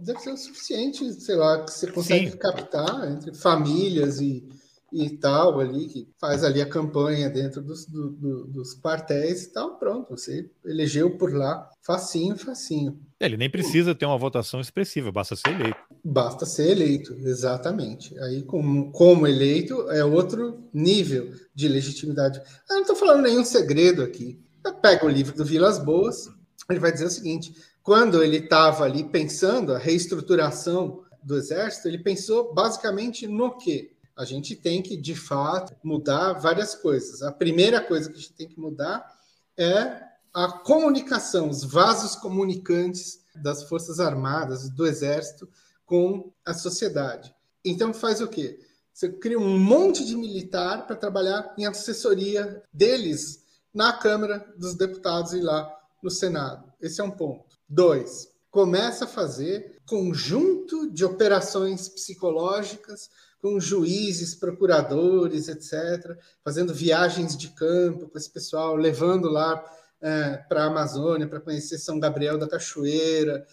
deve 0.01 0.19
ser 0.19 0.31
o 0.31 0.37
suficiente, 0.37 1.13
sei 1.15 1.37
lá, 1.37 1.65
que 1.65 1.73
você 1.73 1.87
consegue 1.91 2.31
Sim. 2.31 2.37
captar 2.37 3.11
entre 3.11 3.33
famílias 3.35 4.21
e, 4.21 4.47
e 4.93 5.11
tal 5.11 5.61
ali, 5.61 5.87
que 5.87 6.09
faz 6.19 6.43
ali 6.43 6.61
a 6.61 6.69
campanha 6.69 7.31
dentro 7.31 7.63
dos, 7.63 7.87
do, 7.87 8.11
do, 8.11 8.47
dos 8.47 8.79
quartéis 8.81 9.45
e 9.45 9.53
tal, 9.53 9.79
pronto, 9.79 10.17
você 10.17 10.51
elegeu 10.65 11.17
por 11.17 11.33
lá, 11.33 11.69
facinho, 11.83 12.37
facinho. 12.37 12.99
Ele 13.19 13.37
nem 13.37 13.49
precisa 13.49 13.95
ter 13.95 14.07
uma 14.07 14.19
votação 14.19 14.61
expressiva, 14.61 15.13
basta 15.13 15.37
ser 15.37 15.51
eleito. 15.51 15.79
Basta 16.05 16.45
ser 16.45 16.71
eleito, 16.71 17.15
exatamente. 17.21 18.19
Aí, 18.21 18.43
como, 18.43 18.91
como 18.93 19.27
eleito, 19.27 19.91
é 19.91 20.05
outro 20.05 20.69
nível 20.73 21.31
de 21.55 21.69
legitimidade. 21.69 22.41
Eu 22.69 22.75
não 22.77 22.83
estou 22.83 22.97
falando 22.97 23.23
nenhum 23.23 23.45
segredo 23.45 24.03
aqui. 24.03 24.39
Pega 24.83 25.07
o 25.07 25.09
livro 25.09 25.35
do 25.35 25.45
Vilas 25.45 25.79
Boas, 25.79 26.29
ele 26.69 26.81
vai 26.81 26.93
dizer 26.93 27.07
o 27.07 27.11
seguinte: 27.11 27.55
quando 27.87 28.21
ele 28.21 28.39
estava 28.39 28.83
ali 28.83 29.05
pensando 29.05 29.73
a 29.73 29.79
reestruturação 29.79 31.05
do 31.23 31.37
exército, 31.37 31.87
ele 31.87 32.03
pensou 32.03 32.53
basicamente 32.53 33.29
no 33.29 33.57
quê? 33.57 33.93
A 34.17 34.25
gente 34.25 34.57
tem 34.57 34.83
que, 34.83 34.97
de 34.97 35.15
fato, 35.15 35.73
mudar 35.85 36.33
várias 36.33 36.75
coisas. 36.75 37.23
A 37.23 37.31
primeira 37.31 37.81
coisa 37.81 38.11
que 38.11 38.17
a 38.17 38.21
gente 38.21 38.33
tem 38.33 38.49
que 38.49 38.59
mudar 38.59 39.09
é 39.57 40.03
a 40.35 40.51
comunicação, 40.51 41.49
os 41.49 41.63
vasos 41.63 42.17
comunicantes 42.17 43.21
das 43.37 43.63
Forças 43.63 44.01
Armadas, 44.01 44.69
do 44.69 44.85
Exército, 44.85 45.49
com 45.85 46.33
a 46.45 46.53
sociedade. 46.53 47.33
Então, 47.65 47.95
faz 47.95 48.21
o 48.21 48.27
quê? 48.27 48.59
Você 48.93 49.11
cria 49.13 49.39
um 49.39 49.61
monte 49.61 50.05
de 50.05 50.17
militar 50.17 50.89
para 50.89 50.97
trabalhar 50.97 51.55
em 51.57 51.67
assessoria 51.67 52.65
deles 52.73 53.45
na 53.73 53.93
Câmara 53.93 54.53
dos 54.59 54.75
Deputados 54.75 55.33
e 55.35 55.41
lá 55.41 55.73
no 56.03 56.11
Senado. 56.11 56.73
Esse 56.81 57.01
é 57.01 57.05
um 57.05 57.13
ponto. 57.13 57.56
Dois, 57.69 58.29
começa 58.51 59.05
a 59.05 59.09
fazer 59.09 59.77
conjunto 59.87 60.91
de 60.91 61.05
operações 61.05 61.89
psicológicas 61.89 63.11
com 63.41 63.61
juízes, 63.61 64.35
procuradores, 64.35 65.49
etc., 65.49 66.19
fazendo 66.45 66.75
viagens 66.75 67.37
de 67.37 67.49
campo 67.49 68.09
com 68.09 68.19
esse 68.19 68.33
pessoal, 68.33 68.75
levando 68.75 69.29
lá 69.29 69.63
é, 70.01 70.37
para 70.49 70.65
a 70.65 70.67
Amazônia 70.67 71.27
para 71.27 71.41
conhecer 71.41 71.79
São 71.79 71.99
Gabriel 71.99 72.39
da 72.39 72.49
Cachoeira. 72.49 73.47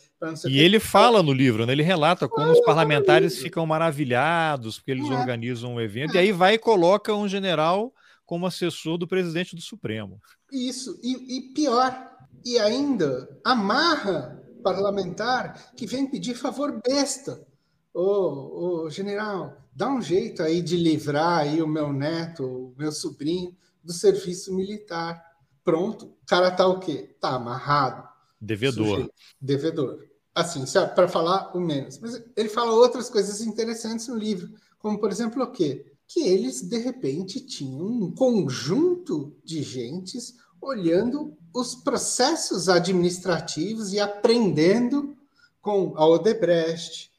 e 0.47 0.59
ele 0.59 0.79
fala 0.79 1.21
no 1.21 1.33
livro, 1.33 1.65
né? 1.65 1.73
ele 1.73 1.83
relata 1.83 2.27
como 2.27 2.51
os 2.51 2.61
parlamentares 2.61 3.37
ficam 3.37 3.65
maravilhados 3.65 4.77
porque 4.77 4.91
eles 4.91 5.09
é. 5.09 5.13
organizam 5.13 5.75
um 5.75 5.81
evento, 5.81 6.13
é. 6.13 6.15
e 6.15 6.19
aí 6.19 6.31
vai 6.31 6.55
e 6.55 6.59
coloca 6.59 7.13
um 7.13 7.27
general 7.27 7.93
como 8.25 8.45
assessor 8.45 8.97
do 8.97 9.07
presidente 9.07 9.55
do 9.55 9.61
Supremo. 9.61 10.19
Isso, 10.51 10.99
e, 11.03 11.37
e 11.37 11.53
pior, 11.53 12.12
e 12.45 12.59
ainda 12.59 13.39
amarra 13.43 14.41
parlamentar 14.63 15.73
que 15.75 15.85
vem 15.85 16.09
pedir 16.09 16.35
favor 16.35 16.81
besta. 16.85 17.45
Ô, 17.93 18.83
ô, 18.83 18.89
general, 18.89 19.57
dá 19.75 19.89
um 19.89 20.01
jeito 20.01 20.41
aí 20.41 20.61
de 20.61 20.75
livrar 20.77 21.39
aí 21.39 21.61
o 21.61 21.67
meu 21.67 21.93
neto, 21.93 22.43
o 22.43 22.75
meu 22.77 22.91
sobrinho, 22.91 23.55
do 23.83 23.93
serviço 23.93 24.55
militar. 24.55 25.23
Pronto, 25.63 26.05
o 26.05 26.25
cara 26.25 26.49
tá 26.49 26.65
o 26.65 26.79
quê? 26.79 27.15
Tá 27.19 27.35
amarrado. 27.35 28.07
Devedor. 28.39 28.87
Sujeito, 28.87 29.13
devedor. 29.39 29.99
Assim, 30.33 30.63
para 30.95 31.07
falar 31.07 31.55
o 31.55 31.59
menos. 31.59 31.99
Mas 31.99 32.21
ele 32.35 32.49
fala 32.49 32.71
outras 32.73 33.09
coisas 33.09 33.41
interessantes 33.41 34.07
no 34.07 34.15
livro, 34.15 34.51
como, 34.79 34.99
por 34.99 35.11
exemplo, 35.11 35.43
o 35.43 35.51
quê? 35.51 35.93
Que 36.07 36.27
eles, 36.27 36.61
de 36.61 36.77
repente, 36.77 37.39
tinham 37.39 37.85
um 37.85 38.11
conjunto 38.11 39.35
de 39.43 39.61
gentes 39.61 40.33
olhando 40.59 41.37
os 41.53 41.75
processos 41.75 42.67
administrativos 42.67 43.93
e 43.93 43.99
aprendendo 43.99 45.15
com 45.61 45.93
a 45.95 46.05
Odebrecht, 46.05 47.11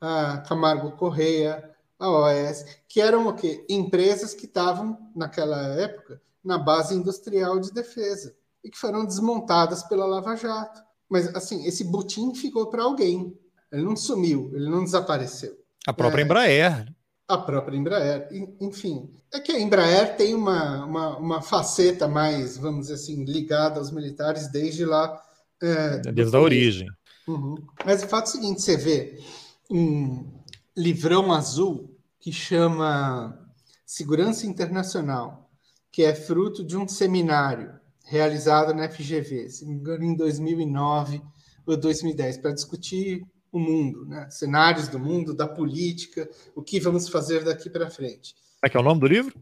a 0.00 0.38
Camargo 0.38 0.92
Correia, 0.92 1.70
a 1.98 2.10
OAS, 2.10 2.64
que 2.88 3.00
eram 3.00 3.28
o 3.28 3.34
quê? 3.34 3.64
Empresas 3.68 4.34
que 4.34 4.46
estavam, 4.46 4.98
naquela 5.14 5.62
época, 5.78 6.20
na 6.42 6.58
base 6.58 6.94
industrial 6.94 7.60
de 7.60 7.72
defesa 7.72 8.34
e 8.64 8.70
que 8.70 8.78
foram 8.78 9.04
desmontadas 9.04 9.82
pela 9.84 10.06
Lava 10.06 10.34
Jato. 10.36 10.82
Mas, 11.08 11.28
assim, 11.34 11.64
esse 11.66 11.84
butim 11.84 12.34
ficou 12.34 12.66
para 12.66 12.82
alguém. 12.82 13.38
Ele 13.70 13.82
não 13.82 13.94
sumiu, 13.94 14.50
ele 14.54 14.68
não 14.68 14.82
desapareceu. 14.82 15.56
A 15.86 15.92
própria 15.92 16.22
é, 16.22 16.24
Embraer. 16.24 16.94
A 17.32 17.38
própria 17.38 17.76
Embraer. 17.76 18.28
Enfim, 18.60 19.10
é 19.32 19.40
que 19.40 19.52
a 19.52 19.58
Embraer 19.58 20.16
tem 20.16 20.34
uma, 20.34 20.84
uma, 20.84 21.16
uma 21.16 21.40
faceta 21.40 22.06
mais, 22.06 22.58
vamos 22.58 22.82
dizer 22.82 22.94
assim, 22.94 23.24
ligada 23.24 23.78
aos 23.78 23.90
militares 23.90 24.48
desde 24.48 24.84
lá. 24.84 25.18
É, 25.62 25.98
desde 26.12 26.36
a 26.36 26.40
origem. 26.40 26.88
Uhum. 27.26 27.54
Mas 27.86 28.02
o 28.02 28.08
fato 28.08 28.26
é 28.26 28.28
o 28.28 28.32
seguinte: 28.32 28.60
você 28.60 28.76
vê 28.76 29.18
um 29.70 30.30
livrão 30.76 31.32
azul 31.32 31.96
que 32.20 32.30
chama 32.30 33.38
Segurança 33.86 34.46
Internacional, 34.46 35.50
que 35.90 36.02
é 36.02 36.14
fruto 36.14 36.62
de 36.62 36.76
um 36.76 36.86
seminário 36.86 37.72
realizado 38.04 38.74
na 38.74 38.88
FGV, 38.90 39.48
se 39.48 39.64
não 39.64 39.72
me 39.72 39.78
engano, 39.78 40.04
em 40.04 40.14
2009 40.14 41.22
ou 41.64 41.76
2010, 41.78 42.38
para 42.38 42.52
discutir 42.52 43.22
o 43.52 43.60
mundo, 43.60 44.06
né? 44.06 44.26
cenários 44.30 44.88
do 44.88 44.98
mundo, 44.98 45.34
da 45.34 45.46
política, 45.46 46.28
o 46.54 46.62
que 46.62 46.80
vamos 46.80 47.08
fazer 47.08 47.44
daqui 47.44 47.68
para 47.68 47.90
frente. 47.90 48.34
É 48.64 48.68
que 48.68 48.76
é 48.76 48.80
o 48.80 48.82
nome 48.82 49.00
do 49.00 49.06
livro? 49.06 49.34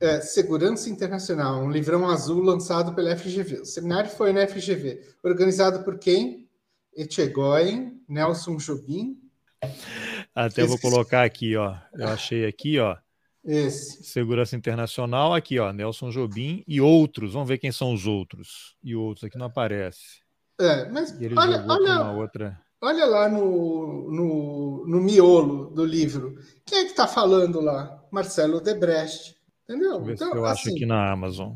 É, 0.00 0.20
Segurança 0.20 0.90
Internacional, 0.90 1.62
um 1.62 1.70
livrão 1.70 2.10
azul 2.10 2.42
lançado 2.42 2.94
pela 2.94 3.16
FGV. 3.16 3.60
O 3.60 3.64
seminário 3.64 4.10
foi 4.10 4.32
na 4.32 4.46
FGV, 4.46 5.00
organizado 5.22 5.84
por 5.84 5.98
quem? 5.98 6.48
Etchegoyen, 6.96 8.02
Nelson 8.08 8.56
Jobim. 8.56 9.18
Até 10.34 10.62
Esse... 10.62 10.68
vou 10.68 10.78
colocar 10.78 11.22
aqui, 11.22 11.56
ó. 11.56 11.76
Eu 11.94 12.08
achei 12.08 12.44
aqui, 12.44 12.78
ó. 12.78 12.96
Esse. 13.44 14.02
Segurança 14.02 14.56
Internacional, 14.56 15.32
aqui, 15.32 15.58
ó, 15.58 15.72
Nelson 15.72 16.10
Jobim 16.10 16.64
e 16.66 16.80
outros. 16.80 17.34
Vamos 17.34 17.48
ver 17.48 17.58
quem 17.58 17.70
são 17.70 17.92
os 17.92 18.06
outros. 18.06 18.76
E 18.82 18.96
outros 18.96 19.24
aqui 19.24 19.38
não 19.38 19.46
aparece. 19.46 20.24
É, 20.60 20.88
mas 20.88 21.20
ele 21.20 21.34
olha, 21.38 21.64
olha, 21.68 22.10
outra. 22.12 22.63
Olha 22.84 23.06
lá 23.06 23.28
no, 23.28 24.10
no, 24.10 24.86
no 24.86 25.00
miolo 25.00 25.70
do 25.70 25.84
livro. 25.84 26.38
Quem 26.64 26.80
é 26.80 26.84
que 26.84 26.90
está 26.90 27.08
falando 27.08 27.60
lá? 27.60 28.04
Marcelo 28.10 28.60
Debrecht. 28.60 29.34
Entendeu? 29.64 30.02
Ver 30.02 30.14
Então, 30.14 30.34
eu 30.34 30.44
acho 30.44 30.68
assim, 30.68 30.76
aqui 30.76 30.86
na 30.86 31.10
Amazon. 31.10 31.52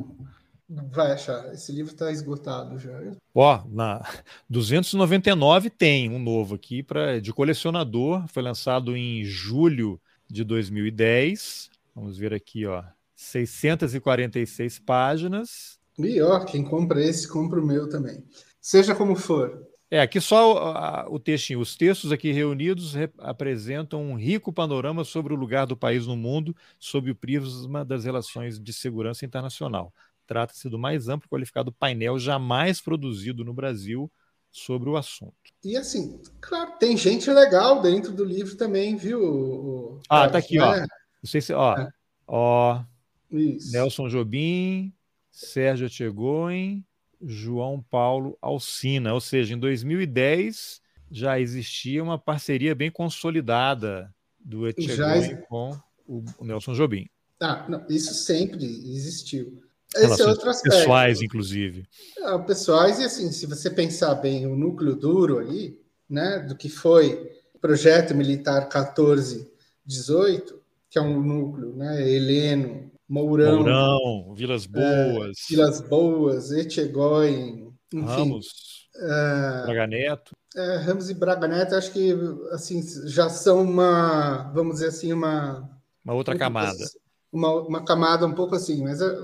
vai 0.66 1.12
achar. 1.12 1.52
Esse 1.52 1.70
livro 1.70 1.92
está 1.92 2.10
esgotado 2.10 2.78
já. 2.78 2.98
Ó, 3.34 3.62
na 3.68 4.02
299 4.48 5.68
tem 5.68 6.10
um 6.10 6.18
novo 6.18 6.54
aqui 6.54 6.82
para 6.82 7.20
de 7.20 7.32
colecionador, 7.32 8.26
foi 8.28 8.42
lançado 8.42 8.96
em 8.96 9.22
julho 9.24 10.00
de 10.26 10.42
2010. 10.44 11.70
Vamos 11.94 12.16
ver 12.16 12.32
aqui, 12.32 12.64
ó, 12.64 12.82
646 13.14 14.78
páginas. 14.78 15.78
E 15.98 16.22
ó, 16.22 16.42
quem 16.44 16.64
compra 16.64 17.02
esse, 17.02 17.28
compra 17.28 17.60
o 17.60 17.66
meu 17.66 17.88
também. 17.88 18.24
Seja 18.60 18.94
como 18.94 19.16
for. 19.16 19.67
É, 19.90 20.00
aqui 20.00 20.20
só 20.20 20.52
o- 20.54 20.58
a- 20.58 21.06
o 21.08 21.18
textinho. 21.18 21.60
Os 21.60 21.74
textos 21.74 22.12
aqui 22.12 22.30
reunidos 22.30 22.92
re- 22.94 23.10
apresentam 23.18 24.02
um 24.02 24.16
rico 24.16 24.52
panorama 24.52 25.02
sobre 25.02 25.32
o 25.32 25.36
lugar 25.36 25.66
do 25.66 25.76
país 25.76 26.06
no 26.06 26.16
mundo 26.16 26.54
sob 26.78 27.10
o 27.10 27.14
prisma 27.14 27.84
das 27.84 28.04
relações 28.04 28.60
de 28.60 28.72
segurança 28.72 29.24
internacional. 29.24 29.92
Trata-se 30.26 30.68
do 30.68 30.78
mais 30.78 31.08
amplo 31.08 31.26
qualificado 31.28 31.72
painel 31.72 32.18
jamais 32.18 32.82
produzido 32.82 33.44
no 33.44 33.54
Brasil 33.54 34.10
sobre 34.50 34.90
o 34.90 34.96
assunto. 34.96 35.32
E 35.64 35.74
assim, 35.76 36.20
claro, 36.40 36.72
tem 36.78 36.94
gente 36.96 37.30
legal 37.30 37.80
dentro 37.80 38.12
do 38.12 38.24
livro 38.24 38.56
também, 38.56 38.94
viu? 38.94 40.00
Ah, 40.08 40.28
Carlos, 40.28 40.32
tá 40.32 40.38
aqui, 40.38 40.58
ó. 40.58 40.76
Não 40.76 40.86
sei 41.24 41.40
se, 41.40 41.52
ó, 41.54 41.78
É. 41.78 41.88
ó, 42.26 42.82
Isso. 43.30 43.72
Nelson 43.72 44.08
Jobim, 44.08 44.92
Sérgio 45.30 45.86
Etchegoin, 45.86 46.84
João 47.22 47.82
Paulo 47.90 48.36
Alcina. 48.40 49.14
Ou 49.14 49.20
seja, 49.20 49.54
em 49.54 49.58
2010 49.58 50.80
já 51.10 51.40
existia 51.40 52.02
uma 52.02 52.18
parceria 52.18 52.74
bem 52.74 52.90
consolidada 52.90 54.14
do 54.38 54.64
Já 54.64 54.70
Etchegoin 54.70 55.36
com 55.48 55.78
o 56.06 56.24
Nelson 56.44 56.74
Jobim. 56.74 57.08
Ah, 57.40 57.64
não, 57.68 57.84
isso 57.88 58.14
sempre 58.14 58.64
existiu. 58.64 59.62
Esse 59.94 60.20
é 60.22 60.26
outro 60.26 60.50
aspecto. 60.50 60.76
pessoais, 60.76 61.22
inclusive. 61.22 61.86
Ah, 62.22 62.38
pessoais, 62.38 62.98
e 62.98 63.04
assim, 63.04 63.32
se 63.32 63.46
você 63.46 63.70
pensar 63.70 64.14
bem 64.16 64.46
o 64.46 64.54
núcleo 64.54 64.94
duro 64.94 65.38
aí, 65.38 65.78
né, 66.08 66.40
do 66.40 66.54
que 66.54 66.68
foi 66.68 67.32
projeto 67.60 68.14
militar 68.14 68.62
1418, 68.62 70.60
que 70.90 70.98
é 70.98 71.02
um 71.02 71.22
núcleo, 71.22 71.74
né, 71.74 72.08
Heleno, 72.08 72.90
Mourão, 73.08 73.56
Mourão, 73.58 74.34
Vilas 74.34 74.66
Boas, 74.66 75.38
Vilas 75.48 75.80
Boas, 75.80 76.50
Etchegóin, 76.52 77.72
enfim, 77.92 78.04
Ramos, 78.04 78.88
ah, 79.00 79.62
Braga 79.64 79.86
Neto. 79.86 80.36
é, 80.56 80.76
Ramos 80.76 81.08
e 81.10 81.14
Braga 81.14 81.48
Neto, 81.48 81.74
acho 81.74 81.92
que 81.92 82.12
assim 82.52 82.82
já 83.08 83.28
são 83.30 83.62
uma, 83.62 84.52
vamos 84.52 84.74
dizer 84.74 84.88
assim, 84.88 85.12
uma 85.12 85.68
Uma 86.04 86.14
outra 86.14 86.34
um 86.34 86.38
camada. 86.38 86.84
assim, 86.84 86.98
Uma, 87.32 87.52
uma 87.62 87.84
camada 87.84 88.26
um 88.26 88.34
pouco 88.34 88.54
assim, 88.54 88.82
mas 88.82 89.00
é- 89.00 89.18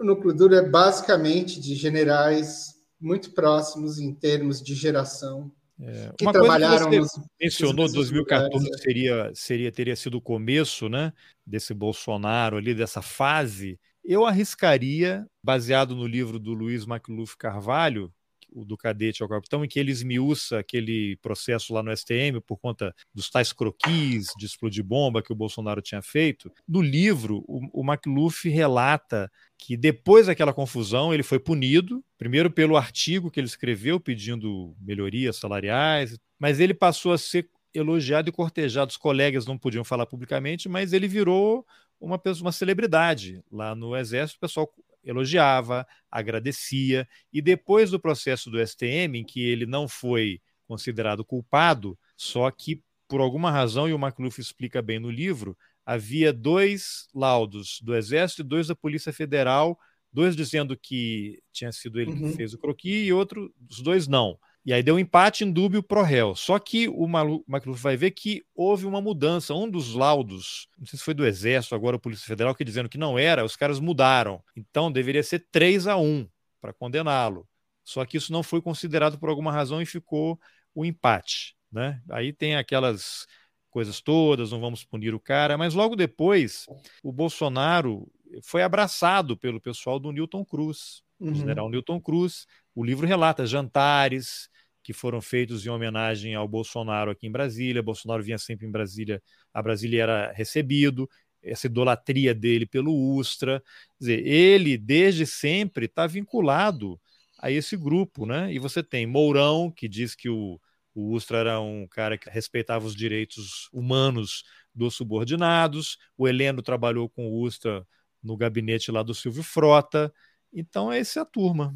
o 0.00 0.04
núcleo 0.04 0.34
duro 0.34 0.54
é 0.54 0.68
basicamente 0.68 1.60
de 1.60 1.74
generais 1.74 2.74
muito 3.00 3.32
próximos 3.32 3.98
em 3.98 4.14
termos 4.14 4.62
de 4.62 4.74
geração, 4.74 5.52
É, 5.82 6.12
que 6.16 6.24
uma 6.24 6.32
coisa 6.32 6.48
que 6.48 6.58
trabalharam 6.58 6.90
você 6.90 7.20
mencionou 7.40 7.84
nos 7.84 7.92
mesmos 7.92 8.10
2014 8.10 8.52
lugares, 8.52 8.80
é. 8.80 8.82
seria, 8.82 9.32
seria 9.34 9.72
teria 9.72 9.96
sido 9.96 10.18
o 10.18 10.20
começo, 10.20 10.88
né, 10.88 11.12
desse 11.46 11.72
Bolsonaro 11.72 12.56
ali 12.56 12.74
dessa 12.74 13.00
fase. 13.00 13.78
Eu 14.04 14.26
arriscaria, 14.26 15.26
baseado 15.42 15.94
no 15.94 16.06
livro 16.06 16.38
do 16.38 16.52
Luiz 16.52 16.84
Macluf 16.84 17.36
Carvalho, 17.36 18.12
o 18.52 18.64
do 18.64 18.76
cadete 18.76 19.22
ao 19.22 19.28
capitão, 19.28 19.64
em 19.64 19.68
que 19.68 19.78
ele 19.78 19.92
esmiuça 19.92 20.58
aquele 20.58 21.16
processo 21.18 21.72
lá 21.72 21.82
no 21.82 21.96
STM 21.96 22.40
por 22.44 22.58
conta 22.58 22.94
dos 23.14 23.30
tais 23.30 23.52
croquis 23.52 24.28
de 24.36 24.46
explodir 24.46 24.84
bomba 24.84 25.22
que 25.22 25.32
o 25.32 25.36
Bolsonaro 25.36 25.80
tinha 25.80 26.02
feito. 26.02 26.52
No 26.66 26.80
livro, 26.80 27.44
o, 27.46 27.80
o 27.80 27.84
Macluf 27.84 28.48
relata 28.48 29.30
que 29.60 29.76
depois 29.76 30.26
daquela 30.26 30.54
confusão 30.54 31.12
ele 31.12 31.22
foi 31.22 31.38
punido, 31.38 32.02
primeiro 32.16 32.50
pelo 32.50 32.78
artigo 32.78 33.30
que 33.30 33.38
ele 33.38 33.46
escreveu 33.46 34.00
pedindo 34.00 34.74
melhorias 34.80 35.36
salariais, 35.36 36.18
mas 36.38 36.58
ele 36.58 36.72
passou 36.72 37.12
a 37.12 37.18
ser 37.18 37.48
elogiado 37.74 38.30
e 38.30 38.32
cortejado. 38.32 38.90
Os 38.90 38.96
colegas 38.96 39.44
não 39.44 39.58
podiam 39.58 39.84
falar 39.84 40.06
publicamente, 40.06 40.66
mas 40.66 40.94
ele 40.94 41.06
virou 41.06 41.64
uma, 42.00 42.18
pessoa, 42.18 42.46
uma 42.46 42.52
celebridade 42.52 43.44
lá 43.52 43.74
no 43.74 43.94
Exército. 43.94 44.38
O 44.38 44.40
pessoal 44.40 44.72
elogiava, 45.04 45.86
agradecia, 46.10 47.06
e 47.30 47.42
depois 47.42 47.90
do 47.90 48.00
processo 48.00 48.50
do 48.50 48.58
STM, 48.66 49.18
em 49.18 49.24
que 49.24 49.42
ele 49.42 49.66
não 49.66 49.86
foi 49.86 50.40
considerado 50.66 51.24
culpado, 51.24 51.98
só 52.16 52.50
que 52.50 52.82
por 53.10 53.20
alguma 53.20 53.50
razão, 53.50 53.88
e 53.88 53.92
o 53.92 53.98
Macluf 53.98 54.40
explica 54.40 54.80
bem 54.80 55.00
no 55.00 55.10
livro, 55.10 55.58
havia 55.90 56.32
dois 56.32 57.08
laudos 57.12 57.80
do 57.82 57.96
Exército 57.96 58.42
e 58.42 58.44
dois 58.44 58.68
da 58.68 58.76
Polícia 58.76 59.12
Federal, 59.12 59.76
dois 60.12 60.36
dizendo 60.36 60.76
que 60.76 61.42
tinha 61.52 61.72
sido 61.72 62.00
ele 62.00 62.12
Uhum. 62.12 62.30
que 62.30 62.36
fez 62.36 62.54
o 62.54 62.58
croqui 62.58 63.06
e 63.06 63.12
outro, 63.12 63.52
os 63.68 63.80
dois 63.80 64.06
não. 64.06 64.38
E 64.64 64.72
aí 64.72 64.82
deu 64.84 64.94
um 64.94 64.98
empate 65.00 65.42
em 65.42 65.50
dúbio 65.50 65.82
pro 65.82 66.02
réu. 66.02 66.36
Só 66.36 66.58
que 66.60 66.86
o 66.86 67.08
Macluf 67.08 67.82
vai 67.82 67.96
ver 67.96 68.12
que 68.12 68.44
houve 68.54 68.86
uma 68.86 69.00
mudança. 69.00 69.52
Um 69.54 69.68
dos 69.68 69.94
laudos, 69.94 70.68
não 70.78 70.86
sei 70.86 70.96
se 70.98 71.04
foi 71.04 71.14
do 71.14 71.26
Exército, 71.26 71.74
agora 71.74 71.96
a 71.96 71.98
Polícia 71.98 72.26
Federal, 72.26 72.54
que 72.54 72.64
dizendo 72.64 72.88
que 72.88 72.98
não 72.98 73.18
era, 73.18 73.44
os 73.44 73.56
caras 73.56 73.80
mudaram. 73.80 74.40
Então 74.54 74.92
deveria 74.92 75.22
ser 75.24 75.46
3 75.50 75.88
a 75.88 75.96
1 75.96 76.28
para 76.60 76.72
condená-lo. 76.72 77.48
Só 77.82 78.04
que 78.04 78.16
isso 78.16 78.32
não 78.32 78.42
foi 78.44 78.60
considerado 78.62 79.18
por 79.18 79.28
alguma 79.28 79.50
razão 79.50 79.82
e 79.82 79.86
ficou 79.86 80.38
o 80.72 80.84
empate. 80.84 81.56
Né? 81.72 82.00
Aí 82.10 82.32
tem 82.32 82.54
aquelas 82.54 83.26
coisas 83.70 84.00
todas, 84.00 84.50
não 84.50 84.60
vamos 84.60 84.84
punir 84.84 85.14
o 85.14 85.20
cara, 85.20 85.56
mas 85.56 85.74
logo 85.74 85.96
depois 85.96 86.66
o 87.02 87.12
Bolsonaro 87.12 88.06
foi 88.42 88.62
abraçado 88.62 89.36
pelo 89.36 89.60
pessoal 89.60 89.98
do 89.98 90.12
Newton 90.12 90.44
Cruz, 90.44 91.02
o 91.18 91.26
Uhum. 91.26 91.34
general 91.34 91.68
Newton 91.68 92.00
Cruz. 92.00 92.46
O 92.74 92.84
livro 92.84 93.06
relata 93.06 93.46
jantares 93.46 94.48
que 94.82 94.92
foram 94.92 95.20
feitos 95.20 95.66
em 95.66 95.68
homenagem 95.68 96.34
ao 96.34 96.48
Bolsonaro 96.48 97.10
aqui 97.10 97.26
em 97.26 97.30
Brasília. 97.30 97.82
Bolsonaro 97.82 98.22
vinha 98.22 98.38
sempre 98.38 98.66
em 98.66 98.70
Brasília, 98.70 99.22
a 99.52 99.62
Brasília 99.62 100.02
era 100.02 100.32
recebido, 100.32 101.08
essa 101.42 101.66
idolatria 101.66 102.34
dele 102.34 102.66
pelo 102.66 102.94
Ustra. 103.14 103.60
Quer 103.60 103.98
dizer, 104.00 104.26
ele, 104.26 104.76
desde 104.78 105.26
sempre, 105.26 105.86
está 105.86 106.06
vinculado 106.06 107.00
a 107.38 107.50
esse 107.50 107.76
grupo. 107.76 108.26
Né? 108.26 108.52
E 108.52 108.58
você 108.58 108.82
tem 108.82 109.06
Mourão, 109.06 109.70
que 109.70 109.88
diz 109.88 110.14
que 110.14 110.28
o, 110.28 110.58
o 110.94 111.12
Ustra 111.12 111.38
era 111.38 111.60
um 111.60 111.86
cara 111.86 112.18
que 112.18 112.28
respeitava 112.28 112.86
os 112.86 112.94
direitos 112.94 113.68
humanos 113.72 114.44
dos 114.74 114.94
subordinados. 114.94 115.98
O 116.16 116.28
Heleno 116.28 116.62
trabalhou 116.62 117.08
com 117.08 117.28
o 117.28 117.42
Ustra 117.42 117.86
no 118.22 118.36
gabinete 118.36 118.90
lá 118.90 119.02
do 119.02 119.14
Silvio 119.14 119.42
Frota. 119.42 120.12
Então, 120.52 120.92
essa 120.92 121.20
é 121.20 121.22
a 121.22 121.26
turma. 121.26 121.74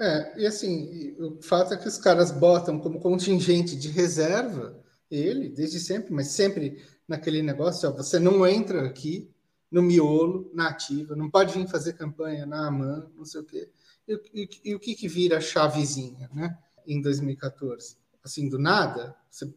É, 0.00 0.40
e 0.40 0.46
assim, 0.46 1.14
o 1.18 1.42
fato 1.42 1.74
é 1.74 1.76
que 1.76 1.88
os 1.88 1.98
caras 1.98 2.30
botam 2.30 2.78
como 2.78 3.00
contingente 3.00 3.76
de 3.76 3.88
reserva 3.88 4.82
ele, 5.10 5.48
desde 5.48 5.78
sempre, 5.78 6.12
mas 6.12 6.28
sempre 6.28 6.82
naquele 7.06 7.42
negócio, 7.42 7.88
ó, 7.88 7.92
você 7.92 8.18
não 8.18 8.46
entra 8.46 8.86
aqui 8.86 9.30
no 9.70 9.82
miolo, 9.82 10.50
na 10.54 10.68
ativa, 10.68 11.14
não 11.14 11.30
pode 11.30 11.52
vir 11.52 11.68
fazer 11.68 11.94
campanha 11.94 12.46
na 12.46 12.66
AMAN, 12.66 13.10
não 13.14 13.24
sei 13.24 13.40
o 13.40 13.44
quê. 13.44 13.70
E, 14.08 14.20
e, 14.32 14.48
e 14.70 14.74
o 14.74 14.80
que, 14.80 14.94
que 14.94 15.08
vira 15.08 15.38
a 15.38 15.40
chavezinha, 15.40 16.30
né, 16.32 16.56
em 16.86 17.00
2014? 17.00 17.96
Assim, 18.24 18.48
do 18.48 18.58
nada, 18.58 19.14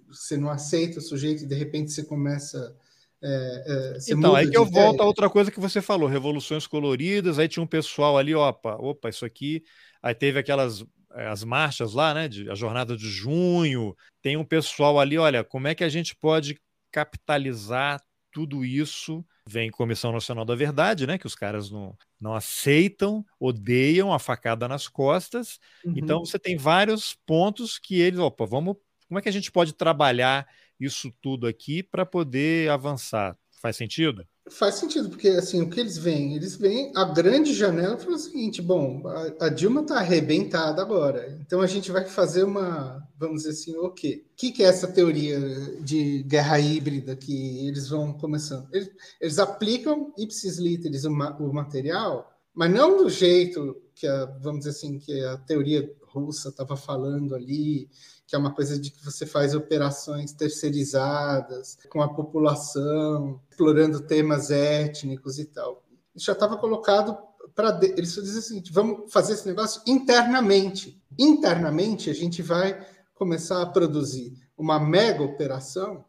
você, 0.10 0.36
não 0.38 0.50
aceita 0.50 1.00
o 1.00 1.02
sujeito 1.02 1.44
e 1.44 1.48
de 1.48 1.56
repente 1.56 1.92
você 1.92 2.04
começa... 2.04 2.76
É, 3.20 3.64
é, 3.96 4.00
você 4.00 4.14
então, 4.14 4.36
aí 4.36 4.48
que 4.48 4.56
eu 4.56 4.68
ideia. 4.68 4.86
volto 4.86 5.02
a 5.02 5.06
outra 5.06 5.30
coisa 5.30 5.50
que 5.50 5.60
você 5.60 5.82
falou, 5.82 6.08
revoluções 6.08 6.68
coloridas, 6.68 7.40
aí 7.40 7.48
tinha 7.48 7.64
um 7.64 7.68
pessoal 7.68 8.18
ali, 8.18 8.36
opa, 8.36 8.76
opa, 8.76 9.10
isso 9.10 9.26
aqui, 9.26 9.64
aí 10.04 10.14
teve 10.14 10.38
aquelas 10.38 10.86
eh, 11.18 11.28
as 11.28 11.44
marchas 11.44 11.94
lá, 11.94 12.14
né, 12.14 12.28
de, 12.28 12.48
a 12.50 12.54
jornada 12.54 12.96
de 12.96 13.10
junho, 13.10 13.96
tem 14.22 14.38
um 14.38 14.46
pessoal 14.46 15.00
ali, 15.00 15.18
olha, 15.18 15.44
como 15.44 15.68
é 15.68 15.74
que 15.74 15.84
a 15.84 15.90
gente 15.90 16.16
pode 16.16 16.60
capitalizar 16.92 18.00
tudo 18.32 18.64
isso? 18.66 19.26
Vem 19.50 19.72
Comissão 19.72 20.12
Nacional 20.12 20.44
da 20.44 20.56
Verdade, 20.56 21.08
né, 21.08 21.18
que 21.18 21.26
os 21.26 21.34
caras 21.36 21.72
não, 21.72 21.98
não 22.20 22.34
aceitam, 22.36 23.26
odeiam 23.40 24.14
a 24.14 24.20
facada 24.20 24.68
nas 24.68 24.90
costas, 24.90 25.58
Uhum. 25.84 25.96
então 25.96 26.26
você 26.26 26.38
tem 26.38 26.58
vários 26.58 27.14
pontos 27.26 27.80
que 27.80 28.00
eles, 28.02 28.20
opa, 28.20 28.46
vamos, 28.46 28.76
como 29.08 29.20
é 29.20 29.22
que 29.22 29.30
a 29.30 29.32
gente 29.32 29.50
pode 29.52 29.74
trabalhar 29.74 30.46
isso 30.80 31.12
tudo 31.22 31.48
aqui 31.48 31.82
para 31.82 32.06
poder 32.06 32.70
avançar? 32.70 33.38
Faz 33.60 33.76
sentido? 33.76 34.24
Faz 34.50 34.76
sentido, 34.76 35.10
porque 35.10 35.30
assim, 35.30 35.62
o 35.62 35.70
que 35.70 35.80
eles 35.80 35.98
veem? 35.98 36.36
Eles 36.36 36.56
veem 36.56 36.92
a 36.96 37.04
grande 37.04 37.54
janela 37.54 37.98
falam 37.98 38.16
o 38.16 38.20
seguinte: 38.20 38.62
bom, 38.62 39.02
a, 39.06 39.48
a 39.48 39.50
Dilma 39.50 39.82
está 39.82 39.98
arrebentada 39.98 40.82
agora, 40.82 41.38
então 41.42 41.60
a 41.60 41.68
gente 41.68 41.92
vai 41.92 42.06
fazer 42.06 42.44
uma, 42.44 43.02
vamos 43.18 43.44
dizer 43.44 43.50
assim, 43.50 43.76
o 43.76 43.90
quê? 43.90 44.26
O 44.32 44.36
que, 44.36 44.52
que 44.52 44.64
é 44.64 44.68
essa 44.68 44.88
teoria 44.88 45.40
de 45.82 46.24
guerra 46.24 46.60
híbrida 46.60 47.16
que 47.16 47.68
eles 47.68 47.90
vão 47.90 48.14
começando? 48.14 48.68
Eles, 48.72 48.90
eles 49.20 49.40
aplicam 49.40 50.14
ipsis 50.18 50.60
literis 50.60 51.04
o, 51.04 51.12
ma, 51.12 51.36
o 51.38 51.52
material, 51.52 52.32
mas 52.54 52.72
não 52.72 52.98
do 52.98 53.10
jeito 53.10 53.82
que 53.96 54.06
a, 54.06 54.26
vamos 54.40 54.60
dizer 54.60 54.72
assim, 54.72 55.00
que 55.00 55.20
a 55.26 55.38
teoria 55.38 55.92
russa 56.04 56.50
estava 56.50 56.78
falando 56.78 57.36
ali, 57.36 57.90
que 58.28 58.36
é 58.36 58.38
uma 58.38 58.54
coisa 58.54 58.78
de 58.78 58.92
que 58.92 59.04
você 59.04 59.26
faz 59.26 59.56
operações 59.56 60.34
terceirizadas 60.34 61.78
com 61.90 62.02
a 62.02 62.14
população, 62.14 63.40
explorando 63.50 64.02
temas 64.02 64.52
étnicos 64.52 65.40
e 65.40 65.46
tal. 65.46 65.82
Isso 66.14 66.26
já 66.26 66.34
estava 66.34 66.58
colocado 66.58 67.18
para 67.56 67.72
de... 67.72 67.88
eles 67.92 68.14
dizem 68.14 68.40
assim, 68.40 68.64
vamos 68.72 69.12
fazer 69.12 69.34
esse 69.34 69.48
negócio 69.48 69.82
internamente. 69.88 71.02
Internamente 71.18 72.10
a 72.10 72.14
gente 72.14 72.42
vai 72.42 72.86
começar 73.16 73.62
a 73.62 73.66
produzir 73.66 74.38
uma 74.58 74.78
mega 74.78 75.24
operação 75.24 76.04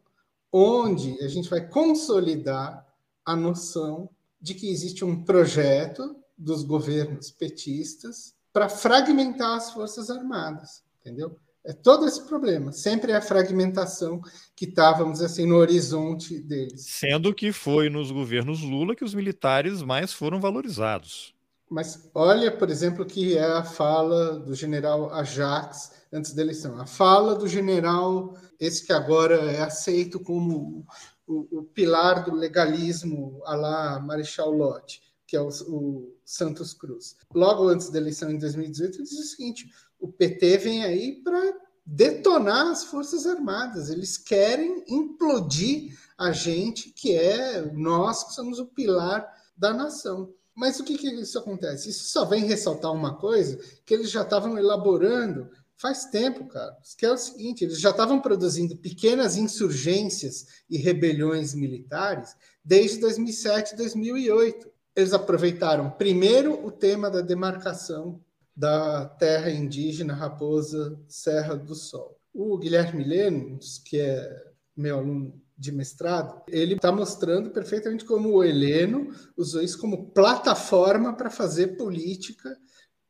onde 0.51 1.17
a 1.23 1.27
gente 1.29 1.49
vai 1.49 1.65
consolidar 1.65 2.85
a 3.23 3.35
noção 3.35 4.09
de 4.41 4.53
que 4.53 4.69
existe 4.69 5.05
um 5.05 5.23
projeto 5.23 6.15
dos 6.37 6.63
governos 6.63 7.31
petistas 7.31 8.33
para 8.51 8.67
fragmentar 8.67 9.55
as 9.55 9.71
forças 9.71 10.09
armadas, 10.09 10.83
entendeu? 10.99 11.37
É 11.69 11.73
todo 11.73 12.07
esse 12.07 12.25
problema. 12.25 12.71
Sempre 12.71 13.11
é 13.11 13.15
a 13.15 13.21
fragmentação 13.21 14.19
que 14.55 14.65
está, 14.65 14.91
vamos 14.91 15.13
dizer 15.13 15.27
assim, 15.27 15.45
no 15.45 15.57
horizonte 15.57 16.39
deles. 16.39 16.83
Sendo 16.87 17.31
que 17.31 17.51
foi 17.51 17.91
nos 17.91 18.09
governos 18.09 18.61
Lula 18.61 18.95
que 18.95 19.05
os 19.05 19.13
militares 19.13 19.83
mais 19.83 20.11
foram 20.11 20.41
valorizados. 20.41 21.35
Mas 21.69 22.09
olha, 22.15 22.51
por 22.51 22.71
exemplo, 22.71 23.05
que 23.05 23.37
é 23.37 23.45
a 23.45 23.63
fala 23.63 24.39
do 24.39 24.55
general 24.55 25.13
Ajax 25.13 25.91
antes 26.11 26.33
da 26.33 26.41
eleição. 26.41 26.81
A 26.81 26.87
fala 26.87 27.35
do 27.35 27.47
general, 27.47 28.35
esse 28.59 28.83
que 28.83 28.91
agora 28.91 29.35
é 29.35 29.61
aceito 29.61 30.19
como 30.19 30.87
o, 31.27 31.59
o 31.59 31.63
pilar 31.65 32.25
do 32.25 32.33
legalismo 32.33 33.43
a 33.45 33.55
lá 33.55 33.99
Marechal 33.99 34.49
Lott, 34.49 35.03
que 35.27 35.37
é 35.37 35.39
o, 35.39 35.49
o, 35.67 36.17
Santos 36.25 36.73
Cruz. 36.73 37.15
Logo 37.33 37.67
antes 37.67 37.91
da 37.91 37.99
eleição 37.99 38.31
em 38.31 38.39
2018, 38.39 38.95
ele 38.95 39.03
diz 39.03 39.19
o 39.19 39.23
seguinte: 39.23 39.69
o 39.99 40.07
PT 40.07 40.57
vem 40.57 40.83
aí 40.83 41.21
para 41.23 41.53
detonar 41.85 42.67
as 42.67 42.83
Forças 42.85 43.25
Armadas. 43.25 43.89
Eles 43.89 44.17
querem 44.17 44.83
implodir 44.87 45.97
a 46.17 46.31
gente, 46.31 46.91
que 46.91 47.13
é 47.13 47.61
nós 47.73 48.23
que 48.23 48.33
somos 48.33 48.59
o 48.59 48.65
pilar 48.65 49.27
da 49.57 49.73
nação. 49.73 50.33
Mas 50.55 50.79
o 50.79 50.83
que, 50.83 50.97
que 50.97 51.09
isso 51.09 51.39
acontece? 51.39 51.89
Isso 51.89 52.09
só 52.09 52.25
vem 52.25 52.45
ressaltar 52.45 52.91
uma 52.91 53.17
coisa 53.17 53.57
que 53.85 53.93
eles 53.93 54.11
já 54.11 54.21
estavam 54.21 54.57
elaborando 54.57 55.49
faz 55.79 56.05
tempo, 56.05 56.45
cara. 56.45 56.77
Que 56.97 57.05
é 57.05 57.11
o 57.11 57.17
seguinte: 57.17 57.63
eles 57.63 57.79
já 57.79 57.89
estavam 57.89 58.21
produzindo 58.21 58.75
pequenas 58.77 59.37
insurgências 59.37 60.45
e 60.69 60.77
rebeliões 60.77 61.55
militares 61.55 62.35
desde 62.63 62.99
2007 62.99 63.75
2008. 63.75 64.69
Eles 64.95 65.13
aproveitaram 65.13 65.89
primeiro 65.91 66.65
o 66.65 66.71
tema 66.71 67.09
da 67.09 67.21
demarcação 67.21 68.21
da 68.59 69.05
terra 69.05 69.49
indígena 69.49 70.13
Raposa 70.13 70.99
Serra 71.07 71.55
do 71.55 71.73
Sol. 71.73 72.19
O 72.33 72.57
Guilherme 72.57 73.05
Lemos, 73.05 73.77
que 73.77 73.97
é 73.97 74.43
meu 74.75 74.97
aluno 74.97 75.41
de 75.57 75.71
mestrado, 75.71 76.43
ele 76.49 76.73
está 76.73 76.91
mostrando 76.91 77.51
perfeitamente 77.51 78.03
como 78.03 78.33
o 78.33 78.43
Heleno 78.43 79.15
usou 79.37 79.61
isso 79.61 79.79
como 79.79 80.11
plataforma 80.11 81.15
para 81.15 81.29
fazer 81.29 81.77
política, 81.77 82.53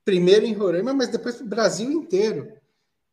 primeiro 0.06 0.46
em 0.46 0.54
Roraima, 0.54 0.94
mas 0.94 1.10
depois 1.10 1.38
para 1.38 1.46
o 1.46 1.50
Brasil 1.50 1.92
inteiro. 1.92 2.54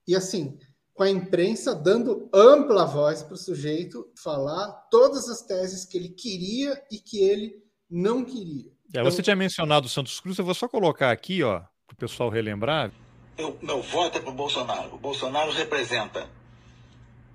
E 0.06 0.14
assim, 0.14 0.58
com 0.92 1.04
a 1.04 1.10
imprensa 1.10 1.74
dando 1.74 2.28
ampla 2.34 2.84
voz 2.84 3.22
para 3.22 3.34
o 3.34 3.38
sujeito 3.38 4.12
falar 4.22 4.72
todas 4.90 5.26
as 5.30 5.40
teses 5.40 5.86
que 5.86 5.96
ele 5.96 6.10
queria 6.10 6.82
e 6.90 6.98
que 6.98 7.18
ele 7.18 7.64
não 7.88 8.22
queria. 8.22 8.70
É, 8.92 9.02
você 9.02 9.16
então, 9.16 9.22
tinha 9.24 9.36
mencionado 9.36 9.86
o 9.86 9.90
Santos 9.90 10.20
Cruz, 10.20 10.36
eu 10.36 10.44
vou 10.44 10.54
só 10.54 10.68
colocar 10.68 11.10
aqui, 11.10 11.42
ó, 11.42 11.64
o 11.96 11.98
pessoal 11.98 12.28
relembrar. 12.28 12.90
Eu, 13.38 13.58
meu 13.62 13.82
voto 13.82 14.18
é 14.18 14.20
para 14.20 14.30
o 14.30 14.34
Bolsonaro. 14.34 14.94
O 14.94 14.98
Bolsonaro 14.98 15.50
representa 15.50 16.28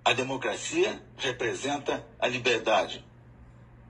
a 0.04 0.14
democracia 0.14 1.00
representa 1.18 2.04
a 2.20 2.28
liberdade. 2.28 3.06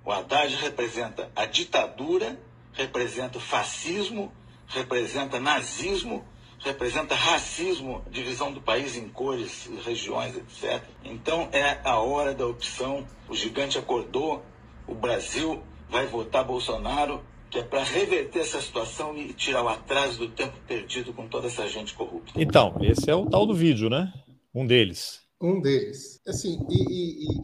O 0.04 0.12
Haddad 0.12 0.54
representa 0.56 1.32
a 1.34 1.46
ditadura, 1.46 2.38
representa 2.74 3.38
o 3.38 3.42
fascismo, 3.42 4.32
representa 4.68 5.40
nazismo, 5.40 6.26
representa 6.60 7.16
racismo, 7.16 8.04
divisão 8.10 8.52
do 8.52 8.62
país 8.62 8.98
em 8.98 9.08
cores, 9.08 9.70
regiões, 9.86 10.36
etc. 10.36 10.84
Então 11.04 11.48
é 11.54 11.80
a 11.84 12.00
hora 12.00 12.34
da 12.34 12.46
opção. 12.46 13.08
O 13.30 13.36
gigante 13.36 13.78
acordou, 13.78 14.44
o 14.86 14.94
Brasil 14.94 15.64
vai 15.90 16.08
votar 16.08 16.44
Bolsonaro, 16.44 17.24
é 17.58 17.64
para 17.64 17.84
reverter 17.84 18.40
essa 18.40 18.62
situação 18.62 19.16
e 19.18 19.34
tirar 19.34 19.64
o 19.64 19.68
atraso 19.68 20.20
do 20.20 20.30
tempo 20.30 20.58
perdido 20.68 21.14
com 21.14 21.28
toda 21.28 21.48
essa 21.48 21.68
gente 21.68 21.94
corrupta. 21.94 22.34
Então, 22.36 22.76
esse 22.82 23.10
é 23.10 23.16
o 23.16 23.30
tal 23.30 23.46
do 23.46 23.54
vídeo, 23.54 23.90
né? 23.90 24.12
Um 24.54 24.66
deles. 24.66 25.22
Um 25.40 25.60
deles. 25.62 26.22
Assim, 26.28 26.60
e, 26.70 26.84
e, 26.84 27.38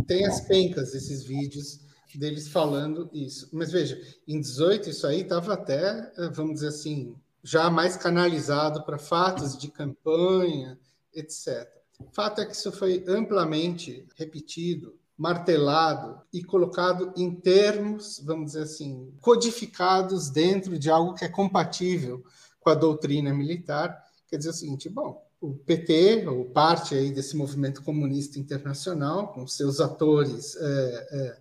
e 0.00 0.04
tem 0.06 0.26
as 0.26 0.40
pencas 0.40 0.92
desses 0.92 1.24
vídeos 1.24 1.80
deles 2.14 2.48
falando 2.48 3.10
isso. 3.12 3.48
Mas 3.52 3.72
veja, 3.72 4.00
em 4.26 4.40
18 4.40 4.90
isso 4.90 5.06
aí 5.06 5.22
estava 5.22 5.54
até, 5.54 6.12
vamos 6.34 6.54
dizer 6.54 6.68
assim, 6.68 7.14
já 7.42 7.70
mais 7.70 7.96
canalizado 7.96 8.84
para 8.84 8.98
fatos 8.98 9.56
de 9.56 9.68
campanha, 9.70 10.78
etc. 11.14 11.68
Fato 12.12 12.40
é 12.40 12.46
que 12.46 12.52
isso 12.52 12.72
foi 12.72 13.04
amplamente 13.06 14.06
repetido, 14.16 14.94
martelado 15.22 16.20
e 16.32 16.42
colocado 16.42 17.12
em 17.16 17.32
termos, 17.32 18.20
vamos 18.24 18.46
dizer 18.46 18.64
assim, 18.64 19.14
codificados 19.20 20.28
dentro 20.28 20.76
de 20.76 20.90
algo 20.90 21.14
que 21.14 21.24
é 21.24 21.28
compatível 21.28 22.24
com 22.58 22.70
a 22.70 22.74
doutrina 22.74 23.32
militar. 23.32 24.04
Quer 24.26 24.38
dizer 24.38 24.50
o 24.50 24.52
seguinte, 24.52 24.88
bom, 24.88 25.24
o 25.40 25.54
PT, 25.54 26.26
ou 26.26 26.46
parte 26.46 26.96
aí 26.96 27.12
desse 27.12 27.36
movimento 27.36 27.84
comunista 27.84 28.36
internacional, 28.36 29.32
com 29.32 29.46
seus 29.46 29.78
atores, 29.78 30.56
é, 30.56 31.08
é, 31.12 31.38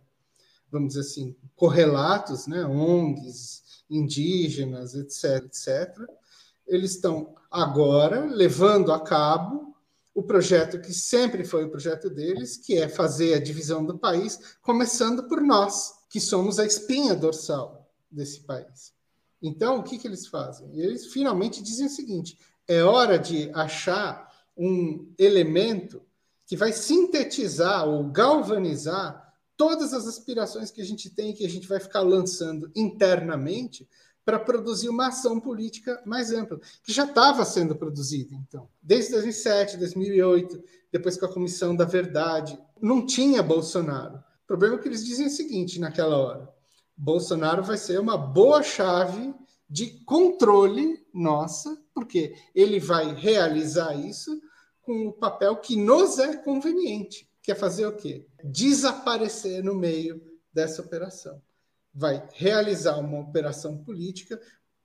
vamos 0.72 0.90
dizer 0.90 1.00
assim, 1.00 1.36
correlatos, 1.56 2.46
né, 2.46 2.64
ONGs, 2.64 3.64
indígenas, 3.90 4.94
etc., 4.94 5.44
etc., 5.44 5.98
eles 6.68 6.92
estão 6.92 7.34
agora 7.50 8.26
levando 8.26 8.92
a 8.92 9.00
cabo 9.00 9.71
o 10.14 10.24
projeto 10.24 10.80
que 10.82 10.94
sempre 10.94 11.44
foi 11.44 11.66
o 11.66 11.70
projeto 11.70 12.10
deles, 12.10 12.58
que 12.58 12.78
é 12.78 12.90
fazer 12.90 13.34
a 13.34 13.40
divisão 13.40 13.86
do 13.86 13.98
país, 13.98 14.58
começando 14.62 15.28
por 15.28 15.42
nós, 15.42 15.94
que 16.10 16.20
somos 16.20 16.60
a 16.60 16.66
espinha 16.66 17.16
dorsal 17.16 17.90
desse 18.10 18.42
país. 18.42 18.94
Então, 19.42 19.80
o 19.80 19.84
que, 19.84 19.98
que 19.98 20.08
eles 20.08 20.28
fazem? 20.28 20.70
Eles 20.78 21.08
finalmente 21.08 21.64
dizem 21.64 21.88
o 21.88 21.90
seguinte: 21.90 22.38
é 22.68 22.84
hora 22.84 23.18
de 23.18 23.50
achar 23.54 24.30
um 24.56 25.12
elemento 25.18 26.04
que 26.46 26.58
vai 26.58 26.74
sintetizar 26.74 27.88
ou 27.88 28.04
galvanizar 28.12 29.34
todas 29.56 29.94
as 29.94 30.06
aspirações 30.06 30.70
que 30.70 30.82
a 30.82 30.86
gente 30.86 31.10
tem, 31.10 31.34
que 31.34 31.46
a 31.46 31.50
gente 31.50 31.68
vai 31.68 31.80
ficar 31.80 32.02
lançando 32.02 32.70
internamente 32.76 33.88
para 34.24 34.40
produzir 34.40 34.90
uma 34.90 35.08
ação 35.08 35.40
política 35.40 36.02
mais 36.06 36.32
ampla, 36.32 36.60
que 36.84 36.94
já 36.94 37.06
estava 37.06 37.44
sendo 37.44 37.76
produzida, 37.76 38.36
então, 38.36 38.68
desde 38.82 39.12
2007, 39.14 39.78
2008, 39.78 40.64
depois 40.92 41.18
com 41.18 41.26
a 41.26 41.34
Comissão 41.34 41.76
da 41.76 41.86
Verdade, 41.86 42.60
não 42.82 43.06
tinha 43.06 43.42
Bolsonaro. 43.42 44.18
O 44.18 44.48
problema 44.48 44.76
é 44.76 44.78
que 44.80 44.88
eles 44.88 45.06
dizem 45.06 45.28
o 45.28 45.32
seguinte 45.32 45.80
naquela 45.80 46.18
hora: 46.18 46.50
Bolsonaro 46.96 47.64
vai 47.64 47.78
ser 47.78 48.00
uma 48.00 48.18
boa 48.18 48.62
chave 48.62 49.34
de 49.70 50.04
controle 50.04 51.04
nossa, 51.14 51.82
porque 51.94 52.36
ele 52.54 52.80
vai 52.80 53.14
realizar 53.16 53.96
isso 53.96 54.42
com 54.82 55.08
o 55.08 55.14
papel 55.14 55.56
que 55.58 55.76
nos 55.76 56.20
é 56.20 56.36
conveniente, 56.36 57.30
que 57.42 57.52
é 57.52 57.56
fazer 57.56 57.86
o 57.86 57.96
quê? 57.96 58.28
Desaparecer 58.44 59.64
no 59.64 59.74
meio 59.74 60.22
dessa 60.54 60.82
operação. 60.82 61.42
Vai 61.94 62.26
realizar 62.34 62.98
uma 62.98 63.20
operação 63.20 63.78
política 63.78 64.40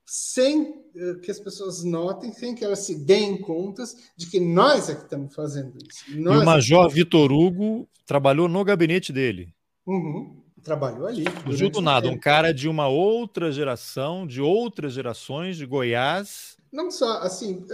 sem 0.05 0.85
eh, 0.95 1.15
que 1.23 1.31
as 1.31 1.41
pessoas 1.41 1.83
notem, 1.83 2.33
sem 2.33 2.55
que 2.55 2.65
elas 2.65 2.81
se 2.81 3.05
deem 3.05 3.41
contas 3.41 3.97
de 4.17 4.27
que 4.29 4.39
nós 4.39 4.89
é 4.89 4.95
que 4.95 5.03
estamos 5.03 5.35
fazendo 5.35 5.77
isso. 5.79 6.21
Nós 6.21 6.37
e 6.37 6.39
o 6.39 6.43
é 6.43 6.45
Major 6.45 6.87
é 6.87 6.95
Vitor 6.95 7.33
Hugo 7.33 7.89
trabalhou 8.07 8.49
no 8.49 8.65
gabinete 8.65 9.13
dele. 9.13 9.53
Uhum 9.87 10.47
trabalhou 10.67 11.07
ali. 11.07 11.25
Fugiu 11.45 11.71
do 11.71 11.81
nada, 11.81 12.09
um 12.09 12.19
cara 12.19 12.53
de 12.53 12.69
uma 12.69 12.89
outra 12.89 13.53
geração, 13.53 14.27
de 14.27 14.41
outras 14.41 14.93
gerações, 14.93 15.57
de 15.57 15.65
Goiás. 15.65 16.57
Não 16.73 16.91
só, 16.91 17.19
assim, 17.19 17.65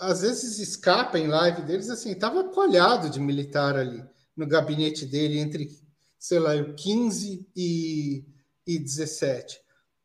às 0.00 0.22
vezes 0.22 0.58
escapa 0.58 1.16
em 1.16 1.28
live 1.28 1.62
deles, 1.62 1.88
assim, 1.88 2.10
estava 2.10 2.42
colhado 2.44 3.08
de 3.08 3.20
militar 3.20 3.76
ali, 3.76 4.02
no 4.36 4.48
gabinete 4.48 5.06
dele, 5.06 5.38
entre, 5.38 5.70
sei 6.18 6.40
lá, 6.40 6.52
15 6.60 7.46
e, 7.56 8.24
e 8.66 8.78
17. 8.78 9.58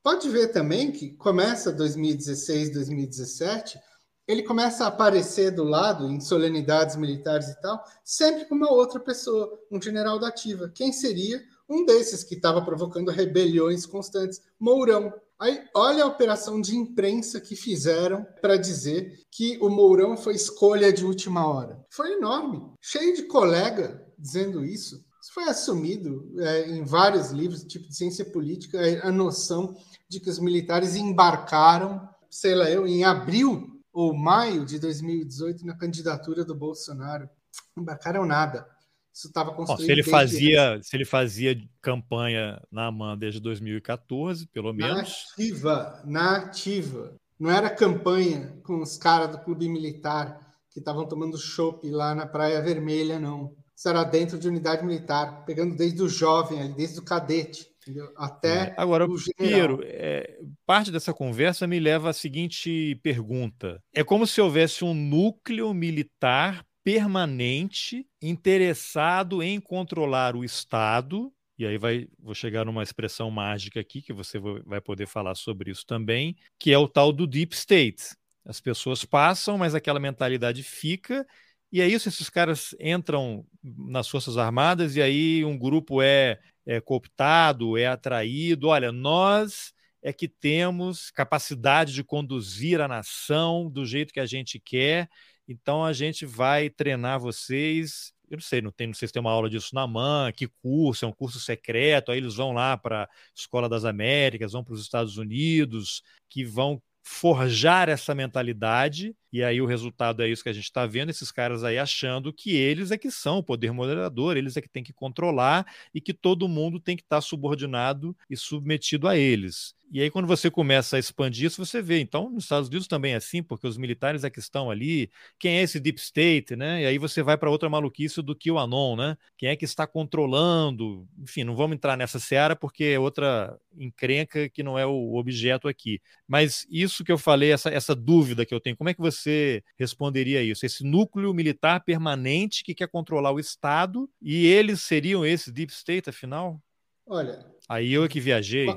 Pode 0.04 0.30
ver 0.30 0.50
também 0.50 0.92
que 0.92 1.12
começa 1.16 1.72
2016, 1.72 2.72
2017, 2.74 3.80
ele 4.28 4.44
começa 4.44 4.84
a 4.86 4.88
aparecer 4.88 5.52
do 5.52 5.64
lado, 5.64 6.10
em 6.10 6.20
solenidades 6.20 6.96
militares 6.96 7.48
e 7.50 7.62
tal, 7.62 7.84
sempre 8.04 8.46
com 8.46 8.56
uma 8.56 8.72
outra 8.72 9.00
pessoa, 9.00 9.60
um 9.72 9.82
general 9.82 10.20
da 10.20 10.28
ativa. 10.28 10.72
Quem 10.74 10.92
seria? 10.92 11.44
Um 11.70 11.86
desses 11.86 12.24
que 12.24 12.36
estava 12.36 12.64
provocando 12.64 13.12
rebeliões 13.12 13.86
constantes, 13.86 14.42
Mourão. 14.60 15.14
Aí, 15.40 15.64
olha 15.76 16.04
a 16.04 16.08
operação 16.08 16.62
de 16.62 16.76
imprensa 16.76 17.42
que 17.42 17.56
fizeram 17.56 18.26
para 18.42 18.58
dizer 18.58 19.20
que 19.32 19.58
o 19.60 19.70
Mourão 19.70 20.16
foi 20.16 20.36
escolha 20.36 20.94
de 20.94 21.06
última 21.06 21.48
hora. 21.48 21.84
Foi 21.90 22.14
enorme, 22.14 22.62
cheio 22.82 23.16
de 23.16 23.24
colega 23.24 24.06
dizendo 24.18 24.64
isso. 24.64 25.04
Isso 25.26 25.34
foi 25.34 25.46
assumido 25.46 26.32
é, 26.38 26.70
em 26.70 26.84
vários 26.84 27.32
livros, 27.32 27.64
tipo 27.64 27.88
de 27.88 27.96
ciência 27.96 28.24
política, 28.24 28.80
a 29.02 29.12
noção 29.12 29.76
de 30.08 30.20
que 30.20 30.30
os 30.30 30.38
militares 30.38 30.96
embarcaram, 30.96 32.08
sei 32.30 32.54
lá 32.54 32.70
eu, 32.70 32.86
em 32.86 33.04
abril 33.04 33.82
ou 33.92 34.14
maio 34.14 34.64
de 34.64 34.78
2018 34.78 35.66
na 35.66 35.76
candidatura 35.76 36.46
do 36.46 36.54
Bolsonaro. 36.54 37.28
Embarcaram 37.76 38.24
nada. 38.24 38.68
Isso 39.12 39.28
estava 39.28 39.52
construído. 39.52 39.80
Bom, 39.80 39.86
se 39.86 39.92
ele 39.92 40.04
fazia, 40.04 40.80
se 40.84 40.96
ele 40.96 41.06
fazia 41.06 41.60
campanha 41.82 42.62
na 42.72 42.86
AMAN 42.86 43.18
desde 43.18 43.40
2014, 43.40 44.46
pelo 44.50 44.74
menos. 44.74 45.26
Nativa, 45.36 46.04
nativa. 46.06 47.16
Não 47.40 47.50
era 47.50 47.72
campanha 47.72 48.60
com 48.64 48.80
os 48.80 48.96
caras 48.96 49.32
do 49.32 49.40
clube 49.40 49.68
militar 49.68 50.40
que 50.70 50.78
estavam 50.78 51.08
tomando 51.08 51.36
chopp 51.36 51.90
lá 51.90 52.14
na 52.14 52.28
Praia 52.28 52.62
Vermelha, 52.62 53.20
não. 53.20 53.56
Era 53.86 54.04
dentro 54.04 54.38
de 54.38 54.48
unidade 54.48 54.86
militar, 54.86 55.46
pegando 55.46 55.76
desde 55.76 56.02
o 56.02 56.10
jovem 56.10 56.74
desde 56.74 57.00
o 57.00 57.04
cadete. 57.04 57.68
Entendeu? 57.82 58.12
Até 58.16 58.70
é. 58.70 58.76
Agora, 58.78 59.06
o 59.06 59.16
Piero, 59.38 59.80
é, 59.84 60.40
parte 60.66 60.92
dessa 60.92 61.14
conversa 61.14 61.68
me 61.68 61.80
leva 61.80 62.10
à 62.10 62.14
seguinte 62.14 63.00
pergunta: 63.04 63.80
é 63.94 64.04
como 64.04 64.26
se 64.26 64.42
houvesse 64.42 64.84
um 64.84 64.94
núcleo 64.94 65.72
militar 65.74 66.66
permanente 66.84 68.08
interessado 68.22 69.42
em 69.42 69.60
controlar 69.60 70.36
o 70.36 70.44
Estado. 70.44 71.32
E 71.58 71.66
aí 71.66 71.78
vai, 71.78 72.08
vou 72.20 72.34
chegar 72.36 72.66
numa 72.66 72.84
expressão 72.84 73.32
mágica 73.32 73.80
aqui 73.80 74.02
que 74.02 74.12
você 74.12 74.40
vai 74.40 74.82
poder 74.82 75.08
falar 75.08 75.36
sobre 75.36 75.72
isso 75.72 75.86
também, 75.86 76.36
que 76.60 76.72
é 76.72 76.78
o 76.78 76.88
tal 76.88 77.14
do 77.14 77.26
deep 77.26 77.56
state. 77.56 78.16
As 78.46 78.60
pessoas 78.60 79.06
passam, 79.06 79.58
mas 79.58 79.74
aquela 79.74 80.00
mentalidade 80.00 80.62
fica. 80.64 81.26
E 81.72 81.82
é 81.82 81.88
isso, 81.88 82.08
esses 82.08 82.30
caras 82.30 82.76
entram 82.80 83.46
nas 83.64 84.08
Forças 84.08 84.38
Armadas 84.38 84.96
e 84.96 85.02
aí 85.02 85.44
um 85.44 85.58
grupo 85.58 86.02
é, 86.02 86.40
é 86.66 86.80
cooptado, 86.80 87.78
é 87.78 87.88
atraído. 87.88 88.70
Olha, 88.70 88.92
nós 88.92 89.74
é 90.02 90.14
que 90.14 90.28
temos 90.28 91.12
capacidade 91.12 91.94
de 91.94 92.04
conduzir 92.04 92.80
a 92.80 92.88
nação 92.88 93.70
do 93.70 93.86
jeito 93.86 94.14
que 94.14 94.20
a 94.20 94.26
gente 94.26 94.60
quer 94.60 95.10
então 95.48 95.84
a 95.84 95.94
gente 95.94 96.26
vai 96.26 96.70
treinar 96.70 97.20
vocês. 97.20 98.14
Eu 98.30 98.38
não 98.38 98.42
sei, 98.42 98.62
não, 98.62 98.72
tem, 98.72 98.88
não 98.88 98.94
sei 98.94 99.08
se 99.08 99.14
tem 99.14 99.22
uma 99.22 99.32
aula 99.32 99.50
disso 99.50 99.76
na 99.76 99.86
MAN, 99.86 100.32
que 100.32 100.48
curso, 100.48 101.06
é 101.06 101.08
um 101.08 101.14
curso 101.14 101.40
secreto, 101.40 102.12
aí 102.12 102.18
eles 102.18 102.36
vão 102.36 102.52
lá 102.54 102.76
para 102.76 103.04
a 103.04 103.10
Escola 103.36 103.70
das 103.70 103.86
Américas, 103.86 104.54
vão 104.54 104.64
para 104.64 104.74
os 104.74 104.82
Estados 104.82 105.18
Unidos, 105.18 106.02
que 106.28 106.44
vão 106.44 106.82
forjar 107.08 107.88
essa 107.88 108.16
mentalidade, 108.16 109.16
e 109.32 109.44
aí 109.44 109.62
o 109.62 109.66
resultado 109.68 110.24
é 110.24 110.28
isso 110.28 110.42
que 110.42 110.50
a 110.50 110.54
gente 110.54 110.64
está 110.64 110.88
vendo, 110.88 111.12
esses 111.12 111.32
caras 111.32 111.64
aí 111.64 111.78
achando 111.78 112.34
que 112.34 112.56
eles 112.56 112.90
é 112.90 112.98
que 112.98 113.12
são 113.12 113.38
o 113.38 113.44
poder 113.44 113.72
moderador, 113.72 114.36
eles 114.36 114.58
é 114.58 114.62
que 114.62 114.68
tem 114.68 114.84
que 114.84 114.92
controlar 114.92 115.68
e 115.94 116.02
que 116.02 116.16
todo 116.16 116.48
mundo 116.48 116.80
tem 116.80 116.98
que 116.98 117.04
estar 117.04 117.18
tá 117.18 117.22
subordinado 117.22 118.18
e 118.28 118.36
submetido 118.36 119.08
a 119.08 119.16
eles. 119.16 119.76
E 119.96 120.02
aí, 120.02 120.12
quando 120.12 120.28
você 120.28 120.52
começa 120.52 120.98
a 120.98 121.00
expandir 121.00 121.48
isso, 121.48 121.66
você 121.66 121.82
vê. 121.82 122.02
Então, 122.02 122.30
nos 122.30 122.44
Estados 122.44 122.68
Unidos 122.68 122.86
também 122.86 123.14
é 123.14 123.16
assim, 123.16 123.42
porque 123.42 123.66
os 123.66 123.78
militares 123.78 124.26
é 124.26 124.30
que 124.30 124.40
estão 124.40 124.70
ali. 124.70 125.10
Quem 125.40 125.60
é 125.60 125.62
esse 125.62 125.80
deep 125.80 125.98
state, 126.02 126.54
né? 126.54 126.84
E 126.84 126.86
aí 126.86 126.98
você 126.98 127.24
vai 127.24 127.38
para 127.38 127.50
outra 127.50 127.70
maluquice 127.70 128.22
do 128.22 128.36
que 128.36 128.52
o 128.52 128.60
Anon, 128.60 128.98
né? 128.98 129.18
Quem 129.38 129.48
é 129.48 129.56
que 129.56 129.64
está 129.64 129.88
controlando? 129.88 131.08
Enfim, 131.18 131.46
não 131.46 131.56
vamos 131.56 131.76
entrar 131.78 131.96
nessa 131.96 132.20
seara 132.20 132.58
porque 132.58 132.84
é 132.84 133.00
outra 133.00 133.58
encrenca 133.78 134.50
que 134.50 134.62
não 134.62 134.78
é 134.78 134.86
o 134.86 135.16
objeto 135.16 135.66
aqui. 135.66 136.02
Mas 136.28 136.68
isso 136.70 137.02
que 137.02 137.12
eu 137.14 137.18
falei, 137.18 137.54
essa, 137.54 137.70
essa 137.70 137.96
dúvida 137.96 138.46
que 138.46 138.54
eu 138.54 138.60
tenho, 138.60 138.76
como 138.76 138.90
é 138.90 138.94
que 138.94 139.00
você 139.00 139.64
responderia 139.80 140.44
isso? 140.44 140.66
Esse 140.66 140.84
núcleo 140.84 141.34
militar 141.34 141.86
permanente 141.86 142.66
que 142.66 142.76
quer 142.76 142.90
controlar 142.90 143.32
o 143.32 143.40
Estado 143.40 144.10
e 144.22 144.46
eles 144.46 144.82
seriam 144.82 145.26
esse 145.26 145.54
deep 145.54 145.72
state, 145.72 146.10
afinal? 146.10 146.62
Olha. 147.08 147.46
Aí 147.70 147.94
eu 147.94 148.04
é 148.04 148.10
que 148.10 148.20
viajei. 148.20 148.68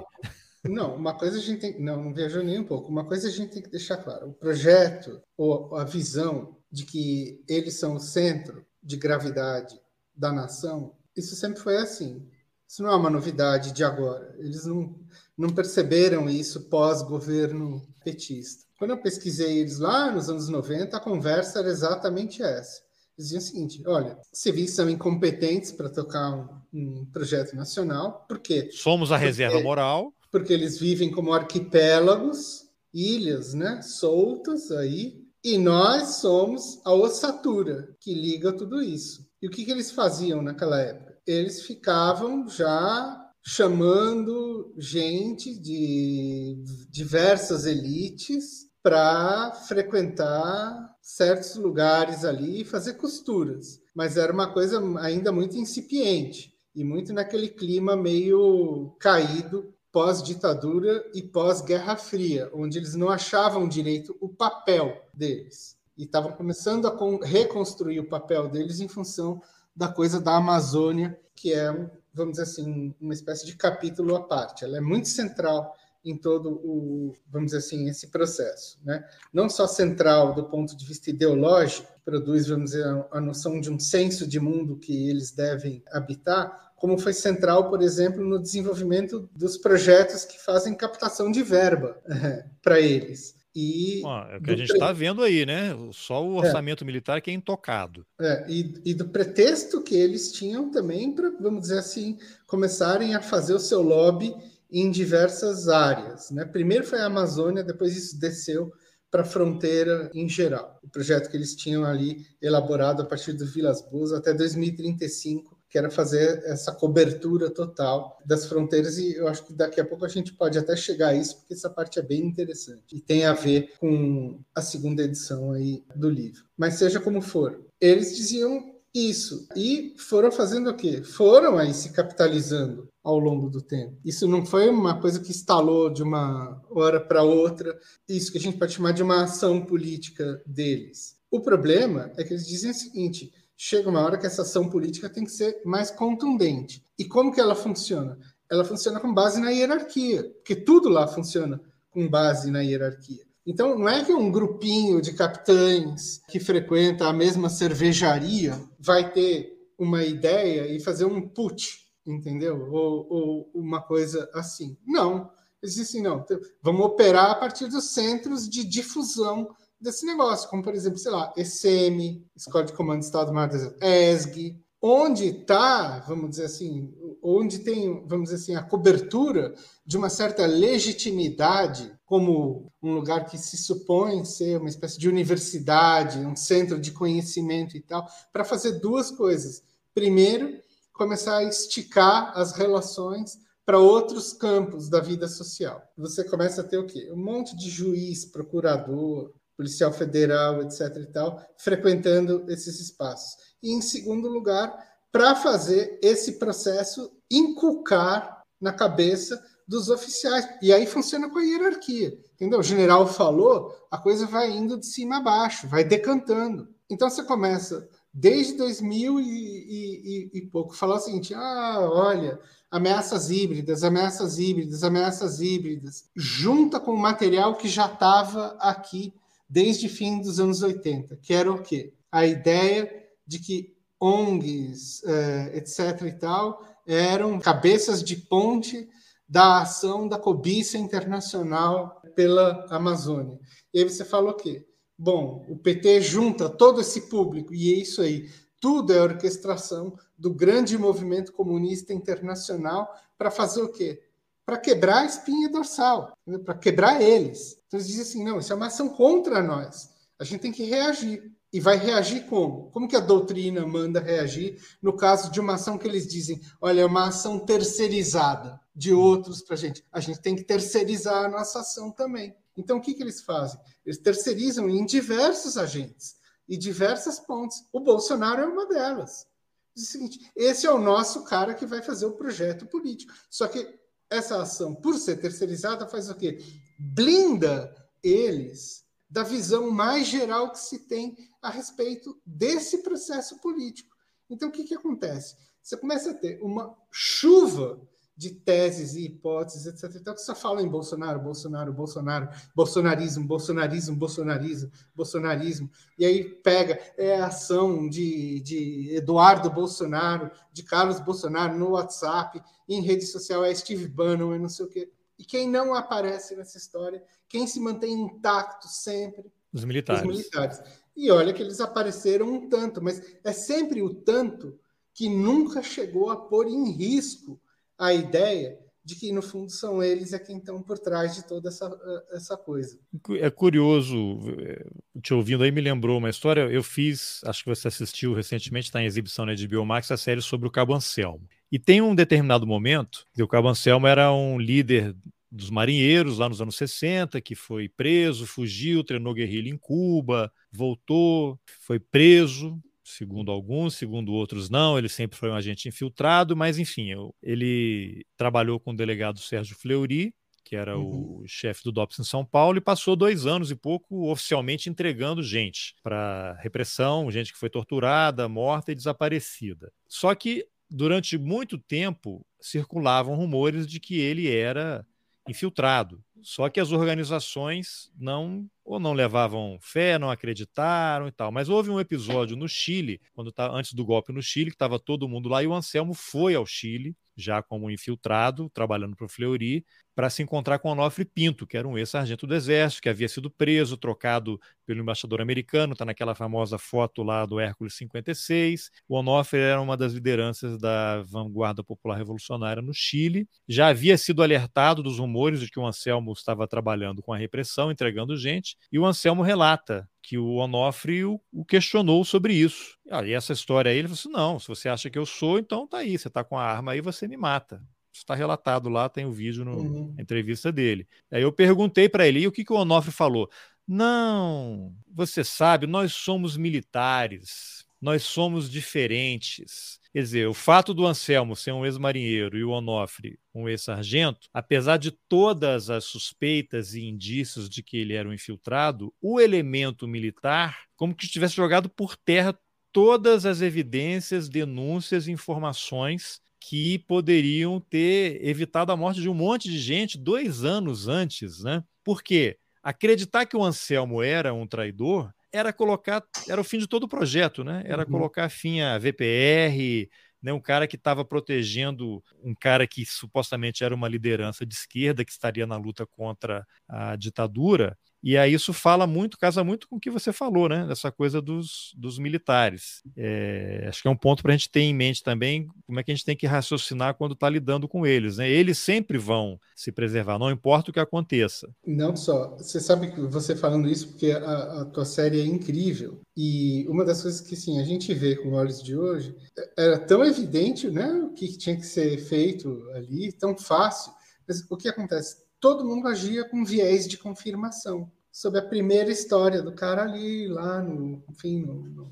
Não, 0.69 0.95
uma 0.95 1.15
coisa 1.15 1.39
a 1.39 1.41
gente 1.41 1.61
tem. 1.61 1.81
Não, 1.81 2.03
não 2.03 2.15
viajou 2.15 2.43
nem 2.43 2.59
um 2.59 2.65
pouco. 2.65 2.89
Uma 2.89 3.05
coisa 3.05 3.29
a 3.29 3.31
gente 3.31 3.53
tem 3.53 3.63
que 3.63 3.71
deixar 3.71 3.97
claro: 3.99 4.29
o 4.29 4.35
projeto 4.35 5.21
ou 5.37 5.75
a 5.77 5.85
visão 5.85 6.57
de 6.71 6.85
que 6.85 7.43
eles 7.49 7.79
são 7.79 7.95
o 7.95 8.01
centro 8.01 8.65
de 8.83 8.97
gravidade 8.97 9.81
da 10.15 10.33
nação, 10.33 10.95
isso 11.17 11.35
sempre 11.35 11.61
foi 11.61 11.77
assim. 11.77 12.27
Isso 12.67 12.83
não 12.83 12.91
é 12.91 12.97
uma 12.97 13.09
novidade 13.09 13.73
de 13.73 13.83
agora. 13.83 14.35
Eles 14.39 14.67
não, 14.67 14.95
não 15.37 15.49
perceberam 15.49 16.29
isso 16.29 16.69
pós-governo 16.69 17.83
petista. 18.05 18.65
Quando 18.79 18.91
eu 18.91 19.01
pesquisei 19.01 19.59
eles 19.59 19.79
lá 19.79 20.11
nos 20.13 20.29
anos 20.29 20.49
90, 20.49 20.97
a 20.97 21.01
conversa 21.01 21.61
era 21.61 21.69
exatamente 21.69 22.43
essa. 22.43 22.83
Eles 23.17 23.31
diziam 23.31 23.39
o 23.39 23.43
seguinte: 23.43 23.83
olha, 23.87 24.19
civis 24.33 24.75
são 24.75 24.89
incompetentes 24.89 25.73
para 25.73 25.89
tocar 25.89 26.31
um, 26.31 26.49
um, 26.73 27.07
projeto 27.07 27.57
nacional, 27.57 28.25
por 28.29 28.39
quê? 28.39 28.69
Somos 28.71 29.11
a 29.11 29.17
porque, 29.17 29.27
reserva 29.27 29.61
moral 29.61 30.13
porque 30.31 30.53
eles 30.53 30.79
vivem 30.79 31.11
como 31.11 31.33
arquipélagos, 31.33 32.69
ilhas, 32.93 33.55
né, 33.55 33.81
soltas 33.83 34.71
aí, 34.71 35.25
e 35.45 35.57
nós 35.57 36.17
somos 36.17 36.81
a 36.85 36.93
ossatura 36.93 37.97
que 38.01 38.13
liga 38.13 38.53
tudo 38.53 38.83
isso. 38.83 39.27
E 39.41 39.47
o 39.47 39.51
que, 39.51 39.65
que 39.65 39.71
eles 39.71 39.91
faziam 39.91 40.43
naquela 40.43 40.81
época? 40.81 41.17
Eles 41.27 41.63
ficavam 41.63 42.49
já 42.49 43.25
chamando 43.45 44.75
gente 44.77 45.59
de 45.59 46.63
diversas 46.91 47.65
elites 47.65 48.69
para 48.83 49.53
frequentar 49.67 50.97
certos 51.01 51.57
lugares 51.57 52.25
ali 52.25 52.63
e 52.63 52.65
fazer 52.65 52.95
costuras. 52.95 53.81
Mas 53.95 54.17
era 54.17 54.33
uma 54.33 54.53
coisa 54.53 54.83
ainda 55.01 55.33
muito 55.33 55.57
incipiente 55.57 56.53
e 56.75 56.85
muito 56.85 57.13
naquele 57.13 57.49
clima 57.49 57.97
meio 57.97 58.95
caído 59.01 59.75
pós-ditadura 59.91 61.05
e 61.15 61.23
pós-Guerra 61.23 61.97
Fria, 61.97 62.51
onde 62.53 62.79
eles 62.79 62.95
não 62.95 63.09
achavam 63.09 63.69
direito 63.69 64.17
o 64.21 64.29
papel 64.29 65.03
deles. 65.13 65.77
E 65.97 66.05
estavam 66.05 66.33
começando 66.33 66.87
a 66.87 67.27
reconstruir 67.27 68.01
o 68.01 68.09
papel 68.09 68.49
deles 68.49 68.81
em 68.81 68.89
função 68.89 69.43
da 69.75 69.89
coisa 69.89 70.21
da 70.21 70.37
Amazônia, 70.37 71.19
que 71.35 71.53
é, 71.53 71.73
vamos 72.13 72.33
dizer 72.33 72.43
assim, 72.43 72.95
uma 73.01 73.15
espécie 73.15 73.47
de 73.47 73.57
capítulo 73.57 74.15
à 74.15 74.23
parte. 74.23 74.65
Ela 74.65 74.79
é 74.79 74.81
muito 74.81 75.09
central 75.09 75.75
em 76.05 76.17
todo 76.17 76.51
o, 76.51 77.15
vamos 77.31 77.47
dizer 77.47 77.59
assim, 77.59 77.89
esse 77.89 78.09
processo, 78.09 78.79
né? 78.85 79.05
Não 79.33 79.49
só 79.49 79.67
central 79.67 80.35
do 80.35 80.45
ponto 80.45 80.77
de 80.77 80.87
vista 80.87 81.11
ideológico, 81.11 81.93
produz, 82.05 82.47
vamos 82.49 82.71
dizer, 82.71 82.87
a 83.11 83.21
noção 83.21 83.61
de 83.61 83.71
um 83.71 83.79
senso 83.79 84.27
de 84.27 84.41
mundo 84.41 84.79
que 84.79 85.11
eles 85.11 85.33
devem 85.33 85.83
habitar, 85.91 86.73
como 86.77 86.99
foi 86.99 87.13
central, 87.13 87.69
por 87.69 87.83
exemplo, 87.83 88.25
no 88.25 88.41
desenvolvimento 88.41 89.29
dos 89.35 89.59
projetos 89.59 90.25
que 90.25 90.39
fazem 90.39 90.75
captação 90.75 91.31
de 91.31 91.43
verba 91.43 92.01
é, 92.09 92.45
para 92.63 92.81
eles. 92.81 93.37
E 93.55 94.03
é 94.05 94.37
o 94.37 94.41
que 94.41 94.51
a 94.53 94.57
gente 94.57 94.73
está 94.73 94.87
pre... 94.89 94.95
vendo 94.95 95.23
aí, 95.23 95.45
né? 95.45 95.77
Só 95.93 96.25
o 96.25 96.37
é. 96.37 96.47
orçamento 96.47 96.85
é. 96.85 96.87
militar 96.87 97.21
que 97.21 97.31
é 97.31 97.35
intocado. 97.35 98.07
É, 98.21 98.47
e, 98.49 98.75
e, 98.85 98.95
do 98.95 99.09
pretexto 99.09 99.83
que 99.83 99.97
eles 99.97 100.31
tinham 100.31 100.71
também 100.71 101.13
para, 101.13 101.31
vamos 101.41 101.63
dizer 101.63 101.79
assim, 101.79 102.19
começarem 102.47 103.17
a 103.17 103.21
fazer 103.21 103.55
o 103.55 103.59
seu 103.59 103.83
lobby 103.83 104.33
em 104.71 104.91
diversas 104.91 105.69
áreas. 105.69 106.31
Né? 106.31 106.45
Primeiro 106.45 106.85
foi 106.85 107.01
a 107.01 107.07
Amazônia, 107.07 107.65
depois 107.65 107.97
isso 107.97 108.19
desceu 108.19 108.73
para 109.11 109.23
a 109.23 109.27
fronteira 109.27 110.11
em 110.15 110.29
geral. 110.29 110.79
O 110.83 110.89
projeto 110.89 111.31
que 111.31 111.37
eles 111.37 111.55
tinham 111.55 111.85
ali 111.85 112.27
elaborado 112.43 113.03
a 113.03 113.07
partir 113.07 113.33
do 113.33 113.47
Vilas 113.47 113.81
Boas 113.81 114.13
até 114.13 114.35
2035 114.35 115.59
que 115.69 115.77
era 115.77 115.91
fazer 115.91 116.43
essa 116.45 116.73
cobertura 116.73 117.51
total 117.51 118.19
das 118.25 118.47
fronteiras 118.47 118.97
e 118.97 119.15
eu 119.15 119.29
acho 119.29 119.45
que 119.45 119.53
daqui 119.53 119.81
a 119.81 119.85
pouco 119.85 120.05
a 120.05 120.09
gente 120.09 120.33
pode 120.33 120.59
até 120.59 120.75
chegar 120.75 121.09
a 121.09 121.15
isso 121.15 121.37
porque 121.39 121.53
essa 121.53 121.69
parte 121.69 121.99
é 121.99 122.03
bem 122.03 122.23
interessante 122.23 122.97
e 122.97 123.01
tem 123.01 123.27
a 123.27 123.35
ver 123.35 123.75
com 123.79 124.41
a 124.55 124.63
segunda 124.63 125.03
edição 125.03 125.53
aí 125.53 125.85
do 125.95 126.09
livro. 126.09 126.45
Mas 126.57 126.75
seja 126.75 126.99
como 126.99 127.21
for, 127.21 127.67
eles 127.81 128.17
diziam 128.17 128.78
isso 128.95 129.47
e 129.57 129.95
foram 129.99 130.31
fazendo 130.33 130.71
o 130.71 130.77
quê? 130.77 131.03
Foram 131.03 131.59
aí 131.59 131.73
se 131.75 131.93
capitalizando 131.93 132.89
ao 133.03 133.19
longo 133.19 133.49
do 133.49 133.63
tempo. 133.63 133.97
Isso 134.05 134.27
não 134.27 134.45
foi 134.45 134.69
uma 134.69 135.01
coisa 135.01 135.21
que 135.21 135.31
instalou 135.31 135.91
de 135.91 136.03
uma 136.03 136.61
hora 136.71 137.01
para 137.01 137.23
outra, 137.23 137.79
isso 138.09 138.33
que 138.33 138.39
a 138.39 138.41
gente 138.41 138.59
pode 138.59 138.73
chamar 138.73 138.93
de 138.93 139.03
uma 139.03 139.25
ação 139.25 139.65
política 139.65 140.43
deles. 140.47 141.17
O 141.31 141.41
problema 141.41 142.11
é 142.17 142.25
que 142.25 142.33
eles 142.33 142.47
dizem 142.47 142.71
o 142.71 142.75
seguinte: 142.75 143.33
chega 143.57 143.89
uma 143.89 144.01
hora 144.01 144.19
que 144.19 144.27
essa 144.27 144.43
ação 144.43 144.69
política 144.69 145.11
tem 145.11 145.25
que 145.25 145.33
ser 145.33 145.61
mais 145.65 145.91
contundente. 145.91 146.83
E 146.99 147.05
como 147.05 147.33
que 147.33 147.41
ela 147.41 147.55
funciona? 147.55 148.19
Ela 148.51 148.65
funciona 148.65 148.99
com 148.99 149.13
base 149.13 149.41
na 149.41 149.51
hierarquia, 149.51 150.25
porque 150.25 150.57
tudo 150.57 150.89
lá 150.89 151.07
funciona 151.07 151.61
com 151.91 152.09
base 152.09 152.51
na 152.51 152.61
hierarquia. 152.61 153.28
Então, 153.49 153.79
não 153.79 153.89
é 153.89 154.05
que 154.05 154.13
um 154.13 154.31
grupinho 154.31 155.01
de 155.01 155.15
capitães 155.15 156.21
que 156.29 156.39
frequenta 156.39 157.07
a 157.09 157.15
mesma 157.15 157.49
cervejaria 157.49 158.61
vai 158.79 159.11
ter 159.11 159.57
uma 159.79 160.05
ideia 160.05 160.71
e 160.71 160.79
fazer 160.81 161.07
um 161.07 161.27
put, 161.27 161.79
entendeu? 162.07 162.69
Ou, 162.71 163.07
ou 163.09 163.51
uma 163.55 163.81
coisa 163.81 164.29
assim. 164.35 164.77
Não. 164.87 165.31
Eles 165.63 165.77
dizem 165.77 166.03
não, 166.03 166.25
vamos 166.63 166.85
operar 166.85 167.31
a 167.31 167.35
partir 167.35 167.69
dos 167.69 167.95
centros 167.95 168.47
de 168.47 168.63
difusão 168.63 169.49
desse 169.81 170.05
negócio, 170.05 170.49
como 170.51 170.63
por 170.63 170.75
exemplo, 170.75 170.99
sei 170.99 171.11
lá, 171.11 171.33
ECM, 171.35 172.23
Escola 172.37 172.65
de 172.65 172.75
Comando 172.75 173.01
do 173.01 173.05
Estado-Maior 173.05 173.51
ESG, 173.81 174.61
onde 174.81 175.25
está, 175.25 176.01
vamos 176.01 176.31
dizer 176.31 176.45
assim, 176.45 176.95
onde 177.37 177.61
tem, 177.61 178.07
vamos 178.07 178.31
dizer 178.31 178.37
assim, 178.43 178.55
a 178.55 178.63
cobertura 178.63 179.55
de 179.85 179.97
uma 179.97 180.09
certa 180.09 180.47
legitimidade 180.47 181.93
como 182.05 182.73
um 182.83 182.95
lugar 182.95 183.27
que 183.27 183.37
se 183.37 183.57
supõe 183.57 184.25
ser 184.25 184.59
uma 184.59 184.69
espécie 184.69 184.99
de 184.99 185.09
universidade, 185.09 186.19
um 186.19 186.35
centro 186.35 186.81
de 186.81 186.93
conhecimento 186.93 187.77
e 187.77 187.81
tal, 187.81 188.07
para 188.33 188.45
fazer 188.45 188.81
duas 188.81 189.11
coisas. 189.11 189.63
Primeiro, 189.95 190.59
começar 190.93 191.39
a 191.39 191.45
esticar 191.45 192.33
as 192.35 192.53
relações 192.53 193.39
para 193.65 193.79
outros 193.79 194.33
campos 194.33 194.89
da 194.89 195.01
vida 195.01 195.29
social. 195.29 195.83
Você 195.97 196.25
começa 196.25 196.63
a 196.63 196.65
ter 196.65 196.79
o 196.79 196.87
quê? 196.87 197.11
Um 197.13 197.23
monte 197.23 197.55
de 197.55 197.69
juiz, 197.69 198.25
procurador, 198.25 199.31
policial 199.59 199.93
federal, 199.93 200.63
etc. 200.63 200.97
e 200.97 201.07
tal, 201.07 201.45
frequentando 201.59 202.47
esses 202.49 202.81
espaços. 202.81 203.37
E, 203.63 203.75
em 203.75 203.83
segundo 203.83 204.29
lugar, 204.29 204.73
para 205.11 205.35
fazer 205.35 205.99
esse 206.03 206.39
processo 206.39 207.11
inculcar 207.31 208.43
na 208.61 208.73
cabeça 208.73 209.43
dos 209.67 209.89
oficiais. 209.89 210.49
E 210.63 210.73
aí 210.73 210.87
funciona 210.87 211.29
com 211.29 211.39
a 211.39 211.43
hierarquia. 211.43 212.19
Entendeu? 212.35 212.61
O 212.61 212.63
general 212.63 213.07
falou, 213.07 213.75
a 213.91 213.99
coisa 213.99 214.27
vai 214.27 214.51
indo 214.51 214.79
de 214.79 214.87
cima 214.87 215.19
a 215.19 215.21
baixo, 215.21 215.69
vai 215.69 215.85
decantando. 215.85 216.69
Então 216.89 217.11
você 217.11 217.23
começa 217.23 217.89
desde 218.13 218.55
2000 218.55 219.21
e, 219.21 219.25
e, 219.25 220.31
e, 220.35 220.43
pouco 220.47 220.75
falar 220.75 220.97
o 220.97 221.01
seguinte: 221.01 221.35
ah, 221.35 221.89
olha, 221.91 222.41
ameaças 222.71 223.31
híbridas, 223.31 223.85
ameaças 223.85 224.39
híbridas, 224.39 224.83
ameaças 224.83 225.41
híbridas, 225.41 226.09
junta 226.17 226.81
com 226.81 226.93
o 226.93 226.99
material 226.99 227.57
que 227.57 227.69
já 227.69 227.87
estava 227.87 228.57
aqui 228.61 229.13
desde 229.49 229.89
fim 229.89 230.21
dos 230.21 230.39
anos 230.41 230.63
80, 230.63 231.17
que 231.17 231.33
era 231.33 231.51
o 231.51 231.63
quê? 231.63 231.93
A 232.11 232.27
ideia 232.27 232.91
de 233.27 233.39
que 233.39 233.75
ONGs, 234.01 235.03
eh, 235.05 235.53
etc. 235.57 236.03
e 236.07 236.13
tal, 236.13 236.63
eram 236.89 237.39
cabeças 237.39 238.03
de 238.03 238.17
ponte 238.17 238.89
da 239.29 239.61
ação 239.61 240.09
da 240.09 240.19
cobiça 240.19 240.77
internacional 240.79 242.03
pela 242.17 242.67
Amazônia. 242.71 243.39
E 243.73 243.81
aí 243.81 243.89
você 243.89 244.05
fala 244.05 244.31
o 244.31 244.35
quê? 244.35 244.67
Bom, 244.99 245.45
o 245.49 245.57
PT 245.57 246.01
junta 246.01 246.49
todo 246.49 246.81
esse 246.81 247.03
público, 247.03 247.55
e 247.55 247.75
é 247.75 247.77
isso 247.77 248.01
aí. 248.01 248.29
Tudo 248.61 248.93
é 248.93 249.01
orquestração 249.01 249.97
do 250.19 250.35
grande 250.35 250.77
movimento 250.77 251.33
comunista 251.33 251.93
internacional 251.93 252.93
para 253.17 253.31
fazer 253.31 253.63
o 253.63 253.71
quê? 253.71 254.03
para 254.49 254.57
quebrar 254.57 255.01
a 255.01 255.05
espinha 255.05 255.47
dorsal, 255.51 256.17
para 256.43 256.55
quebrar 256.55 257.03
eles. 257.03 257.61
Então 257.67 257.79
eles 257.79 257.87
dizem 257.87 258.03
assim: 258.03 258.25
não, 258.25 258.39
isso 258.39 258.51
é 258.51 258.57
uma 258.57 258.69
ação 258.69 258.89
contra 258.89 259.43
nós. 259.43 259.91
A 260.19 260.25
gente 260.25 260.41
tem 260.41 260.51
que 260.51 260.65
reagir. 260.65 261.31
E 261.53 261.61
vai 261.61 261.77
reagir 261.79 262.27
como? 262.27 262.71
Como 262.71 262.87
que 262.87 262.97
a 262.97 263.01
doutrina 263.01 263.67
manda 263.67 264.01
reagir 264.01 264.63
no 264.83 264.95
caso 264.95 265.31
de 265.31 265.41
uma 265.41 265.55
ação 265.55 265.79
que 265.79 265.89
eles 265.89 266.07
dizem, 266.07 266.41
olha, 266.61 266.83
é 266.83 266.87
uma 266.87 267.09
ação 267.09 267.39
terceirizada 267.39 268.61
de 268.75 268.93
outros 268.93 269.43
para 269.43 269.55
a 269.55 269.59
gente. 269.59 269.85
A 269.91 269.99
gente 269.99 270.21
tem 270.21 270.37
que 270.37 270.45
terceirizar 270.45 271.25
a 271.25 271.29
nossa 271.29 271.61
ação 271.61 271.91
também. 271.91 272.35
Então, 272.57 272.79
o 272.79 272.81
que, 272.81 272.93
que 272.93 273.03
eles 273.03 273.23
fazem? 273.23 273.59
Eles 273.85 273.99
terceirizam 273.99 274.69
em 274.69 274.85
diversos 274.85 275.57
agentes 275.57 276.17
e 276.49 276.57
diversas 276.57 277.19
pontes. 277.19 277.65
O 277.73 277.81
Bolsonaro 277.81 278.43
é 278.43 278.47
uma 278.47 278.67
delas. 278.67 279.27
Diz 279.75 279.89
o 279.89 279.93
seguinte: 279.93 280.31
esse 280.37 280.67
é 280.67 280.71
o 280.71 280.79
nosso 280.79 281.25
cara 281.25 281.55
que 281.55 281.65
vai 281.65 281.83
fazer 281.83 282.07
o 282.07 282.13
projeto 282.13 282.67
político. 282.67 283.13
Só 283.31 283.47
que 283.49 283.79
essa 284.11 284.43
ação, 284.43 284.75
por 284.75 284.97
ser 284.97 285.17
terceirizada, 285.17 285.87
faz 285.87 286.11
o 286.11 286.15
quê? 286.15 286.43
Blinda 286.79 287.75
eles 288.03 288.85
da 289.11 289.23
visão 289.23 289.71
mais 289.71 290.07
geral 290.07 290.51
que 290.51 290.59
se 290.59 290.81
tem 290.81 291.17
a 291.41 291.51
respeito 291.51 292.21
desse 292.25 292.83
processo 292.83 293.41
político. 293.41 293.97
Então, 294.29 294.49
o 294.49 294.53
que, 294.53 294.65
que 294.65 294.75
acontece? 294.75 295.37
Você 295.63 295.77
começa 295.77 296.11
a 296.11 296.15
ter 296.15 296.41
uma 296.43 296.77
chuva 296.91 297.81
de 298.19 298.31
teses 298.31 298.97
e 298.97 299.05
hipóteses, 299.05 299.67
etc. 299.67 299.97
Então, 300.01 300.13
que 300.13 300.21
só 300.21 300.35
fala 300.35 300.61
em 300.61 300.69
Bolsonaro, 300.69 301.21
Bolsonaro, 301.21 301.73
Bolsonaro, 301.73 302.29
bolsonarismo, 302.53 303.25
bolsonarismo, 303.25 303.95
bolsonarismo, 303.95 304.73
bolsonarismo, 304.93 305.71
e 305.97 306.05
aí 306.05 306.25
pega 306.25 306.81
é, 306.97 307.21
a 307.21 307.27
ação 307.27 307.89
de, 307.89 308.41
de 308.41 308.97
Eduardo 308.97 309.49
Bolsonaro, 309.49 310.33
de 310.53 310.65
Carlos 310.65 310.99
Bolsonaro 310.99 311.57
no 311.57 311.71
WhatsApp, 311.71 312.43
em 312.69 312.83
rede 312.83 313.07
social 313.07 313.45
é 313.45 313.55
Steve 313.55 313.87
Bannon, 313.87 314.35
e 314.35 314.39
não 314.41 314.49
sei 314.49 314.67
o 314.67 314.69
quê. 314.69 314.91
E 315.19 315.25
quem 315.25 315.49
não 315.49 315.75
aparece 315.75 316.37
nessa 316.37 316.57
história, 316.57 317.03
quem 317.29 317.47
se 317.47 317.59
mantém 317.59 317.93
intacto 317.93 318.69
sempre? 318.69 319.33
Os 319.53 319.65
militares. 319.65 320.03
Os 320.03 320.09
militares. 320.09 320.61
E 320.97 321.11
olha 321.11 321.33
que 321.33 321.43
eles 321.43 321.61
apareceram 321.61 322.33
um 322.33 322.49
tanto, 322.49 322.83
mas 322.83 323.03
é 323.25 323.33
sempre 323.33 323.83
o 323.83 323.93
tanto 323.93 324.59
que 324.95 325.09
nunca 325.09 325.63
chegou 325.63 326.11
a 326.11 326.17
pôr 326.17 326.47
em 326.49 326.71
risco 326.71 327.41
a 327.79 327.95
ideia 327.95 328.59
de 328.85 328.95
que, 328.97 329.13
no 329.13 329.21
fundo, 329.21 329.51
são 329.51 329.83
eles 329.83 330.15
é 330.15 330.19
quem 330.19 330.39
estão 330.39 330.63
por 330.63 330.79
trás 330.79 331.15
de 331.15 331.27
toda 331.27 331.51
essa, 331.51 331.71
essa 332.11 332.37
coisa. 332.39 332.79
É 333.21 333.29
curioso, 333.29 334.19
eh, 334.41 334.67
te 335.03 335.13
ouvindo 335.13 335.45
aí, 335.45 335.53
me 335.53 335.61
lembrou 335.61 335.99
uma 335.99 336.09
história. 336.09 336.51
Eu 336.51 336.63
fiz, 336.63 337.21
acho 337.25 337.45
que 337.45 337.51
você 337.51 337.69
assistiu 337.69 338.15
recentemente, 338.15 338.69
está 338.69 338.81
em 338.81 338.87
exibição 338.87 339.27
na 339.27 339.35
HBO 339.35 339.67
Max, 339.67 339.91
a 339.91 339.97
série 339.99 340.23
sobre 340.23 340.49
o 340.49 340.51
Cabo 340.51 340.75
Anselmo. 340.75 341.29
E 341.51 341.59
tem 341.59 341.81
um 341.81 341.95
determinado 341.95 342.47
momento 342.47 343.05
que 343.15 343.23
o 343.23 343.29
Cabo 343.29 343.49
Anselmo 343.49 343.87
era 343.87 344.13
um 344.13 344.39
líder 344.39 344.95
dos 345.31 345.51
marinheiros 345.51 346.19
lá 346.19 346.29
nos 346.29 346.41
anos 346.41 346.57
60, 346.57 347.21
que 347.21 347.35
foi 347.35 347.69
preso, 347.69 348.27
fugiu, 348.27 348.83
treinou 348.83 349.15
guerrilha 349.15 349.51
em 349.51 349.57
Cuba, 349.57 350.33
voltou, 350.51 351.39
foi 351.61 351.79
preso, 351.79 352.59
segundo 352.83 353.31
alguns, 353.31 353.75
segundo 353.75 354.13
outros 354.13 354.49
não, 354.49 354.79
ele 354.79 354.89
sempre 354.89 355.19
foi 355.19 355.31
um 355.31 355.35
agente 355.35 355.69
infiltrado, 355.69 356.35
mas 356.37 356.59
enfim, 356.59 356.91
ele 357.23 358.05
trabalhou 358.17 358.59
com 358.59 358.71
o 358.71 358.77
delegado 358.77 359.19
Sérgio 359.19 359.57
Fleury, 359.57 360.15
que 360.45 360.57
era 360.57 360.79
uhum. 360.79 361.21
o 361.21 361.25
chefe 361.27 361.63
do 361.63 361.71
DOPS 361.71 361.99
em 361.99 362.05
São 362.05 362.25
Paulo, 362.25 362.57
e 362.57 362.63
passou 362.63 362.97
dois 362.97 363.27
anos 363.27 363.51
e 363.51 363.55
pouco 363.55 364.11
oficialmente 364.11 364.71
entregando 364.71 365.23
gente 365.23 365.75
para 365.83 366.39
repressão, 366.41 367.11
gente 367.11 367.33
que 367.33 367.39
foi 367.39 367.51
torturada, 367.51 368.29
morta 368.31 368.73
e 368.73 368.75
desaparecida. 368.75 369.71
Só 369.87 370.15
que 370.15 370.47
durante 370.71 371.17
muito 371.19 371.59
tempo 371.59 372.25
circulavam 372.41 373.15
rumores 373.15 373.67
de 373.67 373.81
que 373.81 373.99
ele 373.99 374.31
era 374.31 374.87
infiltrado. 375.29 376.03
Só 376.23 376.49
que 376.49 376.59
as 376.59 376.73
organizações 376.73 377.91
não 377.97 378.49
ou 378.65 378.81
não 378.81 378.93
levavam 378.93 379.59
fé, 379.61 379.99
não 379.99 380.11
acreditaram 380.11 381.07
e 381.07 381.13
tal. 381.13 381.31
Mas 381.31 381.49
houve 381.49 381.71
um 381.71 381.81
episódio 381.81 382.37
no 382.37 382.49
Chile, 382.49 383.01
quando 383.13 383.31
tá, 383.33 383.51
antes 383.51 383.73
do 383.73 383.85
golpe 383.85 384.13
no 384.13 384.23
Chile, 384.23 384.51
que 384.51 384.57
estava 384.57 384.79
todo 384.79 385.09
mundo 385.09 385.29
lá, 385.29 385.43
e 385.43 385.47
o 385.47 385.55
Anselmo 385.55 385.95
foi 385.95 386.35
ao 386.35 386.45
Chile, 386.45 386.97
já 387.17 387.43
como 387.43 387.71
infiltrado, 387.71 388.51
trabalhando 388.51 388.97
para 388.97 389.07
o 389.07 389.09
Fleury, 389.09 389.65
para 389.99 390.09
se 390.09 390.23
encontrar 390.23 390.61
com 390.61 390.71
Onofre 390.71 391.05
Pinto, 391.05 391.45
que 391.45 391.57
era 391.57 391.67
um 391.67 391.77
ex-sargento 391.77 392.25
do 392.25 392.33
Exército, 392.33 392.83
que 392.83 392.89
havia 392.89 393.09
sido 393.09 393.29
preso, 393.29 393.77
trocado 393.77 394.41
pelo 394.65 394.81
embaixador 394.81 395.21
americano, 395.21 395.73
está 395.73 395.85
naquela 395.85 396.15
famosa 396.15 396.57
foto 396.57 397.03
lá 397.03 397.27
do 397.27 397.41
Hércules 397.41 397.75
56. 397.75 398.71
O 398.89 398.95
Onofre 398.95 399.41
era 399.41 399.61
uma 399.61 399.77
das 399.77 399.95
lideranças 399.95 400.57
da 400.57 401.03
vanguarda 401.03 401.65
popular 401.65 401.97
revolucionária 401.97 402.63
no 402.63 402.73
Chile. 402.73 403.29
Já 403.49 403.71
havia 403.71 403.99
sido 403.99 404.23
alertado 404.23 404.85
dos 404.85 405.01
rumores 405.01 405.41
de 405.41 405.51
que 405.51 405.59
o 405.59 405.67
Anselmo 405.67 406.13
estava 406.13 406.47
trabalhando 406.47 407.03
com 407.03 407.13
a 407.13 407.19
repressão, 407.19 407.73
entregando 407.73 408.17
gente, 408.17 408.57
e 408.71 408.79
o 408.79 408.87
Anselmo 408.87 409.23
relata 409.25 409.91
que 410.01 410.17
o 410.17 410.35
Onofre 410.37 411.07
o, 411.07 411.21
questionou 411.49 412.05
sobre 412.05 412.35
isso. 412.35 412.79
E 413.05 413.13
essa 413.13 413.33
história 413.33 413.73
aí, 413.73 413.79
ele 413.79 413.89
falou 413.89 413.99
assim: 413.99 414.13
não, 414.13 414.39
se 414.39 414.47
você 414.47 414.69
acha 414.69 414.89
que 414.89 414.97
eu 414.97 415.05
sou, 415.05 415.41
então 415.41 415.67
tá 415.67 415.79
aí, 415.79 415.99
você 415.99 416.07
está 416.07 416.23
com 416.23 416.39
a 416.39 416.45
arma 416.45 416.71
aí, 416.71 416.81
você 416.81 417.09
me 417.09 417.17
mata 417.17 417.61
está 417.99 418.15
relatado 418.15 418.69
lá, 418.69 418.89
tem 418.89 419.05
o 419.05 419.13
vídeo 419.13 419.45
no, 419.45 419.57
uhum. 419.57 419.95
na 419.97 420.03
entrevista 420.03 420.51
dele. 420.51 420.87
Aí 421.11 421.23
eu 421.23 421.33
perguntei 421.33 421.89
para 421.89 422.07
ele, 422.07 422.21
e 422.21 422.27
o 422.27 422.33
que, 422.33 422.45
que 422.45 422.53
o 422.53 422.57
Onofre 422.57 422.93
falou? 422.93 423.31
Não, 423.67 424.75
você 424.91 425.23
sabe, 425.23 425.67
nós 425.67 425.93
somos 425.93 426.37
militares, 426.37 427.67
nós 427.81 428.03
somos 428.03 428.51
diferentes. 428.51 429.79
Quer 429.93 430.03
dizer, 430.03 430.29
o 430.29 430.35
fato 430.35 430.73
do 430.73 430.87
Anselmo 430.87 431.37
ser 431.37 431.53
um 431.53 431.65
ex-marinheiro 431.65 432.37
e 432.37 432.45
o 432.45 432.51
Onofre 432.51 433.19
um 433.35 433.49
ex-sargento, 433.49 434.29
apesar 434.33 434.79
de 434.79 434.91
todas 434.91 435.71
as 435.71 435.85
suspeitas 435.85 436.75
e 436.75 436.85
indícios 436.85 437.49
de 437.49 437.63
que 437.63 437.77
ele 437.77 437.95
era 437.95 438.09
um 438.09 438.13
infiltrado, 438.13 438.93
o 439.01 439.21
elemento 439.21 439.87
militar, 439.87 440.65
como 440.77 440.95
que 440.95 441.07
tivesse 441.07 441.37
jogado 441.37 441.69
por 441.69 441.97
terra 441.97 442.37
todas 442.73 443.25
as 443.25 443.41
evidências, 443.41 444.29
denúncias 444.29 445.07
e 445.07 445.13
informações 445.13 446.21
que 446.41 446.79
poderiam 446.81 447.61
ter 447.61 448.25
evitado 448.25 448.73
a 448.73 448.77
morte 448.77 449.01
de 449.01 449.09
um 449.09 449.15
monte 449.15 449.49
de 449.49 449.59
gente 449.59 449.99
dois 449.99 450.45
anos 450.45 450.89
antes, 450.89 451.43
né? 451.43 451.63
Porque 451.85 452.39
acreditar 452.63 453.27
que 453.27 453.37
o 453.37 453.45
Anselmo 453.45 454.03
era 454.03 454.33
um 454.33 454.47
traidor 454.47 455.13
era 455.33 455.53
colocar, 455.53 456.03
era 456.29 456.41
o 456.41 456.45
fim 456.45 456.59
de 456.59 456.67
todo 456.67 456.85
o 456.85 456.89
projeto, 456.89 457.45
né? 457.45 457.63
Era 457.67 457.85
uhum. 457.85 457.91
colocar 457.91 458.29
fim 458.29 458.61
a 458.61 458.79
VPR, 458.79 459.89
né, 460.23 460.33
um 460.33 460.41
cara 460.41 460.67
que 460.67 460.77
estava 460.77 461.05
protegendo 461.05 462.03
um 462.23 462.35
cara 462.35 462.67
que 462.67 462.85
supostamente 462.85 463.63
era 463.63 463.75
uma 463.75 463.89
liderança 463.89 464.45
de 464.45 464.55
esquerda 464.55 465.05
que 465.05 465.13
estaria 465.13 465.47
na 465.47 465.57
luta 465.57 465.87
contra 465.87 466.47
a 466.69 466.97
ditadura. 466.97 467.79
E 468.03 468.17
aí 468.17 468.33
isso 468.33 468.53
fala 468.53 468.87
muito, 468.87 469.19
casa 469.19 469.43
muito 469.43 469.69
com 469.69 469.77
o 469.77 469.81
que 469.81 469.91
você 469.91 470.13
falou, 470.13 470.49
né? 470.49 470.67
Dessa 470.67 470.91
coisa 470.91 471.21
dos, 471.21 471.73
dos 471.77 471.99
militares. 471.99 472.83
É, 472.97 473.67
acho 473.69 473.83
que 473.83 473.89
é 473.89 473.91
um 473.91 473.97
ponto 473.97 474.23
para 474.23 474.33
a 474.33 474.37
gente 474.37 474.51
ter 474.51 474.61
em 474.61 474.75
mente 474.75 475.03
também 475.03 475.49
como 475.67 475.81
é 475.81 475.83
que 475.83 475.91
a 475.91 475.95
gente 475.95 476.05
tem 476.05 476.17
que 476.17 476.27
raciocinar 476.27 476.95
quando 476.95 477.13
está 477.13 477.29
lidando 477.29 477.69
com 477.69 477.87
eles. 477.87 478.19
Né? 478.19 478.29
Eles 478.29 478.59
sempre 478.59 478.99
vão 478.99 479.39
se 479.55 479.73
preservar, 479.73 480.19
não 480.19 480.31
importa 480.31 480.71
o 480.71 480.75
que 480.75 480.81
aconteça. 480.81 481.49
Não 481.67 481.97
só. 481.97 482.37
Você 482.37 482.61
sabe 482.61 482.93
que 482.93 483.01
você 483.01 483.35
falando 483.35 483.69
isso 483.69 483.89
porque 483.89 484.13
a, 484.13 484.63
a 484.63 484.65
tua 484.67 484.85
série 484.85 485.21
é 485.21 485.27
incrível. 485.27 486.01
E 486.17 486.67
uma 486.69 486.85
das 486.85 487.03
coisas 487.03 487.21
que 487.21 487.37
sim, 487.37 487.61
a 487.61 487.65
gente 487.65 487.93
vê 487.95 488.17
com 488.17 488.33
olhos 488.33 488.63
de 488.63 488.77
hoje 488.77 489.15
era 489.57 489.79
tão 489.79 490.05
evidente 490.05 490.71
né, 490.71 490.93
o 490.93 491.13
que 491.13 491.37
tinha 491.37 491.57
que 491.57 491.67
ser 491.67 491.99
feito 491.99 492.63
ali, 492.75 493.13
tão 493.13 493.37
fácil. 493.37 493.93
Mas 494.27 494.45
o 494.51 494.57
que 494.57 494.69
acontece? 494.69 495.28
Todo 495.41 495.65
mundo 495.65 495.89
agia 495.89 496.25
com 496.29 496.45
viés 496.45 496.87
de 496.87 496.99
confirmação 496.99 497.91
sobre 498.11 498.41
a 498.41 498.47
primeira 498.47 498.91
história 498.91 499.43
do 499.43 499.53
cara 499.53 499.83
ali, 499.83 500.27
lá 500.27 500.61
no, 500.61 501.05
enfim, 501.09 501.43
no, 501.43 501.91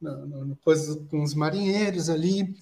no, 0.00 0.26
no, 0.26 0.44
no 0.46 0.58
com 1.08 1.22
os 1.22 1.34
marinheiros 1.34 2.08
ali. 2.08 2.54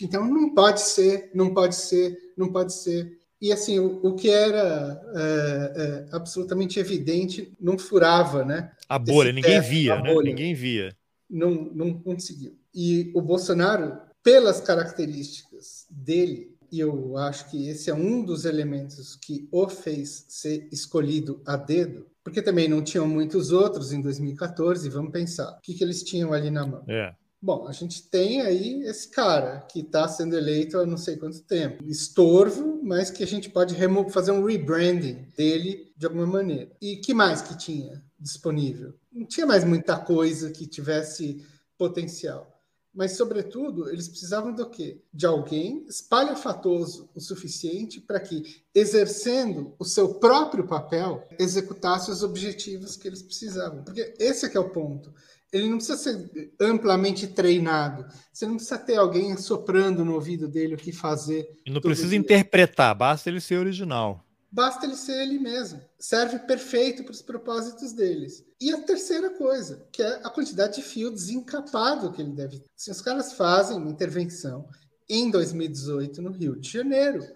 Então 0.00 0.26
não 0.26 0.54
pode 0.54 0.80
ser, 0.80 1.30
não 1.34 1.52
pode 1.52 1.74
ser, 1.76 2.16
não 2.36 2.50
pode 2.50 2.72
ser. 2.72 3.18
E 3.40 3.52
assim, 3.52 3.78
o, 3.78 4.04
o 4.04 4.16
que 4.16 4.28
era 4.28 5.00
é, 5.14 5.72
é, 5.76 6.16
absolutamente 6.16 6.80
evidente 6.80 7.52
não 7.60 7.78
furava, 7.78 8.44
né? 8.44 8.72
A 8.88 8.98
bolha, 8.98 9.32
ninguém 9.32 9.60
via, 9.60 10.00
né? 10.00 10.12
Bolha. 10.12 10.30
Ninguém 10.30 10.54
via. 10.54 10.96
Não, 11.30 11.50
não 11.50 11.94
conseguiu. 11.94 12.58
E 12.74 13.12
o 13.14 13.20
Bolsonaro, 13.20 13.98
pelas 14.22 14.60
características 14.60 15.86
dele, 15.90 16.57
e 16.70 16.80
eu 16.80 17.16
acho 17.16 17.50
que 17.50 17.68
esse 17.68 17.90
é 17.90 17.94
um 17.94 18.24
dos 18.24 18.44
elementos 18.44 19.16
que 19.16 19.48
o 19.50 19.68
fez 19.68 20.24
ser 20.28 20.68
escolhido 20.70 21.40
a 21.46 21.56
dedo, 21.56 22.06
porque 22.22 22.42
também 22.42 22.68
não 22.68 22.82
tinham 22.82 23.06
muitos 23.08 23.52
outros 23.52 23.92
em 23.92 24.00
2014. 24.00 24.88
Vamos 24.90 25.12
pensar, 25.12 25.50
o 25.50 25.60
que, 25.60 25.74
que 25.74 25.82
eles 25.82 26.02
tinham 26.02 26.32
ali 26.32 26.50
na 26.50 26.66
mão? 26.66 26.84
É. 26.88 27.14
Bom, 27.40 27.68
a 27.68 27.72
gente 27.72 28.02
tem 28.02 28.40
aí 28.40 28.82
esse 28.82 29.08
cara 29.08 29.60
que 29.60 29.80
está 29.80 30.08
sendo 30.08 30.36
eleito 30.36 30.76
há 30.76 30.84
não 30.84 30.96
sei 30.96 31.16
quanto 31.16 31.40
tempo. 31.42 31.84
Estorvo, 31.84 32.80
mas 32.82 33.10
que 33.10 33.22
a 33.22 33.26
gente 33.26 33.48
pode 33.48 33.76
fazer 34.10 34.32
um 34.32 34.44
rebranding 34.44 35.26
dele 35.36 35.92
de 35.96 36.06
alguma 36.06 36.26
maneira. 36.26 36.70
E 36.82 36.96
que 36.96 37.14
mais 37.14 37.40
que 37.40 37.56
tinha 37.56 38.02
disponível? 38.18 38.92
Não 39.12 39.24
tinha 39.24 39.46
mais 39.46 39.62
muita 39.64 39.96
coisa 39.96 40.50
que 40.50 40.66
tivesse 40.66 41.44
potencial 41.78 42.57
mas, 42.98 43.12
sobretudo, 43.12 43.88
eles 43.88 44.08
precisavam 44.08 44.52
do 44.52 44.68
quê? 44.68 45.00
De 45.14 45.24
alguém 45.24 45.86
espalhafatoso 45.88 47.08
o 47.14 47.20
suficiente 47.20 48.00
para 48.00 48.18
que, 48.18 48.56
exercendo 48.74 49.72
o 49.78 49.84
seu 49.84 50.14
próprio 50.14 50.66
papel, 50.66 51.24
executasse 51.38 52.10
os 52.10 52.24
objetivos 52.24 52.96
que 52.96 53.06
eles 53.06 53.22
precisavam. 53.22 53.84
Porque 53.84 54.16
esse 54.18 54.46
é 54.46 54.48
que 54.48 54.56
é 54.56 54.60
o 54.60 54.70
ponto. 54.70 55.14
Ele 55.52 55.68
não 55.68 55.76
precisa 55.76 55.96
ser 55.96 56.52
amplamente 56.60 57.28
treinado. 57.28 58.04
Você 58.32 58.44
não 58.46 58.56
precisa 58.56 58.76
ter 58.76 58.96
alguém 58.96 59.36
soprando 59.36 60.04
no 60.04 60.14
ouvido 60.14 60.48
dele 60.48 60.74
o 60.74 60.78
que 60.78 60.90
fazer. 60.90 61.48
E 61.64 61.70
não 61.70 61.80
precisa 61.80 62.08
dia. 62.08 62.18
interpretar, 62.18 62.96
basta 62.96 63.30
ele 63.30 63.40
ser 63.40 63.58
original. 63.58 64.27
Basta 64.50 64.86
ele 64.86 64.96
ser 64.96 65.22
ele 65.22 65.38
mesmo. 65.38 65.80
Serve 65.98 66.38
perfeito 66.40 67.04
para 67.04 67.12
os 67.12 67.20
propósitos 67.20 67.92
deles. 67.92 68.44
E 68.60 68.72
a 68.72 68.80
terceira 68.80 69.30
coisa, 69.30 69.86
que 69.92 70.02
é 70.02 70.20
a 70.24 70.30
quantidade 70.30 70.76
de 70.76 70.82
fio 70.82 71.10
desencapado 71.10 72.10
que 72.12 72.22
ele 72.22 72.32
deve 72.32 72.60
ter. 72.60 72.70
Se 72.74 72.90
os 72.90 73.02
caras 73.02 73.34
fazem 73.34 73.76
uma 73.76 73.90
intervenção 73.90 74.68
em 75.08 75.30
2018 75.30 76.22
no 76.22 76.30
Rio 76.30 76.56
de 76.56 76.70
Janeiro, 76.70 77.26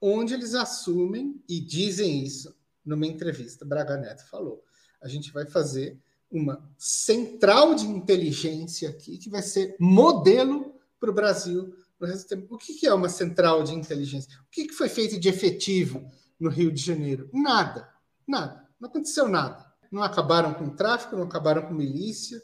onde 0.00 0.32
eles 0.32 0.54
assumem 0.54 1.42
e 1.48 1.60
dizem 1.60 2.24
isso 2.24 2.54
numa 2.84 3.06
entrevista, 3.06 3.64
Braga 3.64 3.96
Neto 3.96 4.24
falou: 4.26 4.62
a 5.02 5.08
gente 5.08 5.32
vai 5.32 5.46
fazer 5.46 5.98
uma 6.30 6.62
central 6.78 7.74
de 7.74 7.86
inteligência 7.86 8.88
aqui 8.88 9.18
que 9.18 9.28
vai 9.28 9.42
ser 9.42 9.74
modelo 9.78 10.72
para 11.00 11.10
o 11.10 11.14
Brasil 11.14 11.74
no 11.98 12.06
resto 12.06 12.24
do 12.24 12.28
tempo. 12.28 12.54
O 12.54 12.58
que 12.58 12.86
é 12.86 12.94
uma 12.94 13.08
central 13.08 13.64
de 13.64 13.74
inteligência? 13.74 14.38
O 14.46 14.50
que 14.50 14.72
foi 14.72 14.88
feito 14.88 15.18
de 15.18 15.28
efetivo 15.28 16.08
no 16.40 16.48
Rio 16.50 16.72
de 16.72 16.80
Janeiro? 16.80 17.28
Nada, 17.32 17.88
nada, 18.26 18.66
não 18.80 18.88
aconteceu 18.88 19.28
nada. 19.28 19.70
Não 19.90 20.02
acabaram 20.02 20.54
com 20.54 20.70
tráfico, 20.70 21.16
não 21.16 21.24
acabaram 21.24 21.62
com 21.62 21.74
milícia, 21.74 22.40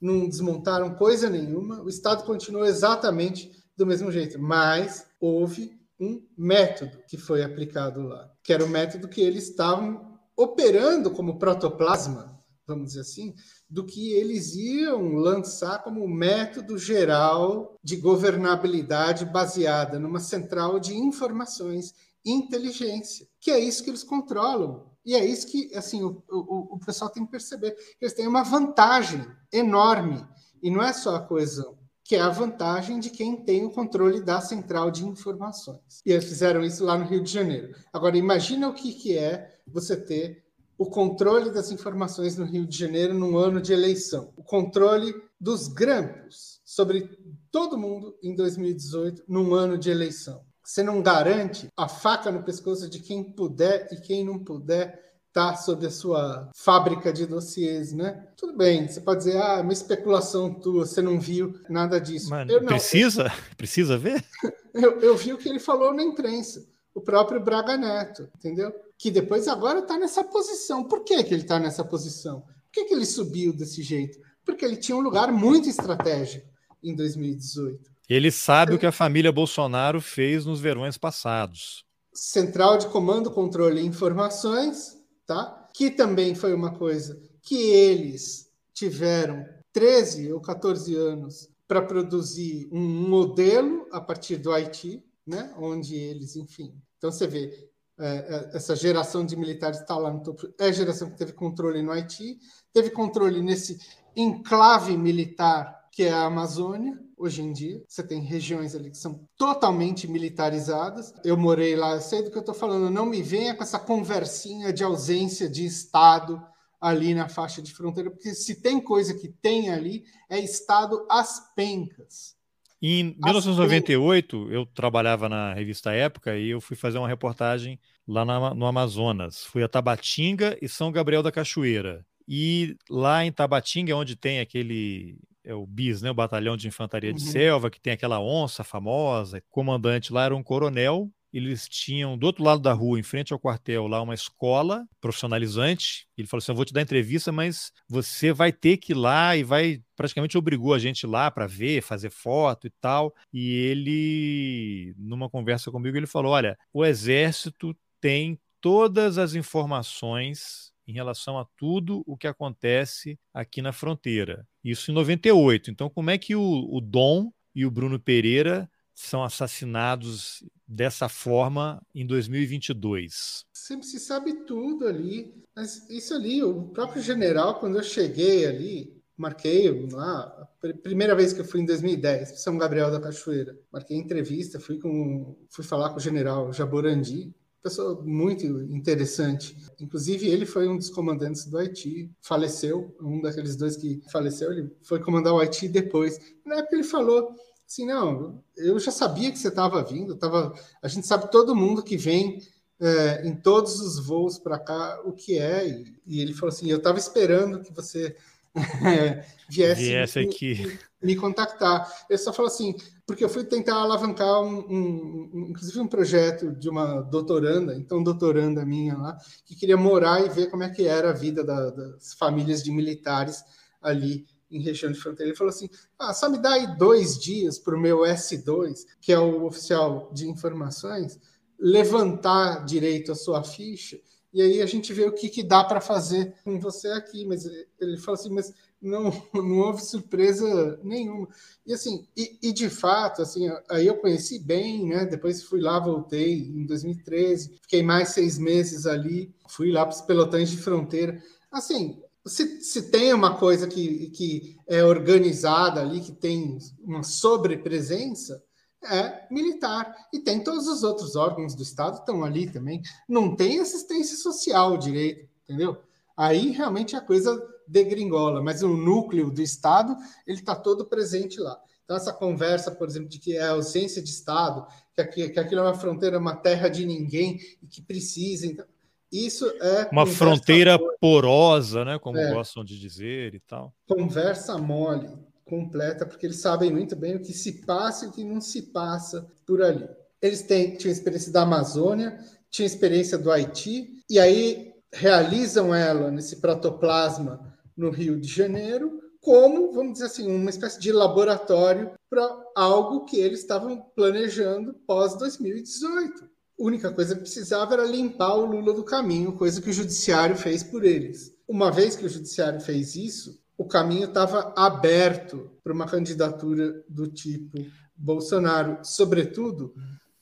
não 0.00 0.28
desmontaram 0.28 0.94
coisa 0.94 1.30
nenhuma. 1.30 1.80
O 1.82 1.88
Estado 1.88 2.24
continuou 2.24 2.66
exatamente 2.66 3.50
do 3.76 3.86
mesmo 3.86 4.10
jeito, 4.10 4.38
mas 4.38 5.06
houve 5.20 5.78
um 6.00 6.22
método 6.36 6.98
que 7.08 7.16
foi 7.16 7.42
aplicado 7.42 8.02
lá, 8.02 8.30
que 8.42 8.52
era 8.52 8.64
o 8.64 8.68
método 8.68 9.08
que 9.08 9.20
eles 9.20 9.48
estavam 9.48 10.18
operando 10.36 11.10
como 11.10 11.38
protoplasma, 11.38 12.38
vamos 12.66 12.88
dizer 12.88 13.00
assim, 13.00 13.34
do 13.68 13.84
que 13.84 14.12
eles 14.12 14.54
iam 14.54 15.14
lançar 15.14 15.82
como 15.82 16.06
método 16.06 16.78
geral 16.78 17.76
de 17.82 17.96
governabilidade 17.96 19.24
baseada 19.24 19.98
numa 19.98 20.20
central 20.20 20.78
de 20.78 20.94
informações 20.96 21.94
inteligência, 22.30 23.26
que 23.40 23.50
é 23.50 23.58
isso 23.58 23.82
que 23.82 23.90
eles 23.90 24.04
controlam. 24.04 24.86
E 25.04 25.14
é 25.14 25.24
isso 25.24 25.46
que 25.46 25.74
assim 25.74 26.02
o, 26.02 26.22
o, 26.30 26.76
o 26.76 26.78
pessoal 26.78 27.10
tem 27.10 27.24
que 27.24 27.30
perceber. 27.30 27.76
Eles 28.00 28.14
têm 28.14 28.26
uma 28.26 28.42
vantagem 28.42 29.24
enorme. 29.52 30.26
E 30.62 30.70
não 30.70 30.82
é 30.82 30.92
só 30.92 31.16
a 31.16 31.20
coesão, 31.20 31.78
que 32.04 32.16
é 32.16 32.20
a 32.20 32.28
vantagem 32.28 32.98
de 32.98 33.10
quem 33.10 33.36
tem 33.36 33.64
o 33.64 33.70
controle 33.70 34.20
da 34.20 34.40
central 34.40 34.90
de 34.90 35.06
informações. 35.06 36.02
E 36.04 36.12
eles 36.12 36.24
fizeram 36.24 36.64
isso 36.64 36.84
lá 36.84 36.98
no 36.98 37.06
Rio 37.06 37.22
de 37.22 37.32
Janeiro. 37.32 37.74
Agora, 37.92 38.16
imagina 38.16 38.68
o 38.68 38.74
que, 38.74 38.92
que 38.92 39.16
é 39.16 39.58
você 39.66 39.96
ter 39.96 40.44
o 40.76 40.86
controle 40.86 41.50
das 41.50 41.70
informações 41.70 42.36
no 42.36 42.44
Rio 42.44 42.66
de 42.66 42.76
Janeiro 42.76 43.14
num 43.14 43.36
ano 43.36 43.60
de 43.60 43.72
eleição. 43.72 44.32
O 44.36 44.44
controle 44.44 45.14
dos 45.40 45.68
grampos 45.68 46.58
sobre 46.68 47.08
todo 47.50 47.78
mundo 47.78 48.16
em 48.22 48.36
2018 48.36 49.24
num 49.26 49.54
ano 49.54 49.78
de 49.78 49.90
eleição. 49.90 50.44
Você 50.68 50.82
não 50.82 51.00
garante 51.00 51.66
a 51.74 51.88
faca 51.88 52.30
no 52.30 52.42
pescoço 52.42 52.90
de 52.90 53.00
quem 53.00 53.24
puder 53.24 53.88
e 53.90 53.96
quem 53.96 54.22
não 54.22 54.38
puder 54.38 55.02
estar 55.28 55.52
tá 55.52 55.56
sob 55.56 55.86
a 55.86 55.90
sua 55.90 56.50
fábrica 56.54 57.10
de 57.10 57.24
dossiês, 57.24 57.94
né? 57.94 58.28
Tudo 58.36 58.54
bem, 58.54 58.86
você 58.86 59.00
pode 59.00 59.24
dizer, 59.24 59.38
ah, 59.38 59.62
uma 59.62 59.72
especulação 59.72 60.52
tua, 60.52 60.84
você 60.84 61.00
não 61.00 61.18
viu 61.18 61.58
nada 61.70 61.98
disso. 61.98 62.28
Mas 62.28 62.50
eu, 62.50 62.60
não, 62.60 62.66
precisa? 62.66 63.22
Eu, 63.22 63.56
precisa 63.56 63.96
ver? 63.96 64.22
Eu, 64.74 65.00
eu 65.00 65.16
vi 65.16 65.32
o 65.32 65.38
que 65.38 65.48
ele 65.48 65.58
falou 65.58 65.92
na 65.92 66.04
imprensa, 66.04 66.64
o 66.94 67.00
próprio 67.00 67.40
Braga 67.42 67.76
Neto, 67.76 68.28
entendeu? 68.36 68.72
Que 68.96 69.10
depois 69.10 69.48
agora 69.48 69.80
está 69.80 69.98
nessa 69.98 70.22
posição. 70.22 70.84
Por 70.84 71.02
que, 71.02 71.24
que 71.24 71.34
ele 71.34 71.42
está 71.42 71.58
nessa 71.58 71.82
posição? 71.82 72.42
Por 72.42 72.70
que, 72.70 72.84
que 72.84 72.94
ele 72.94 73.06
subiu 73.06 73.52
desse 73.52 73.82
jeito? 73.82 74.18
Porque 74.44 74.64
ele 74.64 74.76
tinha 74.76 74.96
um 74.96 75.00
lugar 75.00 75.32
muito 75.32 75.68
estratégico 75.68 76.46
em 76.80 76.94
2018. 76.94 77.90
Ele 78.08 78.30
sabe 78.30 78.74
o 78.74 78.78
que 78.78 78.86
a 78.86 78.92
família 78.92 79.30
Bolsonaro 79.30 80.00
fez 80.00 80.46
nos 80.46 80.60
verões 80.60 80.96
passados. 80.96 81.84
Central 82.14 82.78
de 82.78 82.86
Comando, 82.88 83.30
Controle 83.30 83.80
e 83.80 83.86
Informações, 83.86 84.96
tá? 85.26 85.68
Que 85.74 85.90
também 85.90 86.34
foi 86.34 86.54
uma 86.54 86.74
coisa 86.74 87.20
que 87.42 87.70
eles 87.70 88.50
tiveram 88.72 89.44
13 89.72 90.32
ou 90.32 90.40
14 90.40 90.96
anos 90.96 91.48
para 91.66 91.82
produzir 91.82 92.66
um 92.72 92.80
modelo 92.80 93.86
a 93.92 94.00
partir 94.00 94.36
do 94.36 94.52
Haiti, 94.52 95.04
né? 95.26 95.52
Onde 95.58 95.94
eles, 95.94 96.34
enfim. 96.34 96.74
Então 96.96 97.12
você 97.12 97.26
vê 97.26 97.68
é, 97.98 98.50
é 98.52 98.56
essa 98.56 98.74
geração 98.74 99.26
de 99.26 99.36
militares 99.36 99.80
está 99.80 99.96
lá 99.98 100.10
no 100.10 100.22
topo. 100.22 100.48
É 100.58 100.66
a 100.66 100.72
geração 100.72 101.10
que 101.10 101.16
teve 101.16 101.32
controle 101.32 101.82
no 101.82 101.92
Haiti, 101.92 102.38
teve 102.72 102.90
controle 102.90 103.42
nesse 103.42 103.78
enclave 104.16 104.96
militar 104.96 105.78
que 105.92 106.04
é 106.04 106.12
a 106.12 106.26
Amazônia, 106.26 106.98
hoje 107.18 107.42
em 107.42 107.52
dia. 107.52 107.82
Você 107.86 108.06
tem 108.06 108.20
regiões 108.20 108.74
ali 108.74 108.90
que 108.90 108.96
são 108.96 109.26
totalmente 109.36 110.06
militarizadas. 110.06 111.12
Eu 111.24 111.36
morei 111.36 111.76
lá, 111.76 111.94
eu 111.94 112.00
sei 112.00 112.22
do 112.22 112.30
que 112.30 112.36
eu 112.36 112.40
estou 112.40 112.54
falando. 112.54 112.90
Não 112.90 113.06
me 113.06 113.22
venha 113.22 113.54
com 113.54 113.62
essa 113.62 113.78
conversinha 113.78 114.72
de 114.72 114.84
ausência 114.84 115.48
de 115.48 115.64
Estado 115.64 116.42
ali 116.80 117.12
na 117.12 117.28
faixa 117.28 117.60
de 117.60 117.72
fronteira, 117.74 118.10
porque 118.10 118.32
se 118.34 118.62
tem 118.62 118.80
coisa 118.80 119.12
que 119.12 119.28
tem 119.28 119.70
ali, 119.70 120.04
é 120.30 120.38
Estado 120.38 121.06
às 121.10 121.52
pencas. 121.54 122.36
Em 122.80 123.16
1998, 123.24 124.52
eu 124.52 124.64
trabalhava 124.64 125.28
na 125.28 125.52
revista 125.52 125.92
Época 125.92 126.36
e 126.38 126.50
eu 126.50 126.60
fui 126.60 126.76
fazer 126.76 126.98
uma 126.98 127.08
reportagem 127.08 127.80
lá 128.06 128.24
no 128.54 128.66
Amazonas. 128.66 129.44
Fui 129.44 129.64
a 129.64 129.68
Tabatinga 129.68 130.56
e 130.62 130.68
São 130.68 130.92
Gabriel 130.92 131.22
da 131.22 131.32
Cachoeira. 131.32 132.06
E 132.28 132.76
lá 132.88 133.24
em 133.24 133.32
Tabatinga, 133.32 133.96
onde 133.96 134.14
tem 134.14 134.38
aquele 134.38 135.18
é 135.48 135.54
o 135.54 135.66
BIS, 135.66 136.02
né, 136.02 136.10
o 136.10 136.14
Batalhão 136.14 136.56
de 136.56 136.68
Infantaria 136.68 137.12
de 137.12 137.24
uhum. 137.24 137.30
Selva, 137.30 137.70
que 137.70 137.80
tem 137.80 137.92
aquela 137.92 138.20
onça 138.20 138.62
famosa, 138.62 139.38
o 139.38 139.42
comandante 139.50 140.12
lá 140.12 140.24
era 140.24 140.36
um 140.36 140.42
coronel 140.42 141.10
eles 141.32 141.68
tinham 141.68 142.16
do 142.16 142.24
outro 142.24 142.42
lado 142.42 142.62
da 142.62 142.72
rua, 142.72 142.98
em 142.98 143.02
frente 143.02 143.32
ao 143.32 143.38
quartel, 143.38 143.86
lá 143.86 144.00
uma 144.00 144.14
escola 144.14 144.86
profissionalizante. 145.00 146.06
Ele 146.16 146.26
falou 146.26 146.38
assim: 146.38 146.52
Eu 146.52 146.56
vou 146.56 146.64
te 146.64 146.72
dar 146.72 146.82
entrevista, 146.82 147.30
mas 147.30 147.70
você 147.88 148.32
vai 148.32 148.52
ter 148.52 148.78
que 148.78 148.92
ir 148.92 148.94
lá 148.94 149.36
e 149.36 149.44
vai. 149.44 149.82
Praticamente 149.94 150.38
obrigou 150.38 150.72
a 150.72 150.78
gente 150.78 151.06
lá 151.06 151.30
para 151.30 151.46
ver, 151.46 151.82
fazer 151.82 152.10
foto 152.10 152.66
e 152.66 152.70
tal. 152.80 153.14
E 153.32 153.52
ele, 153.52 154.94
numa 154.96 155.28
conversa 155.28 155.70
comigo, 155.70 155.96
ele 155.96 156.06
falou: 156.06 156.32
Olha, 156.32 156.58
o 156.72 156.84
exército 156.84 157.76
tem 158.00 158.38
todas 158.60 159.18
as 159.18 159.34
informações 159.34 160.72
em 160.86 160.92
relação 160.92 161.38
a 161.38 161.46
tudo 161.56 162.02
o 162.06 162.16
que 162.16 162.26
acontece 162.26 163.18
aqui 163.34 163.60
na 163.60 163.72
fronteira. 163.72 164.46
Isso 164.70 164.90
em 164.90 164.94
98. 164.94 165.70
Então, 165.70 165.88
como 165.88 166.10
é 166.10 166.18
que 166.18 166.36
o, 166.36 166.68
o 166.70 166.80
Dom 166.80 167.32
e 167.54 167.64
o 167.64 167.70
Bruno 167.70 167.98
Pereira 167.98 168.70
são 168.94 169.22
assassinados 169.22 170.44
dessa 170.66 171.08
forma 171.08 171.80
em 171.94 172.06
2022? 172.06 173.44
Sempre 173.52 173.86
se 173.86 173.98
sabe 173.98 174.44
tudo 174.44 174.86
ali, 174.86 175.34
mas 175.54 175.88
isso 175.88 176.14
ali, 176.14 176.42
o 176.42 176.64
próprio 176.64 177.02
general, 177.02 177.60
quando 177.60 177.76
eu 177.76 177.82
cheguei 177.82 178.44
ali, 178.44 178.98
marquei 179.16 179.88
lá, 179.90 180.48
primeira 180.82 181.14
vez 181.14 181.32
que 181.32 181.40
eu 181.40 181.44
fui 181.44 181.60
em 181.60 181.64
2010, 181.64 182.40
São 182.40 182.58
Gabriel 182.58 182.90
da 182.90 183.00
Cachoeira, 183.00 183.58
marquei 183.72 183.96
entrevista, 183.96 184.60
fui 184.60 184.78
com, 184.78 185.36
fui 185.48 185.64
falar 185.64 185.90
com 185.90 185.96
o 185.96 186.00
general 186.00 186.52
Jaborandi, 186.52 187.34
pessoa 187.62 188.02
muito 188.04 188.44
interessante. 188.46 189.56
Inclusive, 189.80 190.28
ele 190.28 190.46
foi 190.46 190.68
um 190.68 190.76
dos 190.76 190.90
comandantes 190.90 191.44
do 191.46 191.58
Haiti, 191.58 192.10
faleceu, 192.20 192.96
um 193.00 193.20
daqueles 193.20 193.56
dois 193.56 193.76
que 193.76 194.00
faleceu, 194.10 194.52
ele 194.52 194.70
foi 194.82 195.00
comandar 195.00 195.32
o 195.32 195.38
Haiti 195.38 195.68
depois. 195.68 196.18
Na 196.44 196.56
época 196.56 196.76
ele 196.76 196.84
falou 196.84 197.34
assim, 197.66 197.86
não, 197.86 198.42
eu 198.56 198.78
já 198.78 198.90
sabia 198.90 199.30
que 199.30 199.38
você 199.38 199.48
estava 199.48 199.82
vindo, 199.82 200.16
tava, 200.16 200.54
a 200.82 200.88
gente 200.88 201.06
sabe 201.06 201.30
todo 201.30 201.54
mundo 201.54 201.82
que 201.82 201.96
vem 201.96 202.40
é, 202.80 203.26
em 203.26 203.34
todos 203.34 203.80
os 203.80 204.04
voos 204.04 204.38
para 204.38 204.58
cá 204.58 205.00
o 205.04 205.12
que 205.12 205.38
é, 205.38 205.68
e, 205.68 205.94
e, 206.06 206.20
ele 206.20 206.32
falou 206.32 206.48
assim, 206.48 206.70
eu 206.70 206.78
estava 206.78 206.98
esperando 206.98 207.60
que 207.60 207.72
você 207.72 208.16
viesse, 209.50 209.82
viesse 209.82 210.18
aqui. 210.18 210.78
Me, 211.02 211.14
contactar. 211.16 211.88
Ele 212.08 212.18
só 212.18 212.32
falou 212.32 212.50
assim, 212.50 212.74
porque 213.06 213.24
eu 213.24 213.28
fui 213.28 213.44
tentar 213.44 213.76
alavancar 213.76 214.42
um, 214.42 214.58
um, 214.68 215.30
um, 215.32 215.46
inclusive 215.48 215.80
um 215.80 215.86
projeto 215.86 216.50
de 216.52 216.68
uma 216.68 217.00
doutoranda, 217.02 217.74
então 217.74 218.02
doutoranda 218.02 218.64
minha 218.66 218.96
lá, 218.96 219.16
que 219.44 219.54
queria 219.54 219.76
morar 219.76 220.24
e 220.24 220.28
ver 220.28 220.50
como 220.50 220.62
é 220.64 220.68
que 220.68 220.86
era 220.86 221.10
a 221.10 221.14
vida 221.14 221.44
da, 221.44 221.70
das 221.70 222.14
famílias 222.14 222.62
de 222.62 222.72
militares 222.72 223.44
ali 223.80 224.26
em 224.50 224.62
região 224.62 224.90
de 224.90 224.98
fronteira. 224.98 225.30
Ele 225.30 225.36
falou 225.36 225.50
assim: 225.50 225.68
ah, 225.98 226.12
só 226.12 226.28
me 226.28 226.38
dá 226.38 226.52
aí 226.52 226.76
dois 226.76 227.18
dias 227.18 227.58
para 227.58 227.76
o 227.76 227.80
meu 227.80 227.98
S2, 228.00 228.84
que 229.00 229.12
é 229.12 229.18
o 229.18 229.44
oficial 229.44 230.10
de 230.12 230.28
informações, 230.28 231.18
levantar 231.58 232.64
direito 232.64 233.12
a 233.12 233.16
sua 233.16 233.42
ficha, 233.42 233.98
e 234.38 234.40
aí 234.40 234.62
a 234.62 234.66
gente 234.66 234.92
vê 234.92 235.04
o 235.04 235.12
que, 235.12 235.28
que 235.28 235.42
dá 235.42 235.64
para 235.64 235.80
fazer 235.80 236.32
com 236.44 236.60
você 236.60 236.86
aqui. 236.90 237.24
Mas 237.24 237.44
ele 237.80 237.96
falou 237.96 238.14
assim: 238.14 238.30
mas 238.30 238.54
não, 238.80 239.10
não 239.34 239.58
houve 239.58 239.82
surpresa 239.82 240.78
nenhuma. 240.84 241.26
E 241.66 241.74
assim, 241.74 242.06
e, 242.16 242.38
e, 242.40 242.52
de 242.52 242.70
fato, 242.70 243.20
assim, 243.20 243.50
aí 243.68 243.88
eu 243.88 243.96
conheci 243.96 244.38
bem, 244.38 244.86
né? 244.86 245.04
Depois 245.04 245.42
fui 245.42 245.60
lá, 245.60 245.80
voltei 245.80 246.38
em 246.38 246.64
2013, 246.66 247.58
fiquei 247.62 247.82
mais 247.82 248.10
seis 248.10 248.38
meses 248.38 248.86
ali, 248.86 249.34
fui 249.48 249.72
lá 249.72 249.84
para 249.84 249.96
os 249.96 250.02
pelotões 250.02 250.48
de 250.48 250.56
fronteira. 250.56 251.20
Assim, 251.50 252.00
se, 252.24 252.60
se 252.62 252.92
tem 252.92 253.12
uma 253.12 253.38
coisa 253.38 253.66
que, 253.66 254.10
que 254.10 254.56
é 254.68 254.84
organizada 254.84 255.80
ali, 255.80 256.00
que 256.00 256.12
tem 256.12 256.58
uma 256.80 257.02
sobrepresença, 257.02 258.40
é 258.84 259.26
militar. 259.30 259.94
E 260.12 260.18
tem 260.18 260.42
todos 260.42 260.66
os 260.66 260.82
outros 260.82 261.16
órgãos 261.16 261.54
do 261.54 261.62
Estado 261.62 261.98
estão 261.98 262.24
ali 262.24 262.50
também. 262.50 262.82
Não 263.08 263.34
tem 263.34 263.60
assistência 263.60 264.16
social 264.16 264.76
direito, 264.76 265.28
entendeu? 265.44 265.76
Aí 266.16 266.50
realmente 266.50 266.96
a 266.96 267.00
coisa 267.00 267.40
degringola, 267.66 268.42
mas 268.42 268.62
o 268.62 268.76
núcleo 268.76 269.30
do 269.30 269.42
Estado 269.42 269.96
ele 270.26 270.38
está 270.38 270.54
todo 270.54 270.86
presente 270.86 271.38
lá. 271.38 271.60
Então, 271.84 271.96
essa 271.96 272.12
conversa, 272.12 272.70
por 272.70 272.86
exemplo, 272.86 273.08
de 273.08 273.18
que 273.18 273.36
é 273.36 273.46
ausência 273.46 274.02
de 274.02 274.10
Estado, 274.10 274.66
que, 274.94 275.00
aqui, 275.00 275.28
que 275.30 275.40
aquilo 275.40 275.62
é 275.62 275.64
uma 275.64 275.74
fronteira, 275.74 276.18
uma 276.18 276.36
terra 276.36 276.68
de 276.68 276.84
ninguém 276.84 277.40
e 277.62 277.66
que 277.66 277.80
precisa. 277.80 278.46
Então, 278.46 278.66
isso 279.10 279.46
é. 279.58 279.88
Uma 279.90 280.06
fronteira 280.06 280.78
porosa, 281.00 281.86
né? 281.86 281.98
Como 281.98 282.18
é, 282.18 282.30
gostam 282.30 282.62
de 282.62 282.78
dizer 282.78 283.34
e 283.34 283.40
tal. 283.40 283.72
Conversa 283.88 284.58
mole, 284.58 285.08
completa, 285.48 286.06
porque 286.06 286.26
eles 286.26 286.40
sabem 286.40 286.70
muito 286.70 286.94
bem 286.94 287.16
o 287.16 287.22
que 287.22 287.32
se 287.32 287.64
passa 287.64 288.04
e 288.04 288.08
o 288.08 288.12
que 288.12 288.24
não 288.24 288.40
se 288.40 288.62
passa 288.62 289.26
por 289.46 289.62
ali. 289.62 289.88
Eles 290.20 290.42
têm, 290.42 290.76
tinham 290.76 290.92
experiência 290.92 291.32
da 291.32 291.42
Amazônia, 291.42 292.18
tinham 292.50 292.66
experiência 292.66 293.16
do 293.16 293.30
Haiti, 293.30 294.02
e 294.10 294.18
aí 294.18 294.72
realizam 294.92 295.74
ela 295.74 296.10
nesse 296.10 296.36
protoplasma 296.36 297.54
no 297.76 297.90
Rio 297.90 298.20
de 298.20 298.28
Janeiro, 298.28 299.00
como, 299.20 299.72
vamos 299.72 299.94
dizer 299.94 300.06
assim, 300.06 300.30
uma 300.30 300.50
espécie 300.50 300.80
de 300.80 300.92
laboratório 300.92 301.92
para 302.08 302.44
algo 302.54 303.04
que 303.04 303.18
eles 303.18 303.40
estavam 303.40 303.80
planejando 303.94 304.74
pós 304.86 305.16
2018 305.18 306.28
única 306.58 306.92
coisa 306.92 307.14
que 307.14 307.20
precisava 307.20 307.74
era 307.74 307.84
limpar 307.84 308.34
o 308.36 308.44
Lula 308.44 308.74
do 308.74 308.82
caminho, 308.82 309.36
coisa 309.36 309.62
que 309.62 309.70
o 309.70 309.72
judiciário 309.72 310.36
fez 310.36 310.62
por 310.62 310.84
eles. 310.84 311.32
Uma 311.46 311.70
vez 311.70 311.94
que 311.94 312.04
o 312.04 312.08
judiciário 312.08 312.60
fez 312.60 312.96
isso, 312.96 313.40
o 313.58 313.66
caminho 313.66 314.04
estava 314.04 314.54
aberto 314.56 315.50
para 315.64 315.72
uma 315.72 315.84
candidatura 315.84 316.82
do 316.88 317.08
tipo 317.08 317.58
Bolsonaro, 317.96 318.78
sobretudo 318.84 319.74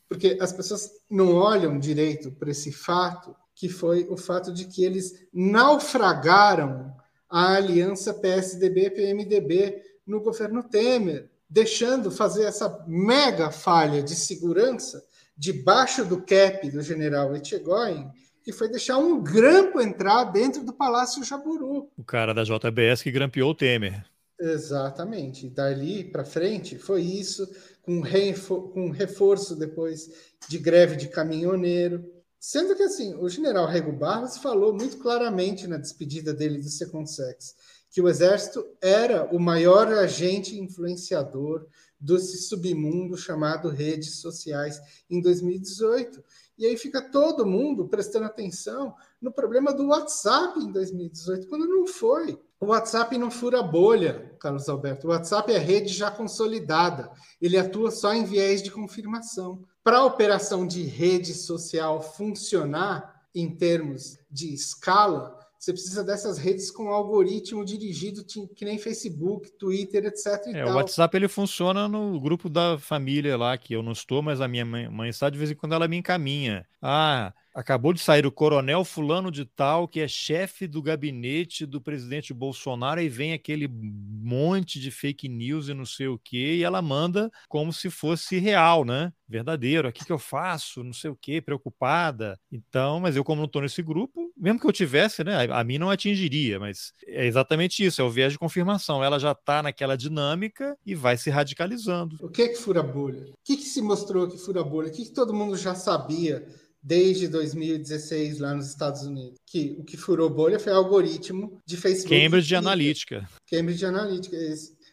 porque 0.09 0.39
as 0.41 0.53
pessoas 0.53 0.91
não 1.11 1.35
olham 1.35 1.79
direito 1.79 2.33
para 2.33 2.51
esse 2.51 2.73
fato, 2.73 3.37
que 3.55 3.69
foi 3.69 4.07
o 4.09 4.17
fato 4.17 4.53
de 4.53 4.65
que 4.67 4.85
eles 4.85 5.27
naufragaram 5.33 6.95
a 7.29 7.55
aliança 7.55 8.15
PSDB-PMDB 8.15 9.83
no 10.07 10.21
governo 10.23 10.63
Temer, 10.63 11.29
deixando 11.51 12.11
fazer 12.11 12.45
essa 12.45 12.85
mega 12.87 13.51
falha 13.51 14.03
de 14.03 14.15
segurança 14.15 15.05
debaixo 15.37 16.05
do 16.05 16.23
cap 16.23 16.71
do 16.71 16.81
general 16.81 17.35
Etchegóin, 17.35 18.09
que 18.47 18.53
foi 18.53 18.69
deixar 18.69 18.97
um 18.99 19.21
grampo 19.21 19.81
entrar 19.81 20.23
dentro 20.27 20.63
do 20.63 20.73
Palácio 20.73 21.25
Jaburu. 21.25 21.91
O 21.99 22.05
cara 22.05 22.33
da 22.33 22.45
JBS 22.45 23.03
que 23.03 23.11
grampeou 23.11 23.51
o 23.51 23.55
Temer. 23.57 24.07
Exatamente. 24.39 25.51
Dali 25.51 26.05
para 26.05 26.25
frente 26.25 26.79
foi 26.79 27.03
isso, 27.03 27.45
com, 27.83 28.01
refor 28.01 28.71
com 28.73 28.89
reforço 28.93 29.57
depois 29.57 30.09
de 30.49 30.59
greve 30.59 30.95
de 30.95 31.09
caminhoneiro. 31.09 32.09
Sendo 32.39 32.77
que 32.77 32.85
assim, 32.85 33.17
o 33.17 33.29
general 33.29 33.67
Rego 33.67 33.91
Barros 33.91 34.39
falou 34.39 34.73
muito 34.73 34.99
claramente 34.99 35.67
na 35.67 35.77
despedida 35.77 36.33
dele 36.33 36.59
do 36.59 36.69
Second 36.69 37.11
Sex 37.11 37.57
que 37.91 38.03
o 38.03 38.09
exército 38.09 38.65
era 38.81 39.25
o 39.35 39.41
maior 39.41 39.89
agente 39.89 40.57
influenciador 40.61 41.67
desse 41.99 42.43
submundo 42.43 43.17
chamado 43.17 43.71
redes 43.71 44.21
sociais 44.21 44.79
em 45.09 45.21
2018. 45.21 46.23
E 46.59 46.67
aí 46.67 46.77
fica 46.77 47.03
todo 47.03 47.47
mundo 47.47 47.87
prestando 47.87 48.25
atenção 48.25 48.95
no 49.21 49.31
problema 49.31 49.75
do 49.75 49.89
WhatsApp 49.89 50.59
em 50.59 50.73
2018, 50.73 51.49
quando 51.49 51.67
não 51.67 51.87
foi. 51.87 52.41
O 52.59 52.67
WhatsApp 52.67 53.19
não 53.19 53.31
fura 53.31 53.63
bolha, 53.63 54.35
Carlos 54.41 54.69
Alberto. 54.69 55.07
O 55.07 55.11
WhatsApp 55.11 55.53
é 55.53 55.59
rede 55.59 55.93
já 55.93 56.11
consolidada. 56.11 57.11
Ele 57.41 57.59
atua 57.59 57.91
só 57.91 58.15
em 58.15 58.25
viés 58.25 58.63
de 58.63 58.71
confirmação. 58.71 59.63
Para 59.85 59.99
a 59.99 60.05
operação 60.05 60.67
de 60.67 60.83
rede 60.83 61.35
social 61.35 62.01
funcionar 62.01 63.23
em 63.35 63.55
termos 63.55 64.19
de 64.31 64.55
escala, 64.55 65.36
você 65.59 65.73
precisa 65.73 66.05
dessas 66.05 66.39
redes 66.39 66.71
com 66.71 66.89
algoritmo 66.89 67.65
dirigido 67.65 68.25
que 68.55 68.65
nem 68.65 68.79
Facebook, 68.79 69.51
Twitter, 69.59 70.05
etc. 70.05 70.27
é, 70.49 70.65
tal. 70.65 70.75
O 70.75 70.77
WhatsApp 70.77 71.17
ele 71.17 71.29
funciona 71.29 71.89
no 71.89 72.21
grupo 72.21 72.49
da 72.49 72.79
família 72.79 73.37
lá, 73.37 73.57
que 73.57 73.75
eu 73.75 73.83
não 73.83 73.93
estou, 73.93 74.23
mas 74.23 74.41
a 74.41 74.49
minha 74.49 74.65
mãe 74.65 75.09
está, 75.09 75.31
de 75.31 75.39
vez 75.39 75.51
em 75.51 75.55
quando 75.55 75.75
ela 75.75 75.89
me 75.89 75.97
encaminha. 75.97 76.67
Ah, 76.81 77.33
acabou 77.55 77.93
de 77.95 78.01
sair 78.01 78.27
o 78.27 78.31
coronel 78.31 78.85
fulano 78.85 79.31
de 79.31 79.47
tal, 79.47 79.89
que 79.89 80.01
é 80.01 80.07
chefe 80.07 80.67
do 80.67 80.83
gabinete 80.83 81.65
do 81.65 81.81
presidente 81.81 82.35
Bolsonaro, 82.35 83.01
e 83.01 83.09
vem 83.09 83.33
aquele 83.33 83.67
monte 83.67 84.79
de 84.79 84.91
fake 84.91 85.27
news 85.27 85.69
e 85.69 85.75
não 85.75 85.87
sei 85.87 86.07
o 86.07 86.19
que, 86.19 86.57
e 86.57 86.63
ela 86.63 86.83
manda 86.83 87.31
como 87.49 87.73
se 87.73 87.89
fosse 87.89 88.39
real, 88.39 88.85
né? 88.85 89.11
Verdadeiro, 89.27 89.89
aqui 89.89 90.05
que 90.05 90.13
eu 90.13 90.19
faço, 90.19 90.85
não 90.85 90.93
sei 90.93 91.11
o 91.11 91.17
que, 91.17 91.41
preocupada. 91.41 92.39
Então, 92.53 93.01
mas 93.01 93.17
eu, 93.17 93.25
como 93.25 93.41
não 93.41 93.47
estou 93.47 93.63
nesse 93.63 93.83
grupo, 93.83 94.26
mesmo 94.37 94.61
que 94.61 94.67
eu 94.67 94.73
tivesse, 94.73 95.25
né? 95.25 95.49
A 95.51 95.65
mim 95.65 95.79
não 95.79 95.91
atingiria, 95.91 96.61
mas 96.61 96.93
é 97.07 97.27
exatamente 97.27 97.85
isso, 97.85 98.01
é 98.01 98.05
o 98.05 98.11
viés 98.11 98.33
de 98.33 98.39
confirmação. 98.39 99.03
Ela 99.03 99.19
já 99.19 99.33
está 99.33 99.63
naquela 99.63 99.97
dinâmica 99.97 100.77
e 100.85 100.95
vai 100.95 101.17
se 101.17 101.31
radicalizando. 101.31 102.17
O 102.21 102.29
que 102.29 102.43
é 102.43 102.49
que 102.49 102.57
fura 102.57 102.83
bolha? 102.83 103.31
O 103.31 103.35
que, 103.45 103.57
que 103.57 103.65
se 103.65 103.81
mostrou 103.81 104.29
que 104.29 104.37
fura 104.37 104.63
bolha? 104.63 104.89
O 104.89 104.93
que, 104.93 105.05
que 105.05 105.13
todo 105.13 105.35
mundo 105.35 105.57
já 105.57 105.75
sabia? 105.75 106.47
desde 106.87 107.27
2016 107.27 108.39
lá 108.39 108.55
nos 108.55 108.69
Estados 108.69 109.03
Unidos. 109.03 109.41
Que 109.45 109.75
o 109.77 109.83
que 109.83 109.97
furou 109.97 110.31
bolha 110.31 110.61
foi 110.61 110.73
o 110.73 110.77
algoritmo 110.77 111.61
de 111.67 111.77
Facebook. 111.77 112.17
Cambridge 112.17 112.55
Analytica. 112.55 113.29
Cambridge 113.51 113.85
Analytica. 113.85 114.37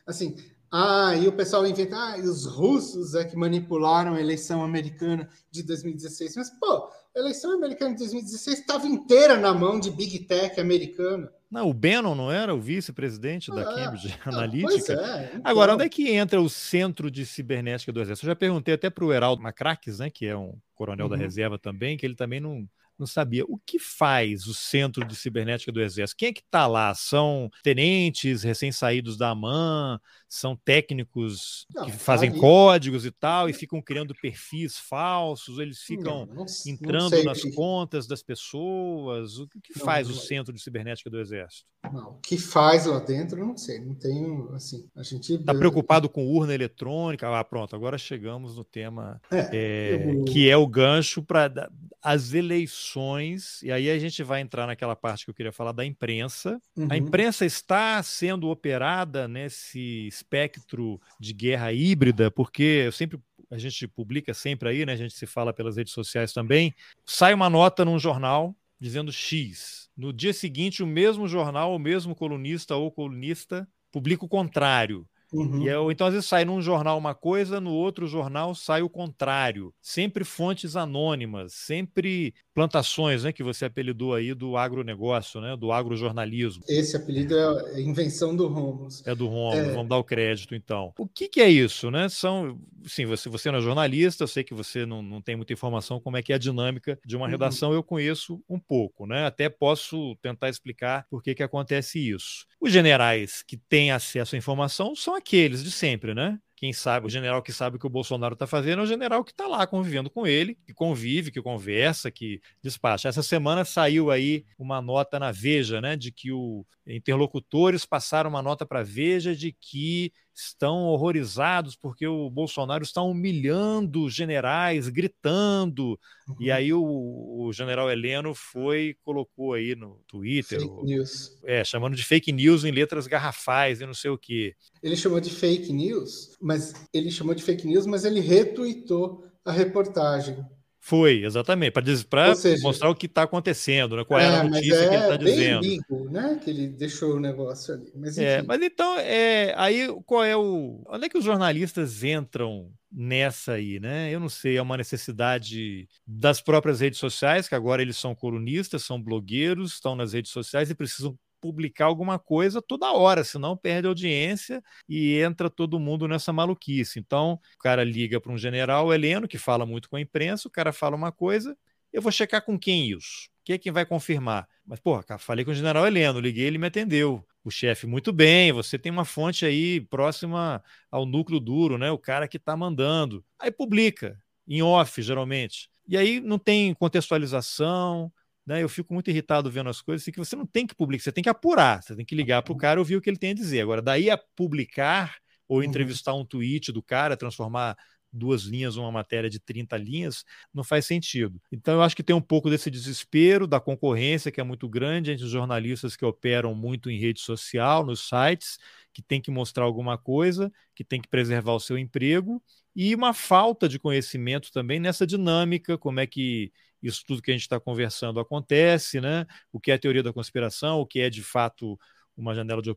Assim, 0.07 0.35
Ah, 0.75 1.15
e 1.15 1.27
o 1.27 1.31
pessoal 1.31 1.67
inventa, 1.67 1.95
ah, 1.95 2.17
os 2.17 2.47
russos 2.47 3.13
é 3.13 3.23
que 3.23 3.35
manipularam 3.35 4.15
a 4.15 4.19
eleição 4.19 4.63
americana 4.63 5.29
de 5.51 5.61
2016. 5.61 6.35
Mas, 6.35 6.49
pô, 6.49 6.89
a 7.15 7.19
eleição 7.19 7.51
americana 7.51 7.91
de 7.91 7.99
2016 7.99 8.61
estava 8.61 8.87
inteira 8.87 9.37
na 9.37 9.53
mão 9.53 9.79
de 9.79 9.91
Big 9.91 10.21
Tech 10.21 10.59
americana. 10.59 11.31
Não, 11.51 11.69
o 11.69 11.73
Bannon 11.75 12.15
não 12.15 12.31
era 12.31 12.55
o 12.55 12.59
vice-presidente 12.59 13.51
ah, 13.51 13.55
da 13.55 13.65
Cambridge 13.65 14.19
ah, 14.25 14.29
Analytica? 14.29 14.93
É, 14.93 15.25
então... 15.35 15.41
Agora, 15.43 15.75
onde 15.75 15.85
é 15.85 15.89
que 15.89 16.09
entra 16.09 16.41
o 16.41 16.49
centro 16.49 17.11
de 17.11 17.23
cibernética 17.23 17.91
do 17.91 18.01
Exército? 18.01 18.25
Eu 18.25 18.31
já 18.31 18.35
perguntei 18.35 18.73
até 18.73 18.89
para 18.89 19.05
o 19.05 19.13
Heraldo 19.13 19.43
Macraques, 19.43 19.99
né, 19.99 20.09
que 20.09 20.25
é 20.25 20.35
um 20.35 20.57
coronel 20.73 21.05
uhum. 21.05 21.11
da 21.11 21.17
reserva 21.17 21.59
também, 21.59 21.95
que 21.95 22.03
ele 22.03 22.15
também 22.15 22.39
não, 22.39 22.67
não 22.97 23.07
sabia. 23.07 23.43
O 23.45 23.57
que 23.57 23.77
faz 23.77 24.47
o 24.47 24.53
Centro 24.53 25.05
de 25.05 25.15
Cibernética 25.15 25.71
do 25.71 25.81
Exército? 25.81 26.17
Quem 26.17 26.29
é 26.29 26.33
que 26.33 26.41
está 26.41 26.65
lá? 26.67 26.93
São 26.95 27.49
tenentes 27.61 28.43
recém-saídos 28.43 29.17
da 29.17 29.29
AMAN? 29.29 29.99
São 30.35 30.55
técnicos 30.55 31.65
não, 31.73 31.85
que 31.85 31.91
fazem 31.91 32.31
aí... 32.31 32.39
códigos 32.39 33.05
e 33.05 33.11
tal 33.11 33.49
e 33.49 33.53
ficam 33.53 33.81
criando 33.81 34.15
perfis 34.21 34.77
falsos? 34.77 35.59
Eles 35.59 35.79
ficam 35.79 36.25
não, 36.25 36.35
não, 36.35 36.45
entrando 36.67 37.23
nas 37.23 37.41
que... 37.41 37.51
contas 37.51 38.07
das 38.07 38.23
pessoas? 38.23 39.37
O 39.37 39.47
que 39.47 39.79
faz 39.79 40.09
o 40.09 40.15
Centro 40.15 40.53
de 40.53 40.61
Cibernética 40.61 41.09
do 41.09 41.19
Exército? 41.19 41.65
Não, 41.91 42.11
o 42.11 42.19
que 42.21 42.37
faz 42.37 42.85
lá 42.85 42.99
dentro, 42.99 43.45
não 43.45 43.57
sei. 43.57 43.79
Não 43.79 43.93
tenho, 43.93 44.53
assim, 44.53 44.89
a 44.95 45.03
gente... 45.03 45.33
Está 45.33 45.53
preocupado 45.53 46.09
com 46.09 46.25
urna 46.25 46.53
eletrônica? 46.53 47.27
Ah, 47.27 47.43
pronto, 47.43 47.75
agora 47.75 47.97
chegamos 47.97 48.55
no 48.55 48.63
tema 48.63 49.21
é, 49.29 49.49
é, 49.51 50.15
eu... 50.15 50.23
que 50.25 50.49
é 50.49 50.55
o 50.55 50.65
gancho 50.65 51.21
para 51.21 51.69
as 52.01 52.33
eleições 52.33 52.63
eleições, 52.93 53.61
e 53.63 53.71
aí 53.71 53.89
a 53.89 53.99
gente 53.99 54.23
vai 54.23 54.41
entrar 54.41 54.67
naquela 54.67 54.95
parte 54.95 55.25
que 55.25 55.31
eu 55.31 55.35
queria 55.35 55.51
falar 55.51 55.71
da 55.71 55.85
imprensa. 55.85 56.61
Uhum. 56.75 56.87
A 56.89 56.97
imprensa 56.97 57.45
está 57.45 58.01
sendo 58.03 58.49
operada 58.49 59.27
nesse 59.27 60.07
espectro 60.23 60.99
de 61.19 61.33
guerra 61.33 61.71
híbrida, 61.71 62.31
porque 62.31 62.83
eu 62.85 62.91
sempre 62.91 63.19
a 63.51 63.57
gente 63.57 63.87
publica 63.87 64.33
sempre 64.33 64.69
aí, 64.69 64.85
né? 64.85 64.93
A 64.93 64.97
gente 64.97 65.13
se 65.13 65.27
fala 65.27 65.53
pelas 65.53 65.77
redes 65.77 65.93
sociais 65.93 66.33
também. 66.33 66.73
Sai 67.05 67.33
uma 67.35 67.49
nota 67.49 67.85
num 67.85 67.99
jornal 67.99 68.55
dizendo 68.79 69.11
X. 69.11 69.89
No 69.95 70.11
dia 70.11 70.33
seguinte, 70.33 70.81
o 70.81 70.87
mesmo 70.87 71.27
jornal, 71.27 71.75
o 71.75 71.79
mesmo 71.79 72.15
colunista 72.15 72.75
ou 72.75 72.91
colunista 72.91 73.67
publica 73.91 74.25
o 74.25 74.29
contrário. 74.29 75.07
Uhum. 75.33 75.63
E 75.63 75.67
eu, 75.67 75.91
então, 75.91 76.07
às 76.07 76.13
vezes, 76.13 76.29
sai 76.29 76.45
num 76.45 76.61
jornal 76.61 76.97
uma 76.97 77.15
coisa, 77.15 77.59
no 77.59 77.71
outro 77.71 78.05
jornal 78.07 78.53
sai 78.53 78.81
o 78.83 78.89
contrário. 78.89 79.73
Sempre 79.81 80.23
fontes 80.23 80.75
anônimas, 80.75 81.53
sempre 81.53 82.33
plantações, 82.53 83.23
né, 83.23 83.31
que 83.31 83.41
você 83.41 83.65
apelidou 83.65 84.13
aí 84.13 84.33
do 84.33 84.55
agronegócio, 84.55 85.41
né, 85.41 85.57
do 85.57 85.71
agrojornalismo. 85.71 86.63
Esse 86.67 86.95
apelido 86.95 87.35
é 87.35 87.81
invenção 87.81 88.35
do 88.35 88.47
Romos. 88.47 89.05
É 89.07 89.15
do 89.15 89.27
Romos, 89.27 89.57
é... 89.57 89.71
vamos 89.71 89.89
dar 89.89 89.97
o 89.97 90.03
crédito 90.03 90.53
então. 90.53 90.93
O 90.97 91.07
que, 91.07 91.27
que 91.27 91.41
é 91.41 91.49
isso, 91.49 91.89
né? 91.89 92.07
São, 92.09 92.59
sim, 92.85 93.05
você, 93.05 93.27
você 93.27 93.49
não 93.51 93.57
é 93.57 93.61
jornalista, 93.61 94.23
eu 94.23 94.27
sei 94.27 94.43
que 94.43 94.53
você 94.53 94.85
não, 94.85 95.01
não 95.01 95.21
tem 95.21 95.35
muita 95.35 95.53
informação 95.53 95.99
como 95.99 96.17
é 96.17 96.21
que 96.21 96.31
é 96.31 96.35
a 96.35 96.39
dinâmica 96.39 96.99
de 97.03 97.15
uma 97.15 97.25
uhum. 97.25 97.31
redação, 97.31 97.69
uhum. 97.69 97.75
eu 97.75 97.83
conheço 97.83 98.43
um 98.47 98.59
pouco, 98.59 99.07
né? 99.07 99.25
Até 99.25 99.49
posso 99.49 100.15
tentar 100.21 100.49
explicar 100.49 101.07
por 101.09 101.23
que 101.23 101.33
que 101.33 101.43
acontece 101.43 101.99
isso. 101.99 102.45
Os 102.61 102.71
generais 102.71 103.43
que 103.43 103.57
têm 103.57 103.91
acesso 103.91 104.35
à 104.35 104.37
informação 104.37 104.95
são 104.95 105.15
aqueles 105.23 105.63
de 105.63 105.71
sempre, 105.71 106.13
né? 106.13 106.37
Quem 106.55 106.71
sabe, 106.71 107.07
o 107.07 107.09
general 107.09 107.41
que 107.41 107.51
sabe 107.51 107.75
o 107.75 107.79
que 107.79 107.87
o 107.87 107.89
Bolsonaro 107.89 108.33
está 108.33 108.47
fazendo 108.47 108.79
é 108.79 108.83
o 108.83 108.87
general 108.87 109.23
que 109.23 109.31
está 109.31 109.47
lá 109.47 109.65
convivendo 109.67 110.09
com 110.09 110.25
ele, 110.25 110.55
que 110.65 110.73
convive, 110.73 111.31
que 111.31 111.41
conversa, 111.41 112.11
que 112.11 112.39
despacha. 112.61 113.09
Essa 113.09 113.23
semana 113.23 113.65
saiu 113.65 114.09
aí 114.11 114.45
uma 114.57 114.81
nota 114.81 115.19
na 115.19 115.31
Veja, 115.31 115.81
né, 115.81 115.97
de 115.97 116.11
que 116.11 116.31
os 116.31 116.63
interlocutores 116.87 117.85
passaram 117.85 118.29
uma 118.29 118.41
nota 118.41 118.65
para 118.65 118.79
a 118.79 118.83
Veja 118.83 119.35
de 119.35 119.51
que 119.51 120.13
estão 120.35 120.85
horrorizados 120.85 121.75
porque 121.75 122.07
o 122.07 122.29
Bolsonaro 122.29 122.83
está 122.83 123.01
humilhando 123.01 124.09
generais, 124.09 124.89
gritando. 124.89 125.99
Uhum. 126.27 126.35
E 126.39 126.51
aí 126.51 126.73
o, 126.73 126.83
o, 126.83 127.53
general 127.53 127.91
Heleno 127.91 128.33
foi 128.33 128.95
colocou 129.03 129.53
aí 129.53 129.75
no 129.75 129.99
Twitter, 130.07 130.59
fake 130.59 130.71
o, 130.71 130.83
news. 130.83 131.39
é, 131.43 131.63
chamando 131.63 131.95
de 131.95 132.03
fake 132.03 132.31
news 132.31 132.63
em 132.63 132.71
letras 132.71 133.07
garrafais 133.07 133.81
e 133.81 133.85
não 133.85 133.93
sei 133.93 134.09
o 134.11 134.17
quê. 134.17 134.55
Ele 134.81 134.95
chamou 134.95 135.19
de 135.19 135.29
fake 135.29 135.71
news, 135.71 136.35
mas 136.41 136.73
ele 136.93 137.11
chamou 137.11 137.35
de 137.35 137.43
fake 137.43 137.67
news, 137.67 137.85
mas 137.85 138.05
ele 138.05 138.19
retweetou 138.19 139.25
a 139.45 139.51
reportagem. 139.51 140.37
Foi, 140.85 141.23
exatamente, 141.23 141.71
para 142.09 142.33
mostrar 142.61 142.89
o 142.89 142.95
que 142.95 143.05
está 143.05 143.23
acontecendo, 143.23 143.95
né? 143.95 144.03
qual 144.03 144.19
é, 144.19 144.25
é 144.25 144.27
a 144.27 144.43
notícia 144.43 144.75
é 144.75 144.89
que 144.89 144.95
ele 144.95 145.03
está 145.03 145.15
dizendo. 145.15 145.57
Amigo, 145.59 146.09
né? 146.09 146.39
Que 146.43 146.49
ele 146.49 146.67
deixou 146.67 147.15
o 147.15 147.19
negócio 147.21 147.73
ali. 147.73 147.89
Mas, 147.95 148.17
é, 148.17 148.41
mas 148.41 148.61
então, 148.61 148.99
é, 148.99 149.53
aí 149.55 149.87
qual 150.05 150.25
é 150.25 150.35
o. 150.35 150.83
Onde 150.89 151.05
é 151.05 151.09
que 151.09 151.17
os 151.17 151.23
jornalistas 151.23 152.03
entram 152.03 152.69
nessa 152.91 153.53
aí, 153.53 153.79
né? 153.79 154.13
Eu 154.13 154.19
não 154.19 154.27
sei, 154.27 154.57
é 154.57 154.61
uma 154.61 154.75
necessidade 154.75 155.87
das 156.05 156.41
próprias 156.41 156.81
redes 156.81 156.99
sociais, 156.99 157.47
que 157.47 157.55
agora 157.55 157.81
eles 157.81 157.95
são 157.95 158.13
colunistas, 158.13 158.83
são 158.83 159.01
blogueiros, 159.01 159.75
estão 159.75 159.95
nas 159.95 160.11
redes 160.11 160.33
sociais 160.33 160.69
e 160.69 160.75
precisam 160.75 161.17
publicar 161.43 161.87
alguma 161.87 162.17
coisa 162.17 162.61
toda 162.61 162.93
hora, 162.93 163.21
senão 163.21 163.57
perde 163.57 163.85
audiência 163.85 164.63
e 164.87 165.19
entra 165.19 165.49
todo 165.49 165.77
mundo 165.77 166.07
nessa 166.07 166.31
maluquice. 166.31 166.99
Então, 166.99 167.37
o 167.55 167.57
cara 167.59 167.83
liga 167.83 168.21
para 168.21 168.31
um 168.31 168.37
general 168.37 168.93
Heleno, 168.93 169.27
que 169.27 169.37
fala 169.37 169.65
muito 169.65 169.89
com 169.89 169.97
a 169.97 170.01
imprensa, 170.01 170.47
o 170.47 170.51
cara 170.51 170.71
fala 170.71 170.95
uma 170.95 171.11
coisa, 171.11 171.53
eu 171.91 172.01
vou 172.01 172.13
checar 172.13 172.45
com 172.45 172.57
quem 172.57 172.89
isso? 172.89 173.29
Quem 173.43 173.55
é 173.55 173.57
quem 173.57 173.73
vai 173.73 173.85
confirmar? 173.85 174.47
Mas, 174.65 174.79
porra, 174.79 175.03
falei 175.19 175.43
com 175.43 175.51
o 175.51 175.53
general 175.53 175.85
Heleno, 175.85 176.21
liguei, 176.21 176.45
ele 176.45 176.57
me 176.57 176.67
atendeu. 176.67 177.21
O 177.43 177.51
chefe, 177.51 177.85
muito 177.85 178.13
bem, 178.13 178.53
você 178.53 178.79
tem 178.79 178.89
uma 178.89 179.03
fonte 179.03 179.45
aí 179.45 179.81
próxima 179.81 180.63
ao 180.89 181.05
núcleo 181.05 181.41
duro, 181.41 181.77
né? 181.77 181.91
O 181.91 181.97
cara 181.97 182.25
que 182.25 182.37
está 182.37 182.55
mandando. 182.55 183.21
Aí 183.37 183.51
publica, 183.51 184.17
em 184.47 184.61
off, 184.61 185.01
geralmente. 185.01 185.69
E 185.85 185.97
aí 185.97 186.21
não 186.21 186.39
tem 186.39 186.73
contextualização, 186.73 188.09
né, 188.45 188.61
eu 188.61 188.69
fico 188.69 188.93
muito 188.93 189.09
irritado 189.09 189.49
vendo 189.49 189.69
as 189.69 189.81
coisas, 189.81 190.03
assim, 190.03 190.11
que 190.11 190.19
você 190.19 190.35
não 190.35 190.45
tem 190.45 190.67
que 190.67 190.75
publicar, 190.75 191.03
você 191.03 191.11
tem 191.11 191.23
que 191.23 191.29
apurar, 191.29 191.81
você 191.81 191.95
tem 191.95 192.05
que 192.05 192.15
ligar 192.15 192.41
para 192.41 192.53
o 192.53 192.57
cara 192.57 192.79
e 192.79 192.81
ouvir 192.81 192.97
o 192.97 193.01
que 193.01 193.09
ele 193.09 193.17
tem 193.17 193.31
a 193.31 193.35
dizer. 193.35 193.61
Agora, 193.61 193.81
daí 193.81 194.09
a 194.09 194.17
publicar 194.17 195.17
ou 195.47 195.57
uhum. 195.57 195.63
entrevistar 195.63 196.13
um 196.13 196.25
tweet 196.25 196.71
do 196.71 196.81
cara, 196.81 197.17
transformar 197.17 197.77
duas 198.13 198.43
linhas 198.43 198.77
uma 198.77 198.91
matéria 198.91 199.29
de 199.29 199.39
30 199.39 199.75
linhas, 199.77 200.23
não 200.53 200.63
faz 200.63 200.85
sentido. 200.85 201.41
Então, 201.51 201.73
eu 201.73 201.81
acho 201.81 201.95
que 201.95 202.03
tem 202.03 202.15
um 202.15 202.21
pouco 202.21 202.49
desse 202.49 202.69
desespero 202.69 203.47
da 203.47 203.59
concorrência, 203.59 204.31
que 204.31 204.39
é 204.39 204.43
muito 204.43 204.69
grande 204.69 205.11
entre 205.11 205.25
os 205.25 205.31
jornalistas 205.31 205.95
que 205.95 206.05
operam 206.05 206.53
muito 206.53 206.91
em 206.91 206.99
rede 206.99 207.21
social, 207.21 207.83
nos 207.83 208.07
sites, 208.07 208.59
que 208.93 209.01
tem 209.01 209.19
que 209.19 209.31
mostrar 209.31 209.63
alguma 209.63 209.97
coisa, 209.97 210.51
que 210.75 210.83
tem 210.83 211.01
que 211.01 211.09
preservar 211.09 211.53
o 211.53 211.59
seu 211.59 211.77
emprego, 211.77 212.41
e 212.75 212.93
uma 212.93 213.13
falta 213.13 213.67
de 213.67 213.79
conhecimento 213.79 214.51
também 214.51 214.79
nessa 214.79 215.07
dinâmica, 215.07 215.77
como 215.77 215.99
é 215.99 216.05
que 216.05 216.51
isso 216.83 217.03
tudo 217.07 217.21
que 217.21 217.31
a 217.31 217.33
gente 217.33 217.43
está 217.43 217.59
conversando 217.59 218.19
acontece, 218.19 218.99
né? 219.01 219.25
O 219.51 219.59
que 219.59 219.71
é 219.71 219.75
a 219.75 219.79
teoria 219.79 220.03
da 220.03 220.13
conspiração, 220.13 220.79
o 220.79 220.85
que 220.85 220.99
é 220.99 221.09
de 221.09 221.23
fato 221.23 221.79
uma 222.15 222.35
janela 222.35 222.61
de 222.61 222.69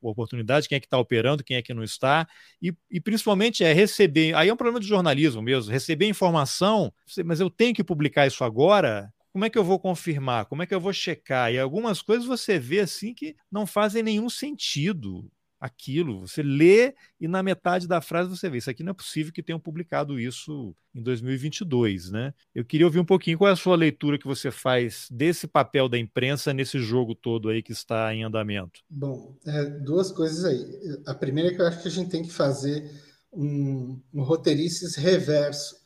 oportunidade, 0.00 0.68
quem 0.68 0.76
é 0.76 0.80
que 0.80 0.86
está 0.86 0.98
operando, 0.98 1.42
quem 1.42 1.56
é 1.56 1.62
que 1.62 1.74
não 1.74 1.82
está, 1.82 2.28
e, 2.62 2.72
e, 2.90 3.00
principalmente 3.00 3.64
é 3.64 3.72
receber. 3.72 4.34
Aí 4.34 4.48
é 4.48 4.52
um 4.52 4.56
problema 4.56 4.78
de 4.78 4.86
jornalismo 4.86 5.42
mesmo, 5.42 5.72
receber 5.72 6.06
informação, 6.06 6.92
mas 7.24 7.40
eu 7.40 7.50
tenho 7.50 7.74
que 7.74 7.82
publicar 7.82 8.26
isso 8.26 8.44
agora. 8.44 9.12
Como 9.32 9.44
é 9.44 9.50
que 9.50 9.58
eu 9.58 9.64
vou 9.64 9.80
confirmar? 9.80 10.44
Como 10.46 10.62
é 10.62 10.66
que 10.66 10.72
eu 10.72 10.80
vou 10.80 10.92
checar? 10.92 11.52
E 11.52 11.58
algumas 11.58 12.00
coisas 12.00 12.24
você 12.24 12.56
vê 12.56 12.80
assim 12.80 13.12
que 13.12 13.34
não 13.50 13.66
fazem 13.66 14.00
nenhum 14.00 14.30
sentido 14.30 15.28
aquilo. 15.64 16.20
Você 16.20 16.42
lê 16.42 16.94
e 17.18 17.26
na 17.26 17.42
metade 17.42 17.88
da 17.88 18.02
frase 18.02 18.28
você 18.28 18.50
vê. 18.50 18.58
Isso 18.58 18.68
aqui 18.68 18.82
não 18.82 18.90
é 18.90 18.94
possível 18.94 19.32
que 19.32 19.42
tenham 19.42 19.58
publicado 19.58 20.20
isso 20.20 20.76
em 20.94 21.02
2022, 21.02 22.10
né? 22.10 22.34
Eu 22.54 22.66
queria 22.66 22.86
ouvir 22.86 23.00
um 23.00 23.04
pouquinho 23.04 23.38
qual 23.38 23.48
é 23.48 23.52
a 23.54 23.56
sua 23.56 23.74
leitura 23.74 24.18
que 24.18 24.26
você 24.26 24.50
faz 24.50 25.08
desse 25.10 25.46
papel 25.46 25.88
da 25.88 25.98
imprensa 25.98 26.52
nesse 26.52 26.78
jogo 26.78 27.14
todo 27.14 27.48
aí 27.48 27.62
que 27.62 27.72
está 27.72 28.14
em 28.14 28.24
andamento. 28.24 28.80
Bom, 28.90 29.34
é, 29.46 29.64
duas 29.64 30.12
coisas 30.12 30.44
aí. 30.44 31.02
A 31.06 31.14
primeira 31.14 31.48
é 31.48 31.54
que 31.54 31.62
eu 31.62 31.66
acho 31.66 31.80
que 31.80 31.88
a 31.88 31.90
gente 31.90 32.10
tem 32.10 32.22
que 32.22 32.30
fazer 32.30 32.90
um, 33.32 33.98
um 34.12 34.22
roteirices 34.22 34.96
reverso 34.96 35.82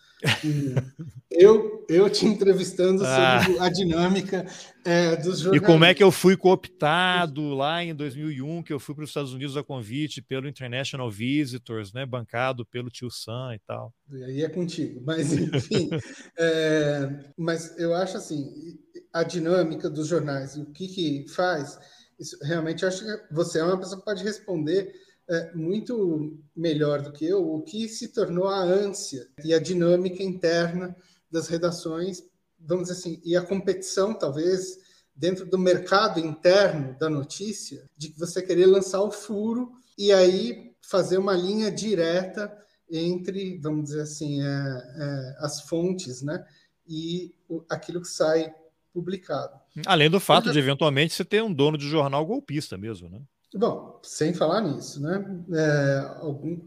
eu, 1.30 1.86
eu 1.88 2.10
te 2.10 2.26
entrevistando 2.26 3.04
ah. 3.04 3.42
sobre 3.44 3.58
a 3.60 3.68
dinâmica 3.68 4.46
é, 4.84 5.16
dos 5.16 5.40
jornalistas. 5.40 5.54
E 5.56 5.60
como 5.60 5.84
é 5.84 5.94
que 5.94 6.02
eu 6.02 6.10
fui 6.10 6.36
cooptado 6.36 7.54
lá 7.54 7.84
em 7.84 7.94
2001, 7.94 8.62
que 8.62 8.72
eu 8.72 8.80
fui 8.80 8.94
para 8.94 9.04
os 9.04 9.10
Estados 9.10 9.32
Unidos 9.32 9.56
a 9.56 9.62
convite 9.62 10.20
pelo 10.20 10.48
International 10.48 11.10
Visitors, 11.10 11.92
né, 11.92 12.04
bancado 12.04 12.66
pelo 12.66 12.90
Tio 12.90 13.10
Sam 13.10 13.54
e 13.54 13.58
tal. 13.60 13.94
E 14.12 14.24
aí 14.24 14.42
é 14.42 14.48
contigo, 14.48 15.00
mas 15.04 15.32
enfim. 15.32 15.88
é, 16.36 17.10
mas 17.36 17.78
eu 17.78 17.94
acho 17.94 18.16
assim, 18.16 18.78
a 19.12 19.22
dinâmica 19.22 19.88
dos 19.88 20.08
jornais, 20.08 20.56
o 20.56 20.66
que, 20.72 20.88
que 20.88 21.28
faz, 21.28 21.78
isso, 22.18 22.36
realmente 22.42 22.84
acho 22.84 23.04
que 23.04 23.34
você 23.34 23.60
é 23.60 23.64
uma 23.64 23.78
pessoa 23.78 23.98
que 23.98 24.04
pode 24.04 24.24
responder 24.24 24.92
é, 25.28 25.54
muito 25.54 26.38
melhor 26.56 27.02
do 27.02 27.12
que 27.12 27.26
eu 27.26 27.54
o 27.54 27.62
que 27.62 27.88
se 27.88 28.08
tornou 28.08 28.48
a 28.48 28.62
ânsia 28.62 29.28
e 29.44 29.52
a 29.52 29.58
dinâmica 29.58 30.22
interna 30.22 30.96
das 31.30 31.48
redações, 31.48 32.24
vamos 32.58 32.88
dizer 32.88 32.98
assim, 32.98 33.20
e 33.24 33.36
a 33.36 33.42
competição, 33.42 34.14
talvez, 34.14 34.78
dentro 35.14 35.44
do 35.44 35.58
mercado 35.58 36.18
interno 36.18 36.96
da 36.98 37.10
notícia, 37.10 37.84
de 37.96 38.08
que 38.08 38.18
você 38.18 38.40
querer 38.40 38.66
lançar 38.66 39.02
o 39.02 39.10
furo 39.10 39.72
e 39.96 40.12
aí 40.12 40.72
fazer 40.80 41.18
uma 41.18 41.34
linha 41.34 41.70
direta 41.70 42.56
entre, 42.90 43.58
vamos 43.58 43.84
dizer 43.84 44.02
assim, 44.02 44.42
é, 44.42 44.46
é, 44.46 45.36
as 45.40 45.60
fontes, 45.62 46.22
né? 46.22 46.46
E 46.86 47.34
o, 47.46 47.62
aquilo 47.68 48.00
que 48.00 48.08
sai 48.08 48.54
publicado. 48.94 49.60
Além 49.86 50.08
do 50.08 50.18
fato 50.18 50.50
de, 50.50 50.58
eventualmente, 50.58 51.12
você 51.12 51.24
ter 51.24 51.42
um 51.42 51.52
dono 51.52 51.76
de 51.76 51.86
jornal 51.86 52.24
golpista 52.24 52.78
mesmo, 52.78 53.10
né? 53.10 53.20
Bom, 53.54 53.98
sem 54.02 54.34
falar 54.34 54.60
nisso, 54.60 55.00
né? 55.00 55.24
É, 55.54 56.16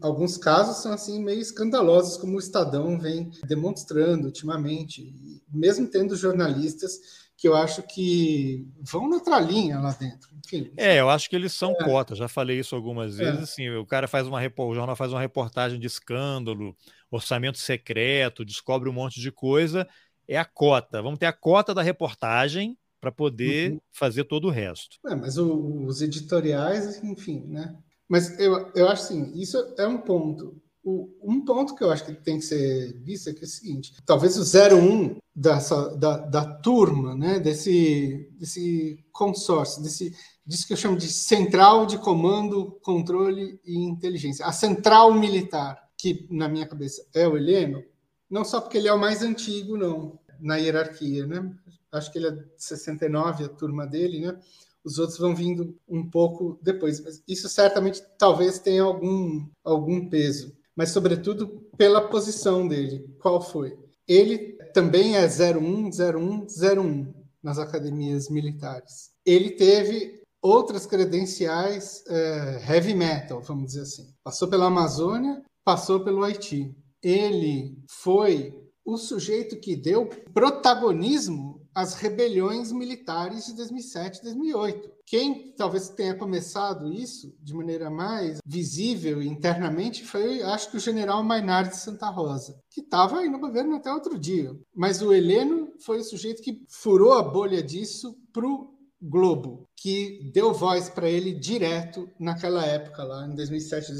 alguns 0.00 0.36
casos 0.36 0.82
são 0.82 0.92
assim 0.92 1.22
meio 1.22 1.40
escandalosos, 1.40 2.16
como 2.16 2.36
o 2.36 2.40
Estadão 2.40 2.98
vem 2.98 3.30
demonstrando 3.46 4.26
ultimamente, 4.26 5.14
mesmo 5.48 5.86
tendo 5.86 6.16
jornalistas 6.16 7.22
que 7.36 7.46
eu 7.46 7.56
acho 7.56 7.82
que 7.82 8.68
vão 8.80 9.08
noutra 9.08 9.38
linha 9.40 9.78
lá 9.78 9.92
dentro. 9.92 10.30
Enfim, 10.44 10.72
é, 10.76 11.00
eu 11.00 11.08
acho 11.08 11.30
que 11.30 11.36
eles 11.36 11.52
são 11.52 11.72
é. 11.72 11.84
cotas, 11.84 12.18
já 12.18 12.28
falei 12.28 12.58
isso 12.58 12.74
algumas 12.74 13.16
vezes. 13.16 13.40
É. 13.40 13.42
Assim, 13.42 13.70
o 13.70 13.86
cara 13.86 14.08
faz 14.08 14.26
uma 14.26 14.40
o 14.40 14.74
jornal 14.74 14.96
faz 14.96 15.12
uma 15.12 15.20
reportagem 15.20 15.78
de 15.78 15.86
escândalo, 15.86 16.76
orçamento 17.10 17.58
secreto, 17.58 18.44
descobre 18.44 18.88
um 18.88 18.92
monte 18.92 19.20
de 19.20 19.30
coisa, 19.30 19.88
é 20.26 20.36
a 20.36 20.44
cota. 20.44 21.00
Vamos 21.00 21.18
ter 21.18 21.26
a 21.26 21.32
cota 21.32 21.72
da 21.74 21.82
reportagem 21.82 22.76
para 23.02 23.10
poder 23.10 23.72
uhum. 23.72 23.80
fazer 23.90 24.22
todo 24.22 24.46
o 24.46 24.50
resto. 24.50 24.96
É, 25.04 25.14
mas 25.16 25.36
o, 25.36 25.84
os 25.86 26.00
editoriais, 26.00 27.02
enfim, 27.02 27.44
né? 27.48 27.76
Mas 28.08 28.38
eu, 28.38 28.70
eu 28.76 28.88
acho 28.88 29.02
assim, 29.02 29.32
isso 29.34 29.58
é 29.76 29.84
um 29.88 29.98
ponto. 29.98 30.56
O, 30.84 31.08
um 31.20 31.44
ponto 31.44 31.74
que 31.74 31.82
eu 31.82 31.90
acho 31.90 32.04
que 32.04 32.12
tem 32.14 32.38
que 32.38 32.44
ser 32.44 32.96
visto 33.02 33.28
é 33.28 33.34
que 33.34 33.40
é 33.40 33.44
o 33.44 33.48
seguinte: 33.48 33.92
talvez 34.06 34.36
o 34.38 34.76
01 34.76 35.16
dessa, 35.34 35.96
da, 35.96 36.16
da 36.18 36.44
turma, 36.44 37.16
né, 37.16 37.40
desse, 37.40 38.30
desse 38.38 39.04
consórcio, 39.10 39.82
desse, 39.82 40.14
disso 40.46 40.66
que 40.66 40.72
eu 40.72 40.76
chamo 40.76 40.96
de 40.96 41.08
central 41.08 41.86
de 41.86 41.98
comando, 41.98 42.78
controle 42.82 43.58
e 43.64 43.78
inteligência, 43.78 44.46
a 44.46 44.52
central 44.52 45.12
militar, 45.12 45.76
que 45.98 46.28
na 46.30 46.48
minha 46.48 46.68
cabeça 46.68 47.04
é 47.12 47.26
o 47.26 47.36
Heleno, 47.36 47.82
não 48.30 48.44
só 48.44 48.60
porque 48.60 48.78
ele 48.78 48.88
é 48.88 48.92
o 48.92 49.00
mais 49.00 49.22
antigo, 49.22 49.76
não, 49.76 50.20
na 50.40 50.56
hierarquia, 50.56 51.26
né? 51.26 51.52
Acho 51.92 52.10
que 52.10 52.18
ele 52.18 52.28
é 52.28 52.30
de 52.30 52.44
69, 52.56 53.44
a 53.44 53.48
turma 53.48 53.86
dele, 53.86 54.20
né? 54.20 54.38
Os 54.84 54.98
outros 54.98 55.18
vão 55.18 55.34
vindo 55.34 55.78
um 55.88 56.08
pouco 56.08 56.58
depois. 56.62 57.00
Mas 57.00 57.22
isso 57.28 57.48
certamente 57.48 58.02
talvez 58.18 58.58
tenha 58.58 58.82
algum, 58.82 59.46
algum 59.62 60.08
peso. 60.08 60.56
Mas, 60.74 60.90
sobretudo, 60.90 61.68
pela 61.76 62.08
posição 62.08 62.66
dele. 62.66 63.06
Qual 63.20 63.40
foi? 63.40 63.78
Ele 64.08 64.56
também 64.74 65.16
é 65.16 65.26
01, 65.26 65.90
01, 65.90 66.46
01 66.80 67.14
nas 67.42 67.58
academias 67.58 68.28
militares. 68.28 69.10
Ele 69.24 69.50
teve 69.50 70.20
outras 70.40 70.86
credenciais 70.86 72.02
é, 72.08 72.64
heavy 72.68 72.94
metal, 72.94 73.40
vamos 73.40 73.66
dizer 73.66 73.82
assim. 73.82 74.12
Passou 74.24 74.48
pela 74.48 74.66
Amazônia, 74.66 75.42
passou 75.64 76.02
pelo 76.02 76.24
Haiti. 76.24 76.74
Ele 77.02 77.76
foi 77.88 78.54
o 78.84 78.96
sujeito 78.96 79.60
que 79.60 79.76
deu 79.76 80.08
protagonismo 80.34 81.61
as 81.74 81.94
rebeliões 81.94 82.72
militares 82.72 83.46
de 83.46 83.54
2007 83.54 84.18
e 84.18 84.22
2008. 84.22 84.90
Quem 85.06 85.52
talvez 85.56 85.88
tenha 85.90 86.14
começado 86.14 86.92
isso 86.92 87.34
de 87.40 87.54
maneira 87.54 87.90
mais 87.90 88.38
visível 88.46 89.22
internamente 89.22 90.04
foi, 90.04 90.42
acho 90.42 90.70
que, 90.70 90.76
o 90.76 90.80
general 90.80 91.22
Maynard 91.22 91.70
de 91.70 91.76
Santa 91.76 92.08
Rosa, 92.08 92.58
que 92.70 92.80
estava 92.80 93.18
aí 93.18 93.28
no 93.28 93.38
governo 93.38 93.76
até 93.76 93.92
outro 93.92 94.18
dia. 94.18 94.54
Mas 94.74 95.02
o 95.02 95.12
Heleno 95.12 95.72
foi 95.80 95.98
o 95.98 96.04
sujeito 96.04 96.42
que 96.42 96.64
furou 96.68 97.12
a 97.12 97.22
bolha 97.22 97.62
disso 97.62 98.16
para 98.32 98.46
o 98.46 98.72
Globo, 99.00 99.68
que 99.76 100.30
deu 100.32 100.52
voz 100.52 100.88
para 100.88 101.10
ele 101.10 101.34
direto 101.34 102.08
naquela 102.20 102.64
época, 102.64 103.02
lá 103.02 103.26
em 103.26 103.34
2007, 103.34 103.92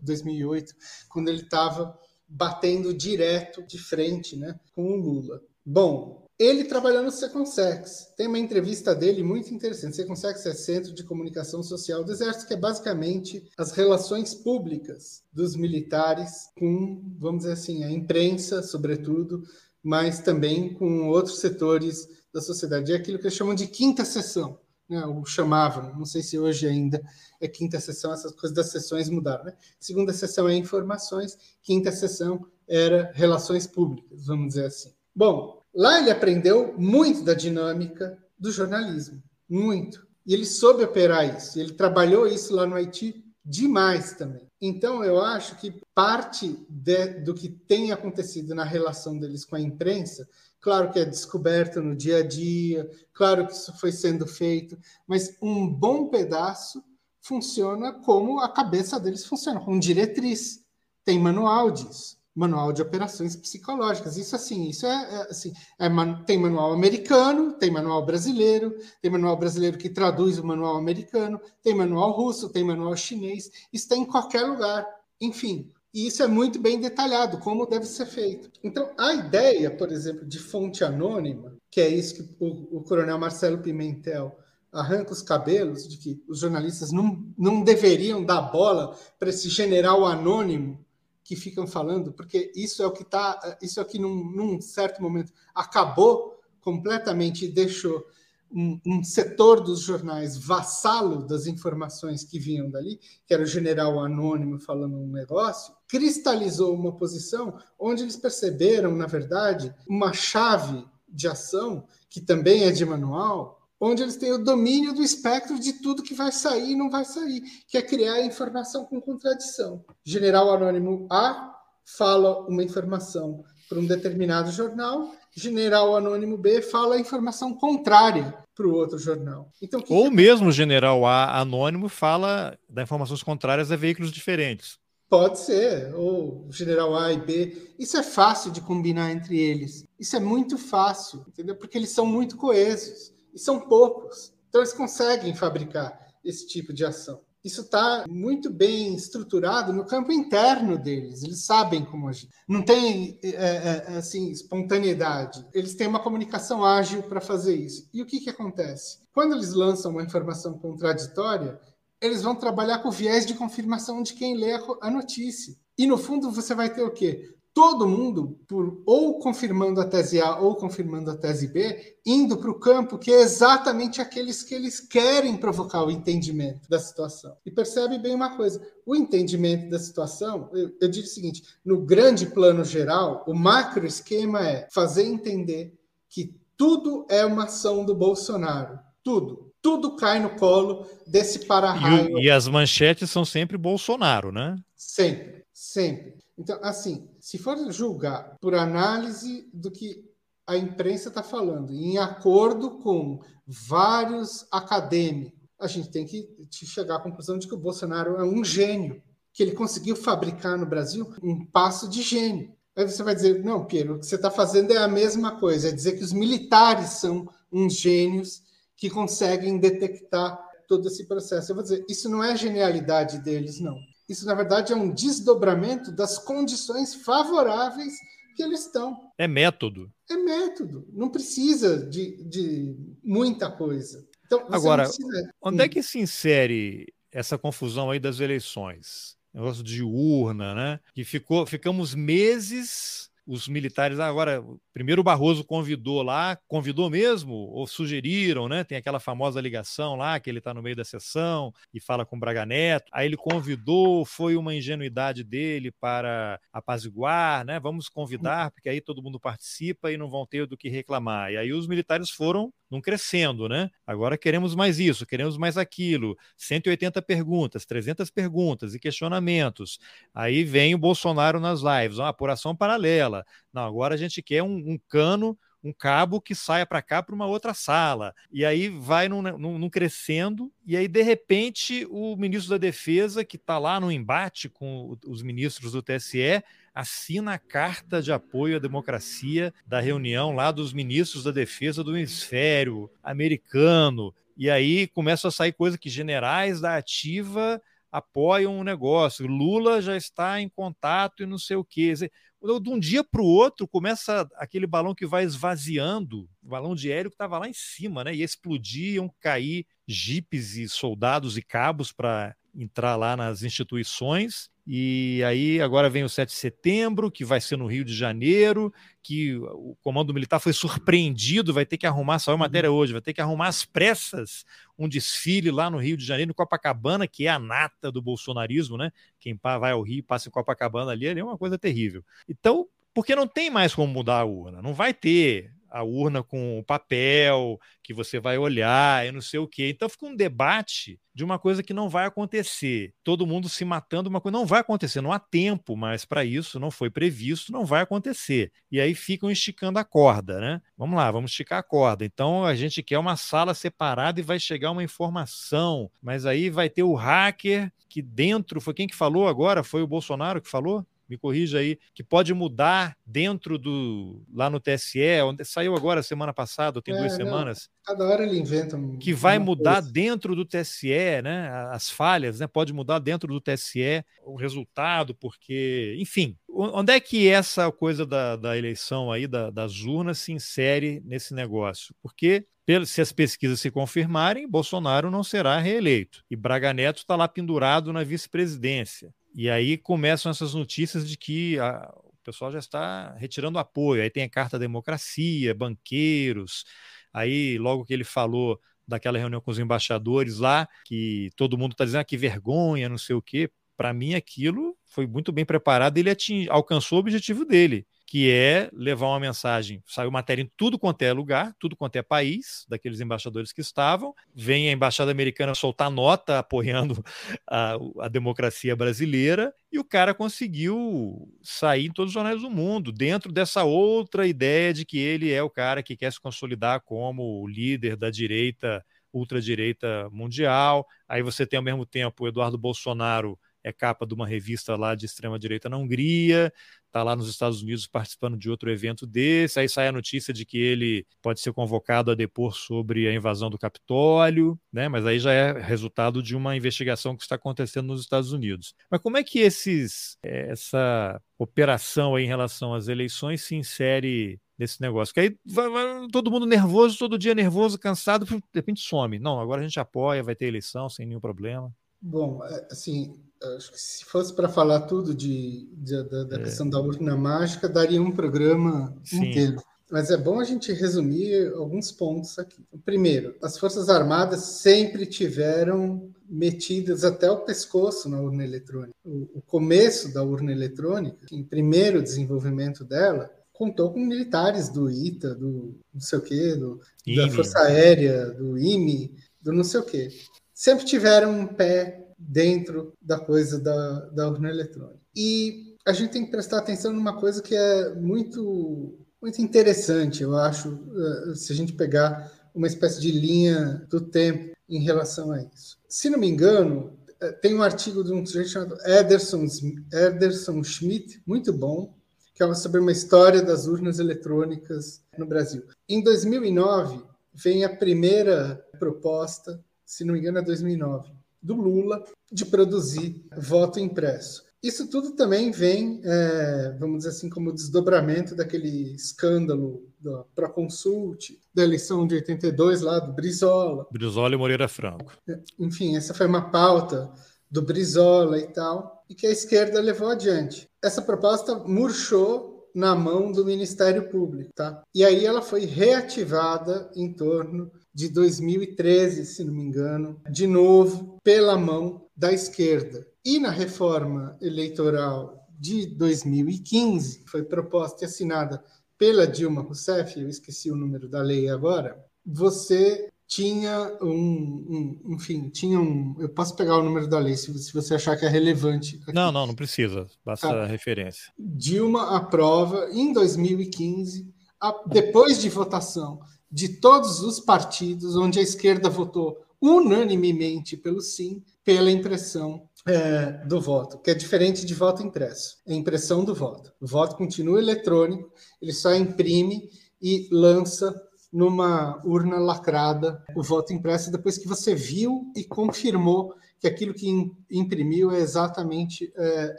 2008, 0.00 0.72
quando 1.10 1.28
ele 1.28 1.42
estava 1.42 1.96
batendo 2.26 2.94
direto 2.94 3.62
de 3.66 3.78
frente 3.78 4.36
né, 4.36 4.58
com 4.74 4.82
o 4.82 4.96
Lula. 4.96 5.40
Bom, 5.64 6.25
ele 6.38 6.64
trabalhou 6.64 7.02
no 7.02 7.10
Seconsex. 7.10 8.12
Tem 8.16 8.26
uma 8.26 8.38
entrevista 8.38 8.94
dele 8.94 9.22
muito 9.22 9.54
interessante. 9.54 9.96
Seconsex 9.96 10.44
é 10.44 10.52
Centro 10.52 10.92
de 10.92 11.02
Comunicação 11.02 11.62
Social 11.62 12.04
do 12.04 12.12
Exército, 12.12 12.46
que 12.46 12.54
é 12.54 12.58
basicamente 12.58 13.50
as 13.56 13.72
relações 13.72 14.34
públicas 14.34 15.22
dos 15.32 15.56
militares 15.56 16.50
com, 16.58 17.02
vamos 17.18 17.40
dizer 17.40 17.52
assim, 17.52 17.84
a 17.84 17.90
imprensa, 17.90 18.62
sobretudo, 18.62 19.42
mas 19.82 20.20
também 20.20 20.74
com 20.74 21.08
outros 21.08 21.38
setores 21.38 22.06
da 22.32 22.42
sociedade. 22.42 22.92
É 22.92 22.96
aquilo 22.96 23.18
que 23.18 23.24
eles 23.24 23.36
chamam 23.36 23.54
de 23.54 23.66
quinta 23.66 24.04
sessão, 24.04 24.58
né? 24.88 25.06
ou 25.06 25.24
chamavam, 25.24 25.94
não 25.96 26.04
sei 26.04 26.22
se 26.22 26.38
hoje 26.38 26.66
ainda 26.66 27.02
é 27.40 27.48
quinta 27.48 27.80
sessão, 27.80 28.12
essas 28.12 28.32
coisas 28.32 28.54
das 28.54 28.70
sessões 28.70 29.08
mudaram. 29.08 29.44
Né? 29.44 29.54
Segunda 29.80 30.12
sessão 30.12 30.46
é 30.48 30.54
informações, 30.54 31.38
quinta 31.62 31.90
sessão 31.92 32.46
era 32.68 33.10
relações 33.14 33.66
públicas, 33.66 34.26
vamos 34.26 34.48
dizer 34.48 34.66
assim. 34.66 34.92
Bom, 35.14 35.62
Lá 35.76 36.00
ele 36.00 36.10
aprendeu 36.10 36.74
muito 36.78 37.22
da 37.22 37.34
dinâmica 37.34 38.16
do 38.38 38.50
jornalismo, 38.50 39.22
muito. 39.46 40.06
E 40.26 40.32
ele 40.32 40.46
soube 40.46 40.82
operar 40.82 41.36
isso. 41.36 41.60
Ele 41.60 41.74
trabalhou 41.74 42.26
isso 42.26 42.54
lá 42.54 42.66
no 42.66 42.76
Haiti 42.76 43.22
demais 43.44 44.14
também. 44.14 44.48
Então, 44.58 45.04
eu 45.04 45.20
acho 45.20 45.54
que 45.56 45.78
parte 45.94 46.64
de, 46.66 47.20
do 47.20 47.34
que 47.34 47.50
tem 47.50 47.92
acontecido 47.92 48.54
na 48.54 48.64
relação 48.64 49.18
deles 49.18 49.44
com 49.44 49.54
a 49.54 49.60
imprensa, 49.60 50.26
claro 50.62 50.90
que 50.90 50.98
é 50.98 51.04
descoberto 51.04 51.82
no 51.82 51.94
dia 51.94 52.18
a 52.20 52.26
dia, 52.26 52.90
claro 53.12 53.46
que 53.46 53.52
isso 53.52 53.78
foi 53.78 53.92
sendo 53.92 54.26
feito, 54.26 54.78
mas 55.06 55.36
um 55.42 55.68
bom 55.68 56.08
pedaço 56.08 56.82
funciona 57.20 57.92
como 57.92 58.40
a 58.40 58.48
cabeça 58.48 58.98
deles 58.98 59.26
funciona, 59.26 59.60
com 59.60 59.78
diretriz. 59.78 60.64
Tem 61.04 61.18
manual 61.18 61.70
disso 61.70 62.16
manual 62.36 62.70
de 62.70 62.82
operações 62.82 63.34
psicológicas. 63.34 64.18
Isso 64.18 64.36
assim, 64.36 64.68
isso 64.68 64.86
é, 64.86 64.90
é 64.90 65.30
assim, 65.30 65.52
é, 65.78 65.88
tem 66.26 66.38
manual 66.38 66.72
americano, 66.72 67.54
tem 67.54 67.70
manual 67.70 68.04
brasileiro, 68.04 68.76
tem 69.00 69.10
manual 69.10 69.36
brasileiro 69.38 69.78
que 69.78 69.88
traduz 69.88 70.38
o 70.38 70.46
manual 70.46 70.76
americano, 70.76 71.40
tem 71.62 71.74
manual 71.74 72.12
russo, 72.12 72.50
tem 72.50 72.62
manual 72.62 72.94
chinês, 72.94 73.50
está 73.72 73.96
em 73.96 74.04
qualquer 74.04 74.42
lugar. 74.42 74.86
Enfim, 75.18 75.70
e 75.94 76.06
isso 76.06 76.22
é 76.22 76.26
muito 76.26 76.60
bem 76.60 76.78
detalhado, 76.78 77.38
como 77.38 77.64
deve 77.64 77.86
ser 77.86 78.04
feito. 78.04 78.50
Então, 78.62 78.90
a 78.98 79.14
ideia, 79.14 79.70
por 79.70 79.90
exemplo, 79.90 80.26
de 80.26 80.38
fonte 80.38 80.84
anônima, 80.84 81.56
que 81.70 81.80
é 81.80 81.88
isso 81.88 82.16
que 82.16 82.36
o, 82.38 82.78
o 82.78 82.82
coronel 82.82 83.18
Marcelo 83.18 83.58
Pimentel 83.58 84.36
arranca 84.70 85.14
os 85.14 85.22
cabelos, 85.22 85.88
de 85.88 85.96
que 85.96 86.22
os 86.28 86.40
jornalistas 86.40 86.92
não, 86.92 87.24
não 87.38 87.62
deveriam 87.62 88.22
dar 88.22 88.42
bola 88.42 88.94
para 89.18 89.30
esse 89.30 89.48
general 89.48 90.04
anônimo 90.04 90.84
que 91.26 91.34
ficam 91.34 91.66
falando, 91.66 92.12
porque 92.12 92.52
isso 92.54 92.82
é 92.82 92.86
o 92.86 92.92
que 92.92 93.02
está, 93.02 93.58
isso 93.60 93.80
é 93.80 93.82
o 93.82 93.86
que 93.86 93.98
num, 93.98 94.30
num, 94.30 94.60
certo 94.60 95.02
momento 95.02 95.32
acabou 95.52 96.40
completamente 96.60 97.48
deixou 97.48 98.06
um, 98.48 98.80
um, 98.86 99.02
setor 99.02 99.60
dos 99.60 99.80
jornais 99.80 100.36
vassalo 100.36 101.26
das 101.26 101.48
informações 101.48 102.22
que 102.22 102.38
vinham 102.38 102.70
dali, 102.70 103.00
que 103.26 103.34
era 103.34 103.42
o 103.42 103.46
general 103.46 103.98
anônimo 103.98 104.60
falando 104.60 104.96
um 104.96 105.10
negócio, 105.10 105.74
cristalizou 105.88 106.72
uma 106.72 106.96
posição 106.96 107.58
onde 107.76 108.04
eles 108.04 108.16
perceberam, 108.16 108.94
na 108.94 109.06
verdade, 109.06 109.74
uma 109.88 110.12
chave 110.12 110.86
de 111.08 111.26
ação 111.26 111.88
que 112.08 112.20
também 112.20 112.66
é 112.66 112.70
de 112.70 112.86
manual, 112.86 113.55
onde 113.80 114.02
eles 114.02 114.16
têm 114.16 114.32
o 114.32 114.42
domínio 114.42 114.94
do 114.94 115.02
espectro 115.02 115.58
de 115.58 115.74
tudo 115.74 116.02
que 116.02 116.14
vai 116.14 116.32
sair 116.32 116.72
e 116.72 116.76
não 116.76 116.90
vai 116.90 117.04
sair, 117.04 117.42
que 117.68 117.76
é 117.76 117.82
criar 117.82 118.22
informação 118.22 118.84
com 118.84 119.00
contradição. 119.00 119.84
General 120.04 120.54
Anônimo 120.54 121.06
A 121.10 121.54
fala 121.84 122.40
uma 122.46 122.62
informação 122.62 123.44
para 123.68 123.78
um 123.78 123.86
determinado 123.86 124.50
jornal, 124.50 125.12
General 125.36 125.94
Anônimo 125.96 126.38
B 126.38 126.62
fala 126.62 126.94
a 126.94 126.98
informação 126.98 127.52
contrária 127.52 128.34
para 128.54 128.66
o 128.66 128.72
outro 128.72 128.98
jornal. 128.98 129.50
Então, 129.60 129.82
Ou 129.88 130.08
que... 130.08 130.16
mesmo 130.16 130.50
General 130.50 131.04
A 131.04 131.38
anônimo 131.38 131.90
fala 131.90 132.58
da 132.68 132.82
informações 132.82 133.22
contrárias 133.22 133.70
a 133.70 133.76
veículos 133.76 134.10
diferentes. 134.10 134.78
Pode 135.08 135.38
ser, 135.38 135.94
ou 135.94 136.48
General 136.50 136.96
A 136.96 137.12
e 137.12 137.18
B. 137.18 137.74
Isso 137.78 137.96
é 137.96 138.02
fácil 138.02 138.50
de 138.50 138.60
combinar 138.60 139.12
entre 139.12 139.38
eles. 139.38 139.84
Isso 140.00 140.16
é 140.16 140.20
muito 140.20 140.56
fácil, 140.58 141.24
entendeu? 141.28 141.54
Porque 141.54 141.76
eles 141.76 141.90
são 141.90 142.06
muito 142.06 142.36
coesos 142.36 143.12
e 143.36 143.38
são 143.38 143.60
poucos. 143.60 144.32
Então, 144.48 144.62
eles 144.62 144.72
conseguem 144.72 145.34
fabricar 145.34 145.96
esse 146.24 146.48
tipo 146.48 146.72
de 146.72 146.84
ação. 146.84 147.20
Isso 147.44 147.60
está 147.60 148.04
muito 148.08 148.50
bem 148.50 148.96
estruturado 148.96 149.72
no 149.72 149.86
campo 149.86 150.10
interno 150.10 150.76
deles. 150.76 151.22
Eles 151.22 151.44
sabem 151.44 151.84
como 151.84 152.08
agir. 152.08 152.28
Não 152.48 152.60
tem 152.60 153.20
é, 153.22 153.28
é, 153.28 153.84
é 153.88 153.96
assim 153.98 154.32
espontaneidade. 154.32 155.46
Eles 155.54 155.76
têm 155.76 155.86
uma 155.86 156.02
comunicação 156.02 156.64
ágil 156.64 157.04
para 157.04 157.20
fazer 157.20 157.54
isso. 157.54 157.88
E 157.94 158.02
o 158.02 158.06
que, 158.06 158.18
que 158.18 158.30
acontece? 158.30 158.98
Quando 159.12 159.36
eles 159.36 159.52
lançam 159.52 159.92
uma 159.92 160.02
informação 160.02 160.58
contraditória, 160.58 161.60
eles 162.00 162.22
vão 162.22 162.34
trabalhar 162.34 162.80
com 162.80 162.88
o 162.88 162.92
viés 162.92 163.24
de 163.24 163.34
confirmação 163.34 164.02
de 164.02 164.14
quem 164.14 164.36
lê 164.36 164.58
a 164.80 164.90
notícia. 164.90 165.54
E 165.78 165.86
no 165.86 165.98
fundo 165.98 166.32
você 166.32 166.52
vai 166.52 166.72
ter 166.72 166.82
o 166.82 166.92
quê? 166.92 167.35
Todo 167.56 167.88
mundo, 167.88 168.38
por 168.46 168.82
ou 168.84 169.18
confirmando 169.18 169.80
a 169.80 169.86
tese 169.86 170.20
A 170.20 170.38
ou 170.38 170.56
confirmando 170.56 171.10
a 171.10 171.16
tese 171.16 171.48
B, 171.48 171.96
indo 172.04 172.36
para 172.36 172.50
o 172.50 172.60
campo 172.60 172.98
que 172.98 173.10
é 173.10 173.22
exatamente 173.22 173.98
aqueles 173.98 174.42
que 174.42 174.54
eles 174.54 174.78
querem 174.78 175.38
provocar 175.38 175.82
o 175.82 175.90
entendimento 175.90 176.68
da 176.68 176.78
situação. 176.78 177.34
E 177.46 177.50
percebe 177.50 177.98
bem 177.98 178.14
uma 178.14 178.36
coisa: 178.36 178.60
o 178.84 178.94
entendimento 178.94 179.70
da 179.70 179.78
situação, 179.78 180.50
eu, 180.52 180.70
eu 180.82 180.86
digo 180.90 181.06
o 181.06 181.10
seguinte, 181.10 181.44
no 181.64 181.80
grande 181.80 182.26
plano 182.26 182.62
geral, 182.62 183.24
o 183.26 183.32
macro 183.32 183.86
esquema 183.86 184.46
é 184.46 184.68
fazer 184.70 185.04
entender 185.04 185.72
que 186.10 186.34
tudo 186.58 187.06
é 187.08 187.24
uma 187.24 187.44
ação 187.44 187.86
do 187.86 187.94
Bolsonaro. 187.94 188.78
Tudo. 189.02 189.50
Tudo 189.62 189.96
cai 189.96 190.20
no 190.20 190.36
colo 190.36 190.86
desse 191.06 191.46
para-raio. 191.46 192.18
E, 192.18 192.26
e 192.26 192.30
as 192.30 192.46
manchetes 192.46 193.10
são 193.10 193.24
sempre 193.24 193.56
Bolsonaro, 193.56 194.30
né? 194.30 194.58
Sempre, 194.76 195.42
sempre. 195.54 196.25
Então, 196.38 196.58
assim, 196.62 197.08
se 197.18 197.38
for 197.38 197.56
julgar 197.70 198.36
por 198.40 198.54
análise 198.54 199.48
do 199.52 199.70
que 199.70 200.04
a 200.46 200.56
imprensa 200.56 201.08
está 201.08 201.22
falando, 201.22 201.72
em 201.72 201.98
acordo 201.98 202.78
com 202.78 203.20
vários 203.46 204.46
acadêmicos, 204.52 205.36
a 205.58 205.66
gente 205.66 205.90
tem 205.90 206.04
que 206.04 206.28
chegar 206.50 206.96
à 206.96 207.00
conclusão 207.00 207.38
de 207.38 207.48
que 207.48 207.54
o 207.54 207.58
Bolsonaro 207.58 208.16
é 208.16 208.22
um 208.22 208.44
gênio, 208.44 209.02
que 209.32 209.42
ele 209.42 209.52
conseguiu 209.52 209.96
fabricar 209.96 210.58
no 210.58 210.66
Brasil 210.66 211.12
um 211.22 211.44
passo 211.46 211.88
de 211.88 212.02
gênio. 212.02 212.54
Aí 212.76 212.86
você 212.86 213.02
vai 213.02 213.14
dizer, 213.14 213.42
não, 213.42 213.64
Piero, 213.64 213.94
o 213.94 213.98
que 213.98 214.06
você 214.06 214.16
está 214.16 214.30
fazendo 214.30 214.72
é 214.72 214.76
a 214.76 214.88
mesma 214.88 215.40
coisa, 215.40 215.68
é 215.68 215.72
dizer 215.72 215.92
que 215.92 216.04
os 216.04 216.12
militares 216.12 216.90
são 216.90 217.26
uns 217.50 217.74
gênios 217.74 218.42
que 218.76 218.90
conseguem 218.90 219.58
detectar 219.58 220.38
todo 220.68 220.86
esse 220.86 221.06
processo. 221.06 221.50
Eu 221.50 221.56
vou 221.56 221.62
dizer, 221.62 221.84
isso 221.88 222.08
não 222.08 222.22
é 222.22 222.36
genialidade 222.36 223.18
deles, 223.20 223.58
não. 223.60 223.78
Isso, 224.08 224.24
na 224.26 224.34
verdade, 224.34 224.72
é 224.72 224.76
um 224.76 224.92
desdobramento 224.92 225.90
das 225.90 226.18
condições 226.18 226.94
favoráveis 226.94 227.94
que 228.36 228.42
eles 228.42 228.66
estão. 228.66 229.10
É 229.18 229.26
método. 229.26 229.90
É 230.08 230.16
método. 230.16 230.86
Não 230.92 231.08
precisa 231.08 231.88
de, 231.88 232.22
de 232.24 232.76
muita 233.02 233.50
coisa. 233.50 234.06
Então, 234.26 234.46
Agora, 234.50 234.84
precisa... 234.84 235.30
onde 235.40 235.62
é 235.62 235.66
hum. 235.66 235.68
que 235.68 235.82
se 235.82 235.98
insere 235.98 236.92
essa 237.10 237.38
confusão 237.38 237.90
aí 237.90 237.98
das 237.98 238.20
eleições? 238.20 239.16
Negócio 239.32 239.62
de 239.62 239.82
urna, 239.82 240.54
né? 240.54 240.80
Que 240.94 241.04
ficou, 241.04 241.46
ficamos 241.46 241.94
meses 241.94 243.10
os 243.26 243.48
militares 243.48 243.98
agora 243.98 244.42
primeiro 244.76 245.00
o 245.00 245.02
Barroso 245.02 245.42
convidou 245.42 246.02
lá, 246.02 246.38
convidou 246.46 246.90
mesmo 246.90 247.32
ou 247.32 247.66
sugeriram, 247.66 248.46
né? 248.46 248.62
Tem 248.62 248.76
aquela 248.76 249.00
famosa 249.00 249.40
ligação 249.40 249.96
lá 249.96 250.20
que 250.20 250.28
ele 250.28 250.36
está 250.36 250.52
no 250.52 250.62
meio 250.62 250.76
da 250.76 250.84
sessão 250.84 251.50
e 251.72 251.80
fala 251.80 252.04
com 252.04 252.20
Braga 252.20 252.44
Neto. 252.44 252.84
Aí 252.92 253.06
ele 253.06 253.16
convidou, 253.16 254.04
foi 254.04 254.36
uma 254.36 254.54
ingenuidade 254.54 255.24
dele 255.24 255.72
para 255.72 256.38
apaziguar, 256.52 257.42
né? 257.42 257.58
Vamos 257.58 257.88
convidar 257.88 258.50
porque 258.50 258.68
aí 258.68 258.82
todo 258.82 259.02
mundo 259.02 259.18
participa 259.18 259.90
e 259.90 259.96
não 259.96 260.10
vão 260.10 260.26
ter 260.26 260.46
do 260.46 260.58
que 260.58 260.68
reclamar. 260.68 261.32
E 261.32 261.38
aí 261.38 261.54
os 261.54 261.66
militares 261.66 262.10
foram 262.10 262.52
num 262.70 262.80
crescendo, 262.80 263.48
né? 263.48 263.70
Agora 263.86 264.18
queremos 264.18 264.54
mais 264.54 264.78
isso, 264.78 265.06
queremos 265.06 265.36
mais 265.38 265.56
aquilo. 265.56 266.16
180 266.36 267.00
perguntas, 267.00 267.64
300 267.64 268.10
perguntas 268.10 268.74
e 268.74 268.78
questionamentos. 268.78 269.78
Aí 270.14 270.44
vem 270.44 270.74
o 270.74 270.78
Bolsonaro 270.78 271.38
nas 271.40 271.60
lives, 271.60 271.98
uma 271.98 272.08
apuração 272.08 272.54
paralela. 272.54 273.24
Não, 273.52 273.64
agora 273.64 273.94
a 273.94 273.98
gente 273.98 274.20
quer 274.20 274.42
um, 274.42 274.62
um 274.66 274.78
cano, 274.88 275.38
um 275.62 275.72
cabo 275.72 276.20
que 276.20 276.34
saia 276.34 276.66
para 276.66 276.82
cá 276.82 277.02
para 277.02 277.14
uma 277.14 277.26
outra 277.26 277.54
sala. 277.54 278.14
E 278.30 278.44
aí 278.44 278.68
vai 278.68 279.08
num, 279.08 279.22
num, 279.22 279.58
num, 279.58 279.70
crescendo, 279.70 280.52
e 280.64 280.76
aí, 280.76 280.88
de 280.88 281.02
repente, 281.02 281.86
o 281.90 282.16
ministro 282.16 282.50
da 282.50 282.58
Defesa, 282.58 283.24
que 283.24 283.36
está 283.36 283.58
lá 283.58 283.80
no 283.80 283.90
embate 283.90 284.48
com 284.48 284.96
os 285.06 285.22
ministros 285.22 285.72
do 285.72 285.82
TSE, 285.82 286.42
assina 286.74 287.32
a 287.32 287.38
carta 287.38 288.02
de 288.02 288.12
apoio 288.12 288.56
à 288.56 288.58
democracia 288.58 289.52
da 289.66 289.80
reunião 289.80 290.32
lá 290.32 290.52
dos 290.52 290.74
ministros 290.74 291.24
da 291.24 291.30
defesa 291.30 291.82
do 291.82 291.96
hemisfério 291.96 292.90
americano. 293.02 294.14
E 294.36 294.50
aí 294.50 294.86
começa 294.88 295.28
a 295.28 295.30
sair 295.30 295.52
coisa 295.52 295.78
que 295.78 295.88
generais 295.88 296.60
da 296.60 296.76
ativa 296.76 297.62
apoiam 297.90 298.58
o 298.58 298.64
negócio. 298.64 299.26
Lula 299.26 299.80
já 299.80 299.96
está 299.96 300.38
em 300.38 300.50
contato 300.50 301.22
e 301.22 301.26
não 301.26 301.38
sei 301.38 301.56
o 301.56 301.64
quê. 301.64 301.94
De 302.42 302.70
um 302.70 302.78
dia 302.78 303.02
para 303.02 303.22
o 303.22 303.26
outro 303.26 303.66
começa 303.66 304.28
aquele 304.36 304.66
balão 304.66 304.94
que 304.94 305.06
vai 305.06 305.24
esvaziando, 305.24 306.28
o 306.42 306.48
balão 306.48 306.74
de 306.74 306.90
hélio 306.90 307.10
que 307.10 307.14
estava 307.14 307.38
lá 307.38 307.48
em 307.48 307.52
cima, 307.52 308.04
né? 308.04 308.14
E 308.14 308.22
explodiam, 308.22 309.12
cair 309.20 309.66
jipes 309.86 310.54
e 310.54 310.68
soldados 310.68 311.36
e 311.36 311.42
cabos 311.42 311.92
para 311.92 312.36
entrar 312.54 312.94
lá 312.96 313.16
nas 313.16 313.42
instituições. 313.42 314.48
E 314.66 315.22
aí 315.22 315.60
agora 315.60 315.88
vem 315.88 316.02
o 316.02 316.08
7 316.08 316.28
de 316.28 316.34
setembro, 316.34 317.08
que 317.08 317.24
vai 317.24 317.40
ser 317.40 317.56
no 317.56 317.66
Rio 317.66 317.84
de 317.84 317.94
Janeiro, 317.94 318.74
que 319.00 319.36
o 319.36 319.76
comando 319.80 320.12
militar 320.12 320.40
foi 320.40 320.52
surpreendido, 320.52 321.54
vai 321.54 321.64
ter 321.64 321.78
que 321.78 321.86
arrumar, 321.86 322.18
saiu 322.18 322.34
a 322.34 322.38
matéria 322.38 322.70
uhum. 322.70 322.76
hoje, 322.76 322.92
vai 322.92 323.00
ter 323.00 323.12
que 323.12 323.20
arrumar 323.20 323.46
às 323.46 323.64
pressas 323.64 324.44
um 324.76 324.88
desfile 324.88 325.52
lá 325.52 325.70
no 325.70 325.78
Rio 325.78 325.96
de 325.96 326.04
Janeiro, 326.04 326.30
no 326.30 326.34
Copacabana, 326.34 327.06
que 327.06 327.28
é 327.28 327.30
a 327.30 327.38
nata 327.38 327.92
do 327.92 328.02
bolsonarismo, 328.02 328.76
né? 328.76 328.90
Quem 329.20 329.38
vai 329.40 329.70
ao 329.70 329.82
Rio, 329.82 330.02
passa 330.02 330.28
em 330.28 330.32
Copacabana 330.32 330.90
ali, 330.90 331.06
ali 331.06 331.20
é 331.20 331.24
uma 331.24 331.38
coisa 331.38 331.56
terrível. 331.56 332.04
Então, 332.28 332.66
porque 332.92 333.14
não 333.14 333.28
tem 333.28 333.48
mais 333.48 333.72
como 333.72 333.92
mudar 333.92 334.20
a 334.20 334.24
urna, 334.24 334.60
não 334.60 334.74
vai 334.74 334.92
ter 334.92 335.52
a 335.76 335.82
urna 335.82 336.22
com 336.22 336.58
o 336.58 336.64
papel 336.64 337.60
que 337.82 337.92
você 337.92 338.18
vai 338.18 338.38
olhar 338.38 339.06
e 339.06 339.12
não 339.12 339.20
sei 339.20 339.38
o 339.38 339.46
quê. 339.46 339.68
Então 339.68 339.88
fica 339.88 340.06
um 340.06 340.16
debate 340.16 340.98
de 341.14 341.22
uma 341.22 341.38
coisa 341.38 341.62
que 341.62 341.74
não 341.74 341.88
vai 341.88 342.06
acontecer. 342.06 342.94
Todo 343.04 343.26
mundo 343.26 343.48
se 343.48 343.64
matando, 343.64 344.08
uma 344.08 344.20
coisa 344.20 344.38
não 344.38 344.46
vai 344.46 344.60
acontecer, 344.60 345.02
não 345.02 345.12
há 345.12 345.18
tempo 345.18 345.76
mais 345.76 346.04
para 346.04 346.24
isso, 346.24 346.58
não 346.58 346.70
foi 346.70 346.88
previsto, 346.88 347.52
não 347.52 347.64
vai 347.66 347.82
acontecer. 347.82 348.50
E 348.72 348.80
aí 348.80 348.94
ficam 348.94 349.30
esticando 349.30 349.78
a 349.78 349.84
corda, 349.84 350.40
né? 350.40 350.62
Vamos 350.78 350.96
lá, 350.96 351.10
vamos 351.10 351.30
esticar 351.30 351.58
a 351.58 351.62
corda. 351.62 352.04
Então 352.04 352.44
a 352.44 352.54
gente 352.54 352.82
quer 352.82 352.98
uma 352.98 353.16
sala 353.16 353.52
separada 353.52 354.18
e 354.18 354.22
vai 354.22 354.40
chegar 354.40 354.70
uma 354.70 354.82
informação, 354.82 355.90
mas 356.00 356.24
aí 356.24 356.48
vai 356.48 356.70
ter 356.70 356.84
o 356.84 356.94
hacker 356.94 357.70
que 357.88 358.00
dentro, 358.00 358.60
foi 358.60 358.72
quem 358.74 358.86
que 358.86 358.96
falou 358.96 359.28
agora? 359.28 359.62
Foi 359.62 359.82
o 359.82 359.86
Bolsonaro 359.86 360.40
que 360.40 360.48
falou? 360.48 360.86
Me 361.08 361.16
corrija 361.16 361.58
aí, 361.58 361.78
que 361.94 362.02
pode 362.02 362.32
mudar 362.34 362.96
dentro 363.04 363.58
do. 363.58 364.22
lá 364.32 364.50
no 364.50 364.60
TSE, 364.60 365.22
onde 365.24 365.44
saiu 365.44 365.74
agora 365.76 366.02
semana 366.02 366.32
passada, 366.32 366.82
tem 366.82 366.94
é, 366.94 366.98
duas 366.98 367.12
não, 367.12 367.24
semanas. 367.24 367.68
Cada 367.84 368.04
hora 368.04 368.24
ele 368.24 368.38
inventa. 368.38 368.76
Um, 368.76 368.98
que 368.98 369.12
vai 369.12 369.38
mudar 369.38 369.82
coisa. 369.82 369.92
dentro 369.92 370.34
do 370.34 370.44
TSE, 370.44 371.22
né? 371.22 371.48
As 371.70 371.88
falhas, 371.88 372.40
né? 372.40 372.46
Pode 372.46 372.72
mudar 372.72 372.98
dentro 372.98 373.32
do 373.32 373.40
TSE 373.40 374.04
o 374.24 374.36
resultado, 374.36 375.14
porque, 375.14 375.96
enfim, 375.98 376.36
onde 376.48 376.92
é 376.92 377.00
que 377.00 377.28
essa 377.28 377.70
coisa 377.70 378.04
da, 378.04 378.36
da 378.36 378.56
eleição 378.56 379.12
aí, 379.12 379.26
da, 379.26 379.50
das 379.50 379.80
urnas, 379.80 380.18
se 380.18 380.32
insere 380.32 381.02
nesse 381.04 381.34
negócio? 381.34 381.94
Porque 382.02 382.46
se 382.84 383.00
as 383.00 383.12
pesquisas 383.12 383.60
se 383.60 383.70
confirmarem, 383.70 384.48
Bolsonaro 384.48 385.10
não 385.10 385.22
será 385.22 385.58
reeleito. 385.58 386.24
E 386.28 386.34
Braga 386.34 386.72
Neto 386.72 386.98
está 386.98 387.14
lá 387.14 387.28
pendurado 387.28 387.92
na 387.92 388.02
vice-presidência. 388.02 389.14
E 389.36 389.50
aí 389.50 389.76
começam 389.76 390.30
essas 390.30 390.54
notícias 390.54 391.06
de 391.06 391.14
que 391.14 391.58
a, 391.58 391.92
o 392.04 392.14
pessoal 392.24 392.50
já 392.50 392.58
está 392.58 393.12
retirando 393.16 393.58
apoio. 393.58 394.02
Aí 394.02 394.08
tem 394.08 394.22
a 394.22 394.30
carta 394.30 394.58
democracia, 394.58 395.54
banqueiros. 395.54 396.64
Aí, 397.12 397.58
logo 397.58 397.84
que 397.84 397.92
ele 397.92 398.02
falou 398.02 398.58
daquela 398.88 399.18
reunião 399.18 399.40
com 399.42 399.50
os 399.50 399.58
embaixadores 399.58 400.38
lá, 400.38 400.66
que 400.86 401.30
todo 401.36 401.58
mundo 401.58 401.72
está 401.72 401.84
dizendo 401.84 402.00
ah, 402.00 402.04
que 402.04 402.16
vergonha, 402.16 402.88
não 402.88 402.96
sei 402.96 403.14
o 403.14 403.20
quê. 403.20 403.50
Para 403.76 403.92
mim, 403.92 404.14
aquilo 404.14 404.74
foi 404.86 405.06
muito 405.06 405.30
bem 405.32 405.44
preparado. 405.44 405.98
Ele 405.98 406.08
ating... 406.08 406.46
alcançou 406.48 406.96
o 406.96 407.00
objetivo 407.00 407.44
dele 407.44 407.86
que 408.06 408.30
é 408.30 408.70
levar 408.72 409.08
uma 409.08 409.18
mensagem. 409.18 409.82
Saiu 409.84 410.12
matéria 410.12 410.40
em 410.40 410.50
tudo 410.56 410.78
quanto 410.78 411.02
é 411.02 411.12
lugar, 411.12 411.52
tudo 411.58 411.76
quanto 411.76 411.96
é 411.96 412.02
país, 412.02 412.64
daqueles 412.68 413.00
embaixadores 413.00 413.52
que 413.52 413.60
estavam. 413.60 414.14
Vem 414.32 414.68
a 414.68 414.72
embaixada 414.72 415.10
americana 415.10 415.56
soltar 415.56 415.90
nota 415.90 416.38
apoiando 416.38 417.04
a, 417.50 417.76
a 418.00 418.08
democracia 418.08 418.76
brasileira, 418.76 419.52
e 419.72 419.78
o 419.78 419.84
cara 419.84 420.14
conseguiu 420.14 421.28
sair 421.42 421.86
em 421.86 421.92
todos 421.92 422.10
os 422.10 422.14
jornais 422.14 422.40
do 422.40 422.48
mundo, 422.48 422.92
dentro 422.92 423.32
dessa 423.32 423.64
outra 423.64 424.26
ideia 424.26 424.72
de 424.72 424.84
que 424.84 424.98
ele 424.98 425.32
é 425.32 425.42
o 425.42 425.50
cara 425.50 425.82
que 425.82 425.96
quer 425.96 426.12
se 426.12 426.20
consolidar 426.20 426.80
como 426.82 427.42
o 427.42 427.48
líder 427.48 427.96
da 427.96 428.08
direita, 428.08 428.84
ultradireita 429.12 430.08
mundial. 430.10 430.86
Aí 431.08 431.22
você 431.22 431.44
tem 431.44 431.56
ao 431.56 431.62
mesmo 431.64 431.84
tempo 431.84 432.24
o 432.24 432.28
Eduardo 432.28 432.56
Bolsonaro 432.56 433.38
é 433.66 433.72
capa 433.72 434.06
de 434.06 434.14
uma 434.14 434.26
revista 434.26 434.76
lá 434.76 434.94
de 434.94 435.06
extrema 435.06 435.38
direita 435.38 435.68
na 435.68 435.76
Hungria, 435.76 436.52
está 436.86 437.02
lá 437.02 437.16
nos 437.16 437.28
Estados 437.28 437.62
Unidos 437.62 437.84
participando 437.86 438.38
de 438.38 438.48
outro 438.48 438.70
evento 438.70 439.04
desse, 439.04 439.58
aí 439.58 439.68
sai 439.68 439.88
a 439.88 439.92
notícia 439.92 440.32
de 440.32 440.46
que 440.46 440.56
ele 440.56 441.04
pode 441.20 441.40
ser 441.40 441.52
convocado 441.52 442.12
a 442.12 442.14
depor 442.14 442.54
sobre 442.54 443.08
a 443.08 443.12
invasão 443.12 443.50
do 443.50 443.58
Capitólio, 443.58 444.58
né? 444.72 444.88
Mas 444.88 445.04
aí 445.04 445.18
já 445.18 445.32
é 445.32 445.52
resultado 445.60 446.22
de 446.22 446.36
uma 446.36 446.56
investigação 446.56 447.16
que 447.16 447.24
está 447.24 447.34
acontecendo 447.34 447.88
nos 447.88 448.02
Estados 448.02 448.30
Unidos. 448.30 448.72
Mas 448.88 449.00
como 449.00 449.16
é 449.16 449.24
que 449.24 449.40
esses 449.40 450.16
essa 450.22 451.20
operação 451.36 452.16
em 452.16 452.26
relação 452.26 452.72
às 452.72 452.86
eleições 452.86 453.42
se 453.42 453.56
insere 453.56 454.40
nesse 454.56 454.80
negócio. 454.80 455.12
Que 455.12 455.20
aí 455.20 455.38
vai, 455.44 455.68
vai, 455.68 456.08
todo 456.08 456.30
mundo 456.30 456.46
nervoso, 456.46 456.96
todo 456.98 457.18
dia 457.18 457.34
nervoso, 457.34 457.78
cansado, 457.78 458.24
de 458.24 458.40
repente 458.54 458.80
some. 458.80 459.18
Não, 459.18 459.40
agora 459.40 459.60
a 459.60 459.64
gente 459.64 459.78
apoia, 459.78 460.22
vai 460.22 460.34
ter 460.34 460.46
eleição 460.46 460.88
sem 460.88 461.04
nenhum 461.04 461.20
problema. 461.20 461.74
Bom, 462.00 462.44
é, 462.44 462.68
assim, 462.70 463.20
acho 463.56 463.72
que 463.72 463.80
se 463.80 464.04
fosse 464.04 464.34
para 464.34 464.48
falar 464.48 464.80
tudo 464.82 465.14
de, 465.14 465.68
de 465.72 466.02
da, 466.04 466.24
da 466.24 466.36
é. 466.36 466.42
questão 466.42 466.68
da 466.68 466.80
urna 466.80 467.16
mágica, 467.16 467.68
daria 467.68 468.00
um 468.00 468.12
programa 468.12 468.96
Sim. 469.04 469.26
inteiro. 469.26 469.62
Mas 469.90 470.10
é 470.10 470.16
bom 470.16 470.40
a 470.40 470.44
gente 470.44 470.72
resumir 470.72 471.52
alguns 471.54 471.92
pontos 471.92 472.38
aqui. 472.38 472.64
Primeiro, 472.84 473.36
as 473.40 473.56
Forças 473.56 473.88
Armadas 473.88 474.40
sempre 474.40 475.06
tiveram 475.06 476.10
metidas 476.28 477.04
até 477.04 477.30
o 477.30 477.44
pescoço 477.44 478.08
na 478.08 478.20
urna 478.20 478.44
eletrônica. 478.44 478.96
O, 479.04 479.28
o 479.34 479.42
começo 479.42 480.12
da 480.12 480.24
urna 480.24 480.50
eletrônica, 480.50 481.26
em 481.30 481.44
primeiro 481.44 482.02
desenvolvimento 482.02 482.84
dela, 482.84 483.30
contou 483.52 483.92
com 483.92 484.00
militares 484.00 484.68
do 484.68 484.90
ITA, 484.90 485.34
do 485.34 485.78
não 485.94 486.00
sei 486.00 486.18
o 486.18 486.22
quê, 486.22 486.56
do, 486.56 486.80
da 487.14 487.30
Força 487.30 487.60
Aérea, 487.60 488.26
do 488.30 488.58
IME, 488.58 489.14
do 489.40 489.52
não 489.52 489.62
sei 489.62 489.80
o 489.80 489.84
quê. 489.84 490.08
Sempre 490.52 490.84
tiveram 490.84 491.38
um 491.38 491.46
pé 491.46 492.05
dentro 492.18 492.92
da 493.00 493.18
coisa 493.18 493.60
da, 493.60 494.00
da 494.06 494.28
urna 494.28 494.48
eletrônica. 494.48 495.00
E 495.14 495.76
a 495.86 495.92
gente 495.92 496.10
tem 496.10 496.24
que 496.24 496.30
prestar 496.30 496.58
atenção 496.58 496.92
numa 496.92 497.18
coisa 497.18 497.42
que 497.42 497.54
é 497.54 497.94
muito 497.94 498.98
muito 499.20 499.40
interessante, 499.40 500.22
eu 500.22 500.36
acho, 500.36 500.78
eh, 500.94 501.34
se 501.34 501.52
a 501.52 501.56
gente 501.56 501.72
pegar 501.72 502.30
uma 502.54 502.66
espécie 502.66 503.00
de 503.00 503.10
linha 503.10 503.84
do 503.88 504.00
tempo 504.00 504.54
em 504.68 504.82
relação 504.82 505.32
a 505.32 505.42
isso. 505.42 505.78
Se 505.88 506.08
não 506.08 506.18
me 506.18 506.28
engano, 506.28 506.96
eh, 507.20 507.32
tem 507.32 507.54
um 507.54 507.62
artigo 507.62 508.04
de 508.04 508.12
um 508.12 508.24
sujeito 508.24 508.50
chamado 508.50 508.76
Ederson, 508.84 509.46
Ederson 509.92 510.62
Schmidt, 510.62 511.20
muito 511.26 511.52
bom, 511.52 511.94
que 512.34 512.42
é 512.42 512.54
sobre 512.54 512.80
uma 512.80 512.92
história 512.92 513.42
das 513.42 513.66
urnas 513.66 513.98
eletrônicas 513.98 515.02
no 515.18 515.26
Brasil. 515.26 515.64
Em 515.88 516.02
2009, 516.02 517.02
vem 517.32 517.64
a 517.64 517.74
primeira 517.74 518.62
proposta, 518.78 519.60
se 519.84 520.04
não 520.04 520.14
me 520.14 520.20
engano, 520.20 520.38
é 520.38 520.42
2009, 520.42 521.10
do 521.46 521.54
Lula, 521.54 522.04
de 522.30 522.44
produzir 522.44 523.24
voto 523.38 523.78
impresso. 523.78 524.44
Isso 524.62 524.88
tudo 524.88 525.12
também 525.12 525.52
vem, 525.52 526.00
é, 526.02 526.76
vamos 526.78 526.98
dizer 526.98 527.10
assim, 527.10 527.30
como 527.30 527.52
desdobramento 527.52 528.34
daquele 528.34 528.94
escândalo 528.94 529.86
da 530.00 530.24
Proconsult, 530.34 531.38
da 531.54 531.62
eleição 531.62 532.04
de 532.04 532.16
82 532.16 532.80
lá, 532.80 532.98
do 532.98 533.12
Brizola. 533.12 533.86
Brizola 533.92 534.34
e 534.34 534.38
Moreira 534.38 534.66
Franco. 534.66 535.12
É, 535.28 535.38
enfim, 535.58 535.96
essa 535.96 536.12
foi 536.12 536.26
uma 536.26 536.50
pauta 536.50 537.12
do 537.48 537.62
Brizola 537.62 538.38
e 538.38 538.48
tal, 538.48 539.04
e 539.08 539.14
que 539.14 539.26
a 539.26 539.30
esquerda 539.30 539.80
levou 539.80 540.08
adiante. 540.08 540.66
Essa 540.82 541.00
proposta 541.00 541.54
murchou 541.60 542.56
na 542.74 542.94
mão 542.94 543.30
do 543.30 543.44
Ministério 543.44 544.10
Público, 544.10 544.50
tá? 544.54 544.82
E 544.94 545.04
aí 545.04 545.24
ela 545.24 545.40
foi 545.40 545.64
reativada 545.64 546.90
em 546.94 547.12
torno 547.12 547.70
de 547.96 548.10
2013, 548.10 549.24
se 549.24 549.42
não 549.42 549.54
me 549.54 549.62
engano, 549.62 550.20
de 550.30 550.46
novo 550.46 551.16
pela 551.24 551.56
mão 551.56 552.06
da 552.14 552.30
esquerda. 552.30 553.06
E 553.24 553.38
na 553.38 553.50
reforma 553.50 554.36
eleitoral 554.42 555.48
de 555.58 555.86
2015, 555.86 557.24
foi 557.26 557.42
proposta 557.42 558.04
e 558.04 558.06
assinada 558.06 558.62
pela 558.98 559.26
Dilma 559.26 559.62
Rousseff, 559.62 560.20
eu 560.20 560.28
esqueci 560.28 560.70
o 560.70 560.76
número 560.76 561.08
da 561.08 561.22
lei 561.22 561.48
agora, 561.48 561.98
você 562.24 563.08
tinha 563.26 563.96
um, 564.02 565.00
um, 565.08 565.14
enfim, 565.14 565.48
tinha 565.48 565.80
um. 565.80 566.16
Eu 566.18 566.28
posso 566.28 566.54
pegar 566.54 566.76
o 566.76 566.82
número 566.82 567.08
da 567.08 567.18
lei 567.18 567.34
se, 567.34 567.52
se 567.58 567.72
você 567.72 567.94
achar 567.94 568.16
que 568.18 568.26
é 568.26 568.28
relevante. 568.28 569.00
Aqui. 569.02 569.14
Não, 569.14 569.32
não, 569.32 569.46
não 569.46 569.54
precisa, 569.54 570.06
basta 570.22 570.48
tá. 570.48 570.64
a 570.64 570.66
referência. 570.66 571.32
Dilma 571.38 572.14
aprova 572.14 572.90
em 572.92 573.10
2015, 573.14 574.30
a, 574.60 574.84
depois 574.86 575.40
de 575.40 575.48
votação 575.48 576.20
de 576.56 576.70
todos 576.70 577.20
os 577.20 577.38
partidos, 577.38 578.16
onde 578.16 578.38
a 578.38 578.42
esquerda 578.42 578.88
votou 578.88 579.44
unanimemente 579.60 580.74
pelo 580.74 581.02
sim, 581.02 581.42
pela 581.62 581.90
impressão 581.90 582.66
é, 582.86 583.44
do 583.46 583.60
voto, 583.60 583.98
que 583.98 584.10
é 584.10 584.14
diferente 584.14 584.64
de 584.64 584.72
voto 584.72 585.02
impresso. 585.02 585.58
É 585.66 585.74
impressão 585.74 586.24
do 586.24 586.34
voto. 586.34 586.72
O 586.80 586.86
voto 586.86 587.14
continua 587.14 587.58
eletrônico, 587.58 588.32
ele 588.62 588.72
só 588.72 588.94
imprime 588.94 589.68
e 590.00 590.30
lança 590.32 590.98
numa 591.30 592.00
urna 592.06 592.38
lacrada 592.38 593.22
o 593.36 593.42
voto 593.42 593.74
impresso 593.74 594.10
depois 594.10 594.38
que 594.38 594.48
você 594.48 594.74
viu 594.74 595.30
e 595.36 595.44
confirmou 595.44 596.32
que 596.58 596.66
aquilo 596.66 596.94
que 596.94 597.06
imprimiu 597.50 598.12
é 598.12 598.20
exatamente 598.20 599.12
é, 599.14 599.56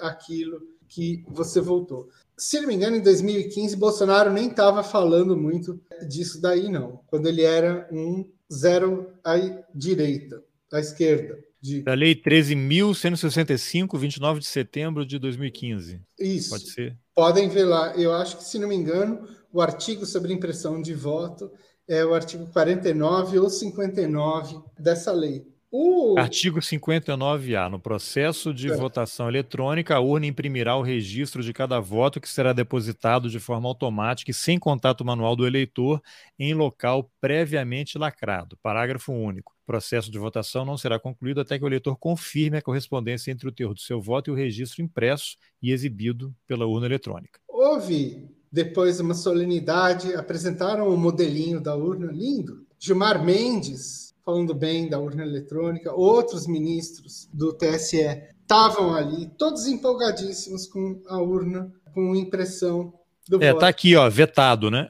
aquilo 0.01 0.59
que 0.87 1.23
você 1.27 1.61
votou. 1.61 2.09
Se 2.37 2.59
não 2.61 2.67
me 2.67 2.75
engano, 2.75 2.95
em 2.95 3.01
2015, 3.01 3.75
Bolsonaro 3.75 4.31
nem 4.31 4.47
estava 4.47 4.83
falando 4.83 5.35
muito 5.35 5.81
disso 6.07 6.39
daí, 6.39 6.69
não. 6.69 7.01
Quando 7.07 7.27
ele 7.27 7.41
era 7.41 7.87
um 7.91 8.29
zero 8.53 9.11
à 9.23 9.35
direita, 9.73 10.43
à 10.71 10.79
esquerda. 10.79 11.37
De... 11.59 11.81
Da 11.81 11.95
Lei 11.95 12.15
13.165, 12.15 13.97
29 13.97 14.39
de 14.39 14.45
setembro 14.45 15.05
de 15.05 15.17
2015. 15.17 15.99
Isso. 16.19 16.49
Pode 16.49 16.69
ser? 16.69 16.97
Podem 17.15 17.49
ver 17.49 17.65
lá. 17.65 17.95
Eu 17.97 18.13
acho 18.13 18.37
que, 18.37 18.43
se 18.43 18.59
não 18.59 18.67
me 18.67 18.75
engano, 18.75 19.27
o 19.51 19.59
artigo 19.59 20.05
sobre 20.05 20.31
impressão 20.31 20.79
de 20.79 20.93
voto 20.93 21.51
é 21.87 22.05
o 22.05 22.13
artigo 22.13 22.45
49 22.47 23.39
ou 23.39 23.49
59 23.49 24.59
dessa 24.77 25.11
lei. 25.11 25.47
O... 25.69 26.17
Artigo 26.17 26.59
59A. 26.59 27.69
No 27.69 27.77
processo 27.77 28.53
de 28.53 28.71
é. 28.71 28.75
votação 28.75 29.27
eletrônica, 29.27 29.93
a 29.93 29.99
urna 29.99 30.25
imprimirá 30.25 30.77
o 30.77 30.81
registro 30.81 31.43
de 31.43 31.51
cada 31.51 31.79
voto 31.79 32.21
que 32.21 32.29
será 32.29 32.53
depositado 32.53 33.29
de 33.29 33.37
forma 33.37 33.67
automática 33.67 34.31
e 34.31 34.33
sem 34.33 34.57
contato 34.57 35.03
manual 35.03 35.35
do 35.35 35.45
eleitor 35.45 36.01
em 36.39 36.53
local 36.53 37.11
previamente 37.19 37.97
lacrado. 37.97 38.57
Parágrafo 38.63 39.11
único. 39.11 39.51
O 39.63 39.65
processo 39.65 40.09
de 40.09 40.17
votação 40.17 40.63
não 40.63 40.77
será 40.77 40.97
concluído 40.97 41.41
até 41.41 41.59
que 41.59 41.65
o 41.65 41.67
eleitor 41.67 41.97
confirme 41.97 42.57
a 42.57 42.61
correspondência 42.61 43.31
entre 43.31 43.49
o 43.49 43.51
teor 43.51 43.73
do 43.73 43.81
seu 43.81 44.01
voto 44.01 44.29
e 44.29 44.31
o 44.31 44.35
registro 44.35 44.81
impresso 44.81 45.35
e 45.61 45.73
exibido 45.73 46.33
pela 46.47 46.65
urna 46.65 46.85
eletrônica. 46.85 47.41
Houve, 47.45 48.29
depois, 48.49 49.01
uma 49.01 49.13
solenidade, 49.13 50.15
apresentaram 50.15 50.87
o 50.87 50.93
um 50.93 50.97
modelinho 50.97 51.59
da 51.59 51.75
urna 51.75 52.09
lindo. 52.09 52.65
Gilmar 52.79 53.21
Mendes 53.21 54.06
falando 54.27 54.53
bem 54.53 54.89
da 54.89 54.99
urna 54.99 55.23
eletrônica, 55.23 55.93
outros 55.93 56.47
ministros 56.47 57.29
do 57.33 57.53
TSE 57.53 58.23
estavam 58.41 58.93
ali, 58.93 59.29
todos 59.37 59.67
empolgadíssimos 59.67 60.67
com 60.67 61.01
a 61.07 61.21
urna, 61.21 61.71
com 61.93 62.13
impressão 62.13 62.93
do 63.29 63.41
é, 63.41 63.53
voto. 63.53 63.61
Tá 63.61 63.69
aqui, 63.69 63.95
ó, 63.95 64.09
vetado, 64.09 64.69
né? 64.69 64.89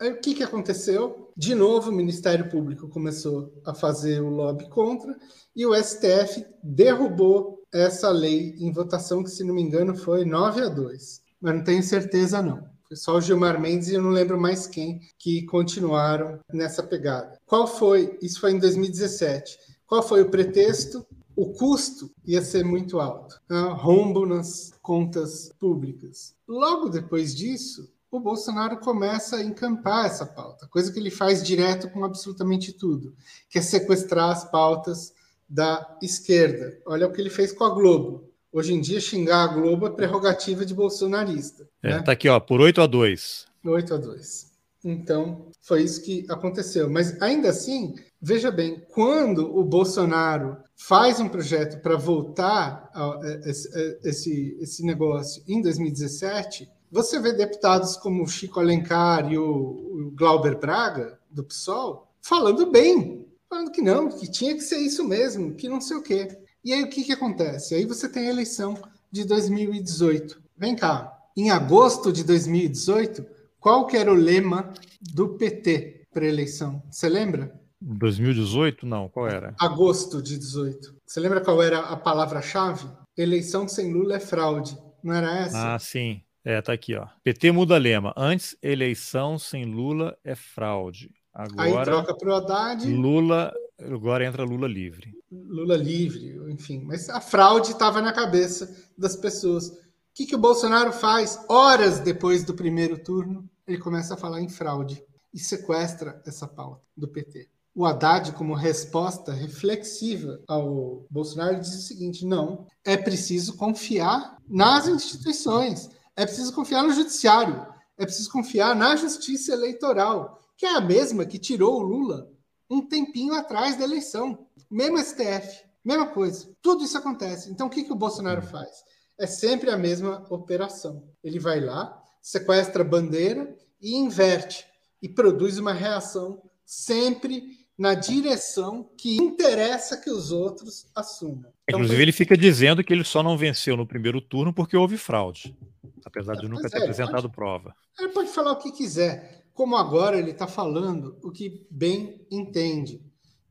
Aí, 0.00 0.10
o 0.10 0.20
que, 0.20 0.34
que 0.34 0.42
aconteceu? 0.42 1.32
De 1.36 1.54
novo, 1.54 1.90
o 1.90 1.94
Ministério 1.94 2.50
Público 2.50 2.88
começou 2.88 3.52
a 3.64 3.72
fazer 3.72 4.20
o 4.20 4.28
lobby 4.28 4.68
contra 4.68 5.16
e 5.54 5.64
o 5.64 5.72
STF 5.72 6.44
derrubou 6.60 7.62
essa 7.72 8.10
lei 8.10 8.56
em 8.58 8.72
votação, 8.72 9.22
que, 9.22 9.30
se 9.30 9.44
não 9.44 9.54
me 9.54 9.62
engano, 9.62 9.94
foi 9.96 10.24
9 10.24 10.62
a 10.62 10.68
2. 10.68 11.20
Mas 11.40 11.54
não 11.54 11.62
tenho 11.62 11.82
certeza, 11.84 12.42
não. 12.42 12.68
Foi 12.88 12.96
só 12.96 13.16
o 13.16 13.20
Gilmar 13.20 13.60
Mendes 13.60 13.88
e 13.88 13.94
eu 13.94 14.02
não 14.02 14.08
lembro 14.08 14.40
mais 14.40 14.66
quem 14.66 15.00
que 15.18 15.44
continuaram 15.44 16.40
nessa 16.50 16.82
pegada. 16.82 17.38
Qual 17.44 17.66
foi? 17.66 18.16
Isso 18.22 18.40
foi 18.40 18.52
em 18.52 18.58
2017. 18.58 19.58
Qual 19.86 20.02
foi 20.02 20.22
o 20.22 20.30
pretexto? 20.30 21.06
O 21.36 21.52
custo 21.52 22.10
ia 22.24 22.40
ser 22.40 22.64
muito 22.64 22.98
alto, 22.98 23.38
né? 23.48 23.60
rombo 23.76 24.24
nas 24.24 24.72
contas 24.80 25.52
públicas. 25.60 26.34
Logo 26.48 26.88
depois 26.88 27.36
disso, 27.36 27.92
o 28.10 28.18
Bolsonaro 28.18 28.78
começa 28.78 29.36
a 29.36 29.44
encampar 29.44 30.06
essa 30.06 30.24
pauta, 30.24 30.66
coisa 30.66 30.90
que 30.90 30.98
ele 30.98 31.10
faz 31.10 31.42
direto 31.42 31.90
com 31.90 32.04
absolutamente 32.04 32.72
tudo, 32.72 33.14
que 33.50 33.58
é 33.58 33.62
sequestrar 33.62 34.30
as 34.30 34.50
pautas 34.50 35.12
da 35.46 35.98
esquerda. 36.02 36.80
Olha 36.86 37.06
o 37.06 37.12
que 37.12 37.20
ele 37.20 37.30
fez 37.30 37.52
com 37.52 37.64
a 37.64 37.70
Globo. 37.70 38.27
Hoje 38.58 38.74
em 38.74 38.80
dia, 38.80 39.00
xingar 39.00 39.44
a 39.44 39.46
Globo 39.46 39.86
é 39.86 39.90
prerrogativa 39.90 40.66
de 40.66 40.74
bolsonarista. 40.74 41.68
É, 41.80 41.90
né? 41.90 42.02
Tá 42.02 42.10
aqui, 42.10 42.28
ó, 42.28 42.40
por 42.40 42.60
8 42.60 42.80
a 42.80 42.88
2. 42.88 43.46
8 43.64 43.94
a 43.94 43.96
2. 43.96 44.50
Então, 44.84 45.46
foi 45.62 45.84
isso 45.84 46.02
que 46.02 46.26
aconteceu. 46.28 46.90
Mas 46.90 47.22
ainda 47.22 47.50
assim, 47.50 47.94
veja 48.20 48.50
bem, 48.50 48.84
quando 48.92 49.56
o 49.56 49.62
Bolsonaro 49.62 50.56
faz 50.74 51.20
um 51.20 51.28
projeto 51.28 51.80
para 51.80 51.96
voltar 51.96 52.90
a 52.92 53.20
esse, 53.44 53.68
esse, 54.02 54.58
esse 54.60 54.84
negócio 54.84 55.40
em 55.46 55.62
2017, 55.62 56.68
você 56.90 57.20
vê 57.20 57.32
deputados 57.32 57.96
como 57.96 58.24
o 58.24 58.28
Chico 58.28 58.58
Alencar 58.58 59.32
e 59.32 59.38
o, 59.38 59.44
o 59.44 60.10
Glauber 60.16 60.58
Braga, 60.58 61.16
do 61.30 61.44
PSOL, 61.44 62.08
falando 62.20 62.68
bem, 62.72 63.24
falando 63.48 63.70
que 63.70 63.80
não, 63.80 64.08
que 64.08 64.28
tinha 64.28 64.54
que 64.54 64.62
ser 64.62 64.78
isso 64.78 65.06
mesmo, 65.06 65.54
que 65.54 65.68
não 65.68 65.80
sei 65.80 65.96
o 65.96 66.02
quê. 66.02 66.36
E 66.64 66.72
aí 66.72 66.82
o 66.82 66.88
que, 66.88 67.04
que 67.04 67.12
acontece? 67.12 67.74
Aí 67.74 67.84
você 67.86 68.08
tem 68.08 68.26
a 68.26 68.30
eleição 68.30 68.76
de 69.10 69.24
2018. 69.24 70.42
Vem 70.56 70.74
cá, 70.74 71.16
em 71.36 71.50
agosto 71.50 72.12
de 72.12 72.24
2018, 72.24 73.24
qual 73.60 73.86
que 73.86 73.96
era 73.96 74.10
o 74.10 74.14
lema 74.14 74.72
do 75.00 75.30
PT 75.30 76.06
para 76.12 76.24
a 76.24 76.28
eleição? 76.28 76.82
Você 76.90 77.08
lembra? 77.08 77.58
2018? 77.80 78.84
Não, 78.86 79.08
qual 79.08 79.28
era? 79.28 79.54
Agosto 79.58 80.20
de 80.20 80.36
18. 80.36 80.96
Você 81.06 81.20
lembra 81.20 81.40
qual 81.40 81.62
era 81.62 81.80
a 81.80 81.96
palavra-chave? 81.96 82.88
Eleição 83.16 83.68
sem 83.68 83.92
Lula 83.92 84.16
é 84.16 84.20
fraude. 84.20 84.76
Não 85.02 85.14
era 85.14 85.38
essa? 85.38 85.74
Ah, 85.74 85.78
sim. 85.78 86.22
É, 86.44 86.60
tá 86.60 86.72
aqui, 86.72 86.96
ó. 86.96 87.06
PT 87.22 87.52
muda 87.52 87.76
lema. 87.76 88.12
Antes, 88.16 88.56
eleição 88.62 89.38
sem 89.38 89.64
Lula 89.64 90.16
é 90.24 90.34
fraude. 90.34 91.10
Agora, 91.32 91.62
Aí 91.62 91.84
troca 91.84 92.16
para 92.16 92.28
o 92.28 92.34
Haddad. 92.34 92.92
Lula 92.92 93.52
Agora 93.80 94.26
entra 94.26 94.44
Lula 94.44 94.66
livre. 94.66 95.14
Lula 95.30 95.76
livre, 95.76 96.36
enfim. 96.50 96.82
Mas 96.84 97.08
a 97.08 97.20
fraude 97.20 97.70
estava 97.70 98.02
na 98.02 98.12
cabeça 98.12 98.74
das 98.96 99.14
pessoas. 99.14 99.68
O 99.68 99.76
que, 100.12 100.26
que 100.26 100.34
o 100.34 100.38
Bolsonaro 100.38 100.92
faz? 100.92 101.38
Horas 101.48 102.00
depois 102.00 102.42
do 102.42 102.54
primeiro 102.54 102.98
turno, 102.98 103.48
ele 103.66 103.78
começa 103.78 104.14
a 104.14 104.16
falar 104.16 104.40
em 104.40 104.48
fraude 104.48 105.02
e 105.32 105.38
sequestra 105.38 106.20
essa 106.26 106.48
pauta 106.48 106.82
do 106.96 107.06
PT. 107.06 107.48
O 107.72 107.86
Haddad, 107.86 108.32
como 108.32 108.54
resposta 108.54 109.32
reflexiva 109.32 110.40
ao 110.48 111.06
Bolsonaro, 111.08 111.60
diz 111.60 111.72
o 111.74 111.82
seguinte: 111.82 112.26
não, 112.26 112.66
é 112.84 112.96
preciso 112.96 113.56
confiar 113.56 114.36
nas 114.48 114.88
instituições, 114.88 115.88
é 116.16 116.26
preciso 116.26 116.52
confiar 116.52 116.82
no 116.82 116.92
judiciário, 116.92 117.64
é 117.96 118.04
preciso 118.04 118.32
confiar 118.32 118.74
na 118.74 118.96
justiça 118.96 119.52
eleitoral, 119.52 120.40
que 120.56 120.66
é 120.66 120.74
a 120.74 120.80
mesma 120.80 121.24
que 121.24 121.38
tirou 121.38 121.78
o 121.78 121.84
Lula 121.84 122.28
um 122.70 122.86
tempinho 122.86 123.34
atrás 123.34 123.76
da 123.76 123.84
eleição. 123.84 124.46
Mesmo 124.70 124.98
STF, 124.98 125.64
mesma 125.84 126.06
coisa. 126.08 126.50
Tudo 126.60 126.84
isso 126.84 126.98
acontece. 126.98 127.50
Então, 127.50 127.66
o 127.66 127.70
que, 127.70 127.84
que 127.84 127.92
o 127.92 127.96
Bolsonaro 127.96 128.42
faz? 128.42 128.84
É 129.18 129.26
sempre 129.26 129.70
a 129.70 129.76
mesma 129.76 130.24
operação. 130.30 131.02
Ele 131.24 131.38
vai 131.38 131.60
lá, 131.60 132.00
sequestra 132.20 132.82
a 132.82 132.86
bandeira 132.86 133.56
e 133.80 133.96
inverte. 133.96 134.66
E 135.02 135.08
produz 135.08 135.58
uma 135.58 135.72
reação 135.72 136.42
sempre 136.64 137.56
na 137.78 137.94
direção 137.94 138.90
que 138.98 139.16
interessa 139.16 139.96
que 139.96 140.10
os 140.10 140.32
outros 140.32 140.90
assumam. 140.94 141.50
Então, 141.68 141.78
Inclusive, 141.78 142.02
ele 142.02 142.12
fica 142.12 142.36
dizendo 142.36 142.82
que 142.82 142.92
ele 142.92 143.04
só 143.04 143.22
não 143.22 143.38
venceu 143.38 143.76
no 143.76 143.86
primeiro 143.86 144.20
turno 144.20 144.52
porque 144.52 144.76
houve 144.76 144.98
fraude, 144.98 145.56
apesar 146.04 146.34
de 146.34 146.48
nunca 146.48 146.68
ter 146.68 146.78
é, 146.78 146.80
apresentado 146.80 147.22
pode, 147.22 147.34
prova. 147.34 147.76
Ele 147.98 148.08
pode 148.08 148.30
falar 148.30 148.52
o 148.52 148.56
que 148.56 148.72
quiser 148.72 149.37
como 149.58 149.76
agora 149.76 150.16
ele 150.16 150.30
está 150.30 150.46
falando 150.46 151.18
o 151.20 151.32
que 151.32 151.66
bem 151.68 152.24
entende. 152.30 153.04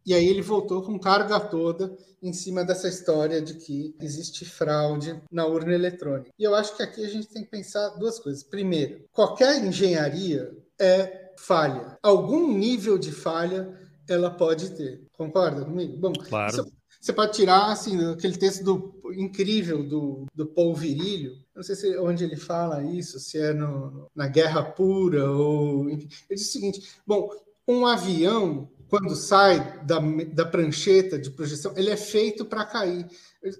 E 0.05 0.13
aí 0.13 0.25
ele 0.25 0.41
voltou 0.41 0.81
com 0.81 0.97
carga 0.97 1.38
toda 1.38 1.93
em 2.23 2.31
cima 2.31 2.63
dessa 2.63 2.88
história 2.88 3.41
de 3.41 3.55
que 3.55 3.93
existe 3.99 4.45
fraude 4.45 5.21
na 5.29 5.45
urna 5.45 5.73
eletrônica. 5.73 6.31
E 6.39 6.45
eu 6.45 6.55
acho 6.55 6.77
que 6.77 6.81
aqui 6.81 7.03
a 7.03 7.09
gente 7.09 7.27
tem 7.27 7.43
que 7.43 7.49
pensar 7.49 7.89
duas 7.97 8.19
coisas. 8.19 8.41
Primeiro, 8.41 9.03
qualquer 9.11 9.61
engenharia 9.61 10.49
é 10.79 11.34
falha. 11.38 11.97
Algum 12.01 12.57
nível 12.57 12.97
de 12.97 13.11
falha 13.11 13.77
ela 14.07 14.29
pode 14.29 14.77
ter. 14.77 15.05
Concorda 15.11 15.65
comigo? 15.65 15.97
Bom, 15.97 16.13
claro. 16.13 16.65
Você 17.01 17.11
pode 17.11 17.34
tirar 17.34 17.69
assim, 17.69 18.11
aquele 18.11 18.38
texto 18.38 18.63
do, 18.63 18.97
incrível 19.13 19.84
do, 19.84 20.25
do 20.34 20.45
Paul 20.45 20.75
Virilio, 20.75 21.38
não 21.55 21.63
sei 21.63 21.75
se, 21.75 21.97
onde 21.97 22.23
ele 22.23 22.35
fala 22.35 22.84
isso, 22.84 23.19
se 23.19 23.38
é 23.39 23.53
no, 23.53 24.07
na 24.15 24.27
Guerra 24.27 24.63
Pura 24.63 25.29
ou. 25.31 25.89
Ele 25.89 26.07
diz 26.29 26.49
o 26.49 26.51
seguinte: 26.51 26.89
bom, 27.05 27.29
um 27.67 27.85
avião, 27.85 28.69
quando 28.89 29.15
sai 29.15 29.84
da, 29.84 29.99
da 29.99 30.45
prancheta 30.45 31.19
de 31.19 31.30
projeção, 31.31 31.73
ele 31.76 31.89
é 31.89 31.97
feito 31.97 32.45
para 32.45 32.65
cair. 32.65 33.05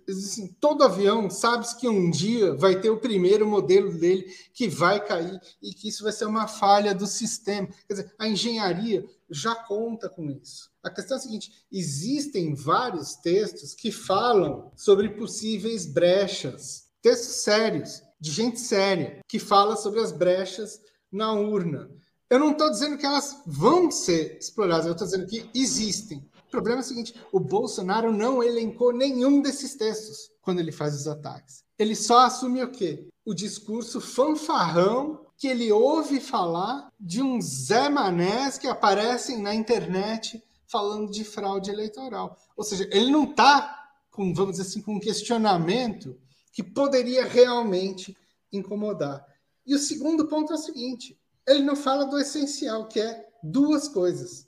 Assim, 0.10 0.48
todo 0.60 0.84
avião 0.84 1.30
sabe 1.30 1.66
que 1.80 1.88
um 1.88 2.10
dia 2.10 2.54
vai 2.54 2.80
ter 2.80 2.90
o 2.90 2.98
primeiro 2.98 3.48
modelo 3.48 3.94
dele 3.94 4.26
que 4.54 4.68
vai 4.68 5.04
cair 5.04 5.40
e 5.62 5.74
que 5.74 5.90
isso 5.90 6.04
vai 6.04 6.12
ser 6.12 6.26
uma 6.26 6.48
falha 6.48 6.94
do 6.94 7.06
sistema. 7.06 7.68
Quer 7.88 7.94
dizer, 7.94 8.16
a 8.18 8.28
engenharia 8.28 9.06
já 9.30 9.54
conta 9.56 10.10
com 10.10 10.30
isso. 10.30 10.70
A 10.84 10.90
questão 10.90 11.18
é 11.18 11.20
a 11.20 11.24
seguinte: 11.24 11.52
existem 11.72 12.56
vários 12.56 13.16
textos 13.16 13.74
que 13.74 13.92
falam 13.92 14.72
sobre 14.76 15.10
possíveis 15.10 15.86
brechas, 15.86 16.88
textos 17.02 17.44
sérios, 17.44 18.02
de 18.20 18.32
gente 18.32 18.60
séria, 18.60 19.20
que 19.28 19.40
fala 19.40 19.76
sobre 19.76 20.00
as 20.00 20.12
brechas 20.12 20.82
na 21.12 21.34
urna. 21.34 21.90
Eu 22.30 22.40
não 22.40 22.52
estou 22.52 22.70
dizendo 22.70 22.98
que 22.98 23.06
elas 23.06 23.42
vão 23.46 23.90
ser 23.90 24.38
exploradas, 24.38 24.86
eu 24.86 24.92
estou 24.92 25.08
dizendo 25.08 25.28
que 25.28 25.50
existem. 25.54 26.30
O 26.48 26.52
problema 26.52 26.80
é 26.80 26.84
o 26.84 26.86
seguinte: 26.86 27.16
o 27.32 27.40
Bolsonaro 27.40 28.12
não 28.12 28.44
elencou 28.44 28.92
nenhum 28.94 29.42
desses 29.42 29.76
textos 29.76 30.30
quando 30.42 30.60
ele 30.60 30.72
faz 30.72 30.94
os 30.96 31.08
ataques. 31.08 31.64
Ele 31.80 31.96
só 31.96 32.26
assume 32.26 32.64
o 32.64 32.72
quê? 32.72 33.08
O 33.26 33.34
discurso 33.34 34.02
fanfarrão 34.02 35.26
que 35.38 35.48
ele 35.48 35.72
ouve 35.72 36.20
falar 36.20 36.92
de 37.00 37.22
uns 37.22 37.46
Zé 37.46 37.88
Manés 37.90 38.58
que 38.58 38.68
aparecem 38.68 39.42
na 39.42 39.54
internet 39.54 40.44
falando 40.66 41.12
de 41.12 41.24
fraude 41.24 41.70
eleitoral. 41.70 42.38
Ou 42.56 42.64
seja, 42.64 42.90
ele 42.92 43.12
não 43.12 43.24
está 43.24 43.90
com, 44.10 44.34
vamos 44.34 44.58
dizer 44.58 44.68
assim, 44.68 44.82
com 44.82 44.96
um 44.96 45.00
questionamento 45.00 46.18
que 46.52 46.64
poderia 46.64 47.24
realmente 47.24 48.18
incomodar. 48.52 49.24
E 49.66 49.76
o 49.76 49.80
segundo 49.80 50.28
ponto 50.28 50.52
é 50.52 50.56
o 50.56 50.60
seguinte: 50.60 51.18
ele 51.48 51.64
não 51.64 51.76
fala 51.76 52.06
do 52.06 52.20
essencial, 52.20 52.88
que 52.88 53.00
é 53.00 53.26
duas 53.42 53.88
coisas. 53.88 54.48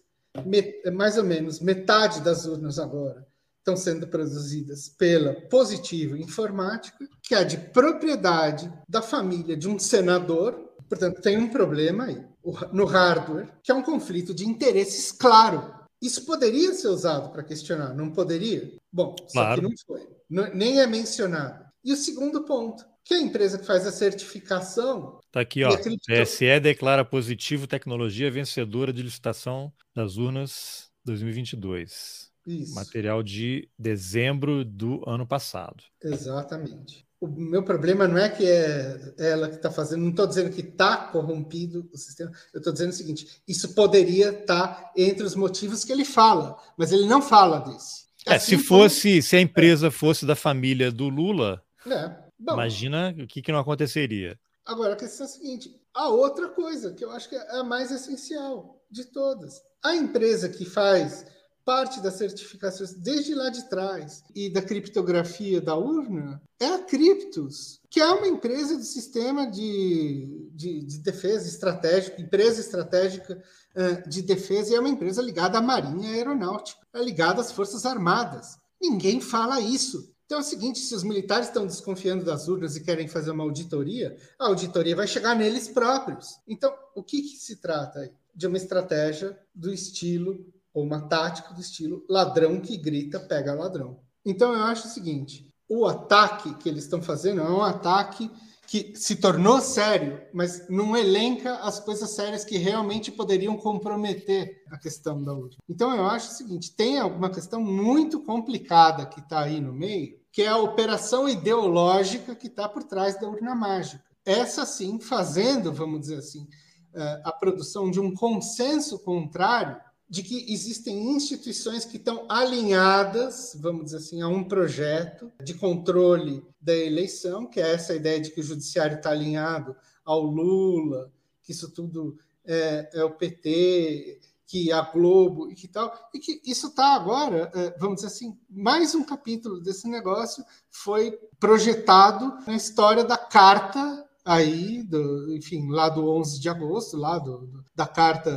mais 0.94 1.18
ou 1.18 1.24
menos 1.24 1.60
metade 1.60 2.22
das 2.22 2.46
urnas 2.46 2.78
agora 2.78 3.28
estão 3.58 3.76
sendo 3.76 4.08
produzidas 4.08 4.90
pela 4.90 5.34
Positivo 5.48 6.18
Informática, 6.18 7.08
que 7.22 7.36
é 7.36 7.44
de 7.44 7.58
propriedade 7.58 8.72
da 8.88 9.02
família 9.02 9.56
de 9.56 9.68
um 9.68 9.78
senador 9.78 10.70
Portanto, 10.90 11.22
tem 11.22 11.38
um 11.38 11.48
problema 11.48 12.06
aí 12.06 12.26
no 12.74 12.86
hardware, 12.86 13.48
que 13.62 13.72
é 13.72 13.76
um 13.76 13.84
conflito 13.84 14.34
de 14.34 14.44
interesses 14.44 15.12
claro. 15.12 15.72
Isso 16.02 16.26
poderia 16.26 16.74
ser 16.74 16.88
usado 16.88 17.32
para 17.32 17.44
questionar, 17.44 17.94
não 17.94 18.10
poderia? 18.10 18.74
Bom, 18.92 19.16
claro. 19.32 19.50
só 19.50 19.56
que 19.56 19.62
não 19.62 19.78
foi. 19.86 20.50
nem 20.56 20.80
é 20.82 20.88
mencionado. 20.88 21.64
E 21.86 21.94
o 21.94 21.98
segundo 21.98 22.44
ponto, 22.44 22.84
que 23.06 23.14
a 23.14 23.22
empresa 23.22 23.60
que 23.60 23.66
faz 23.66 23.86
a 23.86 23.92
certificação. 23.92 25.19
Está 25.30 25.42
aqui, 25.42 25.64
ó. 25.64 25.70
TSE 25.78 26.60
declara 26.60 27.06
positivo 27.06 27.68
tecnologia 27.68 28.30
vencedora 28.30 28.92
de 28.92 29.02
licitação 29.02 29.72
das 29.96 30.18
urnas 30.18 30.90
2022. 31.06 32.30
Isso. 32.46 32.74
Material 32.76 33.22
de 33.22 33.70
dezembro 33.78 34.66
do 34.66 35.08
ano 35.08 35.26
passado. 35.26 35.84
Exatamente 36.04 37.08
o 37.20 37.28
meu 37.28 37.64
problema 37.64 38.08
não 38.08 38.18
é 38.18 38.30
que 38.30 38.46
é 38.46 39.14
ela 39.18 39.50
que 39.50 39.56
está 39.56 39.70
fazendo, 39.70 40.02
não 40.02 40.10
estou 40.10 40.26
dizendo 40.26 40.50
que 40.52 40.62
está 40.62 40.96
corrompido 40.96 41.90
o 41.92 41.98
sistema, 41.98 42.32
eu 42.54 42.60
estou 42.60 42.72
dizendo 42.72 42.92
o 42.92 42.94
seguinte: 42.94 43.28
isso 43.48 43.76
poderia 43.76 44.30
estar 44.30 44.68
tá 44.68 44.92
entre 44.96 45.24
os 45.24 45.36
motivos 45.36 45.84
que 45.84 45.92
ele 45.92 46.06
fala, 46.06 46.58
mas 46.78 46.92
ele 46.92 47.06
não 47.06 47.22
fala 47.22 47.60
desse. 47.60 48.08
É, 48.26 48.36
assim 48.36 48.58
se 48.58 48.64
fosse, 48.64 49.10
como... 49.12 49.24
se 49.24 49.36
a 49.36 49.42
empresa 49.42 49.92
fosse 49.92 50.26
da 50.26 50.36
família 50.36 50.92
do 50.92 51.10
Lula, 51.10 51.62
é. 51.86 52.10
Bom, 52.40 52.54
imagina 52.54 53.14
o 53.18 53.28
que, 53.28 53.42
que 53.42 53.52
não 53.52 53.60
aconteceria. 53.60 54.40
Agora, 54.70 54.94
a 54.94 54.96
questão 54.96 55.26
é 55.26 55.30
a 55.30 55.32
seguinte: 55.32 55.82
a 55.96 56.10
outra 56.10 56.48
coisa 56.48 56.94
que 56.94 57.04
eu 57.04 57.10
acho 57.10 57.28
que 57.28 57.36
é 57.36 57.60
a 57.60 57.64
mais 57.64 57.92
essencial 57.92 58.80
de 58.90 59.04
todas. 59.06 59.64
A 59.84 59.96
empresa 59.96 60.48
que 60.48 60.64
faz 60.64 61.26
parte 61.66 62.00
das 62.00 62.16
certificações 62.16 62.94
desde 62.94 63.34
lá 63.34 63.50
de 63.50 63.68
trás 63.68 64.24
e 64.36 64.48
da 64.48 64.62
criptografia 64.62 65.60
da 65.60 65.76
urna 65.76 66.40
é 66.60 66.68
a 66.68 66.80
Criptos, 66.80 67.80
que 67.90 68.00
é 68.00 68.08
uma 68.12 68.28
empresa 68.28 68.78
do 68.78 68.84
sistema 68.84 69.50
de, 69.50 70.50
de, 70.54 70.84
de 70.84 71.00
defesa 71.00 71.48
estratégica, 71.48 72.22
empresa 72.22 72.62
estratégica 72.62 73.44
uh, 73.76 74.08
de 74.08 74.22
defesa, 74.22 74.72
e 74.72 74.76
é 74.76 74.80
uma 74.80 74.90
empresa 74.90 75.22
ligada 75.22 75.58
à 75.58 75.62
Marinha 75.62 76.12
Aeronáutica, 76.12 76.86
é 76.94 77.04
ligada 77.04 77.42
às 77.42 77.52
Forças 77.52 77.88
Armadas. 77.88 78.58
Ninguém 78.80 79.20
fala 79.20 79.60
isso. 79.60 80.14
Então 80.30 80.38
é 80.38 80.42
o 80.42 80.46
seguinte: 80.46 80.78
se 80.78 80.94
os 80.94 81.04
militares 81.04 81.48
estão 81.48 81.66
desconfiando 81.66 82.24
das 82.24 82.48
urnas 82.48 82.76
e 82.76 82.84
querem 82.84 83.08
fazer 83.08 83.32
uma 83.32 83.44
auditoria, 83.44 84.16
a 84.38 84.46
auditoria 84.46 84.96
vai 84.96 85.08
chegar 85.08 85.36
neles 85.36 85.68
próprios. 85.68 86.40
Então, 86.48 86.72
o 86.96 87.02
que, 87.02 87.24
que 87.24 87.36
se 87.36 87.56
trata 87.56 88.02
aí? 88.02 88.12
De 88.36 88.46
uma 88.46 88.56
estratégia 88.58 89.36
do 89.56 89.74
estilo 89.74 90.46
ou 90.72 90.84
uma 90.84 91.02
tática 91.02 91.52
do 91.52 91.60
estilo 91.60 92.06
ladrão 92.08 92.62
que 92.62 92.78
grita 92.78 93.20
pega 93.20 93.56
ladrão. 93.56 94.00
Então 94.24 94.54
eu 94.54 94.62
acho 94.62 94.88
o 94.88 94.92
seguinte: 94.92 95.52
o 95.68 95.88
ataque 95.88 96.54
que 96.58 96.70
eles 96.70 96.84
estão 96.84 97.02
fazendo 97.02 97.42
é 97.42 97.50
um 97.50 97.64
ataque 97.64 98.30
que 98.68 98.94
se 98.96 99.16
tornou 99.16 99.60
sério, 99.60 100.22
mas 100.32 100.70
não 100.70 100.96
elenca 100.96 101.56
as 101.56 101.80
coisas 101.80 102.12
sérias 102.12 102.46
que 102.46 102.56
realmente 102.56 103.12
poderiam 103.12 103.58
comprometer 103.58 104.62
a 104.70 104.78
questão 104.78 105.24
da 105.24 105.34
urna. 105.34 105.58
Então 105.68 105.92
eu 105.96 106.06
acho 106.06 106.30
o 106.30 106.36
seguinte: 106.36 106.76
tem 106.76 107.00
alguma 107.00 107.32
questão 107.32 107.60
muito 107.60 108.20
complicada 108.20 109.08
que 109.08 109.22
está 109.22 109.42
aí 109.42 109.60
no 109.60 109.74
meio, 109.74 110.19
que 110.32 110.44
é 110.44 110.48
a 110.48 110.58
operação 110.58 111.28
ideológica 111.28 112.36
que 112.36 112.48
está 112.48 112.68
por 112.68 112.84
trás 112.84 113.20
da 113.20 113.28
urna 113.28 113.56
mágica. 113.56 114.04
Essa 114.26 114.66
sim, 114.66 115.00
fazendo, 115.00 115.74
vamos 115.74 116.02
dizer 116.02 116.18
assim, 116.18 116.48
eh, 116.94 117.22
a 117.24 117.32
produção 117.32 117.90
de 117.90 118.00
um 118.00 118.14
consenso 118.14 119.00
contrário 119.00 119.78
de 120.10 120.24
que 120.24 120.52
existem 120.52 121.12
instituições 121.12 121.86
que 121.86 121.98
estão 121.98 122.26
alinhadas, 122.28 123.56
vamos 123.60 123.86
dizer 123.86 123.98
assim, 123.98 124.22
a 124.22 124.28
um 124.28 124.44
projeto 124.44 125.32
de 125.44 125.54
controle 125.54 126.44
da 126.60 126.76
eleição, 126.76 127.46
que 127.46 127.60
é 127.60 127.74
essa 127.74 127.96
ideia 127.96 128.20
de 128.20 128.32
que 128.32 128.40
o 128.40 128.44
judiciário 128.44 128.98
está 128.98 129.12
alinhado 129.12 129.76
ao 130.04 130.22
Lula, 130.22 131.12
que 131.44 131.52
isso 131.52 131.72
tudo 131.72 132.18
é, 132.44 132.90
é 132.94 133.04
o 133.04 133.12
PT, 133.12 134.20
que 134.50 134.72
a 134.72 134.82
Globo 134.82 135.52
e 135.52 135.54
que 135.54 135.68
tal, 135.68 135.94
e 136.12 136.18
que 136.18 136.42
isso 136.44 136.68
está 136.68 136.96
agora, 136.96 137.52
é, 137.54 137.78
vamos 137.78 137.98
dizer 137.98 138.08
assim, 138.08 138.36
mais 138.50 138.96
um 138.96 139.04
capítulo 139.04 139.62
desse 139.62 139.88
negócio 139.88 140.44
foi 140.72 141.12
projetado 141.40 142.36
na 142.48 142.56
história 142.56 143.04
da 143.04 143.16
carta 143.16 144.10
aí, 144.26 144.82
do, 144.82 145.36
enfim, 145.36 145.70
lá 145.70 145.88
do 145.88 146.10
11 146.10 146.40
de 146.40 146.50
agosto, 146.50 146.98
lá 146.98 147.20
do, 147.20 147.46
do, 147.46 147.64
da 147.76 147.86
Carta 147.88 148.32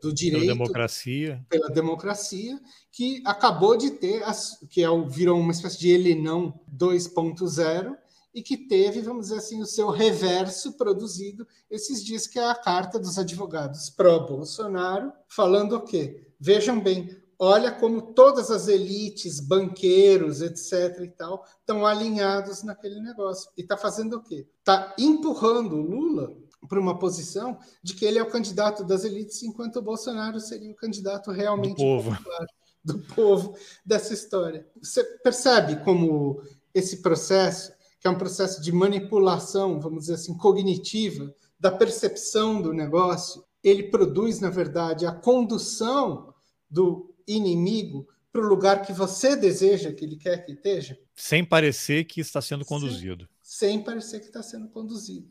do 0.00 0.12
Direito. 0.12 0.42
Pela 0.42 0.54
democracia. 0.54 1.46
Pela 1.48 1.68
democracia, 1.68 2.60
que 2.90 3.22
acabou 3.24 3.76
de 3.76 3.90
ter, 3.90 4.22
as, 4.22 4.58
que 4.70 4.82
é, 4.82 4.88
virou 5.08 5.38
uma 5.38 5.52
espécie 5.52 5.78
de 5.78 5.90
Elenão 5.90 6.58
2.0, 6.72 7.96
e 8.36 8.42
que 8.42 8.58
teve, 8.58 9.00
vamos 9.00 9.28
dizer 9.28 9.38
assim, 9.38 9.62
o 9.62 9.66
seu 9.66 9.88
reverso 9.88 10.74
produzido 10.74 11.48
esses 11.70 12.04
dias, 12.04 12.26
que 12.26 12.38
é 12.38 12.50
a 12.50 12.54
carta 12.54 12.98
dos 12.98 13.18
advogados 13.18 13.88
pró-Bolsonaro, 13.88 15.10
falando 15.26 15.76
o 15.76 15.80
quê? 15.80 16.34
Vejam 16.38 16.78
bem, 16.78 17.16
olha 17.38 17.72
como 17.72 18.12
todas 18.12 18.50
as 18.50 18.68
elites, 18.68 19.40
banqueiros, 19.40 20.42
etc. 20.42 21.00
e 21.02 21.08
tal, 21.08 21.46
estão 21.60 21.86
alinhados 21.86 22.62
naquele 22.62 23.00
negócio. 23.00 23.50
E 23.56 23.62
está 23.62 23.74
fazendo 23.74 24.18
o 24.18 24.22
quê? 24.22 24.46
Está 24.58 24.94
empurrando 24.98 25.76
o 25.76 25.80
Lula 25.80 26.36
para 26.68 26.78
uma 26.78 26.98
posição 26.98 27.58
de 27.82 27.94
que 27.94 28.04
ele 28.04 28.18
é 28.18 28.22
o 28.22 28.30
candidato 28.30 28.84
das 28.84 29.02
elites, 29.02 29.42
enquanto 29.42 29.76
o 29.76 29.82
Bolsonaro 29.82 30.38
seria 30.40 30.70
o 30.70 30.76
candidato 30.76 31.30
realmente 31.30 31.76
do 31.76 31.82
povo, 31.82 32.14
popular, 32.14 32.46
do 32.84 32.98
povo 33.14 33.56
dessa 33.82 34.12
história. 34.12 34.68
Você 34.82 35.02
percebe 35.22 35.82
como 35.82 36.42
esse 36.74 36.98
processo 37.00 37.72
que 38.00 38.06
é 38.06 38.10
um 38.10 38.18
processo 38.18 38.62
de 38.62 38.72
manipulação, 38.72 39.80
vamos 39.80 40.00
dizer 40.00 40.14
assim, 40.14 40.36
cognitiva, 40.36 41.34
da 41.58 41.70
percepção 41.70 42.60
do 42.60 42.72
negócio, 42.72 43.44
ele 43.62 43.84
produz, 43.84 44.40
na 44.40 44.50
verdade, 44.50 45.06
a 45.06 45.12
condução 45.12 46.34
do 46.70 47.14
inimigo 47.26 48.06
para 48.30 48.44
o 48.44 48.48
lugar 48.48 48.82
que 48.82 48.92
você 48.92 49.34
deseja 49.34 49.92
que 49.92 50.04
ele 50.04 50.16
quer 50.16 50.44
que 50.44 50.52
esteja. 50.52 50.98
Sem 51.14 51.44
parecer 51.44 52.04
que 52.04 52.20
está 52.20 52.40
sendo 52.42 52.64
conduzido. 52.64 53.26
Sem, 53.40 53.70
sem 53.70 53.82
parecer 53.82 54.20
que 54.20 54.26
está 54.26 54.42
sendo 54.42 54.68
conduzido. 54.68 55.28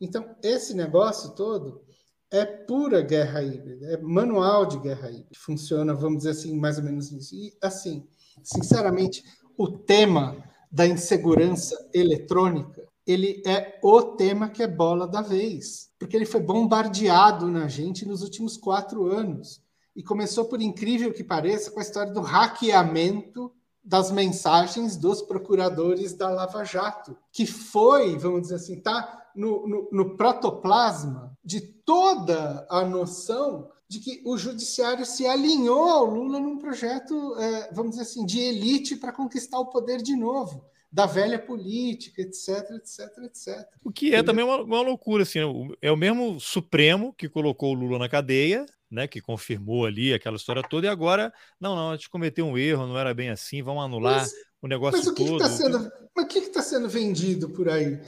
Então, 0.00 0.36
esse 0.42 0.74
negócio 0.74 1.30
todo 1.30 1.82
é 2.30 2.44
pura 2.44 3.00
guerra 3.02 3.42
híbrida, 3.42 3.86
é 3.86 3.96
manual 3.98 4.66
de 4.66 4.78
guerra 4.78 5.10
híbrida. 5.10 5.30
Funciona, 5.34 5.94
vamos 5.94 6.18
dizer 6.18 6.30
assim, 6.30 6.58
mais 6.58 6.76
ou 6.76 6.84
menos 6.84 7.10
nisso. 7.10 7.34
E, 7.34 7.56
assim, 7.62 8.06
sinceramente, 8.42 9.24
o 9.56 9.68
tema 9.68 10.42
da 10.72 10.86
insegurança 10.86 11.76
eletrônica, 11.92 12.82
ele 13.06 13.42
é 13.44 13.78
o 13.82 14.00
tema 14.02 14.48
que 14.48 14.62
é 14.62 14.66
bola 14.66 15.06
da 15.06 15.20
vez, 15.20 15.90
porque 15.98 16.16
ele 16.16 16.24
foi 16.24 16.40
bombardeado 16.40 17.46
na 17.48 17.68
gente 17.68 18.06
nos 18.06 18.22
últimos 18.22 18.56
quatro 18.56 19.06
anos. 19.06 19.60
E 19.94 20.02
começou, 20.02 20.46
por 20.46 20.62
incrível 20.62 21.12
que 21.12 21.22
pareça, 21.22 21.70
com 21.70 21.78
a 21.78 21.82
história 21.82 22.12
do 22.12 22.22
hackeamento 22.22 23.52
das 23.84 24.10
mensagens 24.10 24.96
dos 24.96 25.20
procuradores 25.20 26.14
da 26.14 26.30
Lava 26.30 26.64
Jato, 26.64 27.16
que 27.30 27.44
foi, 27.44 28.16
vamos 28.16 28.42
dizer 28.42 28.54
assim, 28.54 28.80
tá 28.80 29.26
no, 29.34 29.66
no, 29.66 29.88
no 29.92 30.16
protoplasma 30.16 31.36
de 31.44 31.60
toda 31.60 32.66
a 32.70 32.84
noção 32.84 33.68
de 33.92 34.00
que 34.00 34.22
o 34.24 34.38
judiciário 34.38 35.04
se 35.04 35.26
alinhou 35.26 35.86
ao 35.86 36.06
Lula 36.06 36.40
num 36.40 36.56
projeto, 36.56 37.36
é, 37.38 37.70
vamos 37.74 37.90
dizer 37.90 38.02
assim, 38.04 38.24
de 38.24 38.40
elite 38.40 38.96
para 38.96 39.12
conquistar 39.12 39.58
o 39.58 39.66
poder 39.66 40.00
de 40.00 40.16
novo, 40.16 40.64
da 40.90 41.04
velha 41.04 41.38
política, 41.38 42.22
etc, 42.22 42.70
etc, 42.70 43.18
etc. 43.24 43.68
O 43.84 43.92
que 43.92 44.14
é 44.14 44.22
também 44.22 44.46
uma, 44.46 44.62
uma 44.62 44.80
loucura, 44.80 45.24
assim, 45.24 45.40
né? 45.40 45.74
é 45.82 45.92
o 45.92 45.96
mesmo 45.96 46.40
Supremo 46.40 47.12
que 47.12 47.28
colocou 47.28 47.72
o 47.72 47.74
Lula 47.74 47.98
na 47.98 48.08
cadeia, 48.08 48.64
né, 48.90 49.06
que 49.06 49.20
confirmou 49.20 49.84
ali 49.84 50.14
aquela 50.14 50.36
história 50.36 50.62
toda, 50.62 50.86
e 50.86 50.90
agora, 50.90 51.30
não, 51.60 51.76
não, 51.76 51.90
a 51.90 51.96
gente 51.96 52.08
cometeu 52.08 52.46
um 52.46 52.56
erro, 52.56 52.86
não 52.86 52.96
era 52.96 53.12
bem 53.12 53.28
assim, 53.28 53.62
vamos 53.62 53.84
anular 53.84 54.20
mas, 54.20 54.32
o 54.62 54.68
negócio 54.68 55.00
mas 55.00 55.06
o 55.06 55.14
que 55.14 55.22
todo. 55.22 55.36
Que 55.36 55.44
tá 55.44 55.50
sendo, 55.50 55.92
mas 56.16 56.24
o 56.24 56.28
que 56.28 56.38
está 56.38 56.62
sendo 56.62 56.88
vendido 56.88 57.50
por 57.50 57.68
aí? 57.68 58.00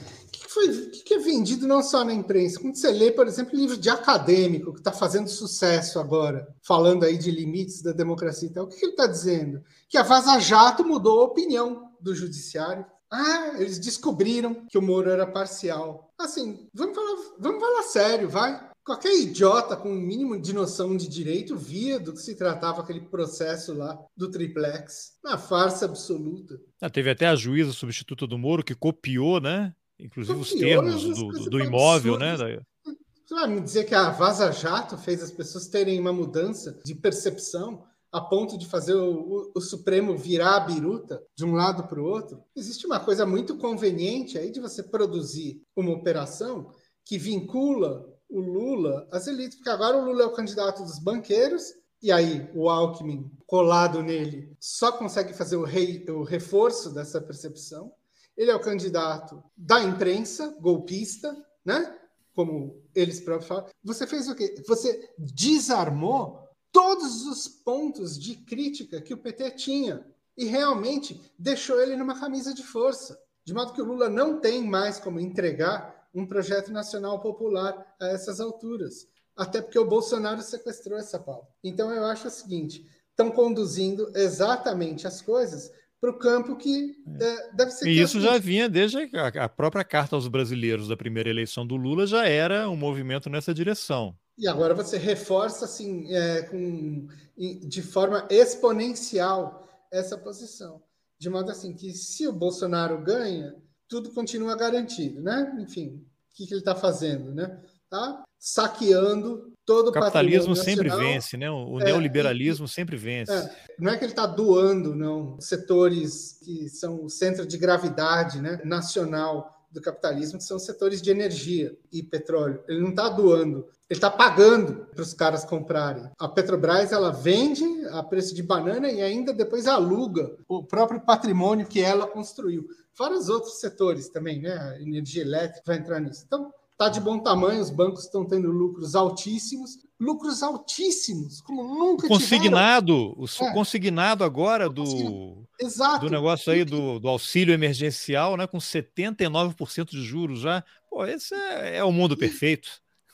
Foi, 0.55 0.69
o 0.69 0.89
que 0.89 1.13
é 1.13 1.19
vendido 1.19 1.67
não 1.67 1.83
só 1.83 2.05
na 2.05 2.13
imprensa? 2.13 2.59
Quando 2.59 2.75
você 2.75 2.89
lê, 2.89 3.11
por 3.11 3.27
exemplo, 3.27 3.55
livro 3.55 3.75
de 3.77 3.89
acadêmico 3.89 4.71
que 4.71 4.79
está 4.79 4.91
fazendo 4.91 5.27
sucesso 5.27 5.99
agora, 5.99 6.47
falando 6.61 7.03
aí 7.03 7.17
de 7.17 7.29
limites 7.29 7.81
da 7.81 7.91
democracia 7.91 8.47
e 8.47 8.53
tal, 8.53 8.63
o 8.63 8.67
que 8.69 8.83
ele 8.83 8.91
está 8.91 9.05
dizendo? 9.05 9.61
Que 9.89 9.97
a 9.97 10.03
Vaza 10.03 10.39
Jato 10.39 10.85
mudou 10.85 11.21
a 11.21 11.25
opinião 11.25 11.91
do 11.99 12.15
judiciário. 12.15 12.85
Ah, 13.11 13.51
eles 13.57 13.77
descobriram 13.77 14.65
que 14.65 14.77
o 14.77 14.81
Moro 14.81 15.09
era 15.09 15.27
parcial. 15.27 16.13
Assim, 16.17 16.67
vamos 16.73 16.95
falar, 16.95 17.15
vamos 17.37 17.61
falar 17.61 17.83
sério, 17.83 18.29
vai. 18.29 18.69
Qualquer 18.83 19.13
idiota 19.13 19.75
com 19.75 19.89
um 19.89 19.99
mínimo 19.99 20.39
de 20.39 20.53
noção 20.53 20.95
de 20.95 21.07
direito 21.09 21.57
via 21.57 21.99
do 21.99 22.13
que 22.13 22.21
se 22.21 22.35
tratava 22.35 22.81
aquele 22.81 23.01
processo 23.01 23.73
lá 23.73 23.99
do 24.15 24.29
triplex. 24.29 25.17
Uma 25.25 25.37
farsa 25.37 25.85
absoluta. 25.85 26.59
Ah, 26.79 26.89
teve 26.89 27.09
até 27.09 27.27
a 27.27 27.35
juíza 27.35 27.73
substituta 27.73 28.25
do 28.25 28.37
Moro 28.37 28.63
que 28.63 28.75
copiou, 28.75 29.41
né? 29.41 29.73
Inclusive 29.99 30.39
os 30.39 30.53
termos 30.53 31.03
do, 31.03 31.27
do, 31.27 31.49
do 31.49 31.59
imóvel, 31.59 32.17
né? 32.17 32.35
Você 32.37 33.33
vai 33.33 33.47
me 33.47 33.61
dizer 33.61 33.85
que 33.85 33.95
a 33.95 34.11
Vaza 34.11 34.51
Jato 34.51 34.97
fez 34.97 35.23
as 35.23 35.31
pessoas 35.31 35.67
terem 35.67 35.99
uma 35.99 36.13
mudança 36.13 36.79
de 36.85 36.93
percepção 36.93 37.83
a 38.11 38.21
ponto 38.21 38.57
de 38.57 38.65
fazer 38.67 38.93
o, 38.93 39.11
o, 39.13 39.51
o 39.55 39.61
Supremo 39.61 40.17
virar 40.17 40.55
a 40.55 40.59
biruta 40.61 41.21
de 41.35 41.43
um 41.43 41.53
lado 41.53 41.87
para 41.87 41.99
o 41.99 42.05
outro? 42.05 42.41
Existe 42.55 42.85
uma 42.85 42.99
coisa 42.99 43.25
muito 43.25 43.57
conveniente 43.57 44.37
aí 44.37 44.51
de 44.51 44.61
você 44.61 44.81
produzir 44.83 45.61
uma 45.75 45.91
operação 45.91 46.71
que 47.03 47.17
vincula 47.17 48.05
o 48.29 48.39
Lula 48.39 49.07
às 49.11 49.27
elites, 49.27 49.57
porque 49.57 49.69
agora 49.69 49.97
o 49.97 50.05
Lula 50.05 50.23
é 50.23 50.25
o 50.25 50.33
candidato 50.33 50.83
dos 50.83 50.97
banqueiros, 50.99 51.73
e 52.01 52.11
aí 52.11 52.49
o 52.53 52.69
Alckmin, 52.69 53.29
colado 53.45 54.01
nele, 54.01 54.55
só 54.59 54.91
consegue 54.91 55.33
fazer 55.33 55.55
o, 55.55 55.63
rei, 55.63 56.05
o 56.09 56.23
reforço 56.23 56.93
dessa 56.93 57.19
percepção 57.19 57.91
ele 58.37 58.51
é 58.51 58.55
o 58.55 58.61
candidato 58.61 59.43
da 59.55 59.81
imprensa, 59.81 60.55
golpista, 60.59 61.35
né? 61.63 61.97
Como 62.33 62.83
eles 62.93 63.19
próprios 63.19 63.47
falam. 63.47 63.65
Você 63.83 64.05
fez 64.05 64.27
o 64.27 64.35
quê? 64.35 64.61
Você 64.67 65.13
desarmou 65.17 66.45
todos 66.71 67.25
os 67.25 67.47
pontos 67.47 68.19
de 68.19 68.35
crítica 68.35 69.01
que 69.01 69.13
o 69.13 69.17
PT 69.17 69.51
tinha 69.51 70.05
e 70.37 70.45
realmente 70.45 71.21
deixou 71.39 71.81
ele 71.81 71.95
numa 71.95 72.19
camisa 72.19 72.53
de 72.53 72.63
força, 72.63 73.17
de 73.45 73.53
modo 73.53 73.71
que 73.71 73.81
o 73.81 73.85
Lula 73.85 74.09
não 74.09 74.39
tem 74.41 74.63
mais 74.63 74.99
como 74.99 75.19
entregar 75.19 76.09
um 76.13 76.25
projeto 76.25 76.71
nacional 76.71 77.21
popular 77.21 77.95
a 77.99 78.07
essas 78.07 78.39
alturas, 78.41 79.07
até 79.35 79.61
porque 79.61 79.79
o 79.79 79.87
Bolsonaro 79.87 80.41
sequestrou 80.41 80.97
essa 80.97 81.19
pauta. 81.19 81.47
Então 81.63 81.91
eu 81.91 82.05
acho 82.05 82.27
o 82.27 82.31
seguinte: 82.31 82.85
estão 83.09 83.31
conduzindo 83.31 84.11
exatamente 84.15 85.07
as 85.07 85.21
coisas 85.21 85.71
para 86.05 86.11
o 86.11 86.19
campo 86.19 86.55
que 86.55 86.95
é, 87.19 87.51
deve 87.53 87.71
ser. 87.71 87.87
E 87.87 87.99
isso 87.99 88.21
já 88.21 88.37
vinha 88.37 88.69
desde 88.69 89.09
a, 89.15 89.45
a, 89.45 89.49
própria 89.49 89.83
carta 89.83 90.15
aos 90.15 90.27
brasileiros 90.27 90.87
da 90.87 90.95
primeira 90.95 91.29
eleição 91.29 91.65
do 91.65 91.75
Lula 91.75 92.05
já 92.05 92.27
era 92.27 92.69
um 92.69 92.75
movimento 92.75 93.29
nessa 93.29 93.53
direção. 93.53 94.15
E 94.37 94.47
agora 94.47 94.73
você 94.73 94.97
reforça 94.97 95.65
assim 95.65 96.13
é, 96.13 96.43
com, 96.43 97.07
de 97.37 97.81
forma 97.81 98.27
exponencial 98.29 99.67
essa 99.91 100.17
posição, 100.17 100.81
de 101.17 101.29
modo 101.29 101.49
assim 101.49 101.73
que 101.73 101.91
se 101.93 102.27
o 102.27 102.33
Bolsonaro 102.33 103.01
ganha, 103.01 103.55
tudo 103.87 104.11
continua 104.11 104.55
garantido, 104.55 105.21
né? 105.21 105.55
Enfim, 105.59 105.87
o 105.87 106.35
que, 106.35 106.45
que 106.45 106.53
ele 106.53 106.59
está 106.59 106.75
fazendo, 106.75 107.33
né? 107.33 107.61
Tá 107.89 108.23
saqueando 108.37 109.54
todo 109.65 109.87
o 109.87 109.91
capitalismo 109.91 110.55
sempre 110.55 110.89
vence, 110.89 111.35
né? 111.35 111.49
O 111.49 111.79
é, 111.81 111.85
neoliberalismo 111.85 112.67
sempre 112.67 112.95
vence. 112.95 113.31
É, 113.31 113.55
não 113.79 113.91
é 113.91 113.97
que 113.97 114.05
ele 114.05 114.11
está 114.11 114.25
doando, 114.25 114.95
não, 114.95 115.39
setores 115.41 116.39
que 116.43 116.69
são 116.69 117.03
o 117.03 117.09
centro 117.09 117.45
de 117.45 117.57
gravidade, 117.57 118.41
né, 118.41 118.61
nacional 118.63 119.51
do 119.71 119.81
capitalismo, 119.81 120.37
que 120.37 120.45
são 120.45 120.57
setores 120.57 121.01
de 121.01 121.11
energia 121.11 121.77
e 121.91 122.01
petróleo. 122.01 122.63
Ele 122.67 122.79
não 122.79 122.91
está 122.91 123.09
doando, 123.09 123.67
ele 123.89 123.97
está 123.97 124.09
pagando 124.09 124.87
para 124.93 125.01
os 125.01 125.13
caras 125.13 125.43
comprarem. 125.43 126.09
A 126.17 126.29
Petrobras 126.29 126.93
ela 126.93 127.11
vende 127.11 127.65
a 127.91 128.01
preço 128.01 128.33
de 128.33 128.41
banana 128.41 128.89
e 128.89 129.01
ainda 129.01 129.33
depois 129.33 129.67
aluga 129.67 130.33
o 130.47 130.63
próprio 130.63 131.01
patrimônio 131.01 131.67
que 131.67 131.81
ela 131.81 132.07
construiu. 132.07 132.65
Vários 132.97 133.27
outros 133.27 133.59
setores 133.59 134.07
também, 134.07 134.41
né? 134.41 134.53
A 134.53 134.81
energia 134.81 135.21
elétrica 135.21 135.63
vai 135.65 135.77
entrar 135.77 135.99
nisso. 135.99 136.23
Então, 136.25 136.53
Está 136.75 136.89
de 136.89 136.99
bom 136.99 137.19
tamanho, 137.19 137.61
os 137.61 137.69
bancos 137.69 138.03
estão 138.03 138.25
tendo 138.25 138.51
lucros 138.51 138.95
altíssimos, 138.95 139.77
lucros 139.97 140.43
altíssimos, 140.43 141.39
como 141.39 141.63
nunca 141.63 142.05
consignado, 142.05 143.15
tiveram. 143.25 143.43
O 143.43 143.45
é. 143.45 143.53
consignado 143.53 144.23
agora 144.25 144.69
do, 144.69 145.47
Exato. 145.57 146.05
do 146.05 146.11
negócio 146.11 146.51
aí 146.51 146.65
do, 146.65 146.99
do 146.99 147.07
auxílio 147.07 147.53
emergencial, 147.53 148.35
né, 148.35 148.45
com 148.45 148.57
79% 148.57 149.91
de 149.91 150.03
juros 150.03 150.41
já. 150.41 150.65
Pô, 150.89 151.05
esse 151.05 151.33
é, 151.33 151.77
é 151.77 151.83
o 151.85 151.93
mundo 151.93 152.17
perfeito. 152.17 152.67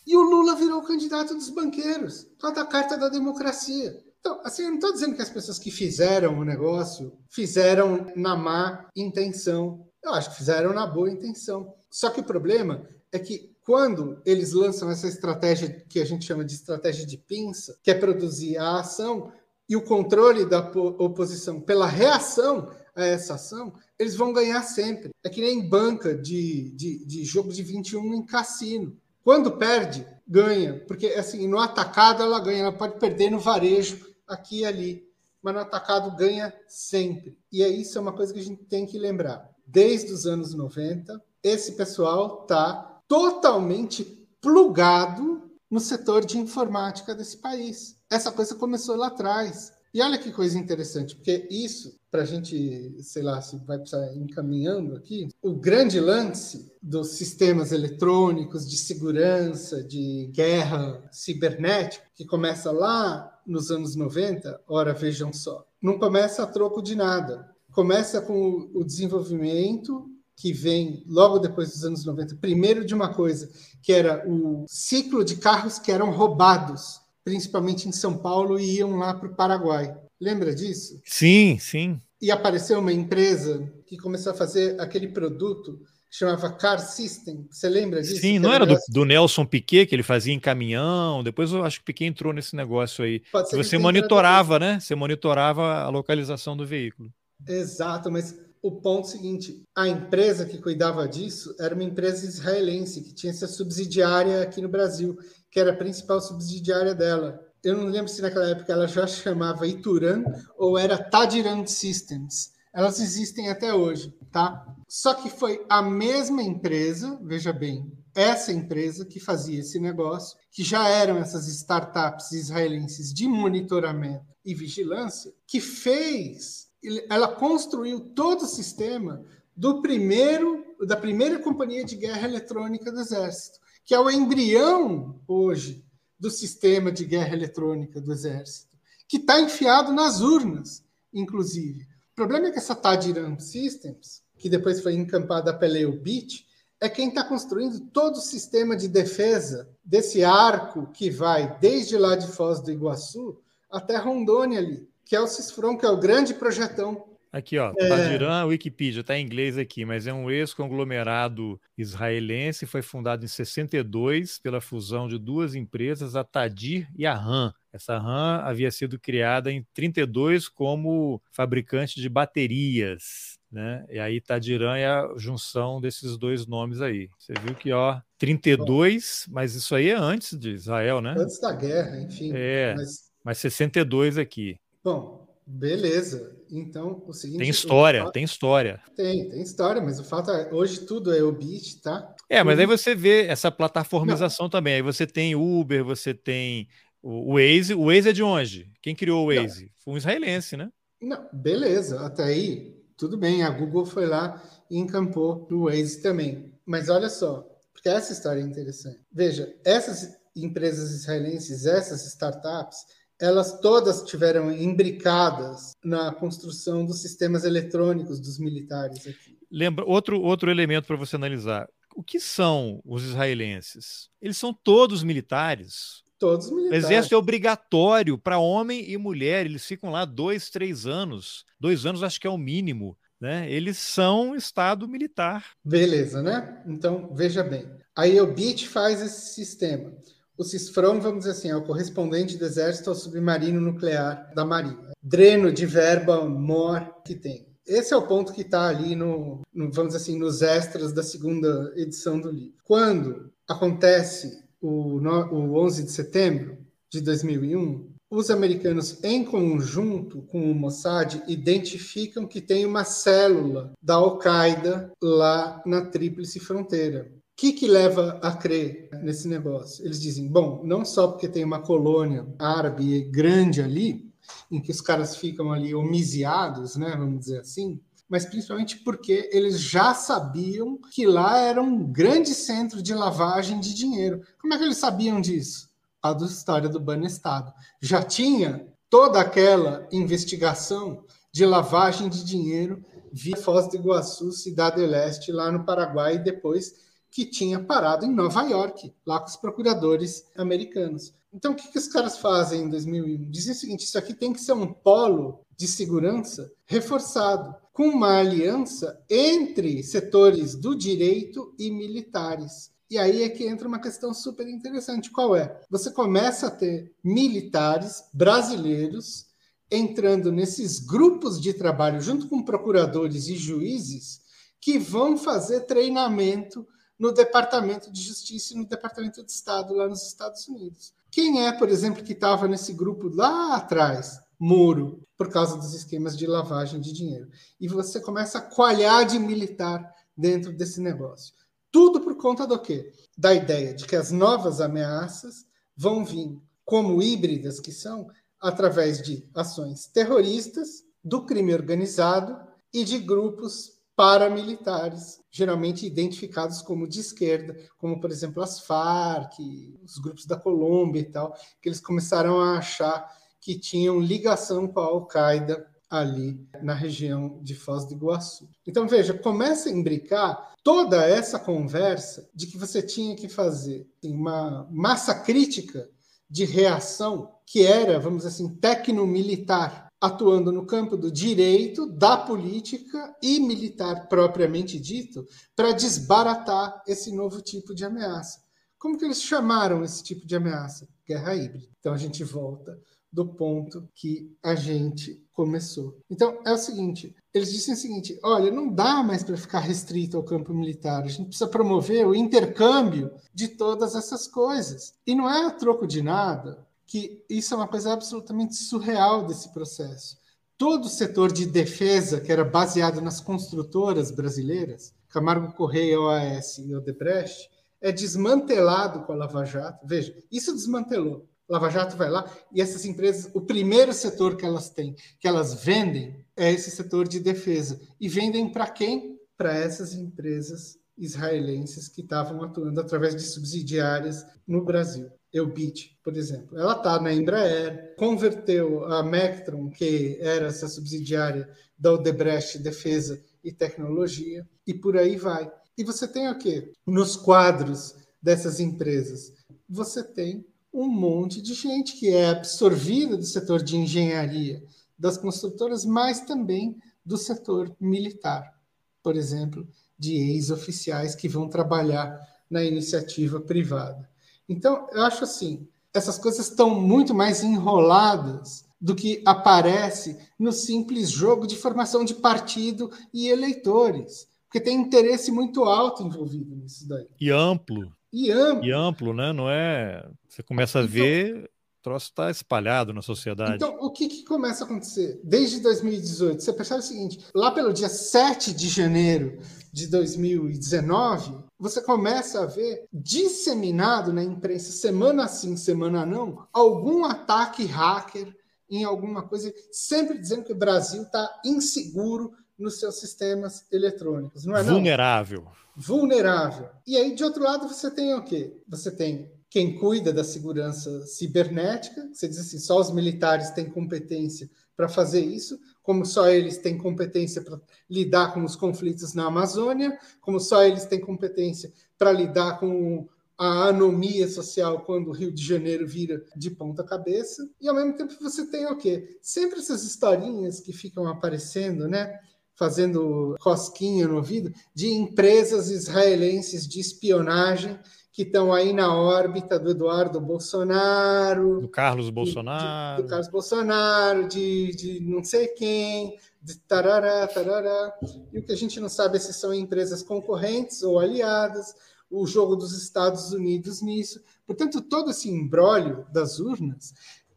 E 0.07 0.17
o 0.17 0.23
Lula 0.23 0.55
virou 0.55 0.79
o 0.79 0.85
candidato 0.85 1.35
dos 1.35 1.51
banqueiros, 1.51 2.27
toda 2.39 2.63
a 2.63 2.65
carta 2.65 2.97
da 2.97 3.09
democracia. 3.09 3.95
Então, 4.19 4.41
assim, 4.43 4.63
eu 4.63 4.69
não 4.69 4.75
estou 4.75 4.91
dizendo 4.91 5.15
que 5.15 5.21
as 5.21 5.29
pessoas 5.29 5.59
que 5.59 5.69
fizeram 5.69 6.39
o 6.39 6.43
negócio 6.43 7.13
fizeram 7.29 8.07
na 8.15 8.35
má 8.35 8.87
intenção. 8.95 9.87
Eu 10.03 10.15
acho 10.15 10.31
que 10.31 10.37
fizeram 10.37 10.73
na 10.73 10.87
boa 10.87 11.11
intenção. 11.11 11.75
Só 11.91 12.09
que 12.09 12.21
o 12.21 12.23
problema 12.23 12.87
é 13.11 13.19
que 13.19 13.50
quando 13.63 14.21
eles 14.25 14.53
lançam 14.53 14.89
essa 14.89 15.07
estratégia 15.07 15.69
que 15.87 15.99
a 15.99 16.05
gente 16.05 16.25
chama 16.25 16.43
de 16.43 16.53
estratégia 16.53 17.05
de 17.05 17.17
pinça, 17.17 17.77
que 17.83 17.91
é 17.91 17.93
produzir 17.93 18.57
a 18.57 18.79
ação 18.79 19.31
e 19.69 19.75
o 19.75 19.81
controle 19.81 20.45
da 20.45 20.59
oposição 20.59 21.61
pela 21.61 21.87
reação 21.87 22.69
a 22.95 23.05
essa 23.05 23.35
ação, 23.35 23.73
eles 23.97 24.15
vão 24.15 24.33
ganhar 24.33 24.61
sempre. 24.63 25.11
É 25.23 25.29
que 25.29 25.41
nem 25.41 25.67
banca 25.67 26.13
de, 26.15 26.71
de, 26.71 27.05
de 27.05 27.23
jogo 27.23 27.53
de 27.53 27.63
21 27.63 28.13
em 28.15 28.25
cassino. 28.25 28.97
Quando 29.23 29.57
perde, 29.57 30.05
ganha. 30.27 30.83
Porque 30.87 31.07
assim, 31.07 31.47
no 31.47 31.59
atacado 31.59 32.23
ela 32.23 32.39
ganha, 32.39 32.63
ela 32.63 32.71
pode 32.73 32.99
perder 32.99 33.29
no 33.29 33.39
varejo 33.39 34.13
aqui 34.27 34.61
e 34.61 34.65
ali. 34.65 35.07
Mas 35.41 35.53
no 35.53 35.61
atacado 35.61 36.15
ganha 36.17 36.53
sempre. 36.67 37.37
E 37.51 37.63
é 37.63 37.69
isso 37.69 37.97
é 37.97 38.01
uma 38.01 38.13
coisa 38.13 38.33
que 38.33 38.39
a 38.39 38.43
gente 38.43 38.63
tem 38.65 38.85
que 38.85 38.99
lembrar. 38.99 39.49
Desde 39.65 40.11
os 40.11 40.25
anos 40.25 40.53
90, 40.53 41.21
esse 41.43 41.73
pessoal 41.73 42.41
está 42.41 42.90
totalmente 43.11 44.05
plugado 44.39 45.51
no 45.69 45.81
setor 45.81 46.25
de 46.25 46.37
informática 46.37 47.13
desse 47.13 47.35
país. 47.35 47.97
Essa 48.09 48.31
coisa 48.31 48.55
começou 48.55 48.95
lá 48.95 49.07
atrás. 49.07 49.73
E 49.93 50.01
olha 50.01 50.17
que 50.17 50.31
coisa 50.31 50.57
interessante, 50.57 51.17
porque 51.17 51.45
isso, 51.51 51.99
para 52.09 52.21
a 52.21 52.25
gente, 52.25 52.95
sei 53.03 53.21
lá, 53.21 53.41
se 53.41 53.57
vai 53.65 53.77
precisar 53.77 54.15
encaminhando 54.15 54.95
aqui, 54.95 55.27
o 55.41 55.53
grande 55.53 55.99
lance 55.99 56.71
dos 56.81 57.09
sistemas 57.09 57.73
eletrônicos, 57.73 58.69
de 58.69 58.77
segurança, 58.77 59.83
de 59.83 60.31
guerra 60.33 61.03
cibernética, 61.11 62.05
que 62.15 62.23
começa 62.23 62.71
lá 62.71 63.41
nos 63.45 63.71
anos 63.71 63.93
90, 63.93 64.61
ora 64.69 64.93
vejam 64.93 65.33
só, 65.33 65.65
não 65.81 65.99
começa 65.99 66.43
a 66.43 66.47
troco 66.47 66.81
de 66.81 66.95
nada. 66.95 67.51
Começa 67.73 68.21
com 68.21 68.69
o 68.73 68.85
desenvolvimento 68.85 70.10
que 70.41 70.51
vem 70.51 71.03
logo 71.07 71.37
depois 71.37 71.69
dos 71.69 71.83
anos 71.83 72.03
90, 72.03 72.35
primeiro 72.35 72.83
de 72.83 72.95
uma 72.95 73.13
coisa, 73.13 73.49
que 73.81 73.93
era 73.93 74.27
o 74.27 74.65
ciclo 74.67 75.23
de 75.23 75.35
carros 75.35 75.77
que 75.77 75.91
eram 75.91 76.11
roubados 76.11 77.01
principalmente 77.23 77.87
em 77.87 77.91
São 77.91 78.17
Paulo, 78.17 78.59
e 78.59 78.77
iam 78.77 78.95
lá 78.95 79.13
para 79.13 79.27
o 79.27 79.35
Paraguai. 79.35 79.95
Lembra 80.19 80.53
disso? 80.53 80.99
Sim, 81.05 81.57
sim. 81.59 81.99
E 82.21 82.31
apareceu 82.31 82.79
uma 82.79 82.93
empresa 82.93 83.71
que 83.85 83.97
começou 83.97 84.31
a 84.31 84.35
fazer 84.35 84.79
aquele 84.79 85.07
produto 85.07 85.79
que 86.09 86.17
chamava 86.17 86.51
Car 86.51 86.79
System. 86.79 87.47
Você 87.49 87.69
lembra 87.69 88.01
disso? 88.01 88.21
Sim, 88.21 88.37
não 88.37 88.51
era, 88.51 88.65
do, 88.65 88.75
do, 88.89 89.05
Nelson 89.05 89.45
Piquet 89.45 89.85
que 89.85 89.95
ele 89.95 90.03
fazia 90.03 90.33
em 90.33 90.39
caminhão. 90.39 91.23
Depois 91.23 91.51
eu 91.51 91.63
acho 91.63 91.79
que 91.79 91.85
Piquet 91.85 92.05
entrou 92.05 92.33
nesse 92.33 92.55
negócio 92.55 93.03
aí. 93.03 93.21
Você 93.53 93.77
monitorava, 93.77 94.59
né? 94.59 94.79
Você 94.79 94.93
monitorava 94.93 95.79
a 95.79 95.89
localização 95.89 96.55
do 96.55 96.65
veículo. 96.65 97.11
Exato, 97.47 98.11
mas 98.11 98.37
o 98.61 98.71
ponto 98.81 99.07
seguinte: 99.07 99.63
a 99.75 99.87
empresa 99.87 100.45
que 100.45 100.57
cuidava 100.57 101.07
disso 101.07 101.55
era 101.59 101.73
uma 101.73 101.83
empresa 101.83 102.25
israelense 102.25 103.01
que 103.01 103.13
tinha 103.13 103.31
essa 103.31 103.47
subsidiária 103.47 104.41
aqui 104.41 104.61
no 104.61 104.69
Brasil 104.69 105.17
que 105.51 105.59
era 105.59 105.71
a 105.71 105.75
principal 105.75 106.21
subsidiária 106.21 106.95
dela. 106.95 107.45
Eu 107.61 107.77
não 107.77 107.85
lembro 107.85 108.07
se 108.07 108.21
naquela 108.21 108.49
época 108.49 108.71
ela 108.71 108.87
já 108.87 109.05
chamava 109.05 109.67
Ituran 109.67 110.23
ou 110.57 110.77
era 110.77 110.97
Tadiran 110.97 111.67
Systems. 111.67 112.53
Elas 112.73 113.01
existem 113.01 113.49
até 113.49 113.73
hoje, 113.73 114.15
tá? 114.31 114.65
Só 114.87 115.13
que 115.13 115.29
foi 115.29 115.63
a 115.69 115.81
mesma 115.81 116.41
empresa, 116.41 117.19
veja 117.21 117.51
bem, 117.51 117.91
essa 118.15 118.53
empresa 118.53 119.05
que 119.05 119.19
fazia 119.19 119.59
esse 119.59 119.77
negócio, 119.77 120.37
que 120.51 120.63
já 120.63 120.87
eram 120.87 121.17
essas 121.17 121.47
startups 121.47 122.31
israelenses 122.31 123.13
de 123.13 123.27
monitoramento 123.27 124.25
e 124.43 124.55
vigilância, 124.55 125.33
que 125.45 125.59
fez, 125.59 126.60
ela 127.09 127.27
construiu 127.27 127.99
todo 127.99 128.43
o 128.43 128.47
sistema 128.47 129.23
do 129.55 129.81
primeiro 129.81 130.65
da 130.85 130.97
primeira 130.97 131.37
companhia 131.39 131.83
de 131.85 131.95
guerra 131.95 132.27
eletrônica 132.27 132.91
do 132.91 132.99
exército 132.99 133.61
que 133.85 133.93
é 133.93 133.99
o 133.99 134.09
embrião 134.09 135.19
hoje 135.27 135.83
do 136.19 136.29
sistema 136.29 136.91
de 136.91 137.05
guerra 137.05 137.33
eletrônica 137.33 137.99
do 137.99 138.11
Exército, 138.11 138.77
que 139.07 139.17
está 139.17 139.41
enfiado 139.41 139.91
nas 139.91 140.21
urnas, 140.21 140.83
inclusive. 141.13 141.83
O 142.11 142.15
problema 142.15 142.47
é 142.47 142.51
que 142.51 142.59
essa 142.59 142.75
Tadiram 142.75 143.39
Systems, 143.39 144.21
que 144.37 144.49
depois 144.49 144.81
foi 144.81 144.93
encampada 144.93 145.53
pela 145.53 145.79
EUBIT, 145.79 146.45
é 146.79 146.89
quem 146.89 147.09
está 147.09 147.23
construindo 147.23 147.79
todo 147.91 148.15
o 148.15 148.21
sistema 148.21 148.75
de 148.75 148.87
defesa 148.87 149.69
desse 149.83 150.23
arco 150.23 150.87
que 150.91 151.09
vai 151.09 151.57
desde 151.59 151.97
lá 151.97 152.15
de 152.15 152.27
Foz 152.27 152.61
do 152.61 152.71
Iguaçu 152.71 153.39
até 153.69 153.97
Rondônia 153.97 154.59
ali, 154.59 154.87
que 155.11 155.15
é 155.17 155.19
o 155.19 155.27
Cisfron, 155.27 155.77
que 155.77 155.85
é 155.85 155.89
o 155.89 155.99
grande 155.99 156.33
projetão 156.33 157.03
Aqui, 157.33 157.57
ó, 157.57 157.73
é... 157.77 157.87
Tadiran, 157.87 158.45
Wikipedia, 158.45 159.01
está 159.01 159.17
em 159.17 159.25
inglês 159.25 159.57
aqui, 159.57 159.85
mas 159.85 160.07
é 160.07 160.13
um 160.13 160.29
ex-conglomerado 160.29 161.59
israelense, 161.77 162.65
foi 162.65 162.81
fundado 162.81 163.23
em 163.23 163.27
62 163.27 164.39
pela 164.39 164.59
fusão 164.59 165.07
de 165.07 165.17
duas 165.17 165.55
empresas, 165.55 166.15
a 166.15 166.25
Tadir 166.25 166.89
e 166.97 167.05
a 167.05 167.13
RAM. 167.13 167.53
Essa 167.71 167.97
RAM 167.97 168.41
havia 168.41 168.69
sido 168.69 168.99
criada 168.99 169.49
em 169.49 169.65
32 169.73 170.49
como 170.49 171.21
fabricante 171.31 172.01
de 172.01 172.09
baterias, 172.09 173.37
né? 173.49 173.85
E 173.89 173.97
aí 173.97 174.19
Tadiran 174.19 174.75
é 174.75 174.87
a 174.87 175.13
junção 175.17 175.79
desses 175.79 176.17
dois 176.17 176.45
nomes 176.45 176.81
aí. 176.81 177.09
Você 177.17 177.33
viu 177.45 177.55
que, 177.55 177.71
ó, 177.71 177.99
32, 178.17 179.25
Bom, 179.27 179.33
mas 179.35 179.55
isso 179.55 179.73
aí 179.73 179.89
é 179.89 179.95
antes 179.95 180.37
de 180.37 180.51
Israel, 180.51 180.99
né? 180.99 181.15
Antes 181.17 181.39
da 181.39 181.53
guerra, 181.53 181.97
enfim. 182.01 182.31
É, 182.33 182.75
mas, 182.75 183.11
mas 183.23 183.37
62 183.37 184.17
aqui. 184.17 184.59
Bom, 184.83 185.27
beleza. 185.45 186.35
Então, 186.49 187.03
o 187.07 187.13
seguinte. 187.13 187.39
Tem 187.39 187.49
história, 187.49 188.03
fato... 188.03 188.13
tem 188.13 188.23
história. 188.23 188.81
Tem, 188.95 189.29
tem 189.29 189.41
história, 189.41 189.81
mas 189.81 189.99
o 189.99 190.03
fato 190.03 190.31
é, 190.31 190.53
hoje 190.53 190.81
tudo 190.81 191.13
é 191.13 191.23
o 191.23 191.31
Bit, 191.31 191.81
tá? 191.81 192.13
É, 192.29 192.43
mas 192.43 192.59
aí 192.59 192.65
você 192.65 192.93
vê 192.93 193.27
essa 193.27 193.51
plataformização 193.51 194.45
Não. 194.45 194.49
também. 194.49 194.75
Aí 194.75 194.81
você 194.81 195.07
tem 195.07 195.35
Uber, 195.35 195.83
você 195.83 196.13
tem 196.13 196.67
o 197.01 197.35
Waze. 197.35 197.73
O 197.73 197.85
Waze 197.85 198.09
é 198.09 198.13
de 198.13 198.23
onde? 198.23 198.71
Quem 198.81 198.95
criou 198.95 199.25
o 199.25 199.33
Waze? 199.33 199.65
Não. 199.65 199.71
Foi 199.83 199.93
um 199.93 199.97
israelense, 199.97 200.57
né? 200.57 200.69
Não, 201.01 201.27
beleza, 201.33 202.01
até 202.01 202.23
aí, 202.23 202.75
tudo 202.97 203.17
bem. 203.17 203.43
A 203.43 203.49
Google 203.49 203.85
foi 203.85 204.05
lá 204.05 204.41
e 204.69 204.77
encampou 204.77 205.47
no 205.49 205.65
Waze 205.65 206.01
também. 206.01 206.53
Mas 206.65 206.89
olha 206.89 207.09
só, 207.09 207.47
porque 207.73 207.89
essa 207.89 208.13
história 208.13 208.41
é 208.41 208.43
interessante. 208.43 208.99
Veja, 209.11 209.53
essas 209.65 210.15
empresas 210.35 210.91
israelenses, 210.91 211.65
essas 211.65 212.05
startups, 212.05 212.77
elas 213.21 213.59
todas 213.59 214.01
tiveram 214.01 214.51
imbricadas 214.51 215.73
na 215.83 216.11
construção 216.11 216.85
dos 216.85 217.01
sistemas 217.01 217.43
eletrônicos 217.43 218.19
dos 218.19 218.39
militares 218.39 219.05
aqui. 219.05 219.37
Lembra 219.49 219.85
outro 219.85 220.19
outro 220.19 220.49
elemento 220.49 220.87
para 220.87 220.95
você 220.95 221.15
analisar. 221.15 221.67
O 221.95 222.01
que 222.01 222.19
são 222.19 222.81
os 222.83 223.03
israelenses? 223.03 224.09
Eles 224.21 224.37
são 224.37 224.53
todos 224.53 225.03
militares. 225.03 226.03
Todos 226.17 226.49
militares. 226.49 226.83
O 226.83 226.87
exército 226.87 227.15
é 227.15 227.17
obrigatório 227.17 228.17
para 228.17 228.39
homem 228.39 228.89
e 228.89 228.97
mulher. 228.97 229.45
Eles 229.45 229.65
ficam 229.65 229.91
lá 229.91 230.05
dois, 230.05 230.49
três 230.49 230.85
anos. 230.85 231.45
Dois 231.59 231.85
anos 231.85 232.01
acho 232.01 232.19
que 232.19 232.27
é 232.27 232.29
o 232.29 232.37
mínimo. 232.37 232.97
Né? 233.19 233.51
Eles 233.51 233.77
são 233.77 234.35
Estado 234.35 234.87
militar. 234.87 235.45
Beleza, 235.63 236.23
né? 236.23 236.63
Então, 236.65 237.13
veja 237.13 237.43
bem. 237.43 237.69
A 237.95 238.07
EOBIT 238.07 238.67
faz 238.67 239.01
esse 239.01 239.35
sistema. 239.35 239.93
O 240.37 240.43
CISFROM, 240.43 240.99
vamos 240.99 241.19
dizer 241.19 241.31
assim, 241.31 241.49
é 241.49 241.55
o 241.55 241.63
correspondente 241.63 242.37
do 242.37 242.45
Exército 242.45 242.89
ao 242.89 242.95
submarino 242.95 243.61
nuclear 243.61 244.31
da 244.33 244.45
Marinha. 244.45 244.91
Dreno 245.01 245.51
de 245.51 245.65
verba 245.65 246.23
mor 246.27 247.01
que 247.05 247.15
tem. 247.15 247.47
Esse 247.65 247.93
é 247.93 247.97
o 247.97 248.07
ponto 248.07 248.33
que 248.33 248.41
está 248.41 248.67
ali 248.67 248.95
no, 248.95 249.41
no, 249.53 249.71
vamos 249.71 249.93
dizer 249.93 249.97
assim, 249.97 250.17
nos 250.17 250.41
extras 250.41 250.91
da 250.93 251.03
segunda 251.03 251.71
edição 251.75 252.19
do 252.19 252.31
livro. 252.31 252.55
Quando 252.63 253.31
acontece 253.47 254.43
o, 254.59 254.97
o 254.97 255.63
11 255.63 255.83
de 255.83 255.91
setembro 255.91 256.57
de 256.91 257.01
2001, 257.01 257.91
os 258.09 258.29
americanos, 258.29 259.01
em 259.03 259.23
conjunto 259.23 260.21
com 260.23 260.51
o 260.51 260.55
Mossad, 260.55 261.21
identificam 261.27 262.27
que 262.27 262.41
tem 262.41 262.65
uma 262.65 262.83
célula 262.83 263.71
da 263.81 263.93
Al-Qaeda 263.93 264.91
lá 265.01 265.61
na 265.65 265.85
Tríplice 265.85 266.39
Fronteira 266.39 267.09
que, 267.41 267.53
que 267.53 267.67
leva 267.67 268.19
a 268.21 268.31
crer 268.33 268.87
nesse 269.01 269.27
negócio? 269.27 269.83
Eles 269.83 269.99
dizem, 269.99 270.27
bom, 270.27 270.61
não 270.63 270.85
só 270.85 271.07
porque 271.07 271.27
tem 271.27 271.43
uma 271.43 271.59
colônia 271.59 272.23
árabe 272.37 273.01
grande 273.05 273.63
ali, 273.63 274.13
em 274.51 274.61
que 274.61 274.69
os 274.69 274.79
caras 274.79 275.15
ficam 275.15 275.51
ali 275.51 275.73
homiciados, 275.73 276.75
né, 276.75 276.95
vamos 276.95 277.21
dizer 277.21 277.39
assim, 277.39 277.81
mas 278.07 278.27
principalmente 278.27 278.77
porque 278.83 279.27
eles 279.33 279.59
já 279.59 279.95
sabiam 279.95 280.77
que 280.91 281.07
lá 281.07 281.39
era 281.39 281.59
um 281.59 281.83
grande 281.91 282.35
centro 282.35 282.79
de 282.79 282.93
lavagem 282.93 283.59
de 283.59 283.73
dinheiro. 283.73 284.21
Como 284.39 284.53
é 284.53 284.59
que 284.59 284.63
eles 284.63 284.77
sabiam 284.77 285.19
disso? 285.19 285.67
A 285.99 286.13
do 286.13 286.25
história 286.25 286.69
do 286.69 286.79
Banestado. 286.79 287.51
Já 287.81 288.03
tinha 288.03 288.67
toda 288.87 289.19
aquela 289.19 289.87
investigação 289.91 291.03
de 291.31 291.43
lavagem 291.43 292.07
de 292.07 292.23
dinheiro 292.23 292.83
via 293.11 293.35
Foz 293.35 293.67
do 293.67 293.77
Iguaçu, 293.77 294.31
Cidade 294.31 294.85
Leste, 294.85 295.31
lá 295.31 295.51
no 295.51 295.65
Paraguai, 295.65 296.17
e 296.17 296.23
depois 296.23 296.90
que 297.11 297.25
tinha 297.25 297.59
parado 297.59 298.05
em 298.05 298.11
Nova 298.11 298.41
York, 298.43 298.93
lá 299.05 299.19
com 299.19 299.27
os 299.27 299.35
procuradores 299.35 300.25
americanos. 300.35 301.13
Então, 301.33 301.51
o 301.51 301.55
que, 301.55 301.67
que 301.69 301.77
os 301.77 301.87
caras 301.87 302.17
fazem 302.17 302.63
em 302.63 302.69
2001? 302.69 303.29
Dizem 303.29 303.51
o 303.51 303.55
seguinte: 303.55 303.85
isso 303.85 303.97
aqui 303.97 304.13
tem 304.13 304.33
que 304.33 304.41
ser 304.41 304.53
um 304.53 304.71
polo 304.71 305.45
de 305.55 305.67
segurança 305.67 306.51
reforçado, 306.65 307.55
com 307.73 307.87
uma 307.87 308.17
aliança 308.17 308.99
entre 309.09 309.83
setores 309.83 310.55
do 310.55 310.75
direito 310.75 311.53
e 311.59 311.69
militares. 311.69 312.71
E 312.89 312.97
aí 312.97 313.23
é 313.23 313.29
que 313.29 313.45
entra 313.45 313.67
uma 313.67 313.79
questão 313.79 314.13
super 314.13 314.47
interessante. 314.47 315.11
Qual 315.11 315.35
é? 315.35 315.61
Você 315.69 315.91
começa 315.91 316.47
a 316.47 316.51
ter 316.51 316.93
militares 317.03 318.03
brasileiros 318.13 319.27
entrando 319.71 320.31
nesses 320.31 320.79
grupos 320.79 321.39
de 321.39 321.53
trabalho, 321.53 322.01
junto 322.01 322.27
com 322.27 322.43
procuradores 322.43 323.29
e 323.29 323.37
juízes, 323.37 324.19
que 324.59 324.77
vão 324.77 325.17
fazer 325.17 325.61
treinamento 325.61 326.67
no 327.01 327.11
Departamento 327.11 327.91
de 327.91 327.99
Justiça 327.99 328.53
e 328.53 328.57
no 328.57 328.63
Departamento 328.63 329.23
de 329.23 329.31
Estado 329.31 329.73
lá 329.73 329.89
nos 329.89 330.05
Estados 330.05 330.47
Unidos. 330.47 330.93
Quem 331.09 331.47
é, 331.47 331.51
por 331.51 331.67
exemplo, 331.67 332.03
que 332.03 332.13
estava 332.13 332.47
nesse 332.47 332.73
grupo 332.73 333.09
lá 333.09 333.55
atrás? 333.55 334.19
Moro, 334.39 335.01
por 335.17 335.31
causa 335.31 335.57
dos 335.57 335.73
esquemas 335.73 336.15
de 336.15 336.27
lavagem 336.27 336.79
de 336.79 336.93
dinheiro. 336.93 337.27
E 337.59 337.67
você 337.67 337.99
começa 337.99 338.37
a 338.37 338.41
coalhar 338.41 339.03
de 339.03 339.17
militar 339.17 339.91
dentro 340.15 340.55
desse 340.55 340.79
negócio. 340.79 341.33
Tudo 341.71 342.01
por 342.01 342.15
conta 342.17 342.45
do 342.45 342.59
quê? 342.59 342.93
Da 343.17 343.33
ideia 343.33 343.73
de 343.73 343.87
que 343.87 343.95
as 343.95 344.11
novas 344.11 344.61
ameaças 344.61 345.47
vão 345.75 346.05
vir 346.05 346.39
como 346.63 347.01
híbridas 347.01 347.59
que 347.59 347.71
são, 347.71 348.11
através 348.39 349.01
de 349.01 349.27
ações 349.33 349.87
terroristas, 349.87 350.83
do 351.03 351.25
crime 351.25 351.51
organizado 351.51 352.39
e 352.71 352.83
de 352.83 352.99
grupos 352.99 353.80
paramilitares, 353.95 355.19
geralmente 355.29 355.85
identificados 355.85 356.61
como 356.61 356.87
de 356.87 356.99
esquerda, 356.99 357.55
como 357.77 357.99
por 357.99 358.11
exemplo 358.11 358.41
as 358.41 358.59
Farc, 358.61 359.37
os 359.83 359.97
grupos 359.97 360.25
da 360.25 360.37
Colômbia 360.37 361.01
e 361.01 361.11
tal, 361.11 361.33
que 361.61 361.69
eles 361.69 361.79
começaram 361.79 362.39
a 362.39 362.57
achar 362.57 363.05
que 363.39 363.57
tinham 363.57 363.99
ligação 363.99 364.67
com 364.67 364.79
a 364.79 364.85
Al-Qaeda 364.85 365.67
ali 365.89 366.39
na 366.61 366.73
região 366.73 367.39
de 367.41 367.53
Foz 367.53 367.85
do 367.85 367.93
Iguaçu. 367.93 368.49
Então 368.65 368.87
veja, 368.87 369.13
começa 369.13 369.67
a 369.67 369.73
imbricar 369.73 370.53
toda 370.63 371.05
essa 371.05 371.37
conversa 371.37 372.29
de 372.33 372.47
que 372.47 372.57
você 372.57 372.81
tinha 372.81 373.15
que 373.15 373.27
fazer 373.27 373.85
uma 374.03 374.65
massa 374.71 375.13
crítica 375.13 375.89
de 376.29 376.45
reação 376.45 377.29
que 377.45 377.65
era, 377.65 377.99
vamos 377.99 378.23
dizer 378.23 378.29
assim, 378.29 378.55
tecno-militar, 378.55 379.90
atuando 380.01 380.51
no 380.51 380.65
campo 380.65 380.97
do 380.97 381.11
direito, 381.11 381.85
da 381.85 382.17
política 382.17 383.15
e 383.21 383.39
militar 383.39 384.07
propriamente 384.07 384.79
dito, 384.79 385.25
para 385.55 385.73
desbaratar 385.73 386.81
esse 386.87 387.15
novo 387.15 387.39
tipo 387.39 387.75
de 387.75 387.85
ameaça. 387.85 388.41
Como 388.79 388.97
que 388.97 389.05
eles 389.05 389.21
chamaram 389.21 389.83
esse 389.83 390.03
tipo 390.03 390.25
de 390.25 390.35
ameaça? 390.35 390.87
Guerra 391.07 391.35
híbrida. 391.35 391.67
Então 391.79 391.93
a 391.93 391.97
gente 391.97 392.23
volta 392.23 392.81
do 393.13 393.27
ponto 393.27 393.87
que 393.93 394.35
a 394.41 394.55
gente 394.55 395.23
começou. 395.33 395.99
Então 396.09 396.41
é 396.45 396.53
o 396.53 396.57
seguinte, 396.57 397.15
eles 397.33 397.51
dizem 397.51 397.75
o 397.75 397.77
seguinte: 397.77 398.19
olha, 398.23 398.49
não 398.49 398.73
dá 398.73 399.03
mais 399.03 399.23
para 399.23 399.37
ficar 399.37 399.59
restrito 399.59 400.17
ao 400.17 400.23
campo 400.23 400.53
militar. 400.53 401.03
A 401.03 401.07
gente 401.07 401.27
precisa 401.27 401.47
promover 401.49 402.07
o 402.07 402.15
intercâmbio 402.15 403.11
de 403.33 403.49
todas 403.49 403.95
essas 403.95 404.27
coisas. 404.27 404.93
E 405.05 405.13
não 405.13 405.29
é 405.29 405.45
a 405.45 405.51
troco 405.51 405.85
de 405.85 406.01
nada 406.01 406.65
que 406.91 407.23
isso 407.29 407.53
é 407.53 407.57
uma 407.57 407.69
coisa 407.69 407.93
absolutamente 407.93 408.53
surreal 408.53 409.25
desse 409.25 409.53
processo. 409.53 410.17
Todo 410.57 410.85
o 410.85 410.89
setor 410.89 411.31
de 411.31 411.45
defesa, 411.45 412.19
que 412.19 412.29
era 412.29 412.43
baseado 412.43 412.99
nas 412.99 413.21
construtoras 413.21 414.11
brasileiras, 414.11 414.93
Camargo 415.07 415.53
Correia, 415.53 415.97
OAS 415.97 416.57
e 416.57 416.75
Odebrecht, 416.75 417.49
é 417.79 417.93
desmantelado 417.93 419.05
com 419.05 419.13
a 419.13 419.15
Lava 419.15 419.45
Jato. 419.45 419.87
Veja, 419.87 420.13
isso 420.29 420.53
desmantelou. 420.53 421.29
Lava 421.47 421.69
Jato 421.69 421.95
vai 421.95 422.09
lá 422.09 422.29
e 422.51 422.61
essas 422.61 422.83
empresas, 422.83 423.31
o 423.33 423.39
primeiro 423.39 423.93
setor 423.93 424.35
que 424.35 424.45
elas 424.45 424.69
têm, 424.69 424.93
que 425.17 425.29
elas 425.29 425.63
vendem, 425.63 426.25
é 426.35 426.51
esse 426.51 426.69
setor 426.71 427.07
de 427.07 427.21
defesa. 427.21 427.79
E 428.01 428.09
vendem 428.09 428.51
para 428.51 428.69
quem? 428.69 429.17
Para 429.37 429.55
essas 429.55 429.93
empresas 429.93 430.77
israelenses 430.97 431.87
que 431.87 432.01
estavam 432.01 432.43
atuando 432.43 432.81
através 432.81 433.15
de 433.15 433.23
subsidiárias 433.23 434.25
no 434.45 434.65
Brasil. 434.65 435.09
Eubit, 435.33 435.97
por 436.03 436.17
exemplo. 436.17 436.57
Ela 436.57 436.73
está 436.73 436.99
na 436.99 437.13
Embraer, 437.13 437.95
converteu 437.97 438.85
a 438.85 439.01
Mectron, 439.01 439.69
que 439.69 440.17
era 440.19 440.47
essa 440.47 440.67
subsidiária 440.67 441.49
da 441.77 441.93
Odebrecht 441.93 442.59
Defesa 442.59 443.21
e 443.43 443.51
Tecnologia, 443.51 444.47
e 444.67 444.73
por 444.73 444.97
aí 444.97 445.15
vai. 445.15 445.51
E 445.77 445.83
você 445.83 446.07
tem 446.07 446.29
o 446.29 446.37
quê? 446.37 446.71
Nos 446.85 447.15
quadros 447.15 447.95
dessas 448.21 448.59
empresas, 448.59 449.33
você 449.67 450.03
tem 450.03 450.45
um 450.73 450.87
monte 450.87 451.41
de 451.41 451.53
gente 451.53 451.97
que 451.97 452.09
é 452.09 452.29
absorvida 452.29 453.17
do 453.17 453.25
setor 453.25 453.63
de 453.63 453.77
engenharia 453.77 454.63
das 454.97 455.17
construtoras, 455.17 455.83
mas 455.83 456.21
também 456.21 456.77
do 457.03 457.17
setor 457.17 457.75
militar, 457.79 458.53
por 459.01 459.15
exemplo, 459.15 459.67
de 459.97 460.15
ex-oficiais 460.15 461.15
que 461.15 461.27
vão 461.27 461.49
trabalhar 461.49 462.19
na 462.49 462.63
iniciativa 462.63 463.39
privada. 463.39 464.10
Então, 464.47 464.87
eu 464.91 465.03
acho 465.03 465.23
assim, 465.23 465.67
essas 465.93 466.17
coisas 466.17 466.49
estão 466.49 466.69
muito 466.79 467.13
mais 467.13 467.43
enroladas 467.43 468.65
do 468.79 468.95
que 468.95 469.21
aparece 469.25 470.17
no 470.39 470.51
simples 470.51 471.09
jogo 471.09 471.45
de 471.45 471.55
formação 471.55 472.03
de 472.03 472.15
partido 472.15 472.91
e 473.13 473.27
eleitores, 473.27 474.27
porque 474.45 474.59
tem 474.59 474.75
interesse 474.75 475.31
muito 475.31 475.63
alto 475.63 476.01
envolvido 476.01 476.55
nisso 476.55 476.87
daí. 476.87 477.07
E 477.19 477.29
amplo. 477.29 477.93
E 478.11 478.31
amplo. 478.31 478.65
E 478.65 478.71
amplo, 478.71 479.13
né? 479.13 479.31
Não 479.31 479.49
é. 479.49 480.05
Você 480.27 480.43
começa 480.43 480.79
a 480.79 480.81
então, 480.81 480.93
ver, 480.93 481.49
o 481.79 481.83
troço 481.83 482.07
está 482.07 482.29
espalhado 482.29 482.91
na 482.91 483.01
sociedade. 483.01 483.55
Então, 483.55 483.77
o 483.79 483.91
que, 483.91 484.07
que 484.07 484.23
começa 484.23 484.63
a 484.63 484.65
acontecer? 484.65 485.21
Desde 485.23 485.61
2018, 485.61 486.41
você 486.41 486.51
percebe 486.51 486.79
o 486.79 486.83
seguinte: 486.83 487.19
lá 487.33 487.51
pelo 487.51 487.71
dia 487.71 487.87
7 487.87 488.53
de 488.53 488.67
janeiro 488.67 489.39
de 489.71 489.87
2019, 489.87 491.37
você 491.61 491.79
começa 491.79 492.41
a 492.41 492.47
ver 492.47 492.87
disseminado 492.91 494.11
na 494.11 494.23
imprensa, 494.23 494.71
semana 494.71 495.27
sim, 495.27 495.55
semana 495.55 496.03
não, 496.03 496.47
algum 496.51 497.05
ataque 497.05 497.65
hacker 497.65 498.35
em 498.67 498.83
alguma 498.83 499.21
coisa, 499.21 499.53
sempre 499.71 500.17
dizendo 500.17 500.43
que 500.43 500.53
o 500.53 500.57
Brasil 500.57 501.03
está 501.03 501.39
inseguro 501.45 502.33
nos 502.57 502.79
seus 502.79 502.99
sistemas 502.99 503.63
eletrônicos. 503.71 504.43
Não 504.43 504.57
é 504.57 504.63
Vulnerável. 504.63 505.43
Não? 505.43 505.51
Vulnerável. 505.75 506.67
E 506.87 506.97
aí, 506.97 507.13
de 507.13 507.23
outro 507.23 507.43
lado, 507.43 507.67
você 507.67 507.91
tem 507.91 508.15
o 508.15 508.23
quê? 508.23 508.59
Você 508.67 508.89
tem 508.89 509.31
quem 509.47 509.77
cuida 509.77 510.11
da 510.11 510.23
segurança 510.23 511.05
cibernética, 511.05 512.09
você 512.11 512.27
diz 512.27 512.39
assim, 512.39 512.57
só 512.57 512.79
os 512.79 512.91
militares 512.91 513.51
têm 513.51 513.69
competência 513.69 514.49
para 514.81 514.89
fazer 514.89 515.23
isso, 515.23 515.59
como 515.83 516.03
só 516.03 516.27
eles 516.27 516.57
têm 516.57 516.75
competência 516.75 517.43
para 517.43 517.61
lidar 517.87 518.33
com 518.33 518.43
os 518.43 518.55
conflitos 518.55 519.13
na 519.13 519.27
Amazônia, 519.27 519.95
como 520.19 520.39
só 520.39 520.63
eles 520.63 520.85
têm 520.85 520.99
competência 520.99 521.71
para 521.99 522.11
lidar 522.11 522.59
com 522.59 523.07
a 523.37 523.67
anomia 523.67 524.27
social 524.27 524.83
quando 524.83 525.09
o 525.09 525.13
Rio 525.13 525.31
de 525.31 525.45
Janeiro 525.45 525.87
vira 525.87 526.25
de 526.35 526.49
ponta 526.49 526.83
cabeça. 526.83 527.47
E 527.61 527.69
ao 527.69 527.75
mesmo 527.75 527.93
tempo 527.93 528.15
você 528.19 528.47
tem 528.47 528.65
o 528.65 528.75
quê? 528.75 529.19
Sempre 529.21 529.59
essas 529.59 529.83
historinhas 529.83 530.59
que 530.59 530.73
ficam 530.73 531.05
aparecendo, 531.05 531.87
né? 531.87 532.19
Fazendo 532.55 533.35
cosquinha 533.39 534.07
no 534.07 534.15
ouvido, 534.15 534.51
de 534.73 534.87
empresas 534.87 535.69
israelenses 535.69 536.67
de 536.67 536.79
espionagem 536.79 537.79
que 538.11 538.23
estão 538.23 538.53
aí 538.53 538.73
na 538.73 538.93
órbita 538.93 539.57
do 539.57 539.71
Eduardo 539.71 540.19
Bolsonaro, 540.19 541.61
do 541.61 541.69
Carlos 541.69 542.09
Bolsonaro, 542.09 542.97
de, 542.97 543.03
do 543.03 543.09
Carlos 543.09 543.29
Bolsonaro, 543.29 544.27
de, 544.27 544.75
de 544.75 544.99
não 544.99 545.23
sei 545.23 545.47
quem, 545.47 546.17
de 546.41 546.57
tarará, 546.59 547.25
tarará. 547.27 547.93
E 548.33 548.39
o 548.39 548.43
que 548.43 548.51
a 548.51 548.57
gente 548.57 548.79
não 548.79 548.89
sabe 548.89 549.15
é 549.15 549.19
se 549.19 549.33
são 549.33 549.53
empresas 549.53 550.03
concorrentes 550.03 550.83
ou 550.83 550.99
aliadas, 550.99 551.73
o 552.09 552.27
jogo 552.27 552.57
dos 552.57 552.77
Estados 552.77 553.31
Unidos 553.31 553.81
nisso. 553.81 554.21
Portanto, 554.45 554.81
todo 554.81 555.11
esse 555.11 555.29
embrólio 555.29 556.05
das 556.11 556.39
urnas, 556.39 556.93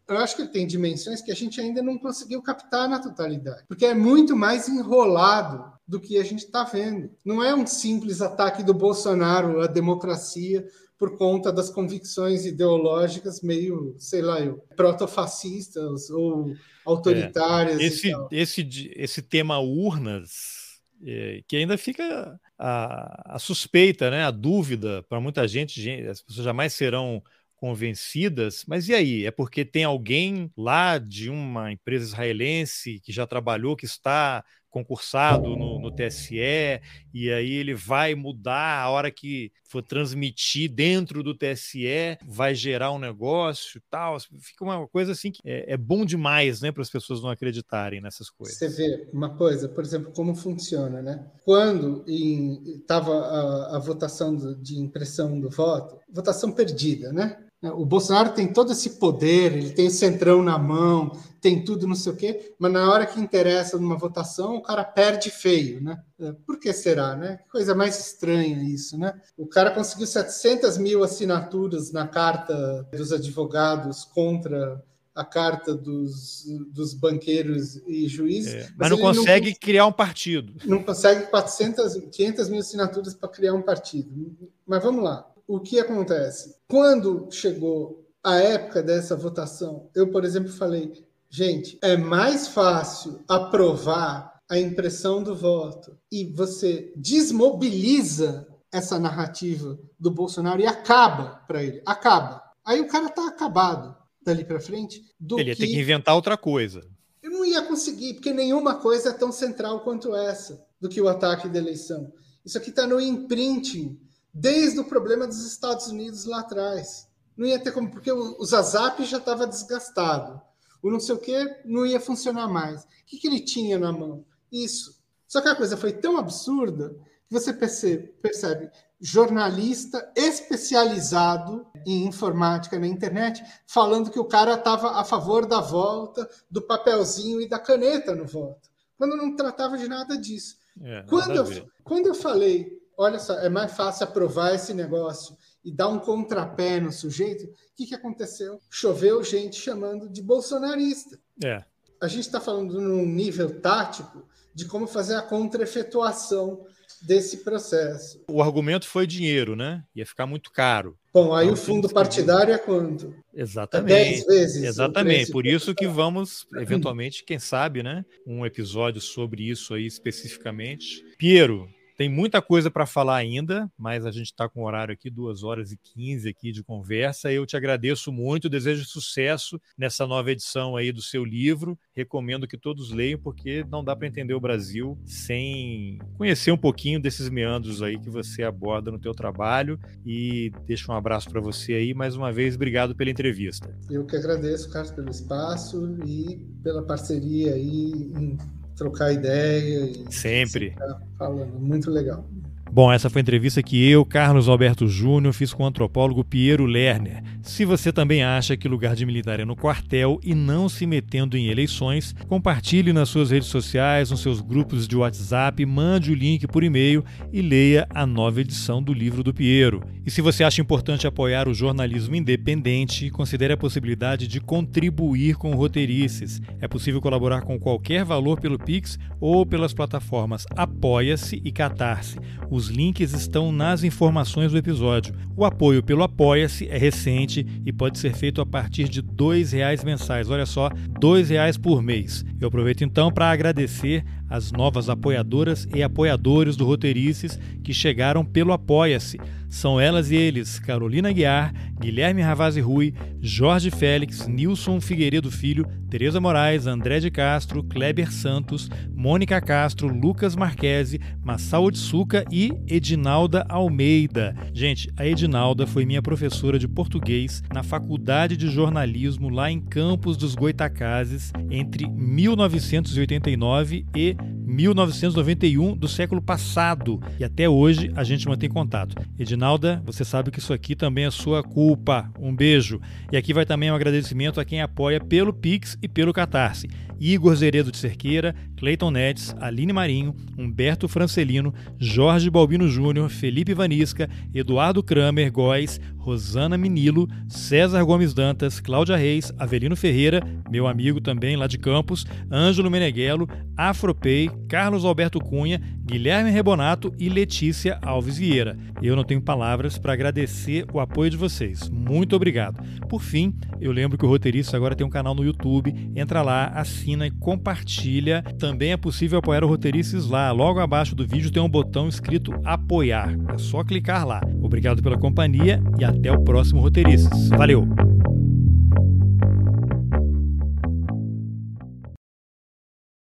eu 0.08 0.18
acho 0.18 0.34
que 0.34 0.42
ele 0.42 0.50
tem 0.50 0.66
dimensões 0.66 1.22
que 1.22 1.30
a 1.30 1.36
gente 1.36 1.60
ainda 1.60 1.80
não 1.82 1.96
conseguiu 1.96 2.42
captar 2.42 2.88
na 2.88 2.98
totalidade, 2.98 3.64
porque 3.68 3.86
é 3.86 3.94
muito 3.94 4.34
mais 4.34 4.68
enrolado 4.68 5.72
do 5.86 6.00
que 6.00 6.18
a 6.18 6.22
gente 6.22 6.44
está 6.44 6.64
vendo. 6.64 7.10
Não 7.24 7.42
é 7.42 7.54
um 7.54 7.66
simples 7.66 8.20
ataque 8.20 8.62
do 8.62 8.72
Bolsonaro 8.72 9.60
à 9.60 9.66
democracia 9.66 10.66
por 10.98 11.18
conta 11.18 11.52
das 11.52 11.70
convicções 11.70 12.46
ideológicas 12.46 13.42
meio, 13.42 13.94
sei 13.98 14.22
lá, 14.22 14.38
protofascistas 14.76 16.08
ou 16.08 16.54
autoritárias. 16.84 17.80
É, 17.80 17.84
esse, 17.84 18.12
esse, 18.30 18.92
esse 18.96 19.22
tema 19.22 19.58
urnas, 19.58 20.80
é, 21.04 21.42
que 21.46 21.56
ainda 21.56 21.76
fica 21.76 22.40
a, 22.58 23.34
a, 23.36 23.38
suspeita, 23.38 24.10
né, 24.10 24.24
a 24.24 24.30
dúvida 24.30 25.04
para 25.08 25.20
muita 25.20 25.46
gente, 25.46 25.80
gente, 25.80 26.06
as 26.06 26.22
pessoas 26.22 26.44
jamais 26.44 26.72
serão 26.72 27.22
convencidas, 27.56 28.64
mas 28.66 28.88
e 28.88 28.94
aí? 28.94 29.24
É 29.24 29.30
porque 29.30 29.64
tem 29.64 29.84
alguém 29.84 30.50
lá 30.56 30.98
de 30.98 31.30
uma 31.30 31.72
empresa 31.72 32.04
israelense 32.04 33.00
que 33.00 33.10
já 33.12 33.26
trabalhou, 33.26 33.76
que 33.76 33.86
está 33.86 34.44
concursado 34.74 35.54
no, 35.54 35.78
no, 35.78 35.94
TSE, 35.94 36.80
e 37.14 37.30
aí 37.30 37.52
ele 37.52 37.76
vai 37.76 38.12
mudar 38.16 38.80
a 38.80 38.90
hora 38.90 39.08
que 39.08 39.52
for 39.62 39.84
transmitir 39.84 40.68
dentro 40.68 41.22
do 41.22 41.32
TSE, 41.32 42.18
vai 42.26 42.56
gerar 42.56 42.90
um 42.90 42.98
negócio 42.98 43.78
e 43.78 43.82
tal. 43.88 44.18
Fica 44.18 44.64
uma 44.64 44.88
coisa 44.88 45.12
assim 45.12 45.30
que 45.30 45.40
é, 45.44 45.74
é 45.74 45.76
bom 45.76 46.04
demais, 46.04 46.60
né, 46.60 46.72
para 46.72 46.82
as 46.82 46.90
pessoas 46.90 47.22
não 47.22 47.30
acreditarem 47.30 48.00
nessas 48.00 48.28
coisas. 48.28 48.56
Você 48.56 48.68
vê 48.68 49.08
uma 49.12 49.36
coisa, 49.36 49.68
por 49.68 49.84
exemplo, 49.84 50.10
como 50.10 50.34
funciona, 50.34 51.00
né? 51.00 51.24
Quando 51.44 52.04
estava 52.08 53.12
a, 53.12 53.76
a, 53.76 53.78
votação 53.78 54.34
do, 54.34 54.56
de 54.56 54.76
impressão 54.80 55.38
do 55.40 55.50
voto, 55.50 56.00
votação 56.10 56.50
perdida, 56.50 57.12
né? 57.12 57.43
Né? 57.64 57.72
O 57.72 57.86
Bolsonaro 57.86 58.34
tem 58.34 58.52
todo 58.52 58.72
esse 58.72 58.90
poder, 58.90 59.56
ele 59.56 59.70
tem 59.70 59.86
o 59.86 59.90
centrão 59.90 60.42
na 60.42 60.58
mão, 60.58 61.12
tem 61.40 61.64
tudo, 61.64 61.86
não 61.86 61.94
sei 61.94 62.12
o 62.12 62.16
quê, 62.16 62.54
mas 62.58 62.70
na 62.70 62.92
hora 62.92 63.06
que 63.06 63.18
interessa 63.18 63.78
numa 63.78 63.96
votação, 63.96 64.56
o 64.56 64.62
cara 64.62 64.84
perde 64.84 65.30
feio, 65.30 65.82
né? 65.82 65.98
É, 66.20 66.32
por 66.46 66.60
que 66.60 66.70
será, 66.74 67.16
né? 67.16 67.38
Que 67.38 67.48
coisa 67.48 67.74
mais 67.74 67.98
estranha 67.98 68.62
isso, 68.62 68.98
né? 68.98 69.18
O 69.34 69.46
cara 69.46 69.70
conseguiu 69.70 70.06
700 70.06 70.76
mil 70.76 71.02
assinaturas 71.02 71.90
na 71.90 72.06
carta 72.06 72.86
dos 72.92 73.12
advogados 73.12 74.04
contra 74.04 74.84
a 75.14 75.24
carta 75.24 75.74
dos, 75.74 76.44
dos 76.70 76.92
banqueiros 76.92 77.76
e 77.86 78.06
juízes. 78.06 78.52
É, 78.52 78.60
mas, 78.76 78.76
mas, 78.76 78.90
não 78.90 78.98
consegue 78.98 79.50
não, 79.50 79.56
criar 79.58 79.86
um 79.86 79.92
partido. 79.92 80.52
Não 80.66 80.82
consegue 80.82 81.28
400, 81.28 81.94
500 82.12 82.48
mil 82.50 82.60
assinaturas 82.60 83.14
para 83.14 83.28
criar 83.30 83.54
um 83.54 83.62
partido. 83.62 84.36
Mas 84.66 84.82
vamos 84.82 85.02
lá. 85.02 85.33
O 85.46 85.60
que 85.60 85.78
acontece? 85.78 86.56
Quando 86.68 87.28
chegou 87.30 88.06
a 88.22 88.36
época 88.36 88.82
dessa 88.82 89.14
votação, 89.14 89.90
eu, 89.94 90.10
por 90.10 90.24
exemplo, 90.24 90.50
falei: 90.50 91.04
gente, 91.28 91.78
é 91.82 91.96
mais 91.96 92.48
fácil 92.48 93.22
aprovar 93.28 94.40
a 94.48 94.58
impressão 94.58 95.22
do 95.22 95.34
voto 95.34 95.98
e 96.10 96.24
você 96.24 96.92
desmobiliza 96.96 98.46
essa 98.72 98.98
narrativa 98.98 99.78
do 99.98 100.10
Bolsonaro 100.10 100.60
e 100.60 100.66
acaba 100.66 101.42
para 101.46 101.62
ele. 101.62 101.82
Acaba. 101.86 102.42
Aí 102.64 102.80
o 102.80 102.88
cara 102.88 103.06
está 103.06 103.28
acabado 103.28 103.94
dali 104.24 104.44
para 104.44 104.60
frente. 104.60 105.02
Ele 105.20 105.50
ia 105.50 105.54
que... 105.54 105.60
ter 105.62 105.68
que 105.68 105.78
inventar 105.78 106.14
outra 106.14 106.36
coisa. 106.36 106.82
Eu 107.22 107.30
não 107.30 107.44
ia 107.44 107.62
conseguir, 107.62 108.14
porque 108.14 108.32
nenhuma 108.32 108.76
coisa 108.76 109.10
é 109.10 109.12
tão 109.12 109.30
central 109.30 109.80
quanto 109.80 110.14
essa, 110.14 110.64
do 110.80 110.88
que 110.88 111.00
o 111.00 111.08
ataque 111.08 111.48
da 111.48 111.58
eleição. 111.58 112.12
Isso 112.44 112.58
aqui 112.58 112.70
está 112.70 112.86
no 112.86 113.00
imprinting, 113.00 113.98
desde 114.34 114.80
o 114.80 114.84
problema 114.84 115.26
dos 115.26 115.46
Estados 115.46 115.86
Unidos 115.86 116.24
lá 116.24 116.40
atrás. 116.40 117.08
Não 117.36 117.46
ia 117.46 117.58
ter 117.58 117.72
como, 117.72 117.90
porque 117.90 118.10
o 118.12 118.44
Zazap 118.44 119.04
já 119.04 119.18
estava 119.18 119.46
desgastado. 119.46 120.40
O 120.82 120.90
não 120.90 121.00
sei 121.00 121.14
o 121.14 121.18
que 121.18 121.62
não 121.64 121.86
ia 121.86 122.00
funcionar 122.00 122.48
mais. 122.48 122.82
O 122.82 122.86
que, 123.06 123.18
que 123.18 123.26
ele 123.26 123.40
tinha 123.40 123.78
na 123.78 123.92
mão? 123.92 124.24
Isso. 124.52 125.00
Só 125.26 125.40
que 125.40 125.48
a 125.48 125.54
coisa 125.54 125.76
foi 125.76 125.92
tão 125.92 126.16
absurda 126.18 126.94
que 127.26 127.32
você 127.32 127.52
percebe, 127.52 128.08
percebe 128.20 128.70
jornalista 129.00 130.12
especializado 130.16 131.66
em 131.86 132.06
informática 132.06 132.78
na 132.78 132.86
internet 132.86 133.44
falando 133.66 134.10
que 134.10 134.18
o 134.18 134.24
cara 134.24 134.54
estava 134.54 134.92
a 134.92 135.04
favor 135.04 135.44
da 135.44 135.60
volta 135.60 136.28
do 136.50 136.62
papelzinho 136.62 137.40
e 137.40 137.48
da 137.48 137.58
caneta 137.58 138.14
no 138.14 138.24
voto, 138.24 138.70
quando 138.96 139.16
não 139.16 139.34
tratava 139.34 139.76
de 139.76 139.88
nada 139.88 140.16
disso. 140.16 140.56
É, 140.80 141.02
quando, 141.02 141.36
eu, 141.36 141.70
quando 141.82 142.06
eu 142.06 142.14
falei, 142.14 142.80
olha 142.96 143.18
só, 143.18 143.38
é 143.38 143.48
mais 143.48 143.72
fácil 143.72 144.04
aprovar 144.04 144.54
esse 144.54 144.72
negócio 144.74 145.36
e 145.64 145.72
dar 145.72 145.88
um 145.88 145.98
contrapé 145.98 146.78
no 146.78 146.92
sujeito, 146.92 147.44
o 147.44 147.48
que, 147.74 147.86
que 147.86 147.94
aconteceu? 147.94 148.60
Choveu 148.70 149.22
gente 149.24 149.56
chamando 149.56 150.08
de 150.08 150.20
bolsonarista. 150.20 151.18
É. 151.42 151.64
A 152.00 152.06
gente 152.06 152.26
está 152.26 152.40
falando 152.40 152.80
num 152.80 153.06
nível 153.06 153.60
tático 153.60 154.26
de 154.54 154.66
como 154.66 154.86
fazer 154.86 155.14
a 155.14 155.22
contra-efetuação 155.22 156.66
desse 157.02 157.38
processo. 157.38 158.22
O 158.28 158.42
argumento 158.42 158.86
foi 158.86 159.06
dinheiro, 159.06 159.56
né? 159.56 159.82
Ia 159.94 160.06
ficar 160.06 160.26
muito 160.26 160.50
caro. 160.50 160.96
Bom, 161.12 161.34
aí 161.34 161.46
então, 161.46 161.54
o 161.54 161.56
fundo 161.56 161.88
partidário 161.88 162.52
é 162.52 162.58
quanto? 162.58 163.14
Exatamente. 163.32 163.92
É 163.92 164.04
dez 164.04 164.26
vezes. 164.26 164.64
Exatamente. 164.64 165.30
Por 165.30 165.46
isso 165.46 165.74
que 165.74 165.86
vamos, 165.86 166.46
eventualmente, 166.56 167.24
quem 167.24 167.38
sabe, 167.38 167.82
né? 167.82 168.04
Um 168.26 168.44
episódio 168.44 169.00
sobre 169.00 169.48
isso 169.48 169.74
aí 169.74 169.86
especificamente. 169.86 171.04
Piero, 171.16 171.68
tem 171.96 172.08
muita 172.08 172.42
coisa 172.42 172.70
para 172.70 172.86
falar 172.86 173.16
ainda, 173.16 173.70
mas 173.78 174.04
a 174.04 174.10
gente 174.10 174.26
está 174.26 174.48
com 174.48 174.62
o 174.62 174.66
horário 174.66 174.92
aqui, 174.92 175.08
duas 175.08 175.44
horas 175.44 175.70
e 175.70 175.76
quinze 175.76 176.28
aqui 176.28 176.50
de 176.50 176.62
conversa. 176.62 177.32
Eu 177.32 177.46
te 177.46 177.56
agradeço 177.56 178.10
muito, 178.10 178.48
desejo 178.48 178.84
sucesso 178.84 179.60
nessa 179.78 180.06
nova 180.06 180.30
edição 180.30 180.76
aí 180.76 180.90
do 180.90 181.00
seu 181.00 181.24
livro. 181.24 181.78
Recomendo 181.94 182.48
que 182.48 182.58
todos 182.58 182.90
leiam, 182.90 183.18
porque 183.20 183.64
não 183.70 183.84
dá 183.84 183.94
para 183.94 184.08
entender 184.08 184.34
o 184.34 184.40
Brasil 184.40 184.98
sem 185.04 185.98
conhecer 186.16 186.50
um 186.50 186.58
pouquinho 186.58 187.00
desses 187.00 187.28
meandros 187.28 187.82
aí 187.82 187.98
que 187.98 188.10
você 188.10 188.42
aborda 188.42 188.90
no 188.90 188.98
teu 188.98 189.14
trabalho. 189.14 189.78
E 190.04 190.50
deixo 190.66 190.90
um 190.90 190.96
abraço 190.96 191.30
para 191.30 191.40
você 191.40 191.74
aí. 191.74 191.94
Mais 191.94 192.16
uma 192.16 192.32
vez, 192.32 192.56
obrigado 192.56 192.94
pela 192.96 193.10
entrevista. 193.10 193.72
Eu 193.88 194.04
que 194.04 194.16
agradeço, 194.16 194.70
Carlos, 194.70 194.90
pelo 194.90 195.10
espaço 195.10 195.96
e 196.04 196.38
pela 196.62 196.82
parceria 196.84 197.54
aí 197.54 198.12
em 198.16 198.36
trocar 198.76 199.12
ideia. 199.12 199.90
E 200.08 200.12
Sempre. 200.12 200.74
Falando, 201.18 201.58
muito 201.58 201.90
legal. 201.90 202.24
Bom, 202.70 202.92
essa 202.92 203.08
foi 203.08 203.20
a 203.20 203.22
entrevista 203.22 203.62
que 203.62 203.88
eu, 203.88 204.04
Carlos 204.04 204.48
Alberto 204.48 204.88
Júnior, 204.88 205.32
fiz 205.32 205.52
com 205.52 205.62
o 205.62 205.66
antropólogo 205.66 206.24
Piero 206.24 206.66
Lerner. 206.66 207.22
Se 207.44 207.62
você 207.66 207.92
também 207.92 208.24
acha 208.24 208.56
que 208.56 208.66
lugar 208.66 208.96
de 208.96 209.04
militar 209.04 209.38
é 209.38 209.44
no 209.44 209.54
quartel 209.54 210.18
e 210.24 210.34
não 210.34 210.66
se 210.66 210.86
metendo 210.86 211.36
em 211.36 211.48
eleições, 211.48 212.14
compartilhe 212.26 212.90
nas 212.90 213.10
suas 213.10 213.30
redes 213.30 213.48
sociais, 213.48 214.10
nos 214.10 214.20
seus 214.20 214.40
grupos 214.40 214.88
de 214.88 214.96
WhatsApp, 214.96 215.64
mande 215.66 216.10
o 216.10 216.14
link 216.14 216.46
por 216.46 216.64
e-mail 216.64 217.04
e 217.30 217.42
leia 217.42 217.86
a 217.90 218.06
nova 218.06 218.40
edição 218.40 218.82
do 218.82 218.94
livro 218.94 219.22
do 219.22 219.34
Piero. 219.34 219.84
E 220.06 220.10
se 220.10 220.22
você 220.22 220.42
acha 220.42 220.62
importante 220.62 221.06
apoiar 221.06 221.46
o 221.46 221.52
jornalismo 221.52 222.14
independente, 222.16 223.10
considere 223.10 223.52
a 223.52 223.58
possibilidade 223.58 224.26
de 224.26 224.40
contribuir 224.40 225.36
com 225.36 225.54
roteirices. 225.54 226.40
É 226.62 226.66
possível 226.66 227.00
colaborar 227.00 227.42
com 227.42 227.58
qualquer 227.58 228.06
valor 228.06 228.40
pelo 228.40 228.58
Pix 228.58 228.98
ou 229.20 229.44
pelas 229.44 229.74
plataformas 229.74 230.46
Apoia-se 230.56 231.42
e 231.44 231.52
Catarse. 231.52 232.18
Os 232.50 232.68
links 232.68 233.12
estão 233.12 233.52
nas 233.52 233.84
informações 233.84 234.50
do 234.50 234.58
episódio. 234.58 235.14
O 235.36 235.44
apoio 235.44 235.82
pelo 235.82 236.02
Apoia-se 236.02 236.68
é 236.68 236.78
recente 236.78 237.33
e 237.40 237.72
pode 237.72 237.98
ser 237.98 238.14
feito 238.14 238.40
a 238.40 238.46
partir 238.46 238.88
de 238.88 239.00
R$ 239.00 239.44
reais 239.50 239.82
mensais. 239.82 240.30
Olha 240.30 240.46
só, 240.46 240.68
R$ 240.68 241.22
reais 241.22 241.56
por 241.56 241.82
mês. 241.82 242.24
Eu 242.40 242.48
aproveito 242.48 242.82
então 242.84 243.10
para 243.12 243.30
agradecer 243.30 244.04
as 244.34 244.50
novas 244.50 244.88
apoiadoras 244.88 245.68
e 245.72 245.80
apoiadores 245.80 246.56
do 246.56 246.64
Roteirices 246.64 247.38
que 247.62 247.72
chegaram 247.72 248.24
pelo 248.24 248.52
Apoia-se. 248.52 249.20
São 249.48 249.80
elas 249.80 250.10
e 250.10 250.16
eles: 250.16 250.58
Carolina 250.58 251.12
Guiar, 251.12 251.54
Guilherme 251.80 252.20
Ravazzi 252.20 252.60
Rui, 252.60 252.92
Jorge 253.20 253.70
Félix, 253.70 254.26
Nilson 254.26 254.80
Figueiredo 254.80 255.30
Filho, 255.30 255.64
Tereza 255.88 256.20
Moraes, 256.20 256.66
André 256.66 256.98
de 256.98 257.08
Castro, 257.08 257.62
Kleber 257.62 258.10
Santos, 258.10 258.68
Mônica 258.92 259.40
Castro, 259.40 259.86
Lucas 259.86 260.34
Marquesi, 260.34 261.00
Massal 261.22 261.66
Otsuka 261.66 262.24
e 262.32 262.52
Edinalda 262.66 263.46
Almeida. 263.48 264.34
Gente, 264.52 264.90
a 264.96 265.06
Edinalda 265.06 265.68
foi 265.68 265.86
minha 265.86 266.02
professora 266.02 266.58
de 266.58 266.66
português 266.66 267.40
na 267.52 267.62
Faculdade 267.62 268.36
de 268.36 268.48
Jornalismo 268.48 269.28
lá 269.28 269.52
em 269.52 269.60
Campos 269.60 270.16
dos 270.16 270.34
Goitacazes 270.34 271.32
entre 271.48 271.88
1989 271.88 273.86
e 273.94 274.16
1991 274.32 275.76
do 275.76 275.88
século 275.88 276.20
passado 276.20 277.00
e 277.18 277.24
até 277.24 277.48
hoje 277.48 277.90
a 277.96 278.04
gente 278.04 278.28
mantém 278.28 278.48
contato. 278.48 278.94
Edinalda, 279.18 279.82
você 279.84 280.04
sabe 280.04 280.30
que 280.30 280.38
isso 280.38 280.52
aqui 280.52 280.74
também 280.76 281.04
é 281.04 281.10
sua 281.10 281.42
culpa. 281.42 282.10
Um 282.18 282.34
beijo. 282.34 282.80
E 283.10 283.16
aqui 283.16 283.32
vai 283.32 283.44
também 283.44 283.70
um 283.70 283.74
agradecimento 283.74 284.40
a 284.40 284.44
quem 284.44 284.60
apoia 284.60 285.00
pelo 285.00 285.32
Pix 285.32 285.76
e 285.82 285.88
pelo 285.88 286.12
Catarse. 286.12 286.68
Igor 287.00 287.34
Zeredo 287.34 287.72
de 287.72 287.76
Cerqueira, 287.76 288.34
Cleiton 288.56 288.90
Nedes, 288.90 289.34
Aline 289.40 289.72
Marinho, 289.72 290.14
Humberto 290.38 290.88
Francelino, 290.88 291.52
Jorge 291.78 292.30
Balbino 292.30 292.68
Júnior, 292.68 293.10
Felipe 293.10 293.52
Vanisca, 293.52 294.08
Eduardo 294.32 294.82
Kramer 294.82 295.30
Góes, 295.32 295.80
Rosana 296.04 296.58
Minilo, 296.58 297.08
César 297.26 297.82
Gomes 297.82 298.12
Dantas, 298.12 298.60
Cláudia 298.60 298.94
Reis, 298.94 299.32
Avelino 299.38 299.74
Ferreira, 299.74 300.22
meu 300.50 300.66
amigo 300.66 301.00
também 301.00 301.34
lá 301.34 301.46
de 301.46 301.56
Campos, 301.56 302.04
Ângelo 302.30 302.70
Meneghello, 302.70 303.26
Afropei, 303.56 304.30
Carlos 304.46 304.84
Alberto 304.84 305.18
Cunha, 305.18 305.62
Guilherme 305.86 306.30
Rebonato 306.30 306.92
e 306.98 307.08
Letícia 307.08 307.78
Alves 307.82 308.18
Vieira. 308.18 308.56
Eu 308.82 308.94
não 308.94 309.04
tenho 309.04 309.22
palavras 309.22 309.78
para 309.78 309.94
agradecer 309.94 310.66
o 310.72 310.80
apoio 310.80 311.10
de 311.10 311.16
vocês. 311.16 311.70
Muito 311.70 312.14
obrigado. 312.14 312.62
Por 312.88 313.00
fim, 313.00 313.34
eu 313.60 313.72
lembro 313.72 313.96
que 313.96 314.04
o 314.04 314.08
Roteirista 314.08 314.56
agora 314.56 314.74
tem 314.74 314.86
um 314.86 314.90
canal 314.90 315.14
no 315.14 315.24
YouTube. 315.24 315.74
Entra 315.96 316.20
lá, 316.20 316.48
assina 316.48 317.06
e 317.06 317.10
compartilha. 317.10 318.22
Também 318.38 318.72
é 318.72 318.76
possível 318.76 319.18
apoiar 319.18 319.44
o 319.44 319.48
Roteiristas 319.48 320.06
lá. 320.06 320.30
Logo 320.32 320.60
abaixo 320.60 320.94
do 320.94 321.06
vídeo 321.06 321.30
tem 321.30 321.42
um 321.42 321.48
botão 321.48 321.88
escrito 321.88 322.32
apoiar. 322.44 323.16
É 323.32 323.38
só 323.38 323.64
clicar 323.64 324.06
lá. 324.06 324.20
Obrigado 324.42 324.82
pela 324.82 324.98
companhia 324.98 325.62
e 325.78 325.84
até 325.94 326.12
o 326.12 326.20
próximo 326.20 326.60
Roteiristas. 326.60 327.28
Valeu! 327.30 327.66